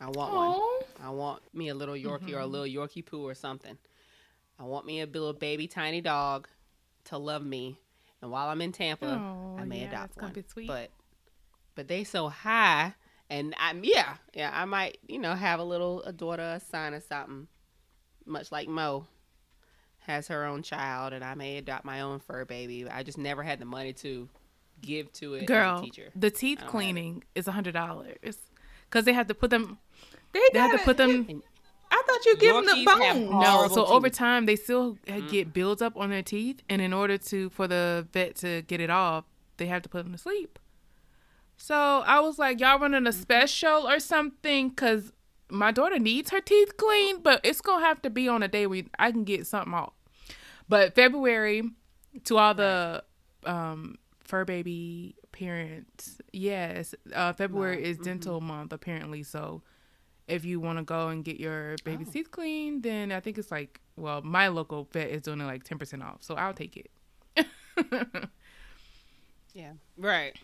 I 0.00 0.06
want 0.06 0.34
one. 0.34 0.48
Oh, 0.54 0.82
I 1.00 1.10
want 1.10 1.42
me 1.54 1.68
a 1.68 1.74
little 1.74 1.94
Yorkie 1.94 2.34
or 2.34 2.40
a 2.40 2.46
little 2.46 2.66
Yorkie 2.66 3.04
poo 3.06 3.26
or 3.26 3.34
something. 3.34 3.78
I 4.58 4.64
want 4.64 4.86
me 4.86 5.00
a 5.00 5.06
little 5.06 5.32
baby 5.32 5.68
tiny 5.68 6.00
dog 6.00 6.48
to 7.04 7.18
love 7.18 7.44
me. 7.44 7.78
And 8.20 8.30
while 8.30 8.48
I'm 8.48 8.60
in 8.60 8.72
Tampa, 8.72 9.20
I 9.58 9.64
may 9.64 9.80
yeah, 9.80 9.88
adopt 9.88 10.20
one. 10.20 10.32
But 10.66 10.90
but 11.74 11.88
they 11.88 12.04
so 12.04 12.28
high, 12.28 12.94
and 13.32 13.54
I'm 13.58 13.82
yeah 13.84 14.14
yeah 14.34 14.50
I 14.52 14.64
might 14.66 14.98
you 15.08 15.18
know 15.18 15.34
have 15.34 15.58
a 15.58 15.64
little 15.64 16.02
a 16.02 16.12
daughter, 16.12 16.42
a 16.42 16.60
son, 16.60 16.94
or 16.94 17.00
something. 17.00 17.48
Much 18.24 18.52
like 18.52 18.68
Mo 18.68 19.06
has 20.06 20.28
her 20.28 20.44
own 20.44 20.62
child, 20.62 21.12
and 21.12 21.24
I 21.24 21.34
may 21.34 21.56
adopt 21.56 21.84
my 21.84 22.00
own 22.02 22.20
fur 22.20 22.44
baby. 22.44 22.88
I 22.88 23.02
just 23.02 23.18
never 23.18 23.42
had 23.42 23.58
the 23.58 23.64
money 23.64 23.92
to 23.94 24.28
give 24.80 25.12
to 25.14 25.34
it. 25.34 25.38
as 25.38 25.42
a 25.44 25.46
Girl, 25.46 25.80
teacher. 25.82 26.10
the 26.14 26.30
teeth 26.30 26.58
I 26.58 26.62
don't 26.62 26.66
have 26.66 26.68
it. 26.68 26.70
cleaning 26.70 27.24
is 27.34 27.48
a 27.48 27.52
hundred 27.52 27.72
dollars 27.72 28.38
because 28.88 29.04
they 29.04 29.12
have 29.12 29.26
to 29.28 29.34
put 29.34 29.50
them. 29.50 29.78
they, 30.32 30.40
They 30.52 30.58
have 30.58 30.72
to 30.72 30.84
put 30.84 30.96
them. 30.96 31.42
I 31.90 32.02
thought 32.06 32.24
you 32.24 32.36
give 32.36 32.54
them 32.54 32.64
the 32.66 32.84
bone. 32.84 33.24
No, 33.30 33.40
Horrible 33.40 33.74
so 33.74 33.86
over 33.86 34.08
time 34.08 34.46
they 34.46 34.56
still 34.56 34.98
uh, 35.10 35.20
get 35.20 35.52
builds 35.52 35.82
up 35.82 35.96
on 35.96 36.10
their 36.10 36.22
teeth, 36.22 36.62
and 36.68 36.80
in 36.82 36.92
order 36.92 37.18
to 37.18 37.50
for 37.50 37.66
the 37.68 38.06
vet 38.12 38.36
to 38.36 38.62
get 38.62 38.80
it 38.80 38.90
off, 38.90 39.24
they 39.56 39.66
have 39.66 39.82
to 39.82 39.88
put 39.88 40.04
them 40.04 40.12
to 40.12 40.18
sleep. 40.18 40.58
So 41.62 41.76
I 41.76 42.18
was 42.18 42.40
like, 42.40 42.58
y'all 42.58 42.80
running 42.80 43.06
a 43.06 43.12
special 43.12 43.88
or 43.88 44.00
something? 44.00 44.72
Cause 44.72 45.12
my 45.48 45.70
daughter 45.70 46.00
needs 46.00 46.30
her 46.30 46.40
teeth 46.40 46.76
cleaned, 46.76 47.22
but 47.22 47.40
it's 47.44 47.60
gonna 47.60 47.86
have 47.86 48.02
to 48.02 48.10
be 48.10 48.26
on 48.26 48.42
a 48.42 48.48
day 48.48 48.66
where 48.66 48.82
I 48.98 49.12
can 49.12 49.22
get 49.22 49.46
something 49.46 49.72
off. 49.72 49.92
But 50.68 50.96
February, 50.96 51.62
to 52.24 52.36
all 52.36 52.54
the 52.54 53.04
um, 53.46 53.94
fur 54.24 54.44
baby 54.44 55.14
parents, 55.30 56.18
yes, 56.32 56.96
uh, 57.14 57.32
February 57.34 57.84
is 57.84 57.96
dental 57.96 58.40
month 58.40 58.72
apparently. 58.72 59.22
So 59.22 59.62
if 60.26 60.44
you 60.44 60.58
want 60.58 60.78
to 60.78 60.84
go 60.84 61.10
and 61.10 61.24
get 61.24 61.38
your 61.38 61.76
baby's 61.84 62.10
teeth 62.10 62.32
cleaned, 62.32 62.82
then 62.82 63.12
I 63.12 63.20
think 63.20 63.38
it's 63.38 63.52
like, 63.52 63.80
well, 63.94 64.20
my 64.22 64.48
local 64.48 64.88
vet 64.92 65.10
is 65.10 65.22
doing 65.22 65.40
it 65.40 65.44
like 65.44 65.62
ten 65.62 65.78
percent 65.78 66.02
off, 66.02 66.24
so 66.24 66.34
I'll 66.34 66.54
take 66.54 66.76
it. 66.76 67.46
yeah 69.54 69.72
right 69.96 70.36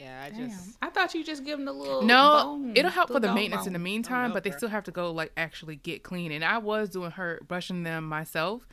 yeah 0.00 0.24
I 0.26 0.30
Damn. 0.30 0.48
just 0.48 0.78
I 0.82 0.90
thought 0.90 1.14
you 1.14 1.24
just 1.24 1.44
give 1.44 1.58
them 1.58 1.66
the 1.66 1.72
little 1.72 2.02
No, 2.06 2.58
bone, 2.58 2.72
it'll 2.74 2.90
help 2.90 3.08
for 3.08 3.20
the 3.20 3.26
dog 3.28 3.34
maintenance 3.36 3.66
in 3.66 3.72
the 3.72 3.78
meantime, 3.78 4.32
but 4.32 4.44
they 4.44 4.50
girl. 4.50 4.58
still 4.58 4.68
have 4.70 4.84
to 4.84 4.90
go 4.90 5.10
like 5.12 5.32
actually 5.36 5.76
get 5.76 6.02
clean. 6.02 6.32
And 6.32 6.44
I 6.44 6.58
was 6.58 6.88
doing 6.90 7.12
her 7.12 7.40
brushing 7.46 7.82
them 7.82 8.04
myself, 8.08 8.66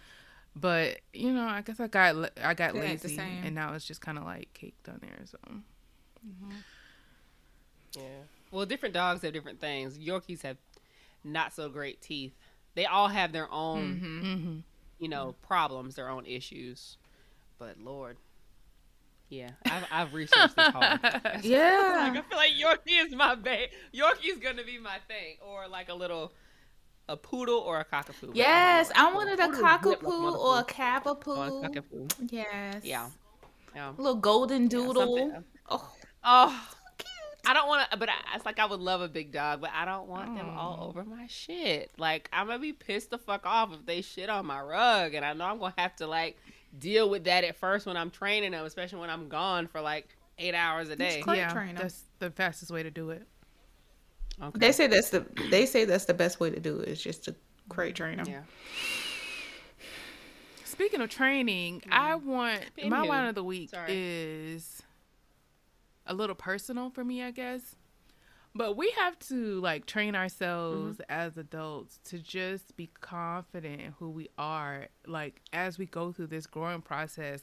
but 0.56 0.99
you 1.14 1.32
know, 1.34 1.45
I 1.48 1.62
guess 1.62 1.80
I 1.80 1.88
got 1.88 2.16
la- 2.16 2.28
I 2.44 2.54
got 2.54 2.76
It 2.76 2.80
ain't 2.84 3.02
the 3.02 3.10
lazy, 3.10 3.16
same. 3.18 3.40
and 3.44 3.56
now 3.56 3.74
it's 3.74 3.86
just 3.86 4.02
kind 4.02 4.18
of 4.18 4.24
like 4.24 4.49
caked 4.54 4.88
on 4.90 4.99
there. 5.02 5.20
So 5.26 5.38
Yeah. 7.95 8.02
Well, 8.52 8.66
different 8.66 8.94
dogs 8.94 9.22
have 9.24 9.34
different 9.34 9.60
things. 9.60 9.98
Yorkies 9.98 10.41
have 10.44 10.58
not 11.24 11.54
so 11.54 11.70
great 11.70 12.02
teeth. 12.02 12.34
They 12.76 12.86
all 12.86 13.08
have 13.08 13.32
their 13.32 13.52
own, 13.52 13.99
hmm 14.22 14.60
you 14.99 15.10
know, 15.10 15.36
problems, 15.41 15.95
their 15.95 16.10
own 16.10 16.26
issues. 16.26 16.98
But 17.60 17.78
Lord, 17.80 18.18
yeah, 19.30 19.49
I've, 19.66 19.86
I've 19.91 20.14
researched 20.14 20.56
this 20.56 20.68
hard. 20.68 20.99
Like, 21.04 21.44
Yeah. 21.44 22.14
I 22.14 22.22
feel 22.30 22.38
like 22.38 22.52
Yorkie 22.52 23.06
is 23.06 23.14
my 23.14 23.36
babe. 23.36 23.70
Yorkie's 23.94 24.38
gonna 24.40 24.64
be 24.64 24.78
my 24.80 24.98
thing, 25.08 25.38
or 25.41 25.68
like 25.68 25.90
a 25.90 25.94
little, 25.94 26.34
a 27.10 27.18
poodle 27.18 27.60
or 27.60 27.80
a 27.80 27.86
cockapoo. 27.86 28.32
Yes, 28.34 28.91
I 28.95 29.10
I 29.10 29.14
wanted 29.14 29.40
a 29.40 29.48
Poodles 29.48 29.56
zip 29.58 29.64
like 29.64 29.82
cockapoo 29.82 30.04
or 30.04 30.30
a 30.30 30.32
Or 30.34 30.60
a 30.60 30.64
cavapoo. 30.64 31.64
cockapoo. 31.64 32.32
Yes. 32.32 32.84
Yeah. 32.84 33.10
Yeah. 33.76 33.90
A 33.98 34.02
little 34.02 34.16
golden 34.16 34.68
doodle. 34.68 35.18
something- 35.18 35.44
oh, 35.70 35.94
Oh, 36.24 36.68
cute. 36.98 37.10
I 37.45 37.54
don't 37.54 37.68
want 37.68 37.90
to, 37.91 37.98
but 37.98 38.10
I, 38.10 38.16
it's 38.36 38.45
like 38.45 38.60
I 38.60 38.66
would 38.66 38.80
love 38.80 39.02
a 39.02 39.08
big 39.08 39.32
dog, 39.32 39.62
but 39.62 39.70
I 39.74 39.86
don't 39.86 40.08
want 40.08 40.36
them 40.36 40.49
all 40.49 40.78
mm. 40.78 40.88
over 40.90 41.04
my 41.06 41.28
shit. 41.28 41.91
Like 41.98 42.28
I'm 42.34 42.48
gonna 42.48 42.60
be 42.60 42.74
pissed 42.74 43.12
the 43.12 43.18
fuck 43.18 43.45
off 43.45 43.74
if 43.74 43.86
they 43.86 44.02
shit 44.02 44.30
on 44.30 44.45
my 44.45 44.60
rug, 44.62 45.14
and 45.14 45.24
I 45.26 45.34
know 45.34 45.45
I'm 45.45 45.60
gonna 45.60 45.74
have 45.78 45.95
to 45.98 46.08
like 46.08 46.38
deal 46.80 47.10
with 47.10 47.24
that 47.26 47.44
at 47.44 47.56
first 47.56 47.86
when 47.86 47.98
I'm 47.98 48.10
training 48.10 48.52
them, 48.52 48.66
especially 48.66 48.99
when 48.99 49.10
I'm 49.10 49.30
gone 49.30 49.68
for 49.68 49.82
like 49.82 50.16
eight 50.38 50.54
hours 50.54 50.90
a 50.90 50.95
day. 50.95 51.22
Crate 51.22 51.38
yeah, 51.38 51.52
trainer. 51.52 51.80
that's 51.80 52.04
the 52.20 52.32
fastest 52.32 52.72
way 52.72 52.84
to 52.84 52.91
do 52.91 53.10
it. 53.12 53.24
Okay. 54.41 54.60
They 54.60 54.72
say 54.72 54.88
that's 54.88 55.10
the 55.10 55.26
they 55.49 55.66
say 55.66 55.86
that's 55.86 56.06
the 56.06 56.14
best 56.14 56.40
way 56.40 56.49
to 56.52 56.60
do 56.60 56.80
it 56.80 56.90
is 56.90 57.02
just 57.02 57.24
to 57.26 57.36
crate 57.70 57.95
train 57.95 58.18
them. 58.18 58.28
yeah. 58.28 58.41
Speaking 60.64 61.02
of 61.02 61.10
training, 61.10 61.82
mm. 61.82 61.91
I 61.91 62.16
want 62.16 62.62
my 62.78 62.84
Anywho, 62.84 63.08
line 63.08 63.26
of 63.26 63.36
the 63.36 63.44
week 63.44 63.72
sorry. 63.72 63.88
is 63.91 64.84
a 66.06 66.14
little 66.14 66.36
personal 66.36 66.91
for 66.91 67.04
me, 67.04 67.24
I 67.24 67.32
guess. 67.32 67.76
But 68.56 68.76
we 68.76 68.91
have 68.98 69.18
to 69.28 69.60
like 69.61 69.86
train 69.86 70.14
mm-hmm. 70.14 70.22
ourselves 70.22 71.02
as 71.10 71.38
adults 71.38 71.99
to 72.06 72.19
just 72.19 72.76
be 72.76 72.90
confident 72.99 73.82
in 73.82 73.91
who 73.99 74.10
we 74.10 74.30
are, 74.38 74.88
like 75.06 75.41
as 75.53 75.78
we 75.78 75.86
go 75.86 76.11
through 76.11 76.28
this 76.28 76.48
growing 76.48 76.82
process. 76.82 77.41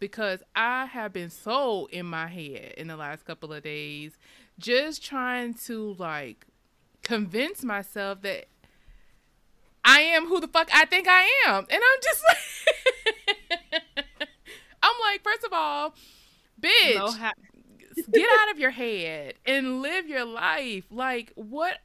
Because 0.00 0.42
I 0.54 0.86
have 0.86 1.12
been 1.12 1.30
so 1.30 1.86
in 1.86 2.06
my 2.06 2.26
head 2.26 2.74
in 2.76 2.88
the 2.88 2.96
last 2.96 3.24
couple 3.24 3.52
of 3.52 3.62
days, 3.62 4.18
just 4.58 5.02
trying 5.02 5.54
to 5.54 5.94
like 5.98 6.46
convince 7.02 7.62
myself 7.62 8.22
that 8.22 8.46
I 9.84 10.00
am 10.00 10.26
who 10.26 10.40
the 10.40 10.48
fuck 10.48 10.68
I 10.72 10.86
think 10.86 11.06
I 11.08 11.30
am. 11.46 11.66
And 11.70 11.82
I'm 11.82 12.00
just 12.02 12.22
like, 12.28 14.04
I'm 14.82 14.94
like, 15.00 15.22
first 15.22 15.44
of 15.44 15.52
all, 15.52 15.94
bitch, 16.60 16.96
No 16.96 17.10
ha- 17.10 17.32
get 18.12 18.28
out 18.40 18.50
of 18.52 18.58
your 18.58 18.70
head 18.70 19.34
and 19.46 19.82
live 19.82 20.06
your 20.06 20.24
life. 20.24 20.84
Like, 20.90 21.32
what, 21.34 21.78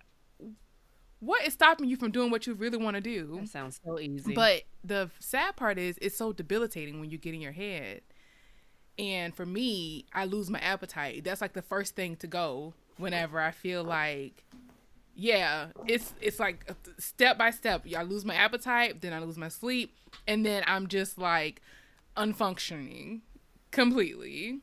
what 1.20 1.46
is 1.46 1.54
stopping 1.54 1.88
you 1.88 1.98
from 1.98 2.12
doing 2.12 2.32
what 2.32 2.48
you 2.48 2.54
really 2.54 2.78
want 2.78 2.96
to 2.96 3.02
do? 3.02 3.38
that 3.40 3.50
sounds 3.50 3.80
so 3.84 4.00
easy. 4.00 4.34
But 4.34 4.64
the 4.84 5.10
sad 5.20 5.56
part 5.56 5.78
is, 5.78 5.98
it's 6.02 6.18
so 6.18 6.34
debilitating 6.34 7.00
when 7.00 7.10
you 7.10 7.18
get 7.18 7.34
in 7.34 7.42
your 7.42 7.52
head. 7.52 8.02
And 8.98 9.34
for 9.34 9.46
me, 9.46 10.06
I 10.14 10.26
lose 10.26 10.50
my 10.50 10.60
appetite. 10.60 11.24
That's 11.24 11.42
like 11.42 11.54
the 11.54 11.62
first 11.62 11.96
thing 11.96 12.18
to 12.18 12.28
go 12.28 12.74
whenever 12.98 13.40
I 13.40 13.52
feel 13.52 13.84
like, 13.84 14.44
yeah, 15.16 15.68
it's 15.88 16.14
it's 16.22 16.40
like 16.40 16.66
uh, 16.70 16.74
step 16.98 17.38
by 17.38 17.52
step. 17.52 17.86
I 17.98 18.04
lose 18.04 18.26
my 18.26 18.36
appetite, 18.36 19.02
then 19.02 19.14
I 19.14 19.20
lose 19.20 19.38
my 19.38 19.48
sleep, 19.48 19.94
and 20.28 20.46
then 20.46 20.64
I'm 20.68 20.88
just 20.88 21.18
like 21.18 21.62
unfunctioning 22.16 23.22
completely. 23.72 24.60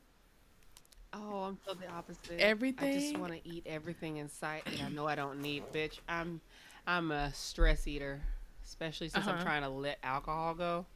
Oh, 1.17 1.45
I'm 1.45 1.59
so 1.67 1.75
the 1.75 1.87
opposite. 1.89 2.41
Everything. 2.41 2.89
I 2.89 2.93
just 2.93 3.17
want 3.17 3.33
to 3.33 3.49
eat 3.49 3.65
everything 3.67 4.17
in 4.19 4.29
sight, 4.29 4.65
and 4.73 4.83
I 4.83 4.89
know 4.89 5.07
I 5.07 5.15
don't 5.15 5.41
need, 5.41 5.65
bitch. 5.73 5.99
I'm, 6.09 6.41
I'm 6.87 7.11
a 7.11 7.33
stress 7.35 7.87
eater, 7.87 8.21
especially 8.65 9.09
since 9.09 9.27
I'm 9.27 9.35
Uh-huh. 9.35 9.45
trying 9.45 9.63
to 9.63 9.69
let 9.69 9.99
alcohol 10.03 10.55
go. 10.55 10.87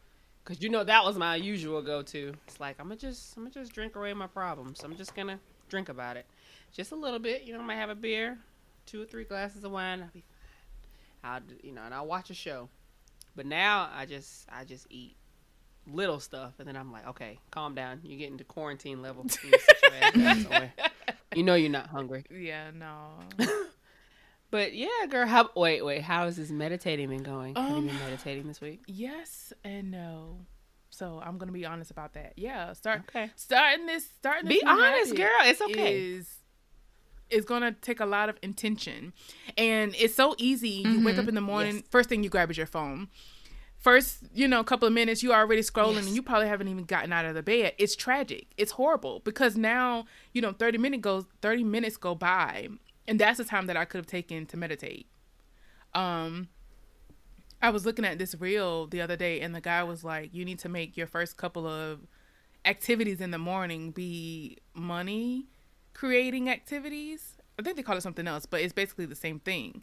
Cause 0.44 0.62
you 0.62 0.70
know 0.70 0.82
that 0.82 1.04
was 1.04 1.16
my 1.18 1.36
usual 1.36 1.82
go-to. 1.82 2.32
It's 2.46 2.58
like 2.58 2.76
I'm 2.80 2.86
gonna 2.88 2.96
just, 2.96 3.36
I'm 3.36 3.44
gonna 3.44 3.54
just 3.54 3.72
drink 3.74 3.94
away 3.94 4.12
my 4.14 4.26
problems. 4.26 4.82
I'm 4.82 4.96
just 4.96 5.14
gonna 5.14 5.38
drink 5.68 5.88
about 5.88 6.16
it, 6.16 6.26
just 6.72 6.92
a 6.92 6.96
little 6.96 7.18
bit. 7.18 7.42
You 7.42 7.52
know, 7.52 7.60
I 7.60 7.62
might 7.64 7.76
have 7.76 7.90
a 7.90 7.94
beer, 7.94 8.38
two 8.86 9.02
or 9.02 9.04
three 9.04 9.24
glasses 9.24 9.64
of 9.64 9.70
wine. 9.70 10.00
I'll 10.02 10.08
be 10.12 10.24
fine. 11.22 11.32
I'll, 11.32 11.40
you 11.62 11.72
know, 11.72 11.82
and 11.82 11.94
I'll 11.94 12.06
watch 12.06 12.30
a 12.30 12.34
show. 12.34 12.68
But 13.36 13.46
now 13.46 13.90
I 13.94 14.06
just, 14.06 14.46
I 14.50 14.64
just 14.64 14.86
eat 14.90 15.16
little 15.86 16.20
stuff, 16.20 16.54
and 16.58 16.66
then 16.68 16.76
I'm 16.76 16.92
like, 16.92 17.06
okay, 17.08 17.38
calm 17.50 17.74
down. 17.74 18.00
You're 18.02 18.18
getting 18.18 18.38
to 18.38 18.44
quarantine 18.44 19.02
level. 19.02 19.24
You, 19.24 19.30
sit 19.58 19.76
your 19.82 19.92
ass 19.94 20.12
down 20.14 20.40
somewhere. 20.42 20.72
You 21.34 21.42
know 21.42 21.54
you're 21.54 21.70
not 21.70 21.86
hungry. 21.88 22.24
Yeah, 22.30 22.70
no. 22.74 23.10
But 24.50 24.74
yeah, 24.74 24.88
girl. 25.08 25.26
How, 25.28 25.48
wait, 25.54 25.84
wait. 25.84 26.02
How 26.02 26.24
has 26.24 26.36
this 26.36 26.50
meditating 26.50 27.08
been 27.08 27.22
going? 27.22 27.54
Have 27.54 27.70
you 27.70 27.76
Um, 27.76 27.86
been 27.86 27.98
meditating 28.00 28.48
this 28.48 28.60
week? 28.60 28.80
yes 28.88 29.52
and 29.62 29.92
no. 29.92 30.38
So 30.90 31.22
I'm 31.24 31.38
gonna 31.38 31.52
be 31.52 31.64
honest 31.64 31.92
about 31.92 32.14
that. 32.14 32.32
Yeah, 32.36 32.72
start 32.72 33.02
Okay. 33.08 33.30
starting 33.36 33.86
this 33.86 34.08
starting 34.18 34.48
this 34.48 34.60
Be 34.60 34.66
honest, 34.66 35.14
girl. 35.14 35.28
It's 35.42 35.60
okay. 35.60 36.00
Is 36.00 36.38
is 37.30 37.44
gonna 37.44 37.70
take 37.70 38.00
a 38.00 38.06
lot 38.06 38.28
of 38.28 38.38
intention, 38.42 39.12
and 39.56 39.94
it's 39.96 40.16
so 40.16 40.34
easy. 40.36 40.82
You 40.84 41.04
wake 41.04 41.16
up 41.16 41.28
in 41.28 41.36
the 41.36 41.40
morning. 41.40 41.76
Yes. 41.76 41.84
First 41.88 42.08
thing 42.08 42.24
you 42.24 42.28
grab 42.28 42.50
is 42.50 42.56
your 42.56 42.66
phone. 42.66 43.06
First, 43.80 44.18
you 44.34 44.46
know, 44.46 44.62
couple 44.62 44.86
of 44.86 44.92
minutes, 44.92 45.22
you 45.22 45.32
are 45.32 45.40
already 45.40 45.62
scrolling, 45.62 45.94
Yes. 45.94 46.06
and 46.06 46.14
you 46.14 46.22
probably 46.22 46.48
haven't 46.48 46.68
even 46.68 46.84
gotten 46.84 47.12
out 47.14 47.24
of 47.24 47.34
the 47.34 47.42
bed. 47.42 47.72
It's 47.78 47.96
tragic. 47.96 48.48
It's 48.58 48.72
horrible 48.72 49.20
because 49.20 49.56
now 49.56 50.04
you 50.34 50.42
know, 50.42 50.52
thirty 50.52 50.76
minute 50.76 51.00
goes, 51.00 51.24
thirty 51.40 51.64
minutes 51.64 51.96
go 51.96 52.14
by, 52.14 52.68
and 53.08 53.18
that's 53.18 53.38
the 53.38 53.44
time 53.44 53.66
that 53.66 53.78
I 53.78 53.86
could 53.86 53.96
have 53.98 54.06
taken 54.06 54.44
to 54.46 54.56
meditate. 54.58 55.06
Um, 55.94 56.48
I 57.62 57.70
was 57.70 57.86
looking 57.86 58.04
at 58.04 58.18
this 58.18 58.34
reel 58.38 58.86
the 58.86 59.00
other 59.00 59.16
day, 59.16 59.40
and 59.40 59.54
the 59.54 59.62
guy 59.62 59.82
was 59.82 60.04
like, 60.04 60.34
"You 60.34 60.44
need 60.44 60.58
to 60.60 60.68
make 60.68 60.96
your 60.98 61.06
first 61.06 61.38
couple 61.38 61.66
of 61.66 62.00
activities 62.66 63.20
in 63.22 63.30
the 63.30 63.38
morning 63.38 63.90
be 63.92 64.58
money 64.74 65.46
creating 65.94 66.50
activities. 66.50 67.38
I 67.58 67.62
think 67.62 67.76
they 67.76 67.82
call 67.82 67.96
it 67.96 68.02
something 68.02 68.28
else, 68.28 68.44
but 68.44 68.60
it's 68.60 68.74
basically 68.74 69.06
the 69.06 69.16
same 69.16 69.40
thing." 69.40 69.82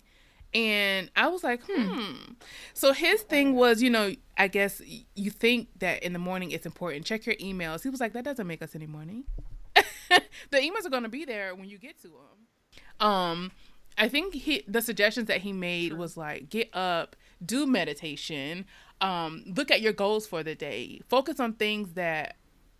And 0.53 1.11
I 1.15 1.27
was 1.27 1.43
like, 1.43 1.61
hmm. 1.69 2.33
So 2.73 2.93
his 2.93 3.21
thing 3.21 3.55
was, 3.55 3.81
you 3.81 3.89
know, 3.89 4.13
I 4.37 4.47
guess 4.47 4.81
you 5.15 5.29
think 5.31 5.67
that 5.79 6.03
in 6.03 6.13
the 6.13 6.19
morning 6.19 6.51
it's 6.51 6.65
important. 6.65 7.05
Check 7.05 7.25
your 7.25 7.35
emails. 7.35 7.83
He 7.83 7.89
was 7.89 7.99
like, 7.99 8.13
that 8.13 8.23
doesn't 8.23 8.47
make 8.47 8.61
us 8.61 8.75
any 8.75 8.87
money. 8.87 9.25
the 9.75 10.57
emails 10.57 10.85
are 10.85 10.89
going 10.89 11.03
to 11.03 11.09
be 11.09 11.25
there 11.25 11.53
when 11.53 11.69
you 11.69 11.77
get 11.77 12.01
to 12.01 12.07
them. 12.07 13.07
Um, 13.07 13.51
I 13.97 14.07
think 14.07 14.33
he 14.33 14.63
the 14.67 14.81
suggestions 14.81 15.27
that 15.27 15.41
he 15.41 15.53
made 15.53 15.93
was 15.93 16.17
like 16.17 16.49
get 16.49 16.69
up, 16.73 17.15
do 17.43 17.65
meditation, 17.65 18.65
um, 19.01 19.43
look 19.55 19.71
at 19.71 19.81
your 19.81 19.93
goals 19.93 20.27
for 20.27 20.43
the 20.43 20.55
day, 20.55 21.01
focus 21.07 21.39
on 21.39 21.53
things 21.53 21.93
that 21.93 22.37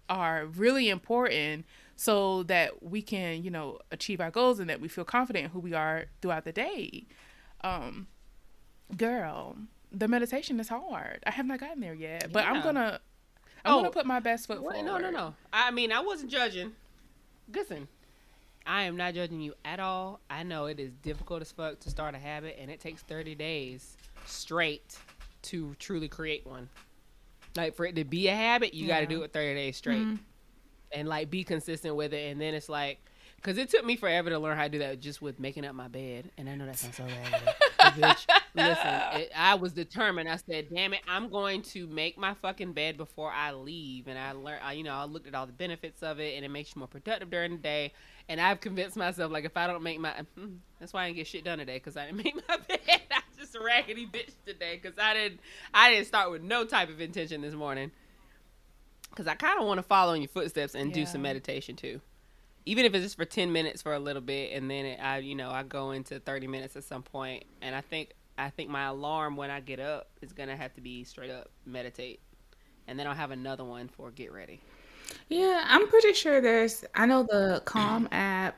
are 0.09 0.45
really 0.45 0.89
important 0.89 1.65
so 1.95 2.43
that 2.43 2.83
we 2.83 3.01
can, 3.01 3.43
you 3.43 3.49
know, 3.49 3.79
achieve 3.91 4.21
our 4.21 4.31
goals 4.31 4.59
and 4.59 4.69
that 4.69 4.79
we 4.79 4.87
feel 4.87 5.03
confident 5.03 5.45
in 5.45 5.51
who 5.51 5.59
we 5.59 5.73
are 5.73 6.05
throughout 6.21 6.45
the 6.45 6.51
day. 6.51 7.05
Um, 7.61 8.07
girl, 8.95 9.57
the 9.91 10.07
meditation 10.07 10.59
is 10.59 10.69
hard. 10.69 11.23
I 11.25 11.31
have 11.31 11.45
not 11.45 11.59
gotten 11.59 11.79
there 11.81 11.93
yet, 11.93 12.31
but 12.31 12.45
I'm 12.45 12.61
gonna 12.61 12.99
I'm 13.65 13.73
Oh. 13.73 13.77
gonna 13.79 13.91
put 13.91 14.05
my 14.05 14.19
best 14.19 14.47
foot 14.47 14.61
Wait, 14.61 14.85
forward. 14.85 15.01
no, 15.01 15.09
no, 15.09 15.09
no. 15.09 15.35
I 15.51 15.71
mean, 15.71 15.91
I 15.91 15.99
wasn't 15.99 16.31
judging. 16.31 16.73
Listen, 17.53 17.87
I 18.65 18.83
am 18.83 18.95
not 18.97 19.13
judging 19.13 19.41
you 19.41 19.53
at 19.65 19.79
all. 19.79 20.19
I 20.29 20.43
know 20.43 20.65
it 20.67 20.79
is 20.79 20.91
difficult 21.01 21.41
as 21.41 21.51
fuck 21.51 21.79
to 21.81 21.89
start 21.89 22.15
a 22.15 22.17
habit, 22.19 22.57
and 22.59 22.69
it 22.71 22.79
takes 22.79 23.01
30 23.01 23.35
days 23.35 23.97
straight 24.25 24.97
to 25.43 25.75
truly 25.79 26.07
create 26.07 26.45
one. 26.45 26.69
Like, 27.55 27.75
for 27.75 27.85
it 27.85 27.95
to 27.95 28.03
be 28.03 28.27
a 28.27 28.35
habit, 28.35 28.73
you 28.73 28.87
got 28.87 28.99
to 28.99 29.05
do 29.07 29.23
it 29.23 29.33
30 29.33 29.55
days 29.55 29.77
straight. 29.77 30.05
And, 30.91 31.07
like, 31.07 31.29
be 31.29 31.43
consistent 31.43 31.95
with 31.95 32.13
it. 32.13 32.31
And 32.31 32.39
then 32.39 32.53
it's 32.53 32.69
like, 32.69 32.99
because 33.37 33.57
it 33.57 33.69
took 33.69 33.85
me 33.85 33.95
forever 33.95 34.29
to 34.31 34.39
learn 34.39 34.57
how 34.57 34.63
to 34.63 34.69
do 34.69 34.79
that 34.79 34.99
just 34.99 35.21
with 35.21 35.39
making 35.39 35.63
up 35.63 35.75
my 35.75 35.87
bed. 35.87 36.31
And 36.37 36.49
I 36.49 36.55
know 36.55 36.65
that 36.65 36.77
sounds 36.77 36.97
so 36.97 37.05
bad. 37.05 37.93
bitch, 37.93 38.25
listen, 38.55 39.21
it, 39.21 39.31
I 39.35 39.55
was 39.55 39.73
determined. 39.73 40.27
I 40.27 40.37
said, 40.37 40.67
damn 40.73 40.93
it, 40.93 41.01
I'm 41.07 41.29
going 41.29 41.61
to 41.61 41.87
make 41.87 42.17
my 42.17 42.33
fucking 42.33 42.73
bed 42.73 42.97
before 42.97 43.31
I 43.31 43.53
leave. 43.53 44.07
And 44.07 44.17
I 44.17 44.31
learned, 44.31 44.61
I, 44.63 44.73
you 44.73 44.83
know, 44.83 44.93
I 44.93 45.05
looked 45.05 45.27
at 45.27 45.35
all 45.35 45.45
the 45.45 45.53
benefits 45.53 46.01
of 46.01 46.19
it 46.19 46.35
and 46.35 46.43
it 46.43 46.49
makes 46.49 46.75
you 46.75 46.79
more 46.79 46.87
productive 46.87 47.29
during 47.29 47.51
the 47.51 47.57
day. 47.57 47.93
And 48.27 48.41
I've 48.41 48.59
convinced 48.59 48.97
myself, 48.97 49.31
like, 49.31 49.45
if 49.45 49.55
I 49.55 49.67
don't 49.67 49.83
make 49.83 49.99
my, 49.99 50.13
hmm, 50.35 50.55
that's 50.79 50.91
why 50.91 51.03
I 51.03 51.07
didn't 51.07 51.17
get 51.17 51.27
shit 51.27 51.43
done 51.43 51.59
today 51.59 51.77
because 51.77 51.95
I 51.95 52.07
didn't 52.07 52.17
make 52.23 52.35
my 52.35 52.57
bed. 52.67 52.79
I 53.11 53.21
just 53.39 53.55
a 53.55 53.63
raggedy 53.63 54.07
bitch 54.07 54.33
today 54.47 54.79
because 54.81 54.97
I 54.99 55.13
didn't, 55.13 55.39
I 55.73 55.91
didn't 55.91 56.07
start 56.07 56.31
with 56.31 56.41
no 56.41 56.65
type 56.65 56.89
of 56.89 56.99
intention 56.99 57.41
this 57.41 57.53
morning. 57.53 57.91
Because 59.11 59.27
I 59.27 59.35
kind 59.35 59.59
of 59.59 59.65
want 59.65 59.77
to 59.77 59.83
follow 59.83 60.13
in 60.13 60.21
your 60.21 60.29
footsteps 60.29 60.75
and 60.75 60.91
do 60.91 61.05
some 61.05 61.21
meditation 61.21 61.75
too 61.75 62.01
even 62.67 62.85
if 62.85 62.93
it's 62.93 63.05
just 63.05 63.17
for 63.17 63.25
10 63.25 63.51
minutes 63.51 63.81
for 63.81 63.93
a 63.93 63.99
little 63.99 64.21
bit 64.21 64.53
and 64.53 64.69
then 64.69 64.85
it, 64.85 64.99
i 65.01 65.17
you 65.19 65.35
know 65.35 65.49
i 65.49 65.63
go 65.63 65.91
into 65.91 66.19
30 66.19 66.47
minutes 66.47 66.75
at 66.75 66.83
some 66.83 67.03
point 67.03 67.45
and 67.61 67.75
i 67.75 67.81
think 67.81 68.13
i 68.37 68.49
think 68.49 68.69
my 68.69 68.85
alarm 68.85 69.35
when 69.37 69.49
i 69.51 69.59
get 69.59 69.79
up 69.79 70.09
is 70.21 70.33
gonna 70.33 70.57
have 70.57 70.73
to 70.73 70.81
be 70.81 71.03
straight 71.03 71.31
up 71.31 71.51
meditate 71.65 72.21
and 72.87 72.99
then 72.99 73.07
i'll 73.07 73.15
have 73.15 73.31
another 73.31 73.65
one 73.65 73.87
for 73.89 74.11
get 74.11 74.31
ready 74.33 74.61
Yeah, 75.29 75.63
I'm 75.67 75.87
pretty 75.87 76.13
sure 76.13 76.41
there's. 76.41 76.83
I 76.95 77.05
know 77.05 77.23
the 77.23 77.61
Calm 77.65 78.07
app. 78.11 78.57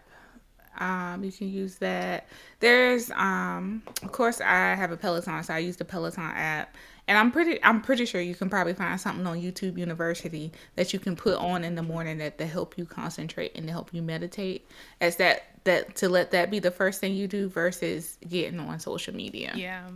Um, 0.79 1.23
you 1.23 1.31
can 1.31 1.49
use 1.49 1.77
that. 1.77 2.27
There's, 2.59 3.11
um, 3.11 3.83
of 4.03 4.11
course, 4.11 4.41
I 4.41 4.75
have 4.75 4.91
a 4.91 4.97
Peloton, 4.97 5.43
so 5.43 5.53
I 5.53 5.59
use 5.59 5.77
the 5.77 5.85
Peloton 5.85 6.23
app, 6.23 6.75
and 7.09 7.17
I'm 7.17 7.31
pretty. 7.31 7.61
I'm 7.63 7.81
pretty 7.81 8.05
sure 8.05 8.21
you 8.21 8.35
can 8.35 8.49
probably 8.49 8.73
find 8.73 9.01
something 9.01 9.27
on 9.27 9.41
YouTube 9.41 9.77
University 9.77 10.53
that 10.77 10.93
you 10.93 10.99
can 10.99 11.17
put 11.17 11.35
on 11.37 11.65
in 11.65 11.75
the 11.75 11.83
morning 11.83 12.19
that 12.19 12.37
to 12.37 12.45
help 12.47 12.77
you 12.77 12.85
concentrate 12.85 13.51
and 13.55 13.67
to 13.67 13.73
help 13.73 13.93
you 13.93 14.01
meditate. 14.03 14.67
As 15.01 15.17
that 15.17 15.43
that 15.65 15.95
to 15.97 16.09
let 16.09 16.31
that 16.31 16.51
be 16.51 16.59
the 16.59 16.71
first 16.71 17.01
thing 17.01 17.15
you 17.15 17.27
do 17.27 17.49
versus 17.49 18.17
getting 18.29 18.59
on 18.61 18.79
social 18.79 19.13
media. 19.15 19.53
Yeah. 19.55 19.89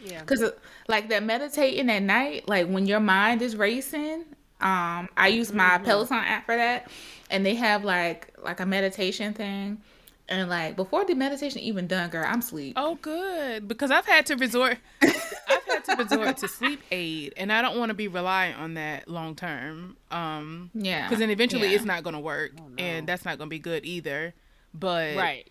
yeah 0.00 0.22
uh, 0.42 0.50
like 0.88 1.08
that 1.10 1.22
meditating 1.22 1.90
at 1.90 2.02
night, 2.02 2.48
like 2.48 2.68
when 2.68 2.86
your 2.86 3.00
mind 3.00 3.42
is 3.42 3.56
racing, 3.56 4.24
Um, 4.60 5.08
I 5.16 5.28
use 5.28 5.52
my 5.52 5.78
Mm-hmm. 5.78 5.84
Peloton 5.84 6.16
app 6.18 6.46
for 6.46 6.56
that, 6.56 6.90
and 7.30 7.44
they 7.44 7.54
have 7.56 7.84
like 7.84 8.32
like 8.42 8.60
a 8.60 8.66
meditation 8.66 9.34
thing. 9.34 9.82
And 10.28 10.48
like 10.48 10.74
before 10.76 11.04
the 11.04 11.14
meditation 11.14 11.60
even 11.60 11.86
done, 11.86 12.08
girl, 12.10 12.24
I'm 12.26 12.38
asleep. 12.38 12.74
Oh, 12.76 12.94
good. 13.02 13.68
Because 13.68 13.90
I've 13.90 14.06
had 14.06 14.24
to 14.26 14.36
resort, 14.36 14.78
I've 15.02 15.64
had 15.66 15.84
to 15.84 15.96
resort 16.02 16.38
to 16.38 16.48
sleep 16.48 16.80
aid, 16.90 17.34
and 17.36 17.52
I 17.52 17.60
don't 17.60 17.76
want 17.78 17.90
to 17.90 17.94
be 17.94 18.08
reliant 18.08 18.58
on 18.58 18.74
that 18.74 19.06
long 19.08 19.34
term. 19.34 19.96
Um, 20.10 20.70
Yeah, 20.72 21.02
because 21.06 21.18
then 21.18 21.28
eventually 21.30 21.68
yeah. 21.68 21.76
it's 21.76 21.84
not 21.84 22.02
going 22.04 22.14
to 22.14 22.20
work, 22.20 22.52
and 22.78 23.06
that's 23.06 23.24
not 23.26 23.36
going 23.36 23.48
to 23.48 23.54
be 23.54 23.58
good 23.58 23.84
either. 23.84 24.32
But 24.72 25.16
Right. 25.16 25.50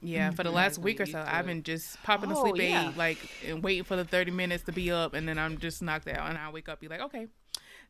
yeah, 0.00 0.30
for 0.30 0.44
the 0.44 0.50
last 0.52 0.78
week 0.78 1.00
or 1.00 1.06
so, 1.06 1.18
used 1.18 1.30
I've 1.30 1.46
been 1.46 1.64
just 1.64 2.00
popping 2.04 2.30
a 2.30 2.38
Oh, 2.38 2.42
sleep 2.42 2.56
yeah. 2.62 2.90
aid, 2.90 2.96
like 2.96 3.18
and 3.46 3.64
waiting 3.64 3.82
for 3.84 3.96
the 3.96 4.04
thirty 4.04 4.30
minutes 4.30 4.62
to 4.64 4.72
be 4.72 4.92
up, 4.92 5.14
and 5.14 5.28
then 5.28 5.38
I'm 5.40 5.58
just 5.58 5.82
knocked 5.82 6.06
out, 6.06 6.28
and 6.28 6.38
I 6.38 6.50
wake 6.50 6.68
up, 6.68 6.78
be 6.80 6.86
like, 6.86 7.00
okay, 7.00 7.26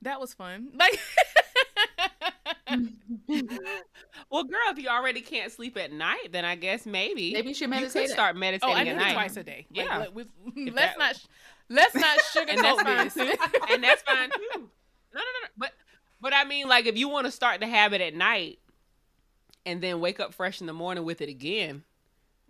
that 0.00 0.20
was 0.20 0.32
fun. 0.32 0.70
Like, 0.78 0.98
Well, 4.30 4.44
girl, 4.44 4.58
if 4.70 4.78
you 4.78 4.88
already 4.88 5.20
can't 5.20 5.50
sleep 5.52 5.76
at 5.76 5.92
night, 5.92 6.28
then 6.32 6.44
I 6.44 6.54
guess 6.56 6.86
maybe 6.86 7.32
Maybe 7.32 7.48
you 7.48 7.54
should 7.54 7.70
You 7.70 7.86
could 7.88 7.96
at- 8.04 8.10
start 8.10 8.36
oh, 8.36 8.38
meditating 8.38 8.76
I 8.76 8.86
at 8.86 8.96
night. 8.96 9.12
twice 9.12 9.36
a 9.36 9.42
day. 9.44 9.66
Like, 9.74 9.86
Yeah. 9.86 9.98
let- 9.98 10.14
with- 10.14 10.28
If 10.56 10.74
let's 10.74 10.96
that- 10.96 10.98
not, 10.98 11.26
let's 11.68 11.94
not 11.94 12.18
and 12.48 12.58
that's 12.64 12.82
sugarcoat 12.82 12.82
fine 13.14 13.26
this. 13.26 13.38
and 13.70 13.84
that's 13.84 14.02
fine 14.02 14.30
too. 14.30 14.40
No, 14.54 14.60
no, 14.60 15.20
no, 15.20 15.20
no. 15.42 15.48
But 15.56 15.72
but 16.20 16.32
I 16.32 16.44
mean, 16.44 16.68
like, 16.68 16.86
if 16.86 16.96
you 16.96 17.08
want 17.08 17.26
to 17.26 17.30
start 17.30 17.60
the 17.60 17.66
habit 17.66 18.00
at 18.00 18.14
night, 18.14 18.58
and 19.66 19.82
then 19.82 20.00
wake 20.00 20.20
up 20.20 20.32
fresh 20.34 20.60
in 20.60 20.66
the 20.66 20.72
morning 20.72 21.04
with 21.04 21.20
it 21.20 21.28
again, 21.28 21.84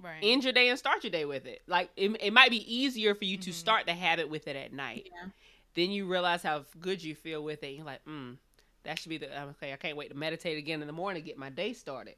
right. 0.00 0.18
end 0.22 0.44
your 0.44 0.52
day 0.52 0.68
and 0.68 0.78
start 0.78 1.02
your 1.04 1.10
day 1.10 1.24
with 1.24 1.46
it. 1.46 1.62
Like, 1.66 1.90
it, 1.96 2.10
it 2.20 2.32
might 2.32 2.50
be 2.50 2.72
easier 2.72 3.14
for 3.14 3.24
you 3.24 3.36
to 3.38 3.52
start 3.52 3.86
the 3.86 3.94
habit 3.94 4.28
with 4.28 4.46
it 4.48 4.56
at 4.56 4.72
night. 4.72 5.08
Yeah. 5.12 5.28
Then 5.74 5.90
you 5.90 6.06
realize 6.06 6.42
how 6.42 6.64
good 6.80 7.02
you 7.02 7.14
feel 7.14 7.42
with 7.42 7.62
it. 7.64 7.68
You're 7.74 7.84
like, 7.84 8.04
mm, 8.04 8.36
that 8.84 8.98
should 8.98 9.08
be 9.10 9.18
the 9.18 9.42
okay. 9.50 9.72
I 9.72 9.76
can't 9.76 9.96
wait 9.96 10.08
to 10.10 10.14
meditate 10.16 10.58
again 10.58 10.80
in 10.80 10.86
the 10.86 10.92
morning, 10.92 11.22
to 11.22 11.26
get 11.26 11.38
my 11.38 11.50
day 11.50 11.72
started. 11.72 12.14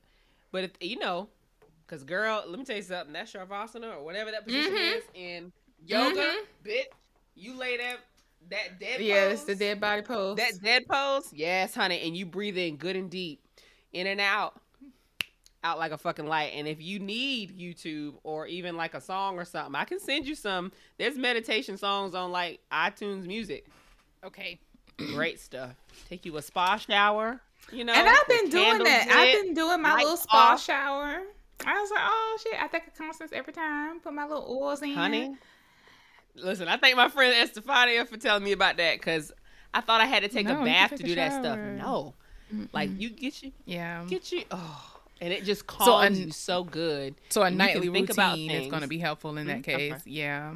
But 0.52 0.64
if 0.64 0.70
you 0.80 0.98
know, 0.98 1.28
because 1.86 2.04
girl, 2.04 2.44
let 2.46 2.58
me 2.58 2.64
tell 2.64 2.76
you 2.76 2.82
something. 2.82 3.12
That 3.12 3.26
shavasana 3.26 3.96
or 3.96 4.04
whatever 4.04 4.30
that 4.30 4.44
position 4.44 4.72
Mhm. 4.72 4.96
is 4.96 5.04
in 5.14 5.52
yoga, 5.86 6.20
Mhm. 6.20 6.44
bitch, 6.64 6.84
you 7.34 7.54
lay 7.54 7.76
that 7.78 7.98
that 8.48 8.78
dead 8.78 9.00
yeah, 9.00 9.28
it's 9.28 9.42
the 9.44 9.54
dead 9.56 9.80
body 9.80 10.02
pose. 10.02 10.36
that 10.36 10.60
dead 10.62 10.86
pose. 10.88 11.32
Yes, 11.32 11.74
honey, 11.74 12.00
and 12.02 12.16
you 12.16 12.24
breathe 12.26 12.56
in 12.56 12.76
good 12.76 12.94
and 12.94 13.10
deep, 13.10 13.42
in 13.92 14.06
and 14.06 14.20
out, 14.20 14.60
out 15.64 15.78
like 15.78 15.90
a 15.90 15.98
fucking 15.98 16.26
light. 16.26 16.52
And 16.54 16.68
if 16.68 16.80
you 16.80 17.00
need 17.00 17.58
YouTube 17.58 18.18
or 18.22 18.46
even 18.46 18.76
like 18.76 18.94
a 18.94 19.00
song 19.00 19.36
or 19.36 19.44
something, 19.44 19.74
I 19.74 19.84
can 19.84 19.98
send 19.98 20.28
you 20.28 20.36
some. 20.36 20.70
There's 20.96 21.18
meditation 21.18 21.76
songs 21.76 22.14
on 22.14 22.30
like 22.30 22.60
iTunes 22.70 23.26
Music. 23.26 23.66
okay. 24.22 24.60
Great 24.98 25.40
stuff. 25.40 25.74
Take 26.08 26.24
you 26.24 26.36
a 26.36 26.42
spa 26.42 26.76
shower. 26.76 27.40
You 27.72 27.84
know, 27.84 27.92
and 27.92 28.08
I've 28.08 28.28
been 28.28 28.48
doing 28.50 28.78
that. 28.84 29.06
lit. 29.06 29.16
I've 29.16 29.42
been 29.44 29.54
doing 29.54 29.82
my 29.82 29.94
little 29.96 30.16
spa 30.16 30.52
off. 30.54 30.62
shower. 30.62 31.20
I 31.66 31.80
was 31.80 31.90
like, 31.90 32.00
oh 32.02 32.38
shit, 32.42 32.62
I 32.62 32.66
take 32.68 32.86
a 32.86 32.90
Constance 32.90 33.32
every 33.34 33.52
time. 33.52 34.00
Put 34.00 34.12
my 34.14 34.24
little 34.26 34.46
oils 34.48 34.82
in. 34.82 34.92
honey. 34.94 35.36
Listen, 36.36 36.68
I 36.68 36.76
thank 36.76 36.96
my 36.96 37.08
friend 37.08 37.34
Estefania 37.34 38.04
for 38.04 38.16
telling 38.18 38.44
me 38.44 38.52
about 38.52 38.76
that 38.76 38.98
because 38.98 39.32
I 39.74 39.80
thought 39.80 40.00
I 40.00 40.06
had 40.06 40.22
to 40.22 40.28
take 40.28 40.46
No, 40.46 40.60
a 40.60 40.64
bath 40.64 40.90
take 40.90 40.98
to 41.00 41.04
a 41.04 41.08
do 41.08 41.14
that 41.16 41.32
stuff. 41.32 41.56
shower. 41.56 41.72
No, 41.72 42.14
like 42.72 42.90
you 42.98 43.10
get 43.10 43.42
you 43.42 43.52
Yeah. 43.64 44.04
get 44.06 44.30
you 44.32 44.44
oh, 44.50 45.00
and 45.20 45.32
it 45.32 45.44
just 45.44 45.62
So, 45.62 45.66
calms 45.66 46.18
an- 46.18 46.26
you 46.26 46.30
so 46.32 46.62
good. 46.62 47.14
So 47.30 47.42
a 47.42 47.46
And 47.46 47.54
you 47.54 47.58
nightly 47.58 47.88
think 47.88 48.10
about 48.10 48.32
routine 48.32 48.50
is 48.50 48.68
going 48.70 48.82
to 48.82 48.88
be 48.88 48.98
helpful 48.98 49.36
in 49.38 49.46
that 49.46 49.56
Mhm, 49.58 49.60
okay. 49.60 49.90
case. 49.90 50.02
Yeah. 50.06 50.54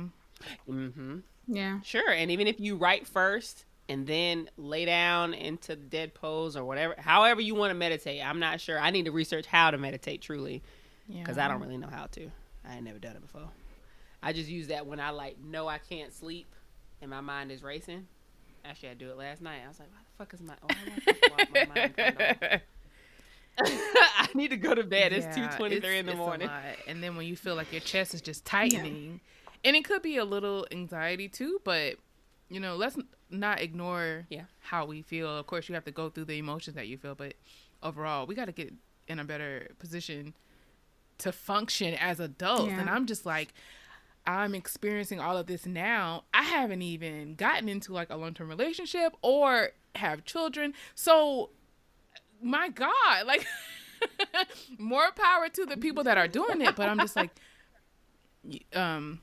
Mm-hmm. 0.69 1.19
Yeah. 1.49 1.81
Sure, 1.83 2.11
and 2.11 2.31
even 2.31 2.47
if 2.47 2.61
you 2.61 2.77
write 2.77 3.07
first 3.07 3.65
and 3.91 4.07
then 4.07 4.49
lay 4.57 4.85
down 4.85 5.35
into 5.35 5.75
the 5.75 5.83
dead 5.83 6.15
pose 6.15 6.57
or 6.57 6.65
whatever, 6.65 6.95
however 6.99 7.41
you 7.41 7.55
want 7.55 7.71
to 7.71 7.75
meditate. 7.75 8.25
I'm 8.25 8.39
not 8.39 8.61
sure. 8.61 8.79
I 8.79 8.91
need 8.91 9.05
to 9.07 9.11
research 9.13 9.47
how 9.47 9.71
to 9.71 9.79
meditate 9.79 10.23
truly 10.23 10.63
Yeah. 11.09 11.21
because 11.21 11.39
I 11.39 11.49
don't 11.49 11.61
really 11.61 11.77
know 11.77 11.89
how 11.91 12.07
to. 12.13 12.31
I 12.65 12.77
ain't 12.77 12.85
never 12.85 12.99
done 12.99 13.17
it 13.17 13.23
before. 13.23 13.49
I 14.23 14.33
just 14.33 14.49
use 14.49 14.69
that 14.69 14.87
when 14.87 15.01
I 15.01 15.11
like 15.11 15.39
know 15.43 15.67
I 15.67 15.79
can't 15.79 16.13
sleep 16.13 16.47
and 17.03 17.11
my 17.11 17.21
mind 17.21 17.51
is 17.51 17.63
racing. 17.63 18.07
Actually, 18.65 18.91
I 18.91 18.95
do 18.95 19.11
it 19.11 19.17
last 19.17 19.41
night. 19.41 19.61
I 19.65 19.69
was 19.69 19.79
like, 19.81 19.89
"Why 19.91 20.01
the 20.05 20.17
fuck 20.19 20.35
is 20.35 20.43
my? 20.43 20.55
The 21.07 21.47
my 21.53 21.75
mind 21.75 21.97
turned 21.97 22.21
off?" 22.21 22.61
I 24.19 24.29
need 24.35 24.49
to 24.51 24.57
go 24.57 24.75
to 24.75 24.85
bed. 24.85 25.13
It's 25.13 25.27
Yeah, 25.37 25.49
two 25.49 25.57
twenty 25.57 25.81
three 25.81 25.99
in 25.99 26.07
the 26.07 26.15
morning. 26.15 26.49
And 26.87 27.03
then 27.03 27.17
when 27.17 27.27
you 27.27 27.37
feel 27.37 27.55
like 27.57 27.73
your 27.73 27.81
chest 27.81 28.15
is 28.15 28.21
just 28.21 28.45
tightening, 28.45 29.21
and 29.65 29.75
it 29.77 29.85
could 29.85 30.03
be 30.03 30.17
a 30.19 30.25
little 30.25 30.67
anxiety 30.71 31.29
too, 31.29 31.61
but 31.65 31.97
you 32.51 32.61
know, 32.61 32.77
let's 32.77 32.97
not 33.31 33.61
ignore 33.61 34.27
Yeah. 34.31 34.45
how 34.61 34.85
we 34.87 35.03
feel. 35.03 35.37
Of 35.37 35.47
course, 35.47 35.69
you 35.69 35.75
have 35.75 35.85
to 35.85 35.91
go 35.91 36.11
through 36.11 36.25
the 36.27 36.39
emotions 36.39 36.77
that 36.77 36.89
you 36.89 36.99
feel, 36.99 37.15
but 37.15 37.35
overall, 37.83 38.27
we 38.27 38.35
got 38.35 38.47
to 38.47 38.53
get 38.53 38.73
in 39.09 39.19
a 39.19 39.25
better 39.25 39.69
position 39.79 40.35
to 41.19 41.33
function 41.33 41.95
as 41.95 42.19
adults. 42.21 42.73
Yeah. 42.73 42.81
And 42.81 42.91
I'm 42.91 43.07
just 43.07 43.25
like, 43.27 43.53
I'm 44.27 44.55
experiencing 44.55 45.19
all 45.21 45.37
of 45.37 45.47
this 45.47 45.65
now. 45.67 46.25
I 46.35 46.43
haven't 46.43 46.83
even 46.83 47.35
gotten 47.35 47.69
into 47.69 47.93
like 47.93 48.11
a 48.11 48.17
long 48.17 48.35
term 48.35 48.49
relationship 48.49 49.15
or 49.23 49.71
have 49.97 50.25
children. 50.25 50.75
So, 50.95 51.51
my 52.43 52.69
God, 52.69 52.91
like, 53.27 53.47
more 54.79 55.11
power 55.13 55.49
to 55.51 55.67
the 55.67 55.77
people 55.77 56.05
that 56.05 56.17
are 56.19 56.29
doing 56.29 56.61
it. 56.61 56.77
But 56.77 56.89
I'm 56.89 56.99
just 56.99 57.17
like, 57.17 57.31
um, 58.75 59.21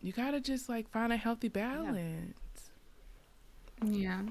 you 0.00 0.12
gotta 0.12 0.40
just 0.40 0.68
like 0.68 0.88
find 0.90 1.12
a 1.12 1.16
healthy 1.16 1.48
balance. 1.62 1.96
Yeah. 1.98 2.32
Yeah, 3.84 4.22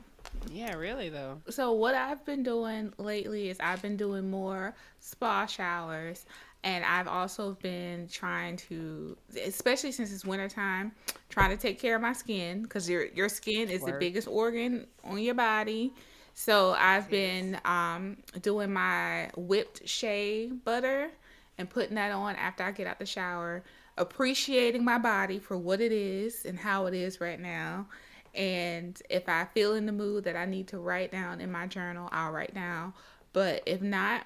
Yeah, 0.51 0.76
really 0.76 1.09
though. 1.09 1.41
So 1.49 1.71
what 1.73 1.95
I've 1.95 2.23
been 2.26 2.43
doing 2.43 2.93
lately 2.97 3.49
is 3.49 3.57
I've 3.59 3.81
been 3.81 3.97
doing 3.97 4.30
more 4.30 4.76
spa 4.99 5.45
showers 5.45 6.26
and 6.63 6.84
I've 6.84 7.07
also 7.07 7.57
been 7.61 8.07
trying 8.09 8.57
to 8.57 9.15
especially 9.43 9.91
since 9.91 10.11
it's 10.11 10.26
wintertime, 10.26 10.91
trying 11.30 11.51
to 11.51 11.57
take 11.57 11.80
care 11.80 11.95
of 11.95 12.01
my 12.01 12.13
skin 12.13 12.63
because 12.63 12.89
your 12.89 13.05
your 13.05 13.30
skin 13.30 13.69
is 13.69 13.84
the 13.84 13.93
biggest 13.93 14.27
organ 14.27 14.85
on 15.03 15.19
your 15.19 15.35
body. 15.35 15.93
So 16.34 16.73
I've 16.77 17.09
been 17.09 17.59
um, 17.65 18.17
doing 18.41 18.71
my 18.71 19.30
whipped 19.35 19.88
shea 19.88 20.47
butter 20.47 21.09
and 21.57 21.69
putting 21.69 21.95
that 21.95 22.11
on 22.11 22.35
after 22.38 22.63
I 22.63 22.71
get 22.71 22.88
out 22.88 22.99
the 22.99 23.05
shower, 23.05 23.63
appreciating 23.97 24.84
my 24.84 24.97
body 24.97 25.39
for 25.39 25.57
what 25.57 25.81
it 25.81 25.91
is 25.91 26.45
and 26.45 26.57
how 26.57 26.85
it 26.85 26.93
is 26.93 27.19
right 27.19 27.39
now. 27.39 27.88
And 28.35 29.01
if 29.10 29.27
I 29.27 29.45
feel 29.53 29.73
in 29.73 29.85
the 29.85 29.91
mood 29.91 30.23
that 30.26 30.35
I 30.35 30.45
need 30.45 30.68
to 30.69 30.80
write 30.80 31.11
down 31.11 31.41
in 31.41 31.51
my 31.51 31.68
journal, 31.68 32.10
I'll 32.11 32.31
write 32.31 32.53
down. 32.53 32.93
But 33.34 33.64
if 33.65 33.81
not, 33.81 34.26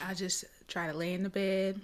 I 0.00 0.14
just 0.14 0.44
try 0.68 0.90
to 0.90 0.96
lay 0.96 1.12
in 1.14 1.22
the 1.22 1.28
bed, 1.28 1.80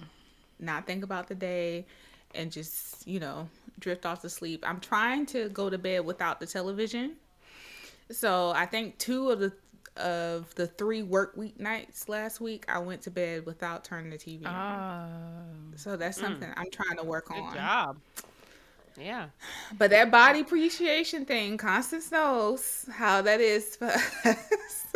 not 0.58 0.86
think 0.86 1.04
about 1.04 1.28
the 1.28 1.34
day, 1.34 1.86
and 2.34 2.50
just, 2.50 3.06
you 3.06 3.20
know, 3.20 3.48
drift 3.78 4.06
off 4.06 4.22
to 4.22 4.28
sleep. 4.28 4.64
I'm 4.66 4.80
trying 4.80 5.26
to 5.26 5.48
go 5.50 5.70
to 5.70 5.78
bed 5.78 6.04
without 6.04 6.40
the 6.40 6.46
television. 6.46 7.16
So 8.10 8.50
I 8.50 8.66
think 8.66 8.98
two 8.98 9.30
of 9.30 9.40
the 9.40 9.52
of 9.96 10.54
the 10.54 10.66
three 10.66 11.02
work 11.02 11.36
week 11.36 11.58
nights 11.58 12.08
last 12.08 12.40
week, 12.40 12.64
I 12.68 12.78
went 12.78 13.02
to 13.02 13.10
bed 13.10 13.44
without 13.46 13.82
turning 13.84 14.10
the 14.10 14.16
TV 14.16 14.46
on. 14.46 14.52
Ah, 14.54 15.76
So 15.76 15.96
that's 15.96 16.18
something 16.18 16.48
I'm 16.56 16.70
trying 16.70 16.96
to 16.98 17.04
work 17.04 17.26
Good 17.28 17.38
on. 17.38 17.54
job. 17.54 17.98
Yeah. 19.00 19.28
But 19.76 19.90
that 19.90 20.10
body 20.10 20.40
appreciation 20.40 21.24
thing, 21.24 21.56
Constance 21.56 22.10
knows 22.10 22.86
how 22.92 23.22
that 23.22 23.40
is 23.40 23.76
for 23.76 23.86
us. 24.24 24.86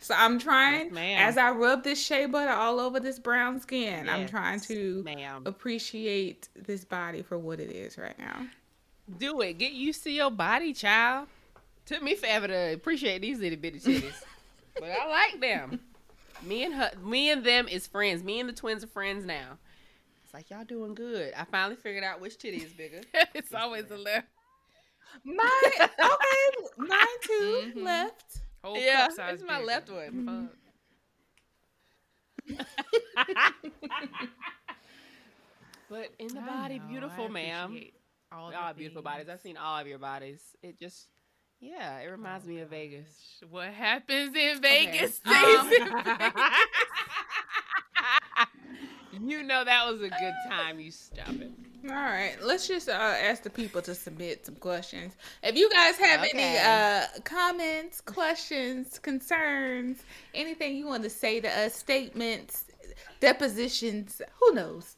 so 0.00 0.14
I'm 0.16 0.38
trying, 0.38 0.94
Yes, 0.94 1.30
as 1.32 1.38
I 1.38 1.50
rub 1.50 1.82
this 1.84 2.00
shea 2.04 2.26
butter 2.26 2.50
all 2.50 2.78
over 2.80 3.00
this 3.00 3.18
brown 3.18 3.60
skin, 3.60 4.08
I'm 4.08 4.26
trying 4.28 4.60
to 4.60 5.02
ma'am. 5.04 5.42
appreciate 5.46 6.48
this 6.54 6.84
body 6.84 7.22
for 7.22 7.38
what 7.38 7.60
it 7.60 7.70
is 7.70 7.96
right 7.98 8.18
now. 8.18 8.46
Do 9.18 9.40
it. 9.40 9.58
Get 9.58 9.72
used 9.72 10.02
to 10.04 10.10
your 10.10 10.30
body, 10.30 10.72
child. 10.72 11.28
Took 11.86 12.02
me 12.02 12.14
forever 12.16 12.48
to 12.48 12.72
appreciate 12.74 13.22
these 13.22 13.38
little 13.38 13.58
bitty 13.58 13.78
titties, 13.78 14.22
but 14.74 14.90
I 14.90 15.06
like 15.08 15.40
them. 15.40 15.80
Me 16.42 16.64
and 16.64 16.74
her, 16.74 16.90
me 17.02 17.30
and 17.30 17.42
them 17.44 17.66
is 17.66 17.86
friends. 17.86 18.22
Me 18.22 18.38
and 18.40 18.48
the 18.48 18.52
twins 18.52 18.84
are 18.84 18.88
friends 18.88 19.24
now. 19.24 19.56
It's 20.38 20.50
like 20.50 20.58
y'all 20.58 20.66
doing 20.66 20.94
good. 20.94 21.32
I 21.34 21.44
finally 21.44 21.76
figured 21.76 22.04
out 22.04 22.20
which 22.20 22.36
titty 22.38 22.58
is 22.58 22.72
bigger. 22.72 23.00
it's 23.34 23.54
always 23.54 23.86
the 23.86 23.96
left. 23.96 24.26
My 25.24 25.62
okay, 25.80 26.66
mine 26.76 27.06
too 27.22 27.72
Mhm. 27.76 27.82
left. 27.82 28.40
Whole 28.62 28.78
Yeah, 28.78 29.06
cup 29.06 29.12
size 29.16 29.34
it's 29.34 29.42
my 29.44 29.54
bigger. 29.54 29.66
left 29.66 29.90
one. 29.90 30.52
Fuck. 32.48 32.56
but 35.88 36.08
in 36.18 36.28
the 36.34 36.40
I 36.40 36.46
body, 36.46 36.78
know, 36.78 36.84
I 36.84 36.88
beautiful, 36.90 37.28
ma'am. 37.30 37.64
appreciate 37.70 37.94
All, 38.30 38.52
All 38.54 38.74
beautiful 38.74 39.02
bodies. 39.02 39.28
I've 39.30 39.40
seen 39.40 39.56
all 39.56 39.78
of 39.80 39.86
your 39.86 39.98
bodies. 39.98 40.42
It 40.62 40.78
just, 40.78 41.06
yeah, 41.60 41.98
it 42.00 42.06
reminds 42.08 42.46
me 42.46 42.58
of 42.60 42.68
Vegas. 42.68 43.08
What 43.48 43.68
happens 43.68 44.34
in 44.36 44.60
Vegas 44.60 45.20
Um, 45.24 45.32
stays 45.34 45.80
in 45.80 45.88
Vegas. 46.04 46.32
You 49.26 49.42
know 49.42 49.64
that 49.64 49.86
was 49.90 50.00
a 50.02 50.08
good 50.08 50.34
time. 50.48 50.78
You 50.80 50.90
stop 50.90 51.28
it. 51.30 51.50
All 51.88 51.94
right, 51.94 52.36
let's 52.42 52.66
just 52.66 52.88
uh, 52.88 52.92
ask 52.92 53.42
the 53.42 53.50
people 53.50 53.80
to 53.82 53.94
submit 53.94 54.44
some 54.46 54.56
questions. 54.56 55.14
If 55.42 55.54
you 55.56 55.70
guys 55.70 55.96
have 55.98 56.26
any 56.34 56.58
uh, 56.58 57.06
comments, 57.24 58.00
questions, 58.00 58.98
concerns, 58.98 59.98
anything 60.34 60.76
you 60.76 60.86
want 60.86 61.04
to 61.04 61.10
say 61.10 61.40
to 61.40 61.48
us, 61.48 61.74
statements, 61.76 62.64
depositions, 63.20 64.20
who 64.40 64.54
knows? 64.54 64.96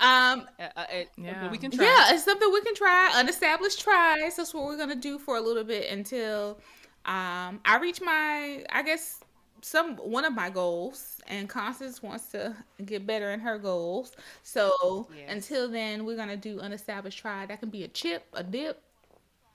Um, 0.00 0.46
Uh, 0.58 0.68
uh, 0.76 0.84
it- 0.90 1.10
Yeah. 1.16 1.50
we 1.50 1.58
can 1.58 1.70
try. 1.70 1.84
yeah, 1.84 2.12
it's 2.14 2.24
something 2.24 2.50
we 2.52 2.60
can 2.62 2.74
try. 2.74 3.12
Unestablished 3.14 3.80
tries. 3.80 4.36
That's 4.36 4.52
what 4.52 4.64
we're 4.64 4.76
gonna 4.76 4.94
do 4.96 5.18
for 5.18 5.36
a 5.36 5.40
little 5.40 5.64
bit 5.64 5.90
until 5.90 6.58
um, 7.06 7.60
I 7.64 7.78
reach 7.80 8.00
my, 8.00 8.64
I 8.70 8.82
guess, 8.82 9.20
some 9.66 9.96
one 9.96 10.24
of 10.24 10.32
my 10.32 10.48
goals, 10.50 11.20
and 11.26 11.48
Constance 11.48 12.02
wants 12.02 12.26
to 12.32 12.54
get 12.84 13.06
better 13.06 13.30
in 13.32 13.40
her 13.40 13.58
goals. 13.58 14.12
So 14.42 15.08
Yes. 15.14 15.28
until 15.28 15.68
then, 15.68 16.04
we're 16.04 16.16
gonna 16.16 16.36
do 16.36 16.60
unestablished 16.60 17.18
try. 17.18 17.46
That 17.46 17.60
can 17.60 17.70
be 17.70 17.82
a 17.84 17.88
chip, 17.88 18.26
a 18.32 18.42
dip. 18.44 18.82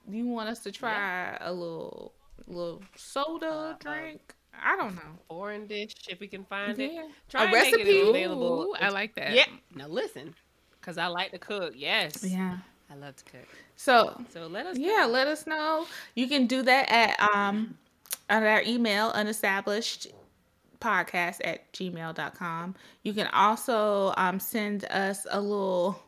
You 0.08 0.26
want 0.26 0.48
us 0.48 0.60
to 0.64 0.72
try 0.72 1.36
a 1.40 1.52
little, 1.52 2.12
little 2.46 2.82
soda 2.96 3.76
drink? 3.80 4.34
I 4.62 4.76
don't 4.76 4.94
know. 4.94 5.18
Foreign 5.28 5.66
dish 5.66 5.94
if 6.08 6.20
we 6.20 6.28
can 6.28 6.44
find 6.44 6.78
Yeah. 6.78 6.86
it. 6.86 7.10
Try 7.28 7.42
A 7.42 7.44
and 7.44 7.52
make 7.52 7.72
it 7.72 7.76
recipe? 7.78 8.00
available. 8.10 8.64
Ooh, 8.64 8.74
I 8.74 8.90
like 8.90 9.14
that. 9.14 9.32
Yeah. 9.34 9.46
Now 9.74 9.88
listen, 9.88 10.34
because 10.80 10.98
I 10.98 11.06
like 11.06 11.30
to 11.32 11.38
cook. 11.38 11.72
Yes. 11.76 12.22
Yeah. 12.24 12.58
I 12.90 12.94
love 12.96 13.16
to 13.16 13.24
cook. 13.24 13.48
So 13.76 14.20
So 14.28 14.46
let 14.46 14.66
us. 14.66 14.76
yeah 14.78 15.06
let 15.08 15.26
us 15.26 15.46
know 15.46 15.86
you 16.14 16.28
can 16.28 16.46
do 16.46 16.62
that 16.62 16.90
at 16.90 17.18
um 17.34 17.78
at 18.32 18.42
our 18.42 18.62
email 18.62 19.12
unestablished 19.12 20.08
podcast 20.80 21.38
at 21.44 21.72
gmail.com 21.72 22.74
you 23.04 23.12
can 23.12 23.28
also 23.28 24.12
um 24.16 24.40
send 24.40 24.84
us 24.86 25.26
a 25.30 25.40
little 25.40 26.02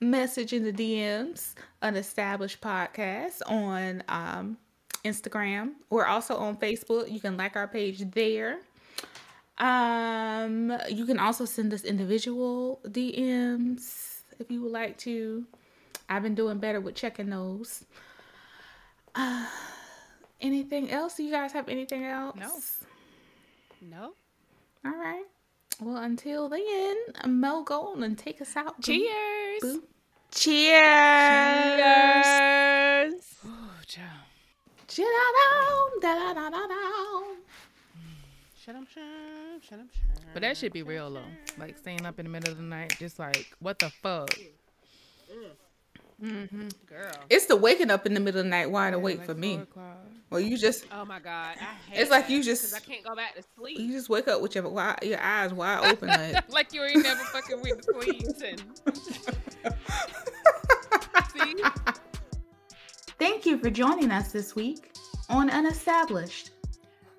message 0.00 0.52
in 0.52 0.64
the 0.64 0.72
dms 0.72 1.54
unestablished 1.82 2.60
podcast 2.60 3.40
on 3.46 4.02
um 4.08 4.56
instagram. 5.04 5.72
We're 5.90 6.06
also 6.06 6.36
on 6.36 6.56
facebook. 6.56 7.10
You 7.10 7.20
can 7.20 7.36
like 7.36 7.56
our 7.56 7.68
page 7.68 8.10
there. 8.10 8.58
Um 9.58 10.72
you 10.88 11.06
can 11.06 11.18
also 11.18 11.44
send 11.44 11.72
us 11.72 11.84
individual 11.84 12.80
dms 12.86 14.22
if 14.40 14.50
you 14.50 14.62
would 14.62 14.72
like 14.72 14.98
to. 14.98 15.44
I've 16.08 16.22
been 16.22 16.34
doing 16.34 16.58
better 16.58 16.80
with 16.80 16.94
checking 16.94 17.30
those. 17.30 17.84
Uh, 19.14 19.46
anything 20.44 20.90
else? 20.90 21.18
You 21.18 21.30
guys 21.30 21.52
have 21.52 21.68
anything 21.68 22.04
else? 22.04 22.36
No. 22.36 22.60
No. 23.90 24.12
All 24.84 24.96
right. 24.96 25.24
Well, 25.80 25.96
until 25.96 26.48
then, 26.48 26.96
Mel, 27.26 27.64
go 27.64 27.88
on 27.88 28.02
and 28.02 28.16
take 28.16 28.40
us 28.40 28.56
out. 28.56 28.80
Cheers. 28.80 29.60
Boo. 29.60 29.82
Cheers. 30.30 30.80
Cheers. 33.04 33.24
Shut 38.64 38.76
up, 38.76 38.84
But 40.32 40.40
that 40.40 40.56
should 40.56 40.72
be 40.72 40.82
real 40.82 41.10
though. 41.10 41.22
Like 41.58 41.76
staying 41.76 42.06
up 42.06 42.18
in 42.18 42.24
the 42.24 42.30
middle 42.30 42.50
of 42.52 42.56
the 42.56 42.62
night, 42.62 42.94
just 42.98 43.18
like 43.18 43.46
what 43.60 43.78
the 43.78 43.90
fuck. 43.90 44.30
Mm. 44.30 45.50
Mm-hmm. 46.22 46.68
Girl. 46.86 47.12
It's 47.30 47.46
the 47.46 47.56
waking 47.56 47.90
up 47.90 48.06
in 48.06 48.14
the 48.14 48.20
middle 48.20 48.40
of 48.40 48.44
the 48.44 48.50
night 48.50 48.70
wide 48.70 48.94
awake 48.94 49.18
Like 49.18 49.26
for 49.26 49.34
me. 49.34 49.54
o'clock. 49.56 49.98
Well, 50.30 50.40
you 50.40 50.56
just 50.56 50.86
Oh 50.92 51.04
my 51.04 51.18
God. 51.20 51.56
I 51.60 51.90
hate 51.90 52.00
It's 52.00 52.10
like 52.10 52.28
you 52.28 52.42
just- 52.42 52.74
I 52.74 52.80
can't 52.80 53.04
go 53.04 53.14
back 53.14 53.34
to 53.36 53.42
sleep. 53.56 53.78
you 53.78 53.92
just 53.92 54.08
wake 54.08 54.26
up 54.28 54.40
with 54.40 54.54
your 54.54 54.64
your 55.02 55.20
eyes 55.20 55.52
wide 55.52 55.84
open. 55.92 56.08
Like, 56.08 56.50
like 56.52 56.72
you 56.72 56.82
ain't 56.82 57.02
never 57.02 57.20
fucking 57.24 57.60
went 57.62 57.82
to 57.82 57.92
sleep. 58.02 58.22
Listen. 58.22 58.56
See? 61.32 61.54
Thank 63.18 63.46
you 63.46 63.58
for 63.58 63.70
joining 63.70 64.10
us 64.10 64.32
this 64.32 64.54
week 64.56 64.92
on 65.28 65.48
Unestablished. 65.50 66.50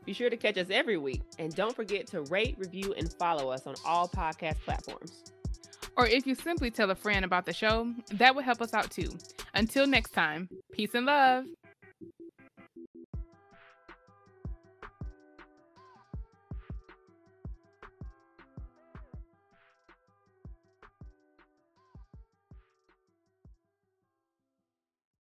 Be 0.06 0.14
sure 0.14 0.30
to 0.30 0.38
catch 0.38 0.58
us 0.58 0.68
every 0.70 0.98
week. 0.98 1.22
And 1.40 1.56
don't 1.56 1.76
forget 1.76 2.06
to 2.08 2.22
rate, 2.24 2.56
review, 2.60 2.94
and 2.98 3.12
follow 3.14 3.50
us 3.50 3.66
on 3.66 3.76
all 3.86 4.08
podcast 4.08 4.58
platforms. 4.66 5.24
Or 5.98 6.06
if 6.06 6.28
you 6.28 6.36
simply 6.36 6.72
tell 6.72 6.92
a 6.92 6.96
friend 6.96 7.24
about 7.24 7.46
the 7.46 7.54
show, 7.54 7.94
that 8.14 8.36
would 8.36 8.46
help 8.46 8.62
us 8.62 8.74
out 8.74 8.92
too. 8.92 9.12
Until 9.54 9.88
next 9.88 10.12
time, 10.12 10.50
peace 10.72 10.94
and 10.94 11.06
love. 11.06 11.46